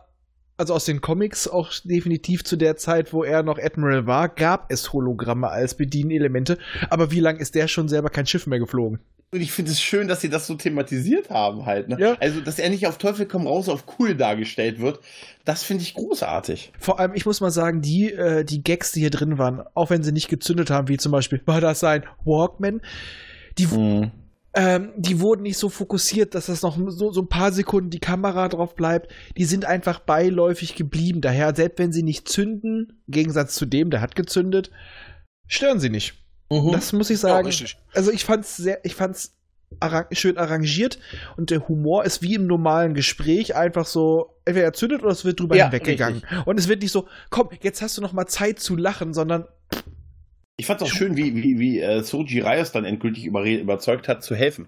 also 0.58 0.74
aus 0.74 0.86
den 0.86 1.02
Comics 1.02 1.48
auch 1.48 1.72
definitiv 1.84 2.44
zu 2.44 2.56
der 2.56 2.78
Zeit, 2.78 3.14
wo 3.14 3.24
er 3.24 3.44
noch 3.44 3.60
Admiral 3.60 4.08
war, 4.08 4.30
gab 4.30 4.72
es 4.72 4.92
Hologramme 4.94 5.50
als 5.50 5.76
Bedienelemente. 5.76 6.58
Aber 6.90 7.12
wie 7.12 7.20
lange 7.20 7.40
ist 7.40 7.56
der 7.56 7.68
schon 7.68 7.90
selber 7.90 8.10
kein 8.10 8.26
Schiff 8.26 8.48
mehr 8.48 8.60
geflogen? 8.60 9.00
Und 9.34 9.42
ich 9.42 9.52
finde 9.52 9.72
es 9.72 9.82
schön, 9.82 10.08
dass 10.08 10.22
sie 10.22 10.30
das 10.30 10.46
so 10.46 10.54
thematisiert 10.54 11.32
haben 11.32 11.66
halt. 11.66 11.90
Ne? 11.90 11.98
Ja. 12.00 12.16
Also, 12.20 12.40
dass 12.40 12.60
er 12.60 12.70
nicht 12.70 12.86
auf 12.86 13.00
Teufel 13.00 13.26
komm 13.26 13.48
raus 13.48 13.68
auf 13.68 13.86
cool 13.98 14.14
dargestellt 14.14 14.80
wird, 14.80 15.00
das 15.44 15.64
finde 15.64 15.82
ich 15.82 15.96
großartig. 15.96 16.72
Vor 16.78 17.00
allem, 17.00 17.16
ich 17.16 17.26
muss 17.26 17.42
mal 17.42 17.50
sagen, 17.50 17.82
die, 17.82 18.12
äh, 18.12 18.44
die 18.44 18.62
Gags, 18.62 18.92
die 18.92 19.00
hier 19.00 19.10
drin 19.10 19.40
waren, 19.40 19.64
auch 19.74 19.90
wenn 19.90 20.04
sie 20.04 20.12
nicht 20.12 20.30
gezündet 20.30 20.70
haben, 20.70 20.88
wie 20.88 20.98
zum 20.98 21.12
Beispiel, 21.12 21.42
war 21.46 21.62
das 21.62 21.84
ein 21.84 22.04
Walkman? 22.26 22.82
Die, 23.58 23.68
ähm, 24.54 24.92
die 24.98 25.20
wurden 25.20 25.42
nicht 25.42 25.58
so 25.58 25.70
fokussiert, 25.70 26.36
dass 26.36 26.46
das 26.46 26.62
noch 26.62 26.78
so, 26.90 27.12
so 27.12 27.22
ein 27.22 27.28
paar 27.28 27.52
Sekunden 27.52 27.90
die 27.90 28.00
Kamera 28.00 28.50
drauf 28.50 28.76
bleibt. 28.76 29.12
Die 29.36 29.46
sind 29.46 29.66
einfach 29.66 30.00
beiläufig 30.00 30.76
geblieben. 30.76 31.22
Daher, 31.22 31.56
selbst 31.56 31.80
wenn 31.80 31.92
sie 31.92 32.04
nicht 32.04 32.30
zünden, 32.30 33.02
im 33.08 33.12
Gegensatz 33.12 33.56
zu 33.56 33.66
dem, 33.66 33.90
der 33.90 34.02
hat 34.02 34.16
gezündet, 34.16 34.70
stören 35.48 35.80
sie 35.80 35.90
nicht. 35.90 36.23
Das 36.72 36.94
muss 36.94 37.10
ich 37.10 37.22
Ja, 37.22 37.30
sagen. 37.30 37.46
richtig. 37.48 37.78
also 37.94 38.12
ich 38.12 38.24
fand's 38.26 38.58
sehr, 38.58 38.84
ich 38.86 38.96
fand's 38.96 39.36
arra 39.80 40.06
schön 40.12 40.38
arrangiert 40.38 41.00
und 41.36 41.50
der 41.50 41.68
Humor 41.68 42.06
ist 42.06 42.22
wie 42.22 42.36
im 42.36 42.46
normalen 42.46 42.94
Gespräch 42.94 43.56
einfach 43.56 43.88
so, 43.88 44.36
entweder 44.46 44.66
er 44.68 44.74
zündet 44.74 45.02
oder 45.02 45.12
es 45.12 45.26
wird 45.26 45.40
drüber 45.40 45.56
Ja, 45.56 45.66
hinweggegangen. 45.66 46.22
Und 46.46 46.60
es 46.60 46.68
wird 46.68 46.82
nicht 46.84 46.92
so, 46.92 47.08
komm, 47.32 47.50
jetzt 47.62 47.82
hast 47.82 47.98
du 47.98 48.02
noch 48.02 48.14
mal 48.14 48.28
Zeit 48.28 48.60
zu 48.60 48.76
lachen, 48.76 49.14
sondern 49.16 49.46
Ich 50.58 50.68
fand 50.68 50.82
es 50.82 50.88
auch 50.88 50.92
schön, 50.94 51.16
wie, 51.18 51.36
wie, 51.36 51.58
wie 51.58 51.80
äh, 51.80 52.04
Soji 52.04 52.40
Reyes 52.42 52.72
dann 52.72 52.86
endgültig 52.86 53.26
überzeugt 53.26 54.08
hat, 54.08 54.24
zu 54.24 54.36
helfen. 54.36 54.68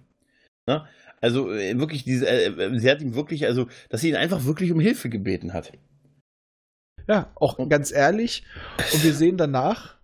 Ne? 0.67 0.87
Also 1.21 1.51
äh, 1.53 1.77
wirklich, 1.77 2.03
diese, 2.03 2.27
äh, 2.27 2.79
sie 2.79 2.89
hat 2.89 2.99
ihm 3.01 3.13
wirklich, 3.13 3.45
also, 3.45 3.67
dass 3.89 4.01
sie 4.01 4.09
ihn 4.09 4.15
einfach 4.15 4.45
wirklich 4.45 4.71
um 4.71 4.79
Hilfe 4.79 5.09
gebeten 5.09 5.53
hat. 5.53 5.71
ja, 7.07 7.31
auch 7.35 7.57
ganz 7.69 7.91
ehrlich. 7.91 8.43
Und 8.93 9.03
wir 9.03 9.13
sehen 9.13 9.37
danach, 9.37 9.97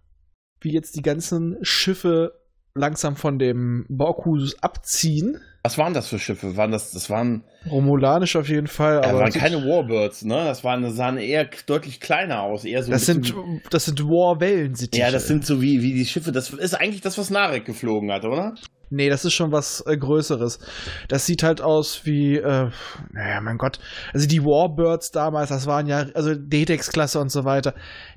wie 0.61 0.71
jetzt 0.71 0.95
die 0.95 1.01
ganzen 1.01 1.57
Schiffe 1.61 2.33
langsam 2.73 3.15
von 3.15 3.37
dem 3.37 3.85
Borkus 3.89 4.55
abziehen. 4.61 5.39
Was 5.63 5.77
waren 5.77 5.93
das 5.93 6.07
für 6.07 6.17
Schiffe? 6.17 6.55
Waren 6.57 6.71
das, 6.71 6.91
das 6.91 7.09
waren, 7.09 7.43
Romulanisch 7.69 8.35
auf 8.35 8.49
jeden 8.49 8.67
Fall, 8.67 9.01
ja, 9.03 9.09
aber 9.09 9.19
waren 9.19 9.31
keine 9.31 9.57
Warbirds, 9.57 10.23
ne? 10.23 10.35
Das 10.45 10.63
waren, 10.63 10.89
sahen 10.91 11.17
eher 11.17 11.47
deutlich 11.67 11.99
kleiner 11.99 12.41
aus, 12.41 12.65
eher 12.65 12.81
so. 12.81 12.91
das 12.91 13.05
sind, 13.05 13.35
das 13.69 13.85
sind 13.85 14.01
War-Wellensittiche. 14.01 15.03
Ja, 15.03 15.11
das 15.11 15.27
sind 15.27 15.45
so 15.45 15.61
wie, 15.61 15.81
wie 15.83 15.93
die 15.93 16.05
Schiffe. 16.05 16.31
Das 16.31 16.51
ist 16.51 16.73
eigentlich 16.73 17.01
das, 17.01 17.17
was 17.17 17.29
Narek 17.29 17.65
geflogen 17.65 18.11
hat, 18.11 18.25
oder? 18.25 18.55
Nee, 18.93 19.09
das 19.09 19.23
ist 19.23 19.33
schon 19.33 19.51
was 19.53 19.83
äh, 19.87 19.95
Größeres. 19.97 20.59
Das 21.07 21.25
sieht 21.25 21.43
halt 21.43 21.61
aus 21.61 22.01
wie, 22.05 22.35
äh, 22.35 22.69
naja, 23.11 23.41
mein 23.41 23.57
Gott. 23.57 23.79
Also 24.13 24.27
die 24.27 24.43
Warbirds 24.43 25.11
damals, 25.11 25.49
das 25.49 25.65
waren 25.65 25.87
ja, 25.87 26.07
also 26.13 26.35
Detex-Klasse 26.35 27.19
und 27.19 27.31
so 27.31 27.45
weiter, 27.45 27.73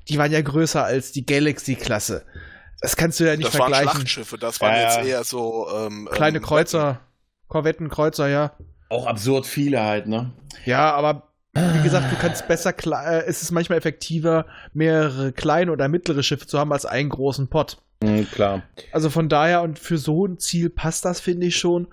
die 0.09 0.17
waren 0.17 0.31
ja 0.31 0.41
größer 0.41 0.83
als 0.83 1.13
die 1.13 1.25
Galaxy-Klasse. 1.25 2.25
Das 2.81 2.97
kannst 2.97 3.19
du 3.19 3.23
ja 3.23 3.37
nicht 3.37 3.47
Das 3.47 3.57
waren 3.57 3.71
vergleichen. 3.71 4.01
Schlachtschiffe, 4.01 4.37
das 4.37 4.59
waren 4.59 4.75
Ja, 4.75 4.81
jetzt 4.81 5.07
eher 5.07 5.23
so 5.23 5.67
ähm, 5.73 6.09
Kleine 6.11 6.37
ähm, 6.39 6.43
Kreuzer, 6.43 6.99
Korvetten, 7.47 7.89
Kreuzer, 7.89 8.27
ja. 8.27 8.51
Auch 8.89 9.07
absurd 9.07 9.45
viele 9.45 9.81
halt, 9.81 10.07
ne? 10.07 10.33
Ja, 10.65 10.93
aber 10.93 11.31
wie 11.55 11.83
gesagt, 11.83 12.11
du 12.11 12.17
kannst 12.17 12.47
besser, 12.47 12.73
äh, 12.73 13.23
es 13.25 13.41
ist 13.41 13.51
manchmal 13.51 13.77
effektiver, 13.77 14.45
mehrere 14.73 15.31
kleine 15.31 15.71
oder 15.71 15.87
mittlere 15.87 16.21
Schiffe 16.21 16.47
zu 16.47 16.59
haben 16.59 16.73
als 16.73 16.85
einen 16.85 17.09
großen 17.09 17.47
Pott. 17.47 17.77
Mhm, 18.03 18.29
klar. 18.29 18.63
Also 18.91 19.09
von 19.09 19.29
daher 19.29 19.61
und 19.61 19.79
für 19.79 19.97
so 19.97 20.25
ein 20.25 20.37
Ziel 20.37 20.69
passt 20.69 21.05
das, 21.05 21.21
finde 21.21 21.47
ich 21.47 21.57
schon. 21.57 21.87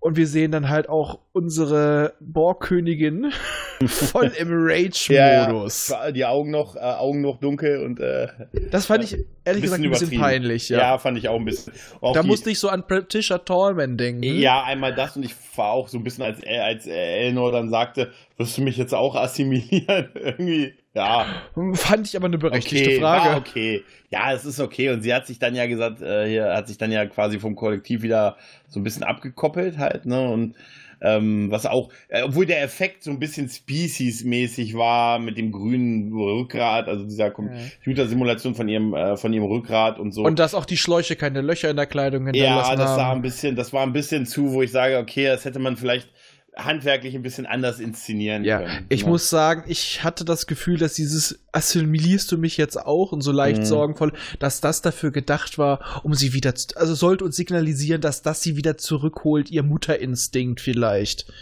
Und 0.00 0.16
wir 0.16 0.28
sehen 0.28 0.52
dann 0.52 0.68
halt 0.68 0.88
auch 0.88 1.18
unsere 1.32 2.14
Bohrkönigin 2.20 3.32
voll 3.86 4.32
im 4.38 4.48
Rage-Modus. 4.50 5.88
Ja, 5.88 6.12
die 6.12 6.24
Augen 6.24 6.52
noch, 6.52 6.76
äh, 6.76 6.78
Augen 6.78 7.20
noch 7.20 7.40
dunkel 7.40 7.84
und 7.84 7.98
äh, 7.98 8.28
Das 8.70 8.86
fand 8.86 9.02
ich 9.02 9.16
ehrlich 9.44 9.62
gesagt 9.62 9.82
ein 9.82 9.90
bisschen 9.90 10.18
peinlich, 10.18 10.68
ja. 10.68 10.78
Ja, 10.78 10.98
fand 10.98 11.18
ich 11.18 11.28
auch 11.28 11.36
ein 11.36 11.44
bisschen. 11.44 11.72
Auch 12.00 12.12
da 12.12 12.22
musste 12.22 12.50
ich 12.50 12.60
so 12.60 12.68
an 12.68 12.86
Patricia 12.86 13.38
Tallman 13.38 13.96
denken. 13.96 14.22
Ja, 14.22 14.62
einmal 14.62 14.94
das 14.94 15.16
und 15.16 15.24
ich 15.24 15.34
war 15.56 15.72
auch 15.72 15.88
so 15.88 15.98
ein 15.98 16.04
bisschen, 16.04 16.22
als, 16.22 16.44
äh, 16.44 16.58
als 16.58 16.86
äh, 16.86 17.26
Elnor 17.26 17.50
dann 17.50 17.68
sagte, 17.68 18.12
wirst 18.36 18.56
du 18.56 18.62
mich 18.62 18.76
jetzt 18.76 18.94
auch 18.94 19.16
assimilieren? 19.16 20.10
Irgendwie, 20.14 20.74
ja. 20.98 21.26
Fand 21.74 22.06
ich 22.06 22.16
aber 22.16 22.26
eine 22.26 22.38
berechtigte 22.38 22.90
okay, 22.90 23.00
Frage. 23.00 23.30
War 23.30 23.36
okay. 23.38 23.82
Ja, 24.10 24.32
es 24.32 24.44
ist 24.44 24.60
okay. 24.60 24.90
Und 24.90 25.02
sie 25.02 25.14
hat 25.14 25.26
sich 25.26 25.38
dann 25.38 25.54
ja 25.54 25.66
gesagt, 25.66 26.02
äh, 26.02 26.28
hier 26.28 26.54
hat 26.54 26.68
sich 26.68 26.78
dann 26.78 26.92
ja 26.92 27.06
quasi 27.06 27.38
vom 27.38 27.54
Kollektiv 27.54 28.02
wieder 28.02 28.36
so 28.68 28.80
ein 28.80 28.82
bisschen 28.82 29.04
abgekoppelt 29.04 29.78
halt, 29.78 30.06
ne? 30.06 30.28
Und 30.28 30.54
ähm, 31.00 31.50
was 31.50 31.66
auch, 31.66 31.90
äh, 32.08 32.22
obwohl 32.22 32.46
der 32.46 32.62
Effekt 32.62 33.04
so 33.04 33.10
ein 33.10 33.18
bisschen 33.18 33.48
Species-mäßig 33.48 34.76
war 34.76 35.18
mit 35.18 35.38
dem 35.38 35.52
grünen 35.52 36.12
Rückgrat, 36.12 36.88
also 36.88 37.04
dieser 37.04 37.30
Computersimulation 37.30 38.54
von 38.54 38.68
ihrem, 38.68 38.94
äh, 38.94 39.16
von 39.16 39.32
ihrem 39.32 39.46
Rückgrat 39.46 39.98
und 39.98 40.12
so. 40.12 40.24
Und 40.24 40.38
dass 40.38 40.54
auch 40.54 40.64
die 40.64 40.76
Schläuche 40.76 41.14
keine 41.14 41.40
Löcher 41.40 41.70
in 41.70 41.76
der 41.76 41.86
Kleidung 41.86 42.26
ja, 42.26 42.32
hinterlassen 42.32 42.78
das 42.78 42.96
sah 42.96 43.12
ein 43.12 43.22
bisschen, 43.22 43.54
das 43.54 43.72
war 43.72 43.82
ein 43.82 43.92
bisschen 43.92 44.26
zu, 44.26 44.52
wo 44.52 44.62
ich 44.62 44.72
sage, 44.72 44.98
okay, 44.98 45.26
das 45.26 45.44
hätte 45.44 45.60
man 45.60 45.76
vielleicht 45.76 46.08
handwerklich 46.58 47.14
ein 47.14 47.22
bisschen 47.22 47.46
anders 47.46 47.78
inszenieren 47.78 48.44
Ja, 48.44 48.58
können. 48.58 48.86
ich 48.88 49.04
ne? 49.04 49.10
muss 49.10 49.30
sagen, 49.30 49.64
ich 49.68 50.02
hatte 50.02 50.24
das 50.24 50.46
Gefühl, 50.46 50.76
dass 50.76 50.94
dieses 50.94 51.44
assimilierst 51.52 52.30
du 52.32 52.36
mich 52.38 52.56
jetzt 52.56 52.76
auch 52.76 53.12
und 53.12 53.20
so 53.22 53.32
leicht 53.32 53.60
Mhm. 53.60 53.66
sorgenvoll, 53.66 54.12
dass 54.40 54.60
das 54.60 54.82
dafür 54.82 55.12
gedacht 55.12 55.56
war, 55.58 56.00
um 56.04 56.14
sie 56.14 56.32
wieder, 56.32 56.54
zu, 56.54 56.76
also 56.76 56.94
sollte 56.94 57.24
uns 57.24 57.36
signalisieren, 57.36 58.00
dass 58.00 58.22
das 58.22 58.42
sie 58.42 58.56
wieder 58.56 58.76
zurückholt, 58.76 59.50
ihr 59.50 59.62
Mutterinstinkt 59.62 60.60
vielleicht. 60.60 61.32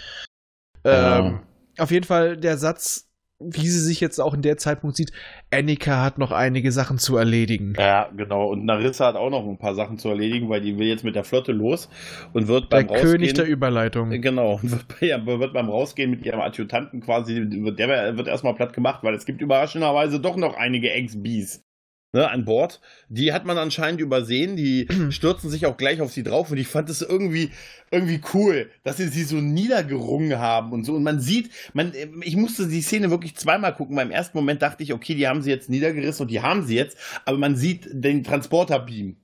Ja. 0.84 1.18
Ähm, 1.18 1.40
auf 1.78 1.90
jeden 1.90 2.06
Fall 2.06 2.36
der 2.36 2.58
Satz, 2.58 3.05
wie 3.38 3.68
sie 3.68 3.80
sich 3.80 4.00
jetzt 4.00 4.18
auch 4.18 4.32
in 4.32 4.42
der 4.42 4.56
Zeitpunkt 4.56 4.96
sieht, 4.96 5.12
Annika 5.50 6.02
hat 6.02 6.18
noch 6.18 6.32
einige 6.32 6.72
Sachen 6.72 6.98
zu 6.98 7.16
erledigen. 7.16 7.74
Ja, 7.78 8.08
genau. 8.16 8.48
Und 8.48 8.64
Narissa 8.64 9.06
hat 9.06 9.16
auch 9.16 9.30
noch 9.30 9.46
ein 9.46 9.58
paar 9.58 9.74
Sachen 9.74 9.98
zu 9.98 10.08
erledigen, 10.08 10.48
weil 10.48 10.62
die 10.62 10.78
will 10.78 10.86
jetzt 10.86 11.04
mit 11.04 11.14
der 11.14 11.24
Flotte 11.24 11.52
los 11.52 11.90
und 12.32 12.48
wird 12.48 12.72
Der 12.72 12.78
beim 12.78 12.86
Rausgehen. 12.88 13.10
König 13.10 13.34
der 13.34 13.46
Überleitung. 13.46 14.10
Genau, 14.10 14.54
und 14.54 14.70
wird, 14.70 14.84
ja, 15.00 15.24
wird 15.26 15.52
beim 15.52 15.68
Rausgehen 15.68 16.10
mit 16.10 16.24
ihrem 16.24 16.40
Adjutanten 16.40 17.00
quasi, 17.00 17.46
wird, 17.50 17.78
der 17.78 18.16
wird 18.16 18.28
erstmal 18.28 18.54
platt 18.54 18.72
gemacht, 18.72 19.00
weil 19.02 19.14
es 19.14 19.26
gibt 19.26 19.42
überraschenderweise 19.42 20.18
doch 20.20 20.36
noch 20.36 20.56
einige 20.56 20.90
Ex-Bees. 20.92 21.65
Ne, 22.16 22.30
an 22.30 22.44
Bord. 22.44 22.80
Die 23.08 23.32
hat 23.32 23.44
man 23.44 23.58
anscheinend 23.58 24.00
übersehen. 24.00 24.56
Die 24.56 24.88
stürzen 25.10 25.50
sich 25.50 25.66
auch 25.66 25.76
gleich 25.76 26.00
auf 26.00 26.12
sie 26.12 26.22
drauf. 26.22 26.50
Und 26.50 26.58
ich 26.58 26.68
fand 26.68 26.88
es 26.88 27.02
irgendwie, 27.02 27.50
irgendwie 27.90 28.20
cool, 28.34 28.70
dass 28.82 28.96
sie 28.96 29.08
sie 29.08 29.24
so 29.24 29.36
niedergerungen 29.36 30.38
haben 30.38 30.72
und 30.72 30.84
so. 30.84 30.94
Und 30.94 31.02
man 31.02 31.20
sieht, 31.20 31.50
man, 31.74 31.92
ich 32.22 32.36
musste 32.36 32.66
die 32.66 32.82
Szene 32.82 33.10
wirklich 33.10 33.36
zweimal 33.36 33.74
gucken. 33.74 33.96
Beim 33.96 34.10
ersten 34.10 34.36
Moment 34.36 34.62
dachte 34.62 34.82
ich, 34.82 34.92
okay, 34.92 35.14
die 35.14 35.28
haben 35.28 35.42
sie 35.42 35.50
jetzt 35.50 35.68
niedergerissen 35.68 36.24
und 36.24 36.30
die 36.30 36.40
haben 36.40 36.64
sie 36.64 36.76
jetzt. 36.76 36.96
Aber 37.24 37.38
man 37.38 37.56
sieht 37.56 37.88
den 37.92 38.24
Transporterbeam. 38.24 39.16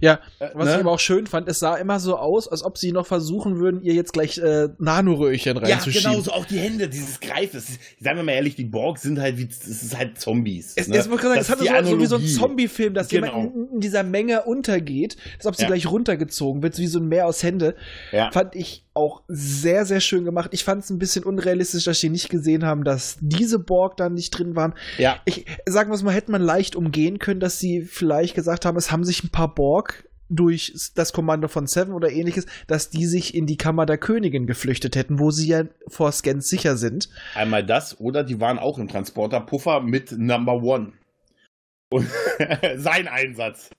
Ja, 0.00 0.20
was 0.54 0.66
ne? 0.66 0.74
ich 0.74 0.80
aber 0.80 0.90
auch 0.92 0.98
schön 0.98 1.26
fand, 1.26 1.48
es 1.48 1.58
sah 1.60 1.76
immer 1.76 2.00
so 2.00 2.16
aus, 2.16 2.48
als 2.48 2.64
ob 2.64 2.76
sie 2.78 2.90
noch 2.92 3.06
versuchen 3.06 3.58
würden, 3.58 3.82
ihr 3.82 3.94
jetzt 3.94 4.12
gleich 4.12 4.38
äh, 4.38 4.68
Nanoröhrchen 4.78 5.56
Ja, 5.58 5.62
reinzuschieben. 5.62 6.10
genau, 6.12 6.22
so 6.22 6.32
auch 6.32 6.44
die 6.44 6.58
Hände, 6.58 6.88
dieses 6.88 7.20
Greifen. 7.20 7.60
Sagen 8.00 8.16
wir 8.16 8.24
mal 8.24 8.32
ehrlich, 8.32 8.56
die 8.56 8.64
Borg 8.64 8.98
sind 8.98 9.20
halt 9.20 9.38
wie, 9.38 9.46
das 9.46 9.64
ist 9.66 9.96
halt 9.96 10.18
Zombies. 10.18 10.72
Es, 10.76 10.88
ne? 10.88 10.96
es, 10.96 11.08
Das 11.08 11.20
es 11.22 11.50
hatte 11.50 11.64
ist 11.64 11.86
so, 11.86 11.90
so 11.94 12.00
wie 12.00 12.06
so 12.06 12.16
ein. 12.16 12.26
Zombie-Film, 12.26 12.94
dass 12.94 13.08
Genau. 13.08 13.26
jemand 13.26 13.54
in, 13.54 13.68
in 13.74 13.80
dieser 13.80 14.02
Menge 14.02 14.42
untergeht, 14.42 15.16
als 15.36 15.46
ob 15.46 15.54
sie 15.56 15.62
Ja. 15.62 15.68
gleich 15.68 15.86
runtergezogen 15.88 16.62
wird, 16.62 16.74
so 16.74 16.82
wie 16.82 16.86
so 16.88 16.98
ein 16.98 17.06
Meer 17.08 17.26
aus 17.26 17.42
Hände. 17.42 17.76
Ja. 18.12 18.30
Fand 18.32 18.56
ich 18.56 18.84
auch 18.94 19.22
sehr, 19.28 19.84
sehr 19.86 20.00
schön 20.00 20.24
gemacht. 20.24 20.50
Ich 20.52 20.64
fand 20.64 20.84
es 20.84 20.90
ein 20.90 20.98
bisschen 20.98 21.24
unrealistisch, 21.24 21.84
dass 21.84 22.00
sie 22.00 22.10
nicht 22.10 22.28
gesehen 22.28 22.64
haben, 22.64 22.84
dass 22.84 23.16
diese 23.20 23.58
Borg 23.58 23.96
da 23.96 24.08
nicht 24.08 24.30
drin 24.30 24.54
waren. 24.56 24.74
Ja, 24.98 25.20
Ich 25.24 25.46
sagen 25.66 25.90
wir 25.90 25.94
es 25.94 26.02
mal, 26.02 26.14
hätte 26.14 26.30
man 26.30 26.42
leicht 26.42 26.76
umgehen 26.76 27.18
können, 27.18 27.40
dass 27.40 27.58
sie 27.58 27.82
vielleicht 27.82 28.34
gesagt 28.34 28.64
haben, 28.64 28.76
es 28.76 28.90
haben 28.90 29.04
sich 29.04 29.24
ein 29.24 29.30
paar 29.30 29.54
Borg 29.54 30.08
durch 30.28 30.90
das 30.94 31.12
Kommando 31.12 31.48
von 31.48 31.66
Seven 31.66 31.92
oder 31.92 32.10
ähnliches, 32.10 32.46
dass 32.66 32.88
die 32.90 33.06
sich 33.06 33.34
in 33.34 33.46
die 33.46 33.58
Kammer 33.58 33.84
der 33.86 33.98
Königin 33.98 34.46
geflüchtet 34.46 34.96
hätten, 34.96 35.18
wo 35.18 35.30
sie 35.30 35.48
ja 35.48 35.64
vor 35.88 36.10
Scans 36.10 36.48
sicher 36.48 36.76
sind. 36.76 37.10
einmal 37.34 37.64
das 37.64 38.00
oder 38.00 38.24
die 38.24 38.40
waren 38.40 38.58
auch 38.58 38.78
im 38.78 38.88
Transporterpuffer 38.88 39.80
mit 39.80 40.12
Number 40.12 40.62
One. 40.62 40.92
Und 41.92 42.08
sein 42.76 43.08
Einsatz. 43.08 43.70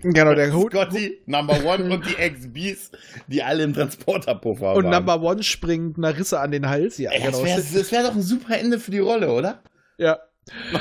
Genau, 0.00 0.34
der 0.34 0.52
Hut. 0.54 0.72
Scotty, 0.72 1.22
Number 1.26 1.64
One 1.64 1.94
und 1.94 2.04
die 2.06 2.14
XBs, 2.14 2.90
die 3.28 3.42
alle 3.42 3.62
im 3.62 3.72
Transporterpuffer 3.74 4.74
Und 4.74 4.84
waren. 4.84 4.90
Number 4.90 5.22
One 5.22 5.42
springt 5.42 5.98
Narissa 5.98 6.40
an 6.42 6.50
den 6.50 6.68
Hals. 6.68 6.98
Ja, 6.98 7.10
Ey, 7.12 7.20
das 7.22 7.32
genau. 7.32 7.44
wäre 7.44 7.62
das 7.74 7.92
wär 7.92 8.02
doch 8.02 8.14
ein 8.14 8.22
super 8.22 8.58
Ende 8.58 8.78
für 8.78 8.90
die 8.90 8.98
Rolle, 8.98 9.32
oder? 9.32 9.62
Ja, 9.98 10.18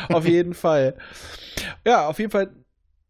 auf 0.10 0.28
jeden 0.28 0.54
Fall. 0.54 0.96
Ja, 1.86 2.08
auf 2.08 2.18
jeden 2.20 2.32
Fall 2.32 2.52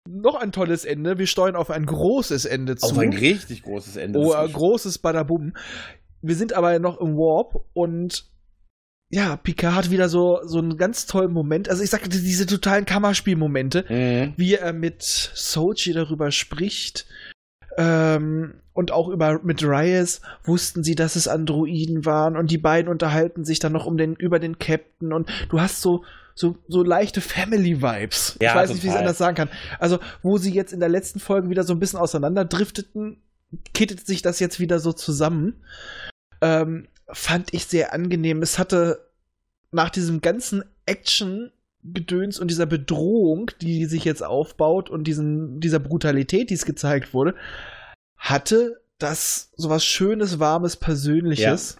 noch 0.09 0.35
ein 0.35 0.51
tolles 0.51 0.83
Ende. 0.83 1.17
Wir 1.17 1.27
steuern 1.27 1.55
auf 1.55 1.69
ein 1.69 1.85
großes 1.85 2.45
Ende 2.45 2.75
zu. 2.75 2.87
Auf 2.87 2.97
ein 2.97 3.13
richtig 3.13 3.63
großes 3.63 3.95
Ende. 3.95 4.19
oh, 4.19 4.33
ein 4.33 4.51
großes 4.51 4.97
Badabum. 4.97 5.53
Wir 6.21 6.35
sind 6.35 6.53
aber 6.53 6.77
noch 6.79 6.99
im 6.99 7.15
Warp 7.15 7.63
und 7.73 8.30
ja, 9.11 9.35
Picard 9.35 9.75
hat 9.75 9.91
wieder 9.91 10.07
so, 10.09 10.39
so 10.45 10.59
einen 10.59 10.77
ganz 10.77 11.05
tollen 11.05 11.33
Moment. 11.33 11.69
Also 11.69 11.83
ich 11.83 11.89
sagte, 11.89 12.07
diese 12.09 12.45
totalen 12.45 12.85
Kammerspielmomente, 12.85 13.85
Mhm. 13.89 14.33
wie 14.37 14.55
er 14.55 14.71
mit 14.73 15.03
Sochi 15.03 15.93
darüber 15.93 16.31
spricht. 16.31 17.05
Ähm, 17.77 18.53
und 18.73 18.91
auch 18.91 19.09
über 19.09 19.39
mit 19.43 19.63
Reyes 19.63 20.21
wussten 20.43 20.83
sie, 20.83 20.95
dass 20.95 21.15
es 21.15 21.27
Androiden 21.27 22.05
waren 22.05 22.37
und 22.37 22.51
die 22.51 22.57
beiden 22.57 22.89
unterhalten 22.89 23.43
sich 23.43 23.59
dann 23.59 23.73
noch 23.73 23.85
um 23.85 23.97
den 23.97 24.15
über 24.15 24.39
den 24.39 24.59
Captain 24.59 25.11
und 25.13 25.29
du 25.49 25.59
hast 25.59 25.81
so 25.81 26.03
so, 26.33 26.57
so 26.69 26.81
leichte 26.81 27.19
Family 27.19 27.81
Vibes. 27.81 28.37
ich 28.39 28.43
Ja, 28.43 28.55
weiß 28.55 28.69
nicht, 28.69 28.83
wie 28.83 28.87
ich 28.87 28.91
es 28.91 28.93
total. 28.93 28.99
anders 29.03 29.17
sagen 29.17 29.35
kann. 29.35 29.49
Also, 29.79 29.99
wo 30.23 30.37
sie 30.37 30.53
jetzt 30.53 30.71
in 30.71 30.79
der 30.79 30.87
letzten 30.87 31.19
Folge 31.19 31.49
wieder 31.49 31.63
so 31.63 31.73
ein 31.73 31.79
bisschen 31.79 31.99
auseinanderdrifteten, 31.99 33.17
kittet 33.73 34.07
sich 34.07 34.21
das 34.21 34.39
jetzt 34.39 34.59
wieder 34.61 34.79
so 34.79 34.93
zusammen. 34.93 35.55
Ähm, 36.39 36.87
fand 37.13 37.53
ich 37.53 37.65
sehr 37.65 37.93
angenehm. 37.93 38.41
Es 38.41 38.59
hatte 38.59 39.09
nach 39.71 39.89
diesem 39.89 40.21
ganzen 40.21 40.63
Action 40.85 41.51
Gedöns 41.83 42.39
und 42.39 42.49
dieser 42.49 42.67
Bedrohung, 42.67 43.49
die 43.59 43.85
sich 43.85 44.05
jetzt 44.05 44.23
aufbaut 44.23 44.89
und 44.89 45.05
diesen, 45.05 45.59
dieser 45.59 45.79
Brutalität, 45.79 46.51
die 46.51 46.53
es 46.53 46.65
gezeigt 46.65 47.13
wurde, 47.13 47.33
hatte 48.17 48.81
das 48.99 49.51
sowas 49.55 49.83
Schönes, 49.83 50.39
Warmes, 50.39 50.75
Persönliches. 50.77 51.77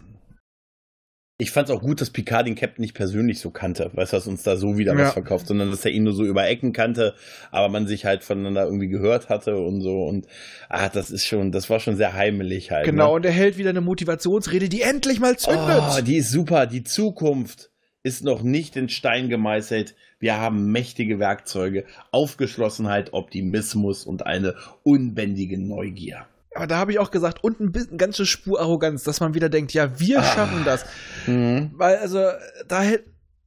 Ich 1.42 1.50
fand 1.50 1.70
es 1.70 1.76
auch 1.76 1.82
gut, 1.82 2.02
dass 2.02 2.12
Picard 2.12 2.46
den 2.46 2.54
Captain 2.54 2.82
nicht 2.84 2.94
persönlich 2.94 3.40
so 3.40 3.50
kannte, 3.50 3.90
weißt 3.94 4.14
du, 4.14 4.18
dass 4.18 4.28
uns 4.28 4.44
da 4.44 4.58
so 4.58 4.78
wieder 4.78 4.94
Ja. 4.94 5.06
was 5.06 5.14
verkauft, 5.14 5.48
sondern 5.48 5.72
dass 5.72 5.84
er 5.84 5.92
ihn 5.92 6.04
nur 6.04 6.14
so 6.14 6.24
über 6.24 6.48
Ecken 6.48 6.72
kannte, 6.72 7.16
aber 7.50 7.68
man 7.70 7.88
sich 7.88 8.06
halt 8.06 8.24
voneinander 8.24 8.66
irgendwie 8.66 8.90
gehört 8.90 9.30
hatte 9.30 9.58
und 9.58 9.82
so 9.82 10.04
und 10.04 10.28
ah, 10.70 10.88
das 10.90 11.10
ist 11.10 11.26
schon, 11.26 11.52
das 11.52 11.68
war 11.70 11.80
schon 11.80 11.96
sehr 11.96 12.14
heimelig 12.14 12.70
halt. 12.70 12.86
Genau, 12.86 13.08
Ne? 13.10 13.14
und 13.16 13.26
er 13.26 13.32
hält 13.32 13.58
wieder 13.58 13.72
eine 13.72 13.82
Motivationsrede, 13.82 14.70
die 14.70 14.82
endlich 14.82 15.20
mal 15.20 15.36
zündet. 15.36 15.82
Oh, 15.98 16.02
die 16.02 16.18
ist 16.18 16.30
super. 16.30 16.68
Die 16.68 16.84
Zukunft 16.84 17.72
ist 18.04 18.24
noch 18.24 18.44
nicht 18.44 18.76
in 18.76 18.88
Stein 18.90 19.28
gemeißelt. 19.30 19.96
Wir 20.20 20.38
haben 20.38 20.72
mächtige 20.72 21.18
Werkzeuge, 21.18 21.86
Aufgeschlossenheit, 22.12 23.14
Optimismus 23.14 24.06
und 24.06 24.26
eine 24.28 24.54
unbändige 24.84 25.60
Neugier. 25.60 26.28
Aber 26.54 26.68
da 26.68 26.78
habe 26.78 26.92
ich 26.92 27.00
auch 27.00 27.12
gesagt, 27.12 27.44
und 27.44 27.60
ein 27.60 27.72
bisschen, 27.72 27.98
ganze 27.98 28.26
Spur 28.26 28.60
Arroganz, 28.60 29.04
dass 29.04 29.20
man 29.22 29.34
wieder 29.34 29.50
denkt, 29.50 29.74
ja, 29.74 30.00
wir 30.00 30.20
Ah. 30.20 30.24
schaffen 30.24 30.64
das. 30.66 30.86
Mhm. 31.28 31.72
Weil, 31.76 31.98
also, 31.98 32.20
da, 32.68 32.84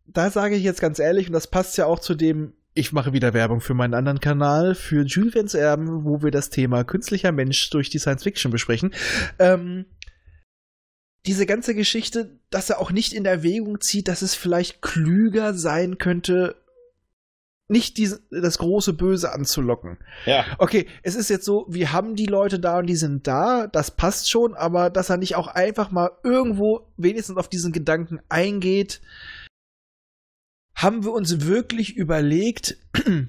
da 0.06 0.30
sage 0.30 0.56
ich 0.56 0.62
jetzt 0.62 0.80
ganz 0.80 0.98
ehrlich, 0.98 1.26
und 1.26 1.32
das 1.34 1.46
passt 1.46 1.76
ja 1.76 1.86
auch 1.86 1.98
zu 1.98 2.14
dem, 2.14 2.54
ich 2.76 2.92
mache 2.92 3.12
wieder 3.12 3.34
Werbung 3.34 3.60
für 3.60 3.74
meinen 3.74 3.94
anderen 3.94 4.20
Kanal, 4.20 4.74
für 4.74 5.04
Jules 5.04 5.34
Vans 5.34 5.54
Erben, 5.54 6.04
wo 6.04 6.22
wir 6.22 6.30
das 6.32 6.50
Thema 6.50 6.82
künstlicher 6.82 7.30
Mensch 7.30 7.70
durch 7.70 7.88
die 7.88 7.98
Science 8.00 8.24
Fiction 8.24 8.50
besprechen. 8.50 8.92
Ähm, 9.38 9.84
diese 11.26 11.46
ganze 11.46 11.74
Geschichte, 11.74 12.40
dass 12.50 12.70
er 12.70 12.80
auch 12.80 12.90
nicht 12.90 13.12
in 13.12 13.26
Erwägung 13.26 13.80
zieht, 13.80 14.08
dass 14.08 14.22
es 14.22 14.34
vielleicht 14.34 14.82
klüger 14.82 15.54
sein 15.54 15.98
könnte, 15.98 16.56
nicht 17.68 17.96
diese, 17.96 18.22
das 18.30 18.58
große 18.58 18.92
Böse 18.92 19.32
anzulocken. 19.32 19.98
Ja. 20.26 20.44
Okay, 20.58 20.86
es 21.02 21.14
ist 21.14 21.30
jetzt 21.30 21.46
so, 21.46 21.66
wir 21.68 21.92
haben 21.92 22.14
die 22.14 22.26
Leute 22.26 22.60
da 22.60 22.78
und 22.78 22.86
die 22.86 22.96
sind 22.96 23.26
da, 23.26 23.66
das 23.66 23.90
passt 23.90 24.30
schon, 24.30 24.54
aber 24.54 24.90
dass 24.90 25.10
er 25.10 25.16
nicht 25.16 25.36
auch 25.36 25.48
einfach 25.48 25.90
mal 25.90 26.10
irgendwo 26.22 26.92
wenigstens 26.96 27.38
auf 27.38 27.48
diesen 27.48 27.72
Gedanken 27.72 28.20
eingeht, 28.28 29.00
haben 30.74 31.04
wir 31.04 31.12
uns 31.12 31.46
wirklich 31.46 31.96
überlegt, 31.96 32.76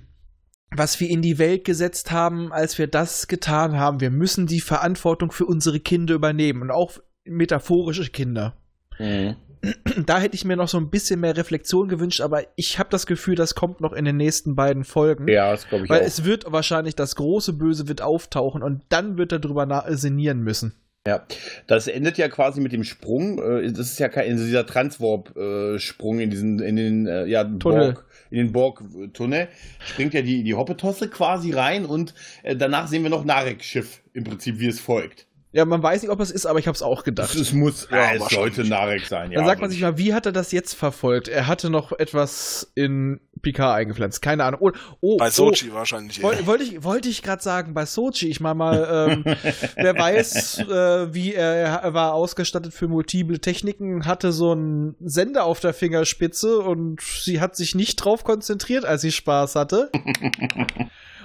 was 0.71 0.99
wir 0.99 1.09
in 1.09 1.21
die 1.21 1.37
Welt 1.37 1.63
gesetzt 1.63 2.11
haben, 2.11 2.51
als 2.51 2.77
wir 2.77 2.87
das 2.87 3.27
getan 3.27 3.77
haben. 3.77 4.01
Wir 4.01 4.11
müssen 4.11 4.47
die 4.47 4.61
Verantwortung 4.61 5.31
für 5.31 5.45
unsere 5.45 5.79
Kinder 5.79 6.13
übernehmen 6.15 6.61
und 6.63 6.71
auch 6.71 6.99
metaphorische 7.23 8.09
Kinder. 8.09 8.57
Mhm. 8.99 9.37
Da 10.05 10.19
hätte 10.19 10.35
ich 10.35 10.45
mir 10.45 10.55
noch 10.55 10.67
so 10.67 10.77
ein 10.77 10.89
bisschen 10.89 11.19
mehr 11.19 11.35
Reflexion 11.37 11.87
gewünscht, 11.87 12.21
aber 12.21 12.43
ich 12.55 12.79
habe 12.79 12.89
das 12.89 13.05
Gefühl, 13.05 13.35
das 13.35 13.55
kommt 13.55 13.81
noch 13.81 13.93
in 13.93 14.05
den 14.05 14.17
nächsten 14.17 14.55
beiden 14.55 14.83
Folgen. 14.83 15.27
Ja, 15.27 15.51
das 15.51 15.67
glaube 15.67 15.85
ich 15.85 15.89
Weil 15.89 16.01
auch. 16.01 16.05
es 16.05 16.23
wird 16.25 16.51
wahrscheinlich 16.51 16.95
das 16.95 17.15
große 17.15 17.53
Böse 17.53 17.87
wird 17.87 18.01
auftauchen 18.01 18.61
und 18.63 18.81
dann 18.89 19.17
wird 19.17 19.31
er 19.31 19.39
drüber 19.39 19.65
na- 19.65 19.85
sinnieren 19.95 20.41
müssen. 20.41 20.73
Ja, 21.07 21.23
das 21.67 21.87
endet 21.87 22.17
ja 22.17 22.29
quasi 22.29 22.59
mit 22.61 22.71
dem 22.71 22.83
Sprung. 22.83 23.37
äh, 23.39 23.71
Das 23.71 23.91
ist 23.91 23.99
ja 23.99 24.09
kein 24.09 24.31
also 24.31 24.43
dieser 24.43 24.65
Transwarp-Sprung 24.65 26.19
in 26.19 26.29
diesen, 26.31 26.59
in 26.59 26.75
den, 26.75 27.07
äh, 27.07 27.25
ja, 27.25 27.43
Tunnel. 27.43 27.93
Borg, 27.93 28.05
in 28.31 28.37
den 28.37 28.51
Borg-Tunnel. 28.51 29.47
Springt 29.85 30.13
ja 30.13 30.21
die, 30.23 30.43
die 30.43 30.53
Hoppetosse 30.55 31.07
quasi 31.09 31.51
rein 31.51 31.85
und 31.85 32.13
äh, 32.43 32.55
danach 32.55 32.87
sehen 32.87 33.03
wir 33.03 33.09
noch 33.09 33.23
Narek-Schiff 33.23 34.01
im 34.13 34.23
Prinzip, 34.23 34.59
wie 34.59 34.67
es 34.67 34.79
folgt. 34.79 35.27
Ja, 35.55 35.63
man 35.63 35.81
weiß 35.81 36.01
nicht, 36.01 36.11
ob 36.11 36.19
es 36.19 36.31
ist, 36.31 36.45
aber 36.45 36.59
ich 36.59 36.67
habe 36.67 36.75
es 36.75 36.81
auch 36.81 37.05
gedacht. 37.05 37.33
Es 37.33 37.53
muss, 37.53 37.87
Ja, 37.89 38.11
es 38.13 38.19
wahrscheinlich. 38.19 38.55
sollte 38.55 38.69
Narek 38.69 39.05
sein. 39.07 39.31
Ja, 39.31 39.37
Dann 39.39 39.45
sagt 39.47 39.61
man 39.61 39.69
sich 39.69 39.79
mal, 39.79 39.97
wie 39.97 40.13
hat 40.13 40.25
er 40.25 40.33
das 40.33 40.51
jetzt 40.51 40.73
verfolgt? 40.73 41.29
Er 41.29 41.47
hatte 41.47 41.69
noch 41.69 41.93
etwas 41.93 42.73
in 42.75 43.21
Picard 43.41 43.73
eingepflanzt. 43.77 44.21
Keine 44.21 44.43
Ahnung. 44.43 44.59
Oh, 44.61 44.71
oh, 44.99 45.15
Bei 45.17 45.27
oh, 45.27 45.29
Sochi 45.29 45.73
wahrscheinlich. 45.73 46.17
eher. 46.17 46.23
Woll- 46.25 46.45
Wollte 46.45 46.63
ich, 46.65 46.83
wollte 46.83 47.07
ich 47.07 47.23
gerade 47.23 47.41
sagen, 47.41 47.73
bei 47.73 47.85
Sochi, 47.85 48.27
ich 48.27 48.41
meine 48.41 48.55
mal, 48.55 49.09
ähm, 49.25 49.35
wer 49.77 49.97
weiß, 49.97 50.59
äh, 50.59 51.13
wie 51.13 51.33
er, 51.33 51.53
er 51.77 51.93
war 51.93 52.13
ausgestattet 52.15 52.73
für 52.73 52.89
multiple 52.89 53.39
Techniken, 53.39 54.05
hatte 54.05 54.33
so 54.33 54.51
einen 54.51 54.95
Sender 54.99 55.45
auf 55.45 55.61
der 55.61 55.73
Fingerspitze 55.73 56.59
und 56.59 56.99
sie 57.01 57.39
hat 57.39 57.55
sich 57.55 57.75
nicht 57.75 57.95
drauf 57.95 58.25
konzentriert, 58.25 58.83
als 58.83 59.03
sie 59.03 59.11
Spaß 59.13 59.55
hatte. 59.55 59.89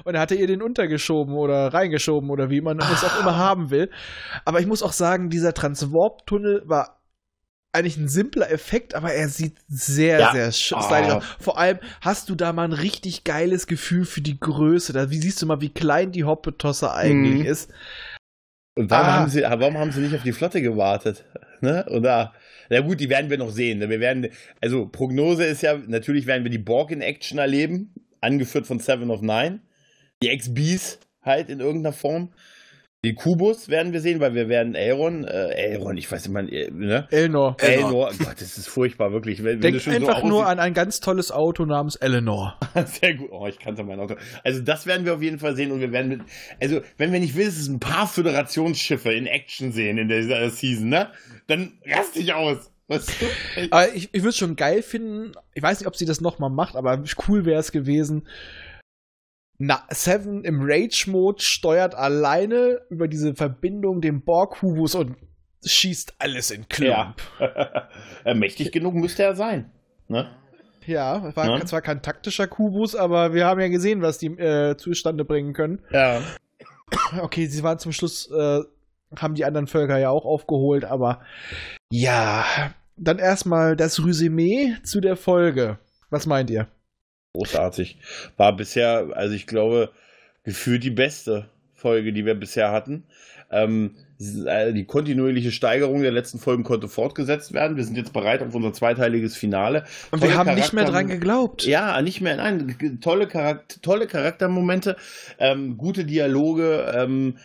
Und 0.05 0.15
er 0.15 0.21
hatte 0.21 0.35
ihr 0.35 0.47
den 0.47 0.63
untergeschoben 0.63 1.35
oder 1.35 1.73
reingeschoben 1.73 2.31
oder 2.31 2.51
wie 2.51 2.61
man 2.61 2.79
es 2.81 3.05
auch 3.05 3.21
immer 3.21 3.37
haben 3.37 3.71
will. 3.71 3.91
Aber 4.45 4.61
ich 4.61 4.67
muss 4.67 4.83
auch 4.83 4.93
sagen, 4.93 5.31
dieser 5.31 5.55
Transwarp-Tunnel 5.55 6.63
war 6.67 6.97
eigentlich 7.73 7.97
ein 7.99 8.09
simpler 8.09 8.51
Effekt, 8.51 8.97
aber 8.97 9.13
er 9.13 9.29
sieht 9.29 9.57
sehr, 9.69 10.19
Ja. 10.19 10.33
sehr 10.33 10.53
sch- 10.53 10.75
Ah. 10.75 10.83
stylisch 10.83 11.13
aus. 11.15 11.25
Vor 11.39 11.57
allem 11.59 11.79
hast 12.01 12.29
du 12.29 12.35
da 12.35 12.53
mal 12.53 12.65
ein 12.65 12.73
richtig 12.73 13.23
geiles 13.23 13.69
Gefühl 13.69 14.05
für 14.05 14.21
die 14.21 14.41
Größe. 14.41 14.93
Da 14.93 15.11
wie 15.11 15.19
siehst 15.19 15.41
du 15.41 15.47
mal, 15.47 15.61
wie 15.61 15.69
klein 15.73 16.11
die 16.11 16.25
Hoppetosse 16.25 16.93
eigentlich 16.93 17.45
Mhm. 17.45 17.47
ist. 17.47 17.71
Und 18.77 18.91
warum, 18.91 19.07
Ah. 19.07 19.13
haben 19.21 19.31
sie, 19.31 19.43
warum 19.43 19.79
haben 19.79 19.93
sie 19.93 20.01
nicht 20.01 20.15
auf 20.17 20.23
die 20.25 20.33
Flotte 20.33 20.63
gewartet? 20.63 21.25
Ne? 21.61 21.85
Oder, 21.91 22.33
na 22.71 22.81
gut, 22.81 22.99
die 23.01 23.09
werden 23.11 23.31
wir 23.31 23.39
noch 23.39 23.51
sehen. 23.51 23.79
ne? 23.79 23.89
Wir 23.89 24.01
werden, 24.01 24.29
also 24.61 24.87
Prognose 24.87 25.45
ist 25.45 25.63
ja, 25.63 25.77
natürlich 25.77 26.27
werden 26.27 26.43
wir 26.43 26.51
die 26.51 26.59
Borg 26.59 26.91
in 26.91 27.03
Action 27.03 27.39
erleben, 27.39 27.95
angeführt 28.21 28.67
von 28.67 28.79
Seven 28.81 29.11
of 29.11 29.21
Nine. 29.21 29.61
Die 30.23 30.37
XBs 30.37 30.99
halt 31.23 31.49
in 31.49 31.61
irgendeiner 31.61 31.95
Form. 31.95 32.31
Den 33.03 33.15
Kubus 33.15 33.71
werden 33.71 33.95
wir 33.95 34.03
sehen, 34.03 34.21
weil 34.21 34.35
wir 34.35 34.51
werden 34.51 34.75
Elron, 34.75 35.25
äh, 35.25 35.55
Elron, 35.55 35.97
ich 35.97 36.13
weiß 36.13 36.25
nicht, 36.25 36.35
man, 36.35 36.49
äh, 36.51 36.71
ne? 36.71 37.09
Elnor. 37.11 37.57
Elnor. 37.59 38.13
Gott, 38.19 38.35
das 38.39 38.59
ist 38.59 38.69
furchtbar, 38.69 39.11
wirklich. 39.11 39.43
Wenn, 39.43 39.55
wenn 39.55 39.73
Denk 39.73 39.81
schon 39.81 39.95
einfach 39.95 40.21
so 40.21 40.29
nur 40.29 40.47
an 40.47 40.59
ein 40.59 40.75
ganz 40.75 41.01
tolles 41.01 41.33
Auto 41.33 41.65
namens 41.65 41.97
Eleanor. 41.97 42.59
Sehr 42.85 43.15
gut. 43.15 43.31
Oh, 43.33 43.47
ich 43.47 43.59
kannte 43.59 43.85
mein 43.85 43.99
Auto. 44.01 44.17
Also 44.45 44.61
das 44.61 44.87
werden 44.87 45.07
wir 45.07 45.15
auf 45.15 45.23
jeden 45.23 45.39
Fall 45.39 45.57
sehen 45.57 45.73
und 45.73 45.81
wir 45.81 45.93
werden 45.93 46.09
mit, 46.09 46.21
also 46.61 46.83
wenn 46.99 47.11
wir 47.11 47.21
nicht 47.21 47.35
wenigstens 47.37 47.69
ein 47.69 47.81
paar 47.81 48.07
Föderationsschiffe 48.07 49.11
in 49.11 49.27
Action 49.27 49.73
sehen 49.73 49.97
in 49.97 50.09
dieser 50.09 50.51
Season, 50.51 50.91
ne? 50.91 51.09
Dann 51.47 51.79
raste 51.87 52.19
ich 52.19 52.35
aus. 52.35 52.71
Weißt 52.89 53.09
du? 53.09 53.67
Aber 53.71 53.95
ich, 53.95 54.11
ich 54.13 54.21
würde 54.21 54.31
es 54.31 54.37
schon 54.37 54.57
geil 54.57 54.83
finden. 54.83 55.33
Ich 55.55 55.63
weiß 55.63 55.81
nicht, 55.81 55.87
ob 55.87 55.97
sie 55.97 56.05
das 56.05 56.21
nochmal 56.21 56.51
macht, 56.51 56.77
aber 56.77 57.03
cool 57.29 57.47
wäre 57.47 57.61
es 57.61 57.73
gewesen. 57.73 58.27
Na, 59.63 59.83
Seven 59.91 60.43
im 60.45 60.61
Rage-Mode 60.63 61.43
steuert 61.43 61.95
alleine 61.95 62.81
über 62.89 63.09
diese 63.09 63.35
Verbindung 63.35 64.01
den 64.01 64.23
Borg-Hubus 64.23 64.95
und 64.95 65.17
schießt 65.65 66.15
alles 66.19 66.51
in 66.51 66.65
Ja. 66.79 67.15
Klump. 67.37 67.89
Äh, 68.25 68.35
Mächtig 68.35 68.73
genug 68.73 68.95
müsste 68.95 69.23
er 69.23 69.37
sein. 69.37 69.71
Ne? 70.09 70.31
Ja, 70.87 71.37
war 71.37 71.47
Ja. 71.59 71.67
zwar 71.67 71.83
kein 71.83 72.01
taktischer 72.01 72.47
Kubus, 72.47 72.97
aber 72.97 73.35
wir 73.35 73.45
haben 73.45 73.61
ja 73.61 73.69
gesehen, 73.69 74.01
was 74.01 74.17
die 74.17 74.29
äh, 74.29 74.79
zustande 74.79 75.25
bringen 75.25 75.53
können. 75.53 75.81
Ja. 75.91 76.23
Okay, 77.21 77.47
sie 77.47 77.63
waren 77.63 77.79
zum 77.79 77.93
Schluss, 77.93 78.31
äh, 78.31 78.61
haben 79.17 79.35
die 79.35 79.45
anderen 79.45 79.67
Völker 79.69 79.99
ja 79.99 80.09
auch 80.11 80.25
aufgeholt, 80.25 80.85
aber 80.85 81.21
ja. 81.93 82.45
Dann 82.97 83.19
erstmal 83.19 83.77
das 83.77 84.05
Resümee 84.05 84.75
zu 84.83 85.01
der 85.01 85.17
Folge. 85.17 85.79
Was 86.09 86.27
meint 86.27 86.51
ihr? 86.51 86.67
Großartig. 87.35 87.99
War 88.37 88.57
bisher, 88.57 89.11
also 89.15 89.35
ich 89.35 89.47
glaube, 89.47 89.91
gefühlt 90.45 90.83
die 90.83 90.91
beste 90.91 91.49
Folge, 91.75 92.13
die 92.13 92.27
wir 92.27 92.35
bisher 92.35 92.73
hatten. 92.73 93.05
Ähm, 93.51 93.97
äh, 93.97 94.10
die 94.21 94.85
kontinuierliche 94.85 95.51
Steigerung 95.51 96.03
der 96.03 96.13
letzten 96.13 96.39
Folgen 96.39 96.63
konnte 96.63 96.89
fortgesetzt 96.89 97.55
werden. 97.55 97.79
Wir 97.79 97.85
sind 97.85 97.97
jetzt 97.97 98.13
bereit 98.13 98.43
auf 98.43 98.55
unser 98.55 98.75
zweiteiliges 98.75 99.35
Finale. 99.35 99.85
Und 100.11 100.21
wir 100.21 100.29
Tolle 100.29 100.39
haben 100.39 100.55
nicht 100.57 100.75
mehr 100.75 100.85
Charakter- 100.85 101.07
dran 101.07 101.21
geglaubt. 101.21 101.65
Ja, 101.65 102.03
nicht 102.03 102.21
mehr, 102.21 102.37
nein, 102.37 102.77
tolle, 103.01 103.27
Charakter, 103.27 103.81
tolle 103.81 104.07
Charaktermomente, 104.07 104.97
ähm, 105.39 105.79
gute 105.79 106.05
Dialoge, 106.05 106.93
ähm, 106.95 107.39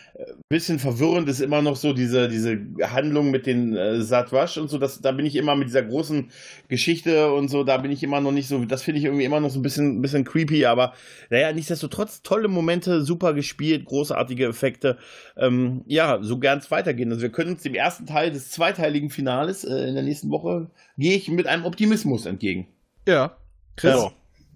bisschen 0.50 0.78
verwirrend 0.78 1.30
ist 1.30 1.40
immer 1.40 1.62
noch 1.62 1.76
so 1.76 1.94
diese, 1.94 2.28
diese 2.28 2.58
Handlung 2.82 3.30
mit 3.30 3.46
den 3.46 3.74
äh, 3.74 4.02
Satwash 4.02 4.58
und 4.58 4.68
so, 4.68 4.76
das, 4.76 5.00
da 5.00 5.12
bin 5.12 5.24
ich 5.24 5.36
immer 5.36 5.56
mit 5.56 5.68
dieser 5.68 5.82
großen 5.82 6.30
Geschichte 6.68 7.32
und 7.32 7.48
so, 7.48 7.64
da 7.64 7.78
bin 7.78 7.90
ich 7.90 8.02
immer 8.02 8.20
noch 8.20 8.32
nicht 8.32 8.48
so, 8.48 8.62
das 8.66 8.82
finde 8.82 8.98
ich 8.98 9.06
irgendwie 9.06 9.24
immer 9.24 9.40
noch 9.40 9.50
so 9.50 9.60
ein 9.60 9.62
bisschen, 9.62 10.02
bisschen 10.02 10.24
creepy, 10.24 10.66
aber 10.66 10.92
naja, 11.30 11.52
nichtsdestotrotz 11.52 12.20
tolle 12.22 12.48
Momente, 12.48 13.02
super 13.02 13.32
gespielt, 13.32 13.86
großartige 13.86 14.44
Effekte, 14.44 14.98
ähm, 15.38 15.82
ja, 15.86 16.18
so 16.20 16.38
gern 16.38 16.60
es 16.66 16.70
weitergehen. 16.70 17.10
Also 17.10 17.22
wir 17.22 17.32
können 17.32 17.52
uns 17.52 17.62
dem 17.62 17.74
ersten 17.74 18.06
Teil 18.06 18.30
des 18.30 18.50
zweiteiligen 18.50 19.10
Finales 19.10 19.64
äh, 19.64 19.88
in 19.88 19.94
der 19.94 20.04
nächsten 20.04 20.30
Woche, 20.30 20.70
gehe 20.98 21.16
ich 21.16 21.28
mit 21.28 21.46
einem 21.46 21.64
Optimismus 21.64 22.26
entgegen. 22.26 22.68
Ja. 23.06 23.36
Chris? 23.76 23.94
Ja. 23.94 24.12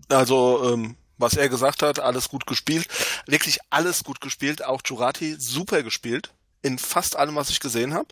Also, 0.09 0.73
ähm, 0.73 0.97
was 1.19 1.37
er 1.37 1.49
gesagt 1.49 1.83
hat, 1.83 2.01
alles 2.01 2.29
gut 2.29 2.47
gespielt. 2.47 2.89
Wirklich 3.27 3.59
alles 3.71 4.05
gut 4.05 4.21
gespielt. 4.21 4.65
Auch 4.65 4.81
Jurati 4.85 5.37
super 5.39 5.83
gespielt. 5.83 6.33
In 6.63 6.79
fast 6.79 7.17
allem, 7.17 7.37
was 7.37 7.51
ich 7.51 7.61
gesehen 7.61 7.95
habe. 7.95 8.09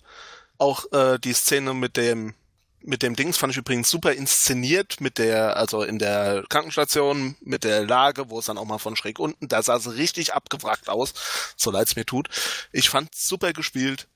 Auch 0.59 0.91
äh, 0.93 1.19
die 1.19 1.33
Szene 1.33 1.75
mit 1.75 1.97
dem 1.97 2.35
mit 2.83 3.03
dem 3.03 3.17
Dings 3.17 3.37
fand 3.37 3.53
ich 3.53 3.59
übrigens 3.59 3.91
super 3.91 4.13
inszeniert 4.13 5.01
mit 5.01 5.19
der, 5.19 5.57
also 5.57 5.83
in 5.83 5.99
der 5.99 6.45
Krankenstation, 6.49 7.37
mit 7.41 7.65
der 7.65 7.87
Lage, 7.87 8.31
wo 8.31 8.39
es 8.39 8.47
dann 8.47 8.59
auch 8.59 8.65
mal 8.65 8.79
von 8.79 8.97
schräg 8.97 9.19
unten, 9.19 9.49
da 9.49 9.63
sah 9.63 9.77
es 9.77 9.95
richtig 9.95 10.35
abgewrackt 10.35 10.89
aus, 10.89 11.15
so 11.57 11.71
leid's 11.71 11.97
mir 11.97 12.07
tut. 12.07 12.29
Ich 12.73 12.89
fand 12.89 13.15
super 13.15 13.53
gespielt, 13.53 14.09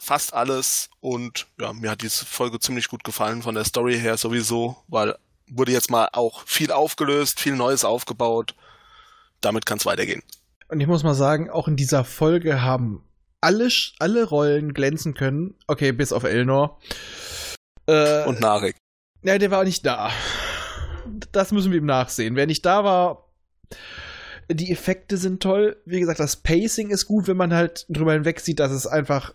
fast 0.00 0.32
alles 0.32 0.90
und 1.00 1.46
ja, 1.60 1.72
mir 1.72 1.90
hat 1.90 2.02
diese 2.02 2.24
Folge 2.24 2.60
ziemlich 2.60 2.88
gut 2.88 3.04
gefallen 3.04 3.42
von 3.42 3.54
der 3.54 3.64
Story 3.64 3.98
her 3.98 4.16
sowieso, 4.16 4.76
weil 4.88 5.16
wurde 5.50 5.72
jetzt 5.72 5.90
mal 5.90 6.08
auch 6.12 6.42
viel 6.46 6.72
aufgelöst, 6.72 7.40
viel 7.40 7.56
Neues 7.56 7.84
aufgebaut. 7.84 8.54
Damit 9.40 9.66
kann 9.66 9.78
es 9.78 9.86
weitergehen. 9.86 10.22
Und 10.68 10.80
ich 10.80 10.86
muss 10.86 11.02
mal 11.02 11.14
sagen, 11.14 11.48
auch 11.50 11.68
in 11.68 11.76
dieser 11.76 12.04
Folge 12.04 12.62
haben 12.62 13.02
alle, 13.40 13.68
alle 13.98 14.24
Rollen 14.24 14.74
glänzen 14.74 15.14
können. 15.14 15.54
Okay, 15.66 15.92
bis 15.92 16.12
auf 16.12 16.24
Elnor. 16.24 16.78
Äh, 17.88 18.24
Und 18.26 18.40
Narek. 18.40 18.76
Ja, 19.22 19.38
der 19.38 19.50
war 19.50 19.64
nicht 19.64 19.84
da. 19.84 20.10
Das 21.32 21.52
müssen 21.52 21.72
wir 21.72 21.78
ihm 21.78 21.86
nachsehen. 21.86 22.36
Wer 22.36 22.46
nicht 22.46 22.64
da 22.64 22.84
war, 22.84 23.28
die 24.50 24.70
Effekte 24.70 25.16
sind 25.16 25.42
toll. 25.42 25.76
Wie 25.84 26.00
gesagt, 26.00 26.20
das 26.20 26.36
Pacing 26.36 26.90
ist 26.90 27.06
gut, 27.06 27.26
wenn 27.26 27.36
man 27.36 27.54
halt 27.54 27.86
drüber 27.88 28.12
hinweg 28.12 28.40
sieht, 28.40 28.60
dass 28.60 28.72
es 28.72 28.86
einfach 28.86 29.34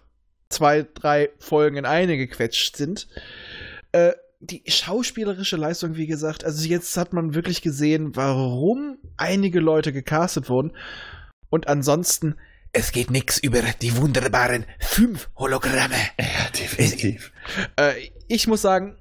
zwei, 0.50 0.86
drei 0.94 1.30
Folgen 1.40 1.78
in 1.78 1.86
eine 1.86 2.16
gequetscht 2.16 2.78
sind. 2.78 3.08
Äh, 3.92 4.14
die 4.40 4.64
schauspielerische 4.68 5.56
Leistung, 5.56 5.96
wie 5.96 6.08
gesagt, 6.08 6.44
also 6.44 6.68
jetzt 6.68 6.96
hat 6.98 7.14
man 7.14 7.34
wirklich 7.34 7.62
gesehen, 7.62 8.16
warum 8.16 8.98
einige 9.18 9.60
Leute 9.60 9.94
gecastet 9.94 10.50
wurden. 10.50 10.74
Und 11.50 11.68
ansonsten, 11.68 12.36
Es 12.76 12.92
geht 12.92 13.12
nix 13.12 13.38
über 13.38 13.62
die 13.82 13.96
wunderbaren 13.98 14.66
fünf 14.80 15.30
Hologramme. 15.38 15.96
Ja, 16.20 16.50
definitiv. 16.60 17.32
Äh, 17.76 17.94
ich 18.28 18.48
muss 18.48 18.64
sagen, 18.64 18.98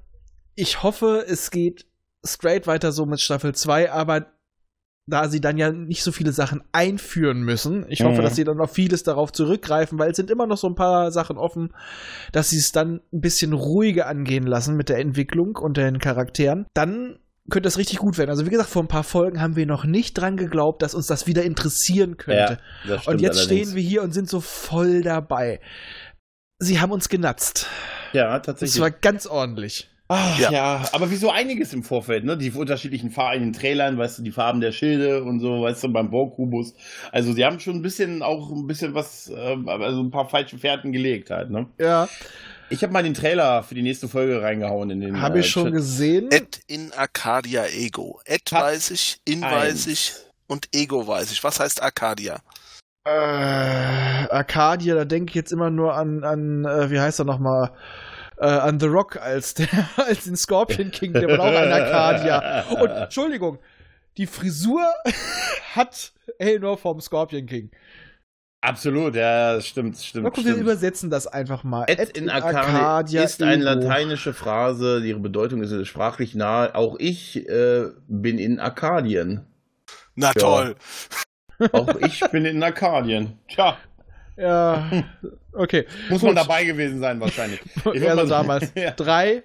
ich 0.55 0.83
hoffe, 0.83 1.25
es 1.27 1.49
geht 1.49 1.87
straight 2.23 2.67
weiter 2.67 2.91
so 2.91 3.07
mit 3.07 3.19
Staffel 3.19 3.55
2, 3.55 3.91
aber 3.91 4.27
da 5.07 5.27
sie 5.27 5.41
dann 5.41 5.57
ja 5.57 5.71
nicht 5.71 6.03
so 6.03 6.11
viele 6.13 6.31
Sachen 6.31 6.63
einführen 6.71 7.41
müssen, 7.41 7.85
ich 7.89 8.03
hoffe, 8.03 8.19
Mhm. 8.19 8.23
dass 8.23 8.35
sie 8.35 8.43
dann 8.45 8.61
auf 8.61 8.71
vieles 8.71 9.03
darauf 9.03 9.33
zurückgreifen, 9.33 9.97
weil 9.99 10.11
es 10.11 10.15
sind 10.17 10.29
immer 10.31 10.45
noch 10.47 10.57
so 10.57 10.67
ein 10.67 10.75
paar 10.75 11.11
Sachen 11.11 11.37
offen, 11.37 11.73
dass 12.31 12.51
sie 12.51 12.57
es 12.59 12.71
dann 12.71 13.01
ein 13.11 13.19
bisschen 13.19 13.51
ruhiger 13.53 14.07
angehen 14.07 14.45
lassen 14.47 14.77
mit 14.77 14.87
der 14.87 14.99
Entwicklung 14.99 15.55
und 15.57 15.75
den 15.77 15.97
Charakteren, 15.99 16.67
dann 16.73 17.19
könnte 17.49 17.67
das 17.67 17.77
richtig 17.77 17.97
gut 17.99 18.17
werden. 18.17 18.29
Also 18.29 18.45
wie 18.45 18.49
gesagt, 18.49 18.69
vor 18.69 18.83
ein 18.83 18.87
paar 18.87 19.03
Folgen 19.03 19.41
haben 19.41 19.55
wir 19.55 19.65
noch 19.65 19.83
nicht 19.85 20.13
dran 20.13 20.37
geglaubt, 20.37 20.81
dass 20.81 20.95
uns 20.95 21.07
das 21.07 21.27
wieder 21.27 21.43
interessieren 21.43 22.17
könnte. 22.17 22.59
das 22.87 23.01
stimmt 23.01 23.15
und 23.15 23.21
jetzt 23.21 23.37
allerdings. 23.39 23.67
stehen 23.67 23.75
wir 23.75 23.83
hier 23.83 24.01
und 24.03 24.11
sind 24.13 24.29
so 24.29 24.39
voll 24.39 25.01
dabei. 25.01 25.59
Sie 26.59 26.79
haben 26.79 26.91
uns 26.91 27.09
genatzt. 27.09 27.67
Ja, 28.13 28.37
Das 28.37 28.45
tatsächlich. 28.45 28.81
war 28.81 28.91
ganz 28.91 29.25
ordentlich. 29.25 29.89
Ach, 30.09 30.39
ja. 30.39 30.51
Ja. 30.51 30.85
aber 30.91 31.09
wie 31.11 31.15
so 31.15 31.31
einiges 31.31 31.73
im 31.73 31.81
Vorfeld, 31.83 32.23
ne? 32.25 32.37
Die 32.37 32.51
unterschiedlichen 32.51 33.09
Farben 33.09 33.37
in 33.37 33.43
den 33.45 33.53
Trailern, 33.53 33.97
weißt 33.97 34.19
du, 34.19 34.23
die 34.23 34.31
Farben 34.31 34.61
der 34.61 34.71
Schilde 34.71 35.23
und 35.23 35.39
so, 35.39 35.61
weißt 35.63 35.83
du, 35.83 35.91
beim 35.91 36.11
Borg-Kubus. 36.11 36.75
Also, 37.11 37.33
sie 37.33 37.43
haben 37.43 37.59
schon 37.59 37.75
ein 37.77 37.81
bisschen 37.81 38.21
auch 38.21 38.51
ein 38.51 38.67
bisschen 38.67 38.93
was, 38.93 39.31
ähm, 39.35 39.67
also 39.67 40.01
ein 40.01 40.11
paar 40.11 40.29
falsche 40.29 40.57
Fährten 40.57 40.91
gelegt 40.91 41.29
halt, 41.31 41.49
ne? 41.49 41.67
Ja, 41.79 42.07
Ich 42.69 42.81
habe 42.83 42.93
mal 42.93 43.03
den 43.03 43.13
Trailer 43.13 43.63
für 43.63 43.75
die 43.75 43.81
nächste 43.81 44.07
Folge 44.07 44.41
reingehauen 44.41 44.89
in 44.89 45.01
den. 45.01 45.21
habe 45.21 45.37
äh, 45.37 45.41
ich 45.41 45.49
schon 45.49 45.65
Chat. 45.65 45.73
gesehen. 45.73 46.31
Ed 46.31 46.61
in 46.67 46.91
Arcadia 46.93 47.65
Ego. 47.67 48.19
Ed 48.25 48.51
Hat 48.51 48.63
weiß 48.63 48.91
ich, 48.91 49.19
in 49.25 49.43
eins. 49.43 49.55
weiß 49.55 49.87
ich 49.87 50.13
und 50.47 50.69
Ego 50.73 51.07
weiß 51.07 51.31
ich. 51.31 51.43
Was 51.43 51.59
heißt 51.59 51.81
Arcadia? 51.81 52.39
Äh, 53.05 53.09
Arcadia, 53.09 54.95
da 54.95 55.05
denke 55.05 55.31
ich 55.31 55.35
jetzt 55.35 55.51
immer 55.51 55.69
nur 55.69 55.95
an, 55.95 56.23
an 56.23 56.65
äh, 56.65 56.89
wie 56.89 56.99
heißt 56.99 57.19
er 57.19 57.25
nochmal? 57.25 57.73
Äh, 58.37 58.45
an 58.45 58.79
The 58.79 58.87
Rock 58.87 59.17
als, 59.17 59.53
der, 59.53 59.67
als 59.97 60.23
den 60.23 60.35
Scorpion 60.35 60.91
King, 60.91 61.13
der 61.13 61.27
war 61.27 61.39
auch 61.39 61.45
an 61.47 61.71
Arcadia. 61.71 62.63
Und, 62.69 62.89
Entschuldigung, 62.89 63.59
die 64.17 64.25
Frisur 64.25 64.85
hat 65.75 66.13
Elnor 66.37 66.77
vom 66.77 67.01
Scorpion 67.01 67.45
King. 67.45 67.71
Absolut, 68.63 69.13
ja, 69.15 69.59
stimmt, 69.59 69.97
stimmt. 69.97 70.23
wir 70.37 70.41
stimmt. 70.41 70.57
übersetzen 70.61 71.09
das 71.09 71.27
einfach 71.27 71.65
mal. 71.65 71.83
Et 71.89 72.17
in 72.17 72.29
Arcadia 72.29 73.21
ist 73.23 73.41
eine 73.41 73.55
Ego. 73.55 73.63
lateinische 73.65 74.33
Phrase, 74.33 75.03
ihre 75.05 75.19
Bedeutung 75.19 75.61
ist 75.61 75.85
sprachlich 75.85 76.33
nahe. 76.33 76.73
Auch 76.73 76.95
ich 76.97 77.45
äh, 77.49 77.89
bin 78.07 78.37
in 78.39 78.61
Arkadien. 78.61 79.41
Na 80.15 80.31
toll. 80.31 80.75
Auch 81.73 81.93
ich 81.97 82.21
bin 82.31 82.45
in 82.45 82.63
Arkadien. 82.63 83.37
Tja, 83.49 83.77
Ja, 84.37 84.89
okay. 85.51 85.85
muss 86.09 86.21
Gut. 86.21 86.27
man 86.27 86.35
dabei 86.37 86.63
gewesen 86.63 87.01
sein 87.01 87.19
wahrscheinlich. 87.19 87.59
Ich 87.93 88.01
Ja, 88.01 88.15
mal 88.15 88.27
damals. 88.27 88.71
Ja. 88.75 88.91
Drei, 88.91 89.43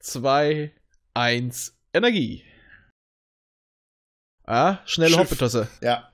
zwei, 0.00 0.72
eins, 1.14 1.72
Energie. 1.94 2.42
Ah, 4.44 4.78
schnelle. 4.86 5.18
Hoppetosse. 5.18 5.68
ja. 5.80 6.08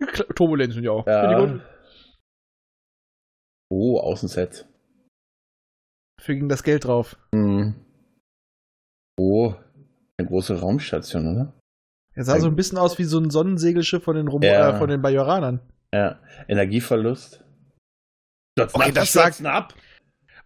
Kl- 0.00 0.32
Turbulenzen 0.34 0.82
ja 0.84 0.90
auch. 0.92 1.06
Ja. 1.06 1.60
Oh, 3.70 3.98
Außenset. 4.00 4.66
Dafür 6.18 6.34
ging 6.34 6.48
das 6.48 6.62
Geld 6.62 6.84
drauf. 6.84 7.16
Hm. 7.34 7.74
Oh, 9.18 9.54
eine 10.18 10.28
große 10.28 10.58
Raumstation, 10.60 11.34
oder? 11.34 11.52
Er 12.14 12.24
sah 12.24 12.40
so 12.40 12.46
ein 12.48 12.56
bisschen 12.56 12.78
aus 12.78 12.98
wie 12.98 13.04
so 13.04 13.18
ein 13.18 13.30
Sonnensegelschiff 13.30 14.02
von 14.02 14.16
den, 14.16 14.28
Rom 14.28 14.42
Ja. 14.42 14.74
äh, 14.74 14.78
von 14.78 14.88
den 14.88 15.02
Bajoranern. 15.02 15.60
Ja. 15.94 16.20
Energieverlust. 16.48 17.44
Stürzen 18.58 18.76
Okay, 18.80 18.88
ab, 18.88 18.94
das 18.94 19.08
stürzen 19.10 19.46
ab. 19.46 19.74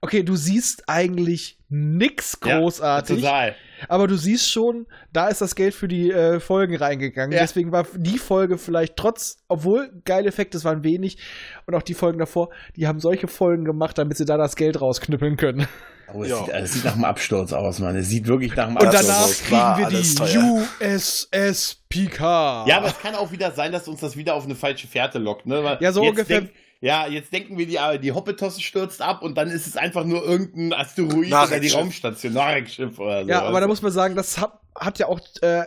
Okay, 0.03 0.23
du 0.23 0.37
siehst 0.37 0.89
eigentlich 0.89 1.59
nix 1.69 2.39
Ja, 2.45 2.59
großartig. 2.59 3.20
Total. 3.23 3.55
Aber 3.88 4.06
du 4.06 4.16
siehst 4.16 4.50
schon, 4.50 4.86
da 5.12 5.28
ist 5.28 5.40
das 5.40 5.54
Geld 5.54 5.74
für 5.74 5.88
die 5.88 6.10
äh, 6.10 6.40
Folgen 6.40 6.76
reingegangen. 6.76 7.32
Ja. 7.32 7.40
Deswegen 7.40 7.72
war 7.72 7.86
die 7.96 8.18
Folge 8.18 8.59
vielleicht 8.59 8.96
trotz, 8.96 9.38
obwohl 9.48 9.90
geile 10.04 10.28
Effekte, 10.28 10.56
es 10.59 10.64
waren 10.64 10.84
wenig 10.84 11.18
und 11.66 11.74
auch 11.74 11.82
die 11.82 11.94
Folgen 11.94 12.18
davor, 12.18 12.50
die 12.76 12.86
haben 12.86 13.00
solche 13.00 13.28
Folgen 13.28 13.64
gemacht, 13.64 13.98
damit 13.98 14.16
sie 14.16 14.24
da 14.24 14.36
das 14.36 14.56
Geld 14.56 14.80
rausknüppeln 14.80 15.36
können. 15.36 15.66
Oh, 16.14 16.22
es, 16.24 16.28
Ja. 16.30 16.36
sieht, 16.44 16.48
es 16.54 16.72
sieht 16.74 16.84
nach 16.84 16.94
einem 16.94 17.04
Absturz 17.04 17.52
aus, 17.54 17.78
Mann. 17.78 17.96
Es 17.96 18.09
sieht 18.09 18.26
wirklich 18.26 18.54
nach 18.54 18.66
einem 18.66 18.76
Und 18.76 18.86
Absturz 18.86 19.06
danach 19.06 19.22
aus. 19.24 19.50
war 19.50 19.76
kriegen 19.76 19.90
wir 19.90 20.00
die 20.02 20.14
teuer. 20.14 20.62
USS 21.00 21.82
Picard. 21.88 22.68
Ja, 22.68 22.78
aber 22.78 22.88
es 22.88 22.98
kann 22.98 23.14
auch 23.14 23.32
wieder 23.32 23.50
sein, 23.52 23.72
dass 23.72 23.88
uns 23.88 24.00
das 24.00 24.16
wieder 24.16 24.34
auf 24.34 24.44
eine 24.44 24.54
falsche 24.54 24.86
Fährte 24.86 25.18
lockt. 25.18 25.46
Ne? 25.46 25.62
Weil 25.64 25.78
Ja, 25.80 25.92
so 25.92 26.02
jetzt 26.02 26.10
ungefähr- 26.10 26.40
Denk, 26.42 26.52
ja, 26.82 27.06
jetzt 27.06 27.32
denken 27.32 27.56
wir, 27.56 27.66
die, 27.66 27.76
äh, 27.76 27.98
die 28.00 28.10
Hoppetosse 28.10 28.60
stürzt 28.60 29.02
ab 29.02 29.22
und 29.22 29.36
dann 29.36 29.48
ist 29.48 29.68
es 29.68 29.76
einfach 29.76 30.04
nur 30.04 30.24
irgendein 30.24 30.72
Asteroid 30.72 31.32
oder 31.32 31.60
die. 31.60 31.68
Raumstation, 31.68 32.32
Nachrichtsschiff 32.32 32.98
oder 32.98 33.22
so. 33.22 33.30
Ja, 33.30 33.42
aber 33.42 33.60
da 33.60 33.68
muss 33.68 33.82
man 33.82 33.92
sagen, 33.92 34.16
das 34.16 34.38
hat, 34.40 34.59
hat 34.74 34.98
ja 34.98 35.06
auch, 35.06 35.20
äh, 35.42 35.62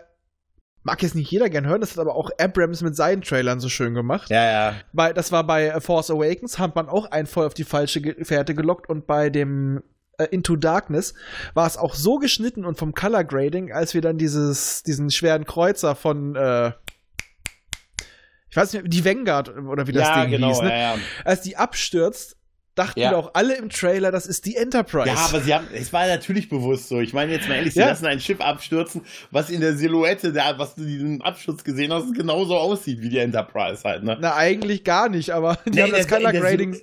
mag 0.83 1.01
jetzt 1.01 1.15
nicht 1.15 1.31
jeder 1.31 1.49
gern 1.49 1.65
hören, 1.65 1.79
das 1.79 1.91
hat 1.91 1.99
aber 1.99 2.15
auch 2.15 2.31
Abrams 2.37 2.81
mit 2.81 2.97
seinen 2.97 3.21
Trailern 3.21 3.61
so 3.61 3.69
schön 3.69 3.93
gemacht. 3.93 4.29
ja, 4.29 4.43
ja. 4.43 4.75
Weil 4.91 5.13
das 5.13 5.31
war 5.31 5.45
bei 5.45 5.67
äh, 5.67 5.79
Force 5.79 6.11
Awakens, 6.11 6.59
hat 6.59 6.75
man 6.75 6.89
auch 6.89 7.09
einen 7.09 7.27
voll 7.27 7.45
auf 7.45 7.53
die 7.53 7.63
falsche 7.63 8.01
Fährte 8.23 8.53
gelockt 8.53 8.89
und 8.89 9.07
bei 9.07 9.29
dem 9.29 9.83
äh, 10.17 10.25
Into 10.25 10.57
Darkness 10.57 11.13
war 11.53 11.65
es 11.65 11.77
auch 11.77 11.95
so 11.95 12.17
geschnitten 12.17 12.65
und 12.65 12.77
vom 12.77 12.93
Color 12.93 13.23
Grading, 13.23 13.71
als 13.71 13.93
wir 13.93 14.01
dann 14.01 14.17
dieses, 14.17 14.83
diesen 14.83 15.11
schweren 15.11 15.45
Kreuzer 15.45 15.95
von, 15.95 16.35
äh, 16.35 16.73
ich 18.55 18.61
weiß 18.61 18.71
nicht, 18.71 18.85
die 18.87 19.03
Vanguard 19.03 19.49
oder 19.57 19.85
wie 19.85 19.91
das 19.91 20.07
ja, 20.07 20.21
Ding 20.21 20.31
genau, 20.31 20.47
hieß, 20.47 20.61
ne? 20.61 20.69
ja, 20.69 20.77
ja. 20.77 20.95
als 21.25 21.41
die 21.41 21.57
abstürzt, 21.57 22.37
dachten 22.73 23.01
Ja. 23.01 23.13
auch 23.13 23.31
alle 23.33 23.57
im 23.57 23.69
Trailer, 23.69 24.13
das 24.13 24.25
ist 24.27 24.45
die 24.45 24.55
Enterprise. 24.55 25.09
Ja, 25.09 25.15
aber 25.15 25.41
sie 25.41 25.53
haben, 25.53 25.67
es 25.73 25.91
war 25.91 26.07
natürlich 26.07 26.47
bewusst 26.47 26.87
so. 26.87 27.01
Ich 27.01 27.11
meine 27.11 27.33
jetzt 27.33 27.49
mal 27.49 27.55
ehrlich, 27.55 27.73
sie 27.73 27.81
Ja. 27.81 27.87
lassen 27.87 28.05
ein 28.05 28.21
Schiff 28.21 28.39
abstürzen, 28.39 29.01
was 29.29 29.49
in 29.49 29.59
der 29.59 29.75
Silhouette, 29.75 30.31
der, 30.31 30.57
was 30.57 30.75
du 30.75 30.85
diesen 30.85 31.21
Absturz 31.21 31.65
gesehen 31.65 31.91
hast, 31.91 32.13
genauso 32.15 32.55
aussieht 32.55 33.01
wie 33.01 33.09
die 33.09 33.17
Enterprise 33.17 33.83
halt, 33.83 34.03
ne? 34.05 34.17
Na, 34.21 34.35
eigentlich 34.37 34.85
gar 34.85 35.09
nicht, 35.09 35.31
aber 35.31 35.57
die 35.65 35.71
Nee, 35.71 35.81
haben 35.83 35.91
das 35.91 36.07
Color 36.07 36.31
Grading, 36.31 36.79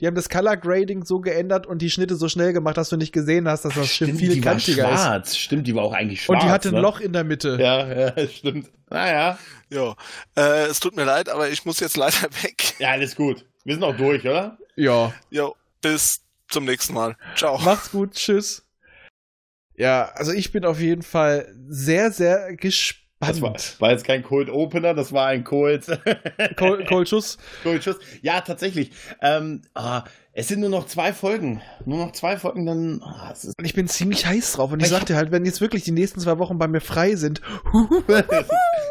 die 0.00 0.06
haben 0.06 0.14
das 0.14 0.28
Color 0.28 0.56
Grading 0.56 1.04
so 1.04 1.20
geändert 1.20 1.66
und 1.66 1.80
die 1.80 1.90
Schnitte 1.90 2.16
so 2.16 2.28
schnell 2.28 2.52
gemacht, 2.52 2.76
dass 2.76 2.88
du 2.90 2.96
nicht 2.96 3.12
gesehen 3.12 3.48
hast, 3.48 3.64
dass 3.64 3.74
das 3.74 3.88
Schiff 3.88 4.08
Stimmt, 4.08 4.20
viel 4.20 4.34
die 4.34 4.44
war 4.44 4.52
kantiger 4.52 4.92
ist. 4.92 5.00
schwarz. 5.00 5.36
Stimmt, 5.36 5.66
die 5.66 5.74
war 5.74 5.84
auch 5.84 5.92
eigentlich 5.92 6.22
schwarz. 6.22 6.42
Und 6.42 6.46
die 6.46 6.52
hatte 6.52 6.68
ein 6.68 6.74
ne? 6.74 6.80
Loch 6.80 7.00
in 7.00 7.12
der 7.12 7.24
Mitte. 7.24 7.56
Ja, 7.60 8.12
ja, 8.16 8.28
stimmt. 8.28 8.70
Naja. 8.90 9.38
Ja, 9.70 9.94
äh, 10.36 10.66
es 10.66 10.80
tut 10.80 10.94
mir 10.96 11.04
leid, 11.04 11.28
aber 11.28 11.48
ich 11.48 11.64
muss 11.64 11.80
jetzt 11.80 11.96
leider 11.96 12.22
weg. 12.42 12.74
Ja, 12.78 12.90
alles 12.90 13.16
gut. 13.16 13.46
Wir 13.64 13.74
sind 13.74 13.84
auch 13.84 13.96
durch, 13.96 14.22
oder? 14.24 14.58
Ja. 14.76 15.14
Jo, 15.30 15.54
bis 15.80 16.20
zum 16.48 16.64
nächsten 16.64 16.94
Mal. 16.94 17.16
Ciao. 17.36 17.58
Macht's 17.58 17.90
gut, 17.90 18.12
tschüss. 18.12 18.66
Ja, 19.74 20.10
also 20.14 20.32
ich 20.32 20.52
bin 20.52 20.64
auf 20.64 20.80
jeden 20.80 21.02
Fall 21.02 21.52
sehr, 21.68 22.12
sehr 22.12 22.54
gespannt. 22.56 23.01
Das 23.28 23.40
war, 23.42 23.54
war 23.78 23.90
jetzt 23.90 24.04
kein 24.04 24.22
Cold 24.22 24.50
Opener, 24.50 24.94
das 24.94 25.12
war 25.12 25.26
ein 25.28 25.44
Cold, 25.44 25.86
Cole, 26.56 26.84
Cole 26.84 27.06
Schuss. 27.06 27.38
Cold 27.62 27.82
Schuss. 27.84 27.96
Ja, 28.22 28.40
tatsächlich. 28.40 28.90
Ähm, 29.20 29.62
ah, 29.74 30.04
es 30.34 30.48
sind 30.48 30.60
nur 30.60 30.70
noch 30.70 30.86
zwei 30.86 31.12
Folgen. 31.12 31.60
Nur 31.84 31.98
noch 32.06 32.12
zwei 32.12 32.36
Folgen, 32.38 32.64
dann. 32.66 33.02
Ah, 33.04 33.34
ich 33.62 33.74
bin 33.74 33.86
ziemlich 33.86 34.24
heiß 34.26 34.52
drauf. 34.54 34.72
Und 34.72 34.80
ich 34.80 34.86
Ich- 34.86 34.90
sagte 34.90 35.14
halt, 35.16 35.30
wenn 35.30 35.44
jetzt 35.44 35.60
wirklich 35.60 35.84
die 35.84 35.90
nächsten 35.92 36.20
zwei 36.20 36.38
Wochen 36.38 36.58
bei 36.58 36.68
mir 36.68 36.80
frei 36.80 37.16
sind, 37.16 37.40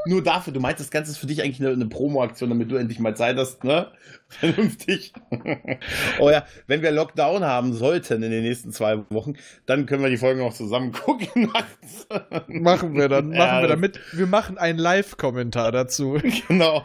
nur 0.05 0.23
dafür. 0.23 0.53
Du 0.53 0.59
meinst, 0.59 0.79
das 0.79 0.91
Ganze 0.91 1.11
ist 1.11 1.17
für 1.17 1.27
dich 1.27 1.41
eigentlich 1.41 1.59
eine, 1.59 1.69
eine 1.69 1.85
Promo-Aktion, 1.85 2.49
damit 2.49 2.71
du 2.71 2.75
endlich 2.75 2.99
mal 2.99 3.15
Zeit 3.15 3.37
hast, 3.37 3.63
ne? 3.63 3.87
Vernünftig. 4.27 5.13
oh 6.19 6.29
ja, 6.29 6.45
wenn 6.67 6.81
wir 6.81 6.91
Lockdown 6.91 7.43
haben 7.43 7.73
sollten 7.73 8.23
in 8.23 8.31
den 8.31 8.43
nächsten 8.43 8.71
zwei 8.71 8.99
Wochen, 9.09 9.33
dann 9.65 9.85
können 9.85 10.03
wir 10.03 10.09
die 10.09 10.17
Folgen 10.17 10.41
auch 10.41 10.53
zusammen 10.53 10.91
gucken 11.05 11.51
nachts. 11.53 12.07
machen 12.47 12.95
wir 12.95 13.09
dann, 13.09 13.29
machen 13.29 13.37
Ja, 13.37 13.61
wir 13.61 13.67
damit. 13.67 13.99
Wir 14.13 14.27
machen 14.27 14.57
einen 14.57 14.79
Live-Kommentar 14.79 15.71
dazu. 15.71 16.17
genau. 16.47 16.83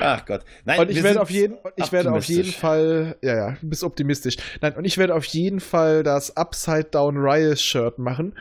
Ach 0.00 0.24
Gott. 0.26 0.42
Nein, 0.64 0.80
Und 0.80 0.90
ich 0.90 1.02
werde 1.02 1.20
auf 1.20 1.30
jeden, 1.30 1.56
ich 1.76 1.92
werde 1.92 2.12
auf 2.12 2.24
jeden. 2.24 2.50
Fall, 2.50 3.16
ja, 3.22 3.34
ja, 3.36 3.56
du 3.60 3.68
bist 3.68 3.84
optimistisch. 3.84 4.36
Nein, 4.60 4.74
und 4.74 4.84
ich 4.84 4.98
werde 4.98 5.14
auf 5.14 5.24
jeden 5.24 5.60
Fall 5.60 6.02
das 6.02 6.36
Upside 6.36 6.84
Down 6.84 7.16
Riot 7.16 7.58
Shirt 7.58 7.98
machen. 7.98 8.34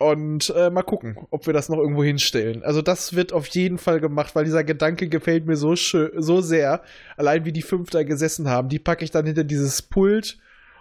Und 0.00 0.48
äh, 0.56 0.70
mal 0.70 0.82
gucken, 0.82 1.18
ob 1.28 1.46
wir 1.46 1.52
das 1.52 1.68
noch 1.68 1.76
irgendwo 1.76 2.02
hinstellen. 2.02 2.62
Also 2.62 2.80
das 2.80 3.14
wird 3.14 3.34
auf 3.34 3.46
jeden 3.48 3.76
Fall 3.76 4.00
gemacht, 4.00 4.34
weil 4.34 4.46
dieser 4.46 4.64
Gedanke 4.64 5.10
gefällt 5.10 5.44
mir 5.44 5.56
so 5.56 5.76
schön, 5.76 6.10
so 6.16 6.40
sehr. 6.40 6.80
Allein 7.18 7.44
wie 7.44 7.52
die 7.52 7.60
fünf 7.60 7.90
da 7.90 8.02
gesessen 8.02 8.48
haben, 8.48 8.70
die 8.70 8.78
packe 8.78 9.04
ich 9.04 9.10
dann 9.10 9.26
hinter 9.26 9.44
dieses 9.44 9.82
Pult. 9.82 10.38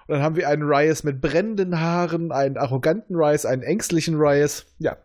Und 0.07 0.13
dann 0.15 0.23
haben 0.23 0.37
wir 0.37 0.47
einen 0.47 0.63
Rice 0.63 1.03
mit 1.03 1.19
brennenden 1.19 1.81
Haaren, 1.81 2.31
einen 2.31 2.55
arroganten 2.55 3.17
Rice, 3.17 3.45
einen 3.45 3.61
ängstlichen 3.61 4.15
Rice. 4.15 4.65
Ja, 4.79 4.95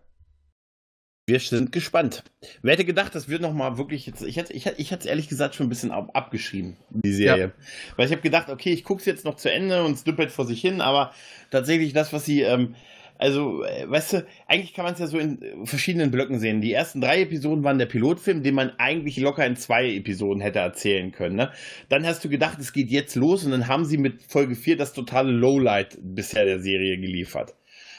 Wir 1.27 1.41
sind 1.41 1.73
gespannt. 1.73 2.23
Wer 2.63 2.75
hätte 2.75 2.85
gedacht, 2.85 3.15
das 3.15 3.29
wird 3.29 3.41
nochmal 3.43 3.79
wirklich 3.79 4.07
jetzt. 4.07 4.23
Ich 4.23 4.37
hätte 4.37 4.53
ich 4.53 4.67
ich 4.67 4.93
es 4.93 5.07
ehrlich 5.07 5.29
gesagt 5.29 5.55
schon 5.55 5.67
ein 5.67 5.71
bisschen 5.71 5.91
ab, 5.91 6.11
abgeschrieben, 6.13 6.77
die 6.91 7.13
Serie. 7.15 7.53
Weil 7.97 8.07
ich 8.07 8.13
habe 8.13 8.23
gedacht, 8.23 8.51
okay, 8.51 8.73
ich 8.73 8.85
gucke 8.85 9.01
es 9.01 9.07
jetzt 9.07 9.25
noch 9.25 9.37
zu 9.37 9.51
Ende 9.51 9.83
und 9.85 9.93
es 9.93 10.05
düppelt 10.05 10.31
vor 10.31 10.47
sich 10.47 10.61
hin, 10.61 10.81
aber 10.81 11.13
tatsächlich 11.51 11.93
das, 11.95 12.13
was 12.13 12.25
sie. 12.25 12.43
Ähm, 12.43 12.77
also, 13.17 13.63
äh, 13.65 13.89
weißt 13.89 14.13
du, 14.13 14.27
eigentlich 14.49 14.75
kann 14.75 14.85
man 14.85 14.95
es 14.95 15.01
ja 15.01 15.07
so 15.07 15.19
in 15.19 15.41
äh, 15.41 15.67
verschiedenen 15.67 16.11
Blöcken 16.11 16.39
sehen. 16.39 16.61
Die 16.61 16.73
ersten 16.73 17.01
drei 17.01 17.23
Episoden 17.23 17.63
waren 17.63 17.79
der 17.79 17.87
Pilotfilm, 17.87 18.43
den 18.43 18.55
man 18.55 18.73
eigentlich 18.79 19.17
locker 19.19 19.47
in 19.47 19.57
zwei 19.57 19.89
Episoden 19.95 20.41
hätte 20.41 20.59
erzählen 20.59 21.13
können. 21.13 21.37
Ne? 21.37 21.51
Dann 21.89 22.07
hast 22.07 22.25
du 22.25 22.29
gedacht, 22.29 22.59
es 22.59 22.73
geht 22.73 22.91
jetzt 22.91 23.15
los 23.15 23.45
und 23.45 23.53
dann 23.53 23.69
haben 23.69 23.85
sie 23.85 23.99
mit 23.99 24.23
Folge 24.23 24.57
4 24.57 24.77
das 24.77 24.93
totale 24.93 25.31
Lowlight 25.31 25.99
bisher 26.03 26.45
der 26.45 26.61
Serie 26.61 26.99
geliefert. 26.99 27.55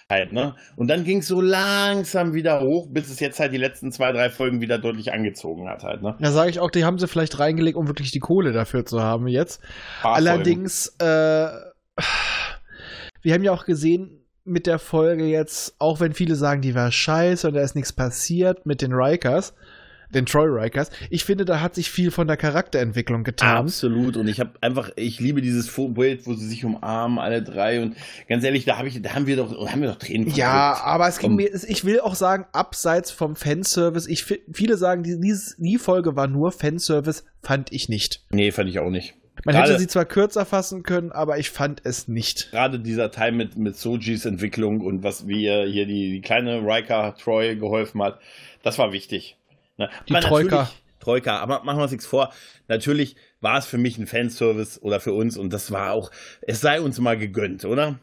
Halt, 0.07 0.33
ne? 0.33 0.55
Und 0.75 0.87
dann 0.87 1.03
ging 1.03 1.19
es 1.19 1.27
so 1.27 1.41
langsam 1.41 2.35
wieder 2.35 2.61
hoch, 2.61 2.87
bis 2.91 3.09
es 3.09 3.19
jetzt 3.19 3.39
halt 3.39 3.53
die 3.53 3.57
letzten 3.57 3.91
zwei, 3.91 4.11
drei 4.11 4.29
Folgen 4.29 4.61
wieder 4.61 4.77
deutlich 4.77 5.11
angezogen 5.11 5.67
hat, 5.67 5.81
halt, 5.81 6.03
ne? 6.03 6.15
da 6.19 6.31
sage 6.31 6.51
ich 6.51 6.59
auch, 6.59 6.69
die 6.69 6.85
haben 6.85 6.99
sie 6.99 7.07
vielleicht 7.07 7.39
reingelegt, 7.39 7.75
um 7.75 7.87
wirklich 7.87 8.11
die 8.11 8.19
Kohle 8.19 8.51
dafür 8.51 8.85
zu 8.85 9.01
haben 9.01 9.27
jetzt. 9.27 9.63
Allerdings, 10.03 10.95
äh, 10.99 11.47
wir 13.23 13.33
haben 13.33 13.43
ja 13.43 13.51
auch 13.51 13.65
gesehen 13.65 14.24
mit 14.45 14.67
der 14.67 14.79
Folge 14.79 15.25
jetzt, 15.25 15.75
auch 15.79 15.99
wenn 15.99 16.13
viele 16.13 16.35
sagen, 16.35 16.61
die 16.61 16.75
war 16.75 16.91
scheiße 16.91 17.47
und 17.47 17.55
da 17.55 17.61
ist 17.61 17.75
nichts 17.75 17.91
passiert 17.91 18.65
mit 18.65 18.81
den 18.81 18.93
Rikers, 18.93 19.53
den 20.13 20.25
Troy 20.25 20.47
Rikers, 20.47 20.91
ich 21.09 21.25
finde, 21.25 21.45
da 21.45 21.61
hat 21.61 21.75
sich 21.75 21.89
viel 21.89 22.11
von 22.11 22.27
der 22.27 22.37
Charakterentwicklung 22.37 23.23
getan. 23.23 23.57
Absolut. 23.57 24.17
Und 24.17 24.27
ich 24.27 24.39
habe 24.39 24.51
einfach, 24.61 24.91
ich 24.95 25.19
liebe 25.19 25.41
dieses 25.41 25.71
Bild, 25.75 26.25
wo 26.27 26.33
sie 26.35 26.47
sich 26.47 26.63
umarmen, 26.63 27.19
alle 27.19 27.41
drei. 27.41 27.81
Und 27.81 27.95
ganz 28.29 28.43
ehrlich, 28.43 28.65
da 28.65 28.77
habe 28.77 28.87
ich, 28.87 29.01
da 29.01 29.13
haben 29.13 29.27
wir 29.27 29.35
doch, 29.35 29.67
haben 29.67 29.81
wir 29.81 29.89
doch 29.89 29.97
Tränen 29.97 30.29
Ja, 30.33 30.79
aber 30.83 31.07
es 31.07 31.17
ging 31.17 31.31
Komm. 31.31 31.37
mir, 31.37 31.49
ich 31.67 31.85
will 31.85 31.99
auch 31.99 32.15
sagen, 32.15 32.45
abseits 32.53 33.11
vom 33.11 33.35
Fanservice, 33.35 34.07
ich, 34.07 34.25
viele 34.51 34.77
sagen, 34.77 35.03
die, 35.03 35.19
die 35.57 35.77
Folge 35.77 36.15
war 36.15 36.27
nur 36.27 36.51
Fanservice, 36.51 37.23
fand 37.41 37.71
ich 37.71 37.89
nicht. 37.89 38.23
Nee, 38.29 38.51
fand 38.51 38.69
ich 38.69 38.79
auch 38.79 38.91
nicht. 38.91 39.15
Man 39.45 39.55
Gerade- 39.55 39.69
hätte 39.69 39.79
sie 39.79 39.87
zwar 39.87 40.05
kürzer 40.05 40.45
fassen 40.45 40.83
können, 40.83 41.11
aber 41.11 41.37
ich 41.37 41.51
fand 41.51 41.81
es 41.85 42.07
nicht. 42.07 42.49
Gerade 42.51 42.79
dieser 42.79 43.11
Teil 43.11 43.31
mit, 43.31 43.57
mit 43.57 43.77
Sojis 43.77 44.25
Entwicklung 44.25 44.81
und 44.81 45.03
was 45.03 45.27
wie 45.27 45.43
ihr 45.45 45.65
hier 45.65 45.85
die, 45.85 46.11
die 46.11 46.21
kleine 46.21 46.61
Riker 46.61 47.15
Troy 47.15 47.55
geholfen 47.55 48.01
hat, 48.01 48.19
das 48.63 48.77
war 48.79 48.91
wichtig. 48.91 49.37
Ne? 49.77 49.89
Die 50.09 50.13
Troika. 50.13 50.69
Troika, 50.99 51.37
aber 51.37 51.63
machen 51.63 51.77
wir 51.77 51.83
uns 51.83 51.91
nichts 51.91 52.07
vor. 52.07 52.33
Natürlich 52.67 53.15
war 53.39 53.59
es 53.59 53.67
für 53.67 53.77
mich 53.77 53.99
ein 53.99 54.07
Fanservice 54.07 54.81
oder 54.81 54.99
für 54.99 55.13
uns 55.13 55.37
und 55.37 55.53
das 55.53 55.71
war 55.71 55.91
auch, 55.93 56.09
es 56.41 56.61
sei 56.61 56.81
uns 56.81 56.99
mal 56.99 57.15
gegönnt, 57.17 57.63
oder? 57.65 57.99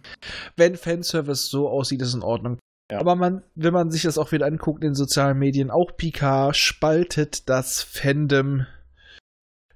wenn 0.56 0.76
Fanservice 0.76 1.48
so 1.50 1.68
aussieht, 1.68 2.00
ist 2.02 2.14
in 2.14 2.22
Ordnung. 2.22 2.58
Ja. 2.92 3.00
Aber 3.00 3.16
man, 3.16 3.42
wenn 3.56 3.72
man 3.72 3.90
sich 3.90 4.02
das 4.02 4.18
auch 4.18 4.30
wieder 4.30 4.46
anguckt 4.46 4.84
in 4.84 4.90
den 4.90 4.94
sozialen 4.94 5.38
Medien, 5.38 5.70
auch 5.70 5.96
Picard 5.96 6.56
spaltet 6.56 7.48
das 7.48 7.82
Fandom. 7.82 8.66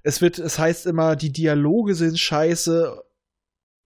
Es 0.07 0.21
wird, 0.21 0.39
es 0.39 0.57
heißt 0.57 0.85
immer, 0.85 1.17
die 1.17 1.33
Dialoge 1.33 1.93
sind 1.93 2.17
scheiße. 2.17 3.03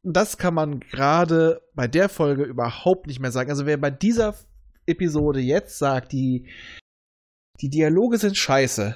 Das 0.03 0.37
kann 0.37 0.53
man 0.53 0.79
gerade 0.79 1.63
bei 1.73 1.87
der 1.87 2.09
Folge 2.09 2.43
überhaupt 2.43 3.07
nicht 3.07 3.19
mehr 3.19 3.31
sagen. 3.31 3.49
Also 3.49 3.65
wer 3.65 3.77
bei 3.77 3.89
dieser 3.89 4.35
Episode 4.85 5.39
jetzt 5.39 5.79
sagt, 5.79 6.11
die, 6.11 6.47
die 7.59 7.71
Dialoge 7.71 8.19
sind 8.19 8.37
scheiße, 8.37 8.95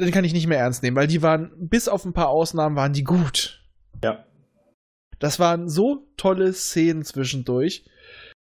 den 0.00 0.10
kann 0.10 0.24
ich 0.24 0.32
nicht 0.32 0.46
mehr 0.46 0.60
ernst 0.60 0.82
nehmen, 0.82 0.96
weil 0.96 1.08
die 1.08 1.20
waren, 1.20 1.68
bis 1.68 1.88
auf 1.88 2.06
ein 2.06 2.14
paar 2.14 2.28
Ausnahmen, 2.28 2.74
waren 2.74 2.94
die 2.94 3.04
gut. 3.04 3.62
Ja. 4.02 4.24
Das 5.18 5.38
waren 5.38 5.68
so 5.68 6.06
tolle 6.16 6.54
Szenen 6.54 7.04
zwischendurch, 7.04 7.84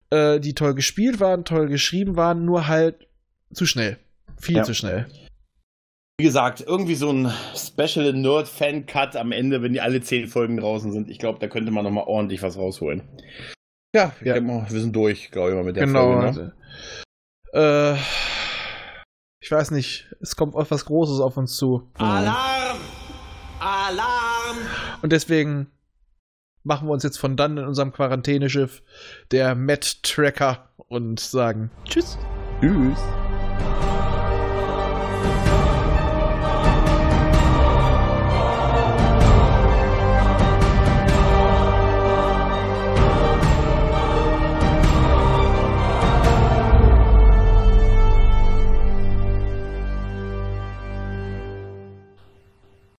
äh, 0.09 0.39
die 0.39 0.55
toll 0.55 0.73
gespielt 0.73 1.19
waren, 1.19 1.45
toll 1.45 1.67
geschrieben 1.67 2.15
waren, 2.15 2.45
nur 2.45 2.67
halt 2.67 3.07
zu 3.53 3.67
schnell. 3.67 3.99
Viel 4.39 4.57
Ja. 4.57 4.63
zu 4.63 4.73
schnell. 4.73 5.05
Wie 6.19 6.25
gesagt, 6.25 6.61
irgendwie 6.65 6.93
so 6.95 7.11
ein 7.11 7.31
Special 7.55 8.13
Nerd 8.13 8.47
Fan 8.47 8.85
Cut 8.85 9.15
am 9.15 9.31
Ende, 9.31 9.63
wenn 9.63 9.73
die 9.73 9.81
alle 9.81 9.99
zehn 10.01 10.27
Folgen 10.27 10.57
draußen 10.57 10.91
sind. 10.91 11.09
Ich 11.09 11.17
glaube, 11.17 11.39
da 11.39 11.47
könnte 11.47 11.71
man 11.71 11.83
noch 11.83 11.91
mal 11.91 12.03
ordentlich 12.03 12.43
was 12.43 12.55
rausholen. 12.55 13.01
Ja, 13.95 14.11
ich 14.19 14.27
Ja. 14.27 14.39
mal, 14.39 14.65
wir 14.69 14.79
sind 14.79 14.95
durch, 14.95 15.31
glaube 15.31 15.49
ich 15.49 15.55
mal 15.55 15.63
mit 15.63 15.75
der 15.75 15.85
genau. 15.85 16.13
Folge. 16.13 16.21
Ne? 16.21 16.53
also, 17.53 17.95
äh, 17.95 17.99
ich 19.41 19.51
weiß 19.51 19.71
nicht, 19.71 20.13
es 20.21 20.35
kommt 20.35 20.55
etwas 20.55 20.85
Großes 20.85 21.19
auf 21.19 21.35
uns 21.35 21.55
zu. 21.55 21.89
Alarm! 21.95 22.77
Alarm! 23.59 24.57
Und 25.01 25.11
deswegen 25.11 25.67
machen 26.63 26.87
wir 26.87 26.93
uns 26.93 27.03
jetzt 27.03 27.17
von 27.17 27.35
dann 27.35 27.57
in 27.57 27.65
unserem 27.65 27.91
Quarantäneschiff 27.91 28.83
der 29.31 29.55
Matt 29.55 30.03
Tracker 30.03 30.69
und 30.77 31.19
sagen 31.19 31.71
Tschüss. 31.85 32.19
Tschüss. 32.61 32.99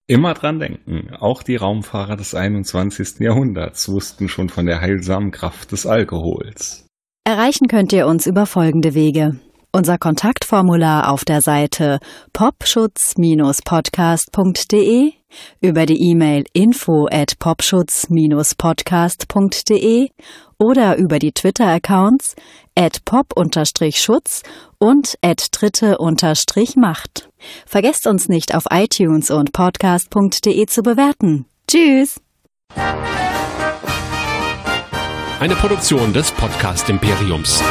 Immer 0.06 0.34
dran 0.34 0.58
denken, 0.58 1.14
auch 1.18 1.42
die 1.42 1.56
Raumfahrer 1.56 2.16
des 2.16 2.34
21. 2.34 3.20
Jahrhunderts 3.20 3.88
wussten 3.88 4.28
schon 4.28 4.50
von 4.50 4.66
der 4.66 4.82
heilsamen 4.82 5.30
Kraft 5.30 5.72
des 5.72 5.86
Alkohols. 5.86 6.86
Erreichen 7.24 7.68
könnt 7.68 7.90
ihr 7.94 8.06
uns 8.06 8.26
über 8.26 8.44
folgende 8.44 8.92
Wege. 8.94 9.40
Unser 9.72 9.96
Kontaktformular 9.96 11.10
auf 11.10 11.24
der 11.24 11.40
Seite 11.40 12.00
popschutz-podcast.de, 12.34 15.12
über 15.60 15.86
die 15.86 16.10
E-Mail 16.10 16.44
info 16.52 17.08
at 17.10 17.38
popschutz-podcast.de 17.38 20.10
oder 20.58 20.96
über 20.96 21.18
die 21.18 21.32
Twitter-Accounts 21.32 22.36
at 22.76 23.06
pop-schutz 23.06 24.42
und 24.78 25.14
at 25.22 25.46
dritte-macht. 25.50 27.30
Vergesst 27.66 28.06
uns 28.06 28.28
nicht 28.28 28.54
auf 28.54 28.64
iTunes 28.70 29.30
und 29.30 29.52
podcast.de 29.52 30.66
zu 30.66 30.82
bewerten. 30.82 31.46
Tschüss! 31.68 32.20
Eine 35.40 35.56
Produktion 35.56 36.12
des 36.12 36.32
Podcast 36.32 36.88
Imperiums. 36.88 37.62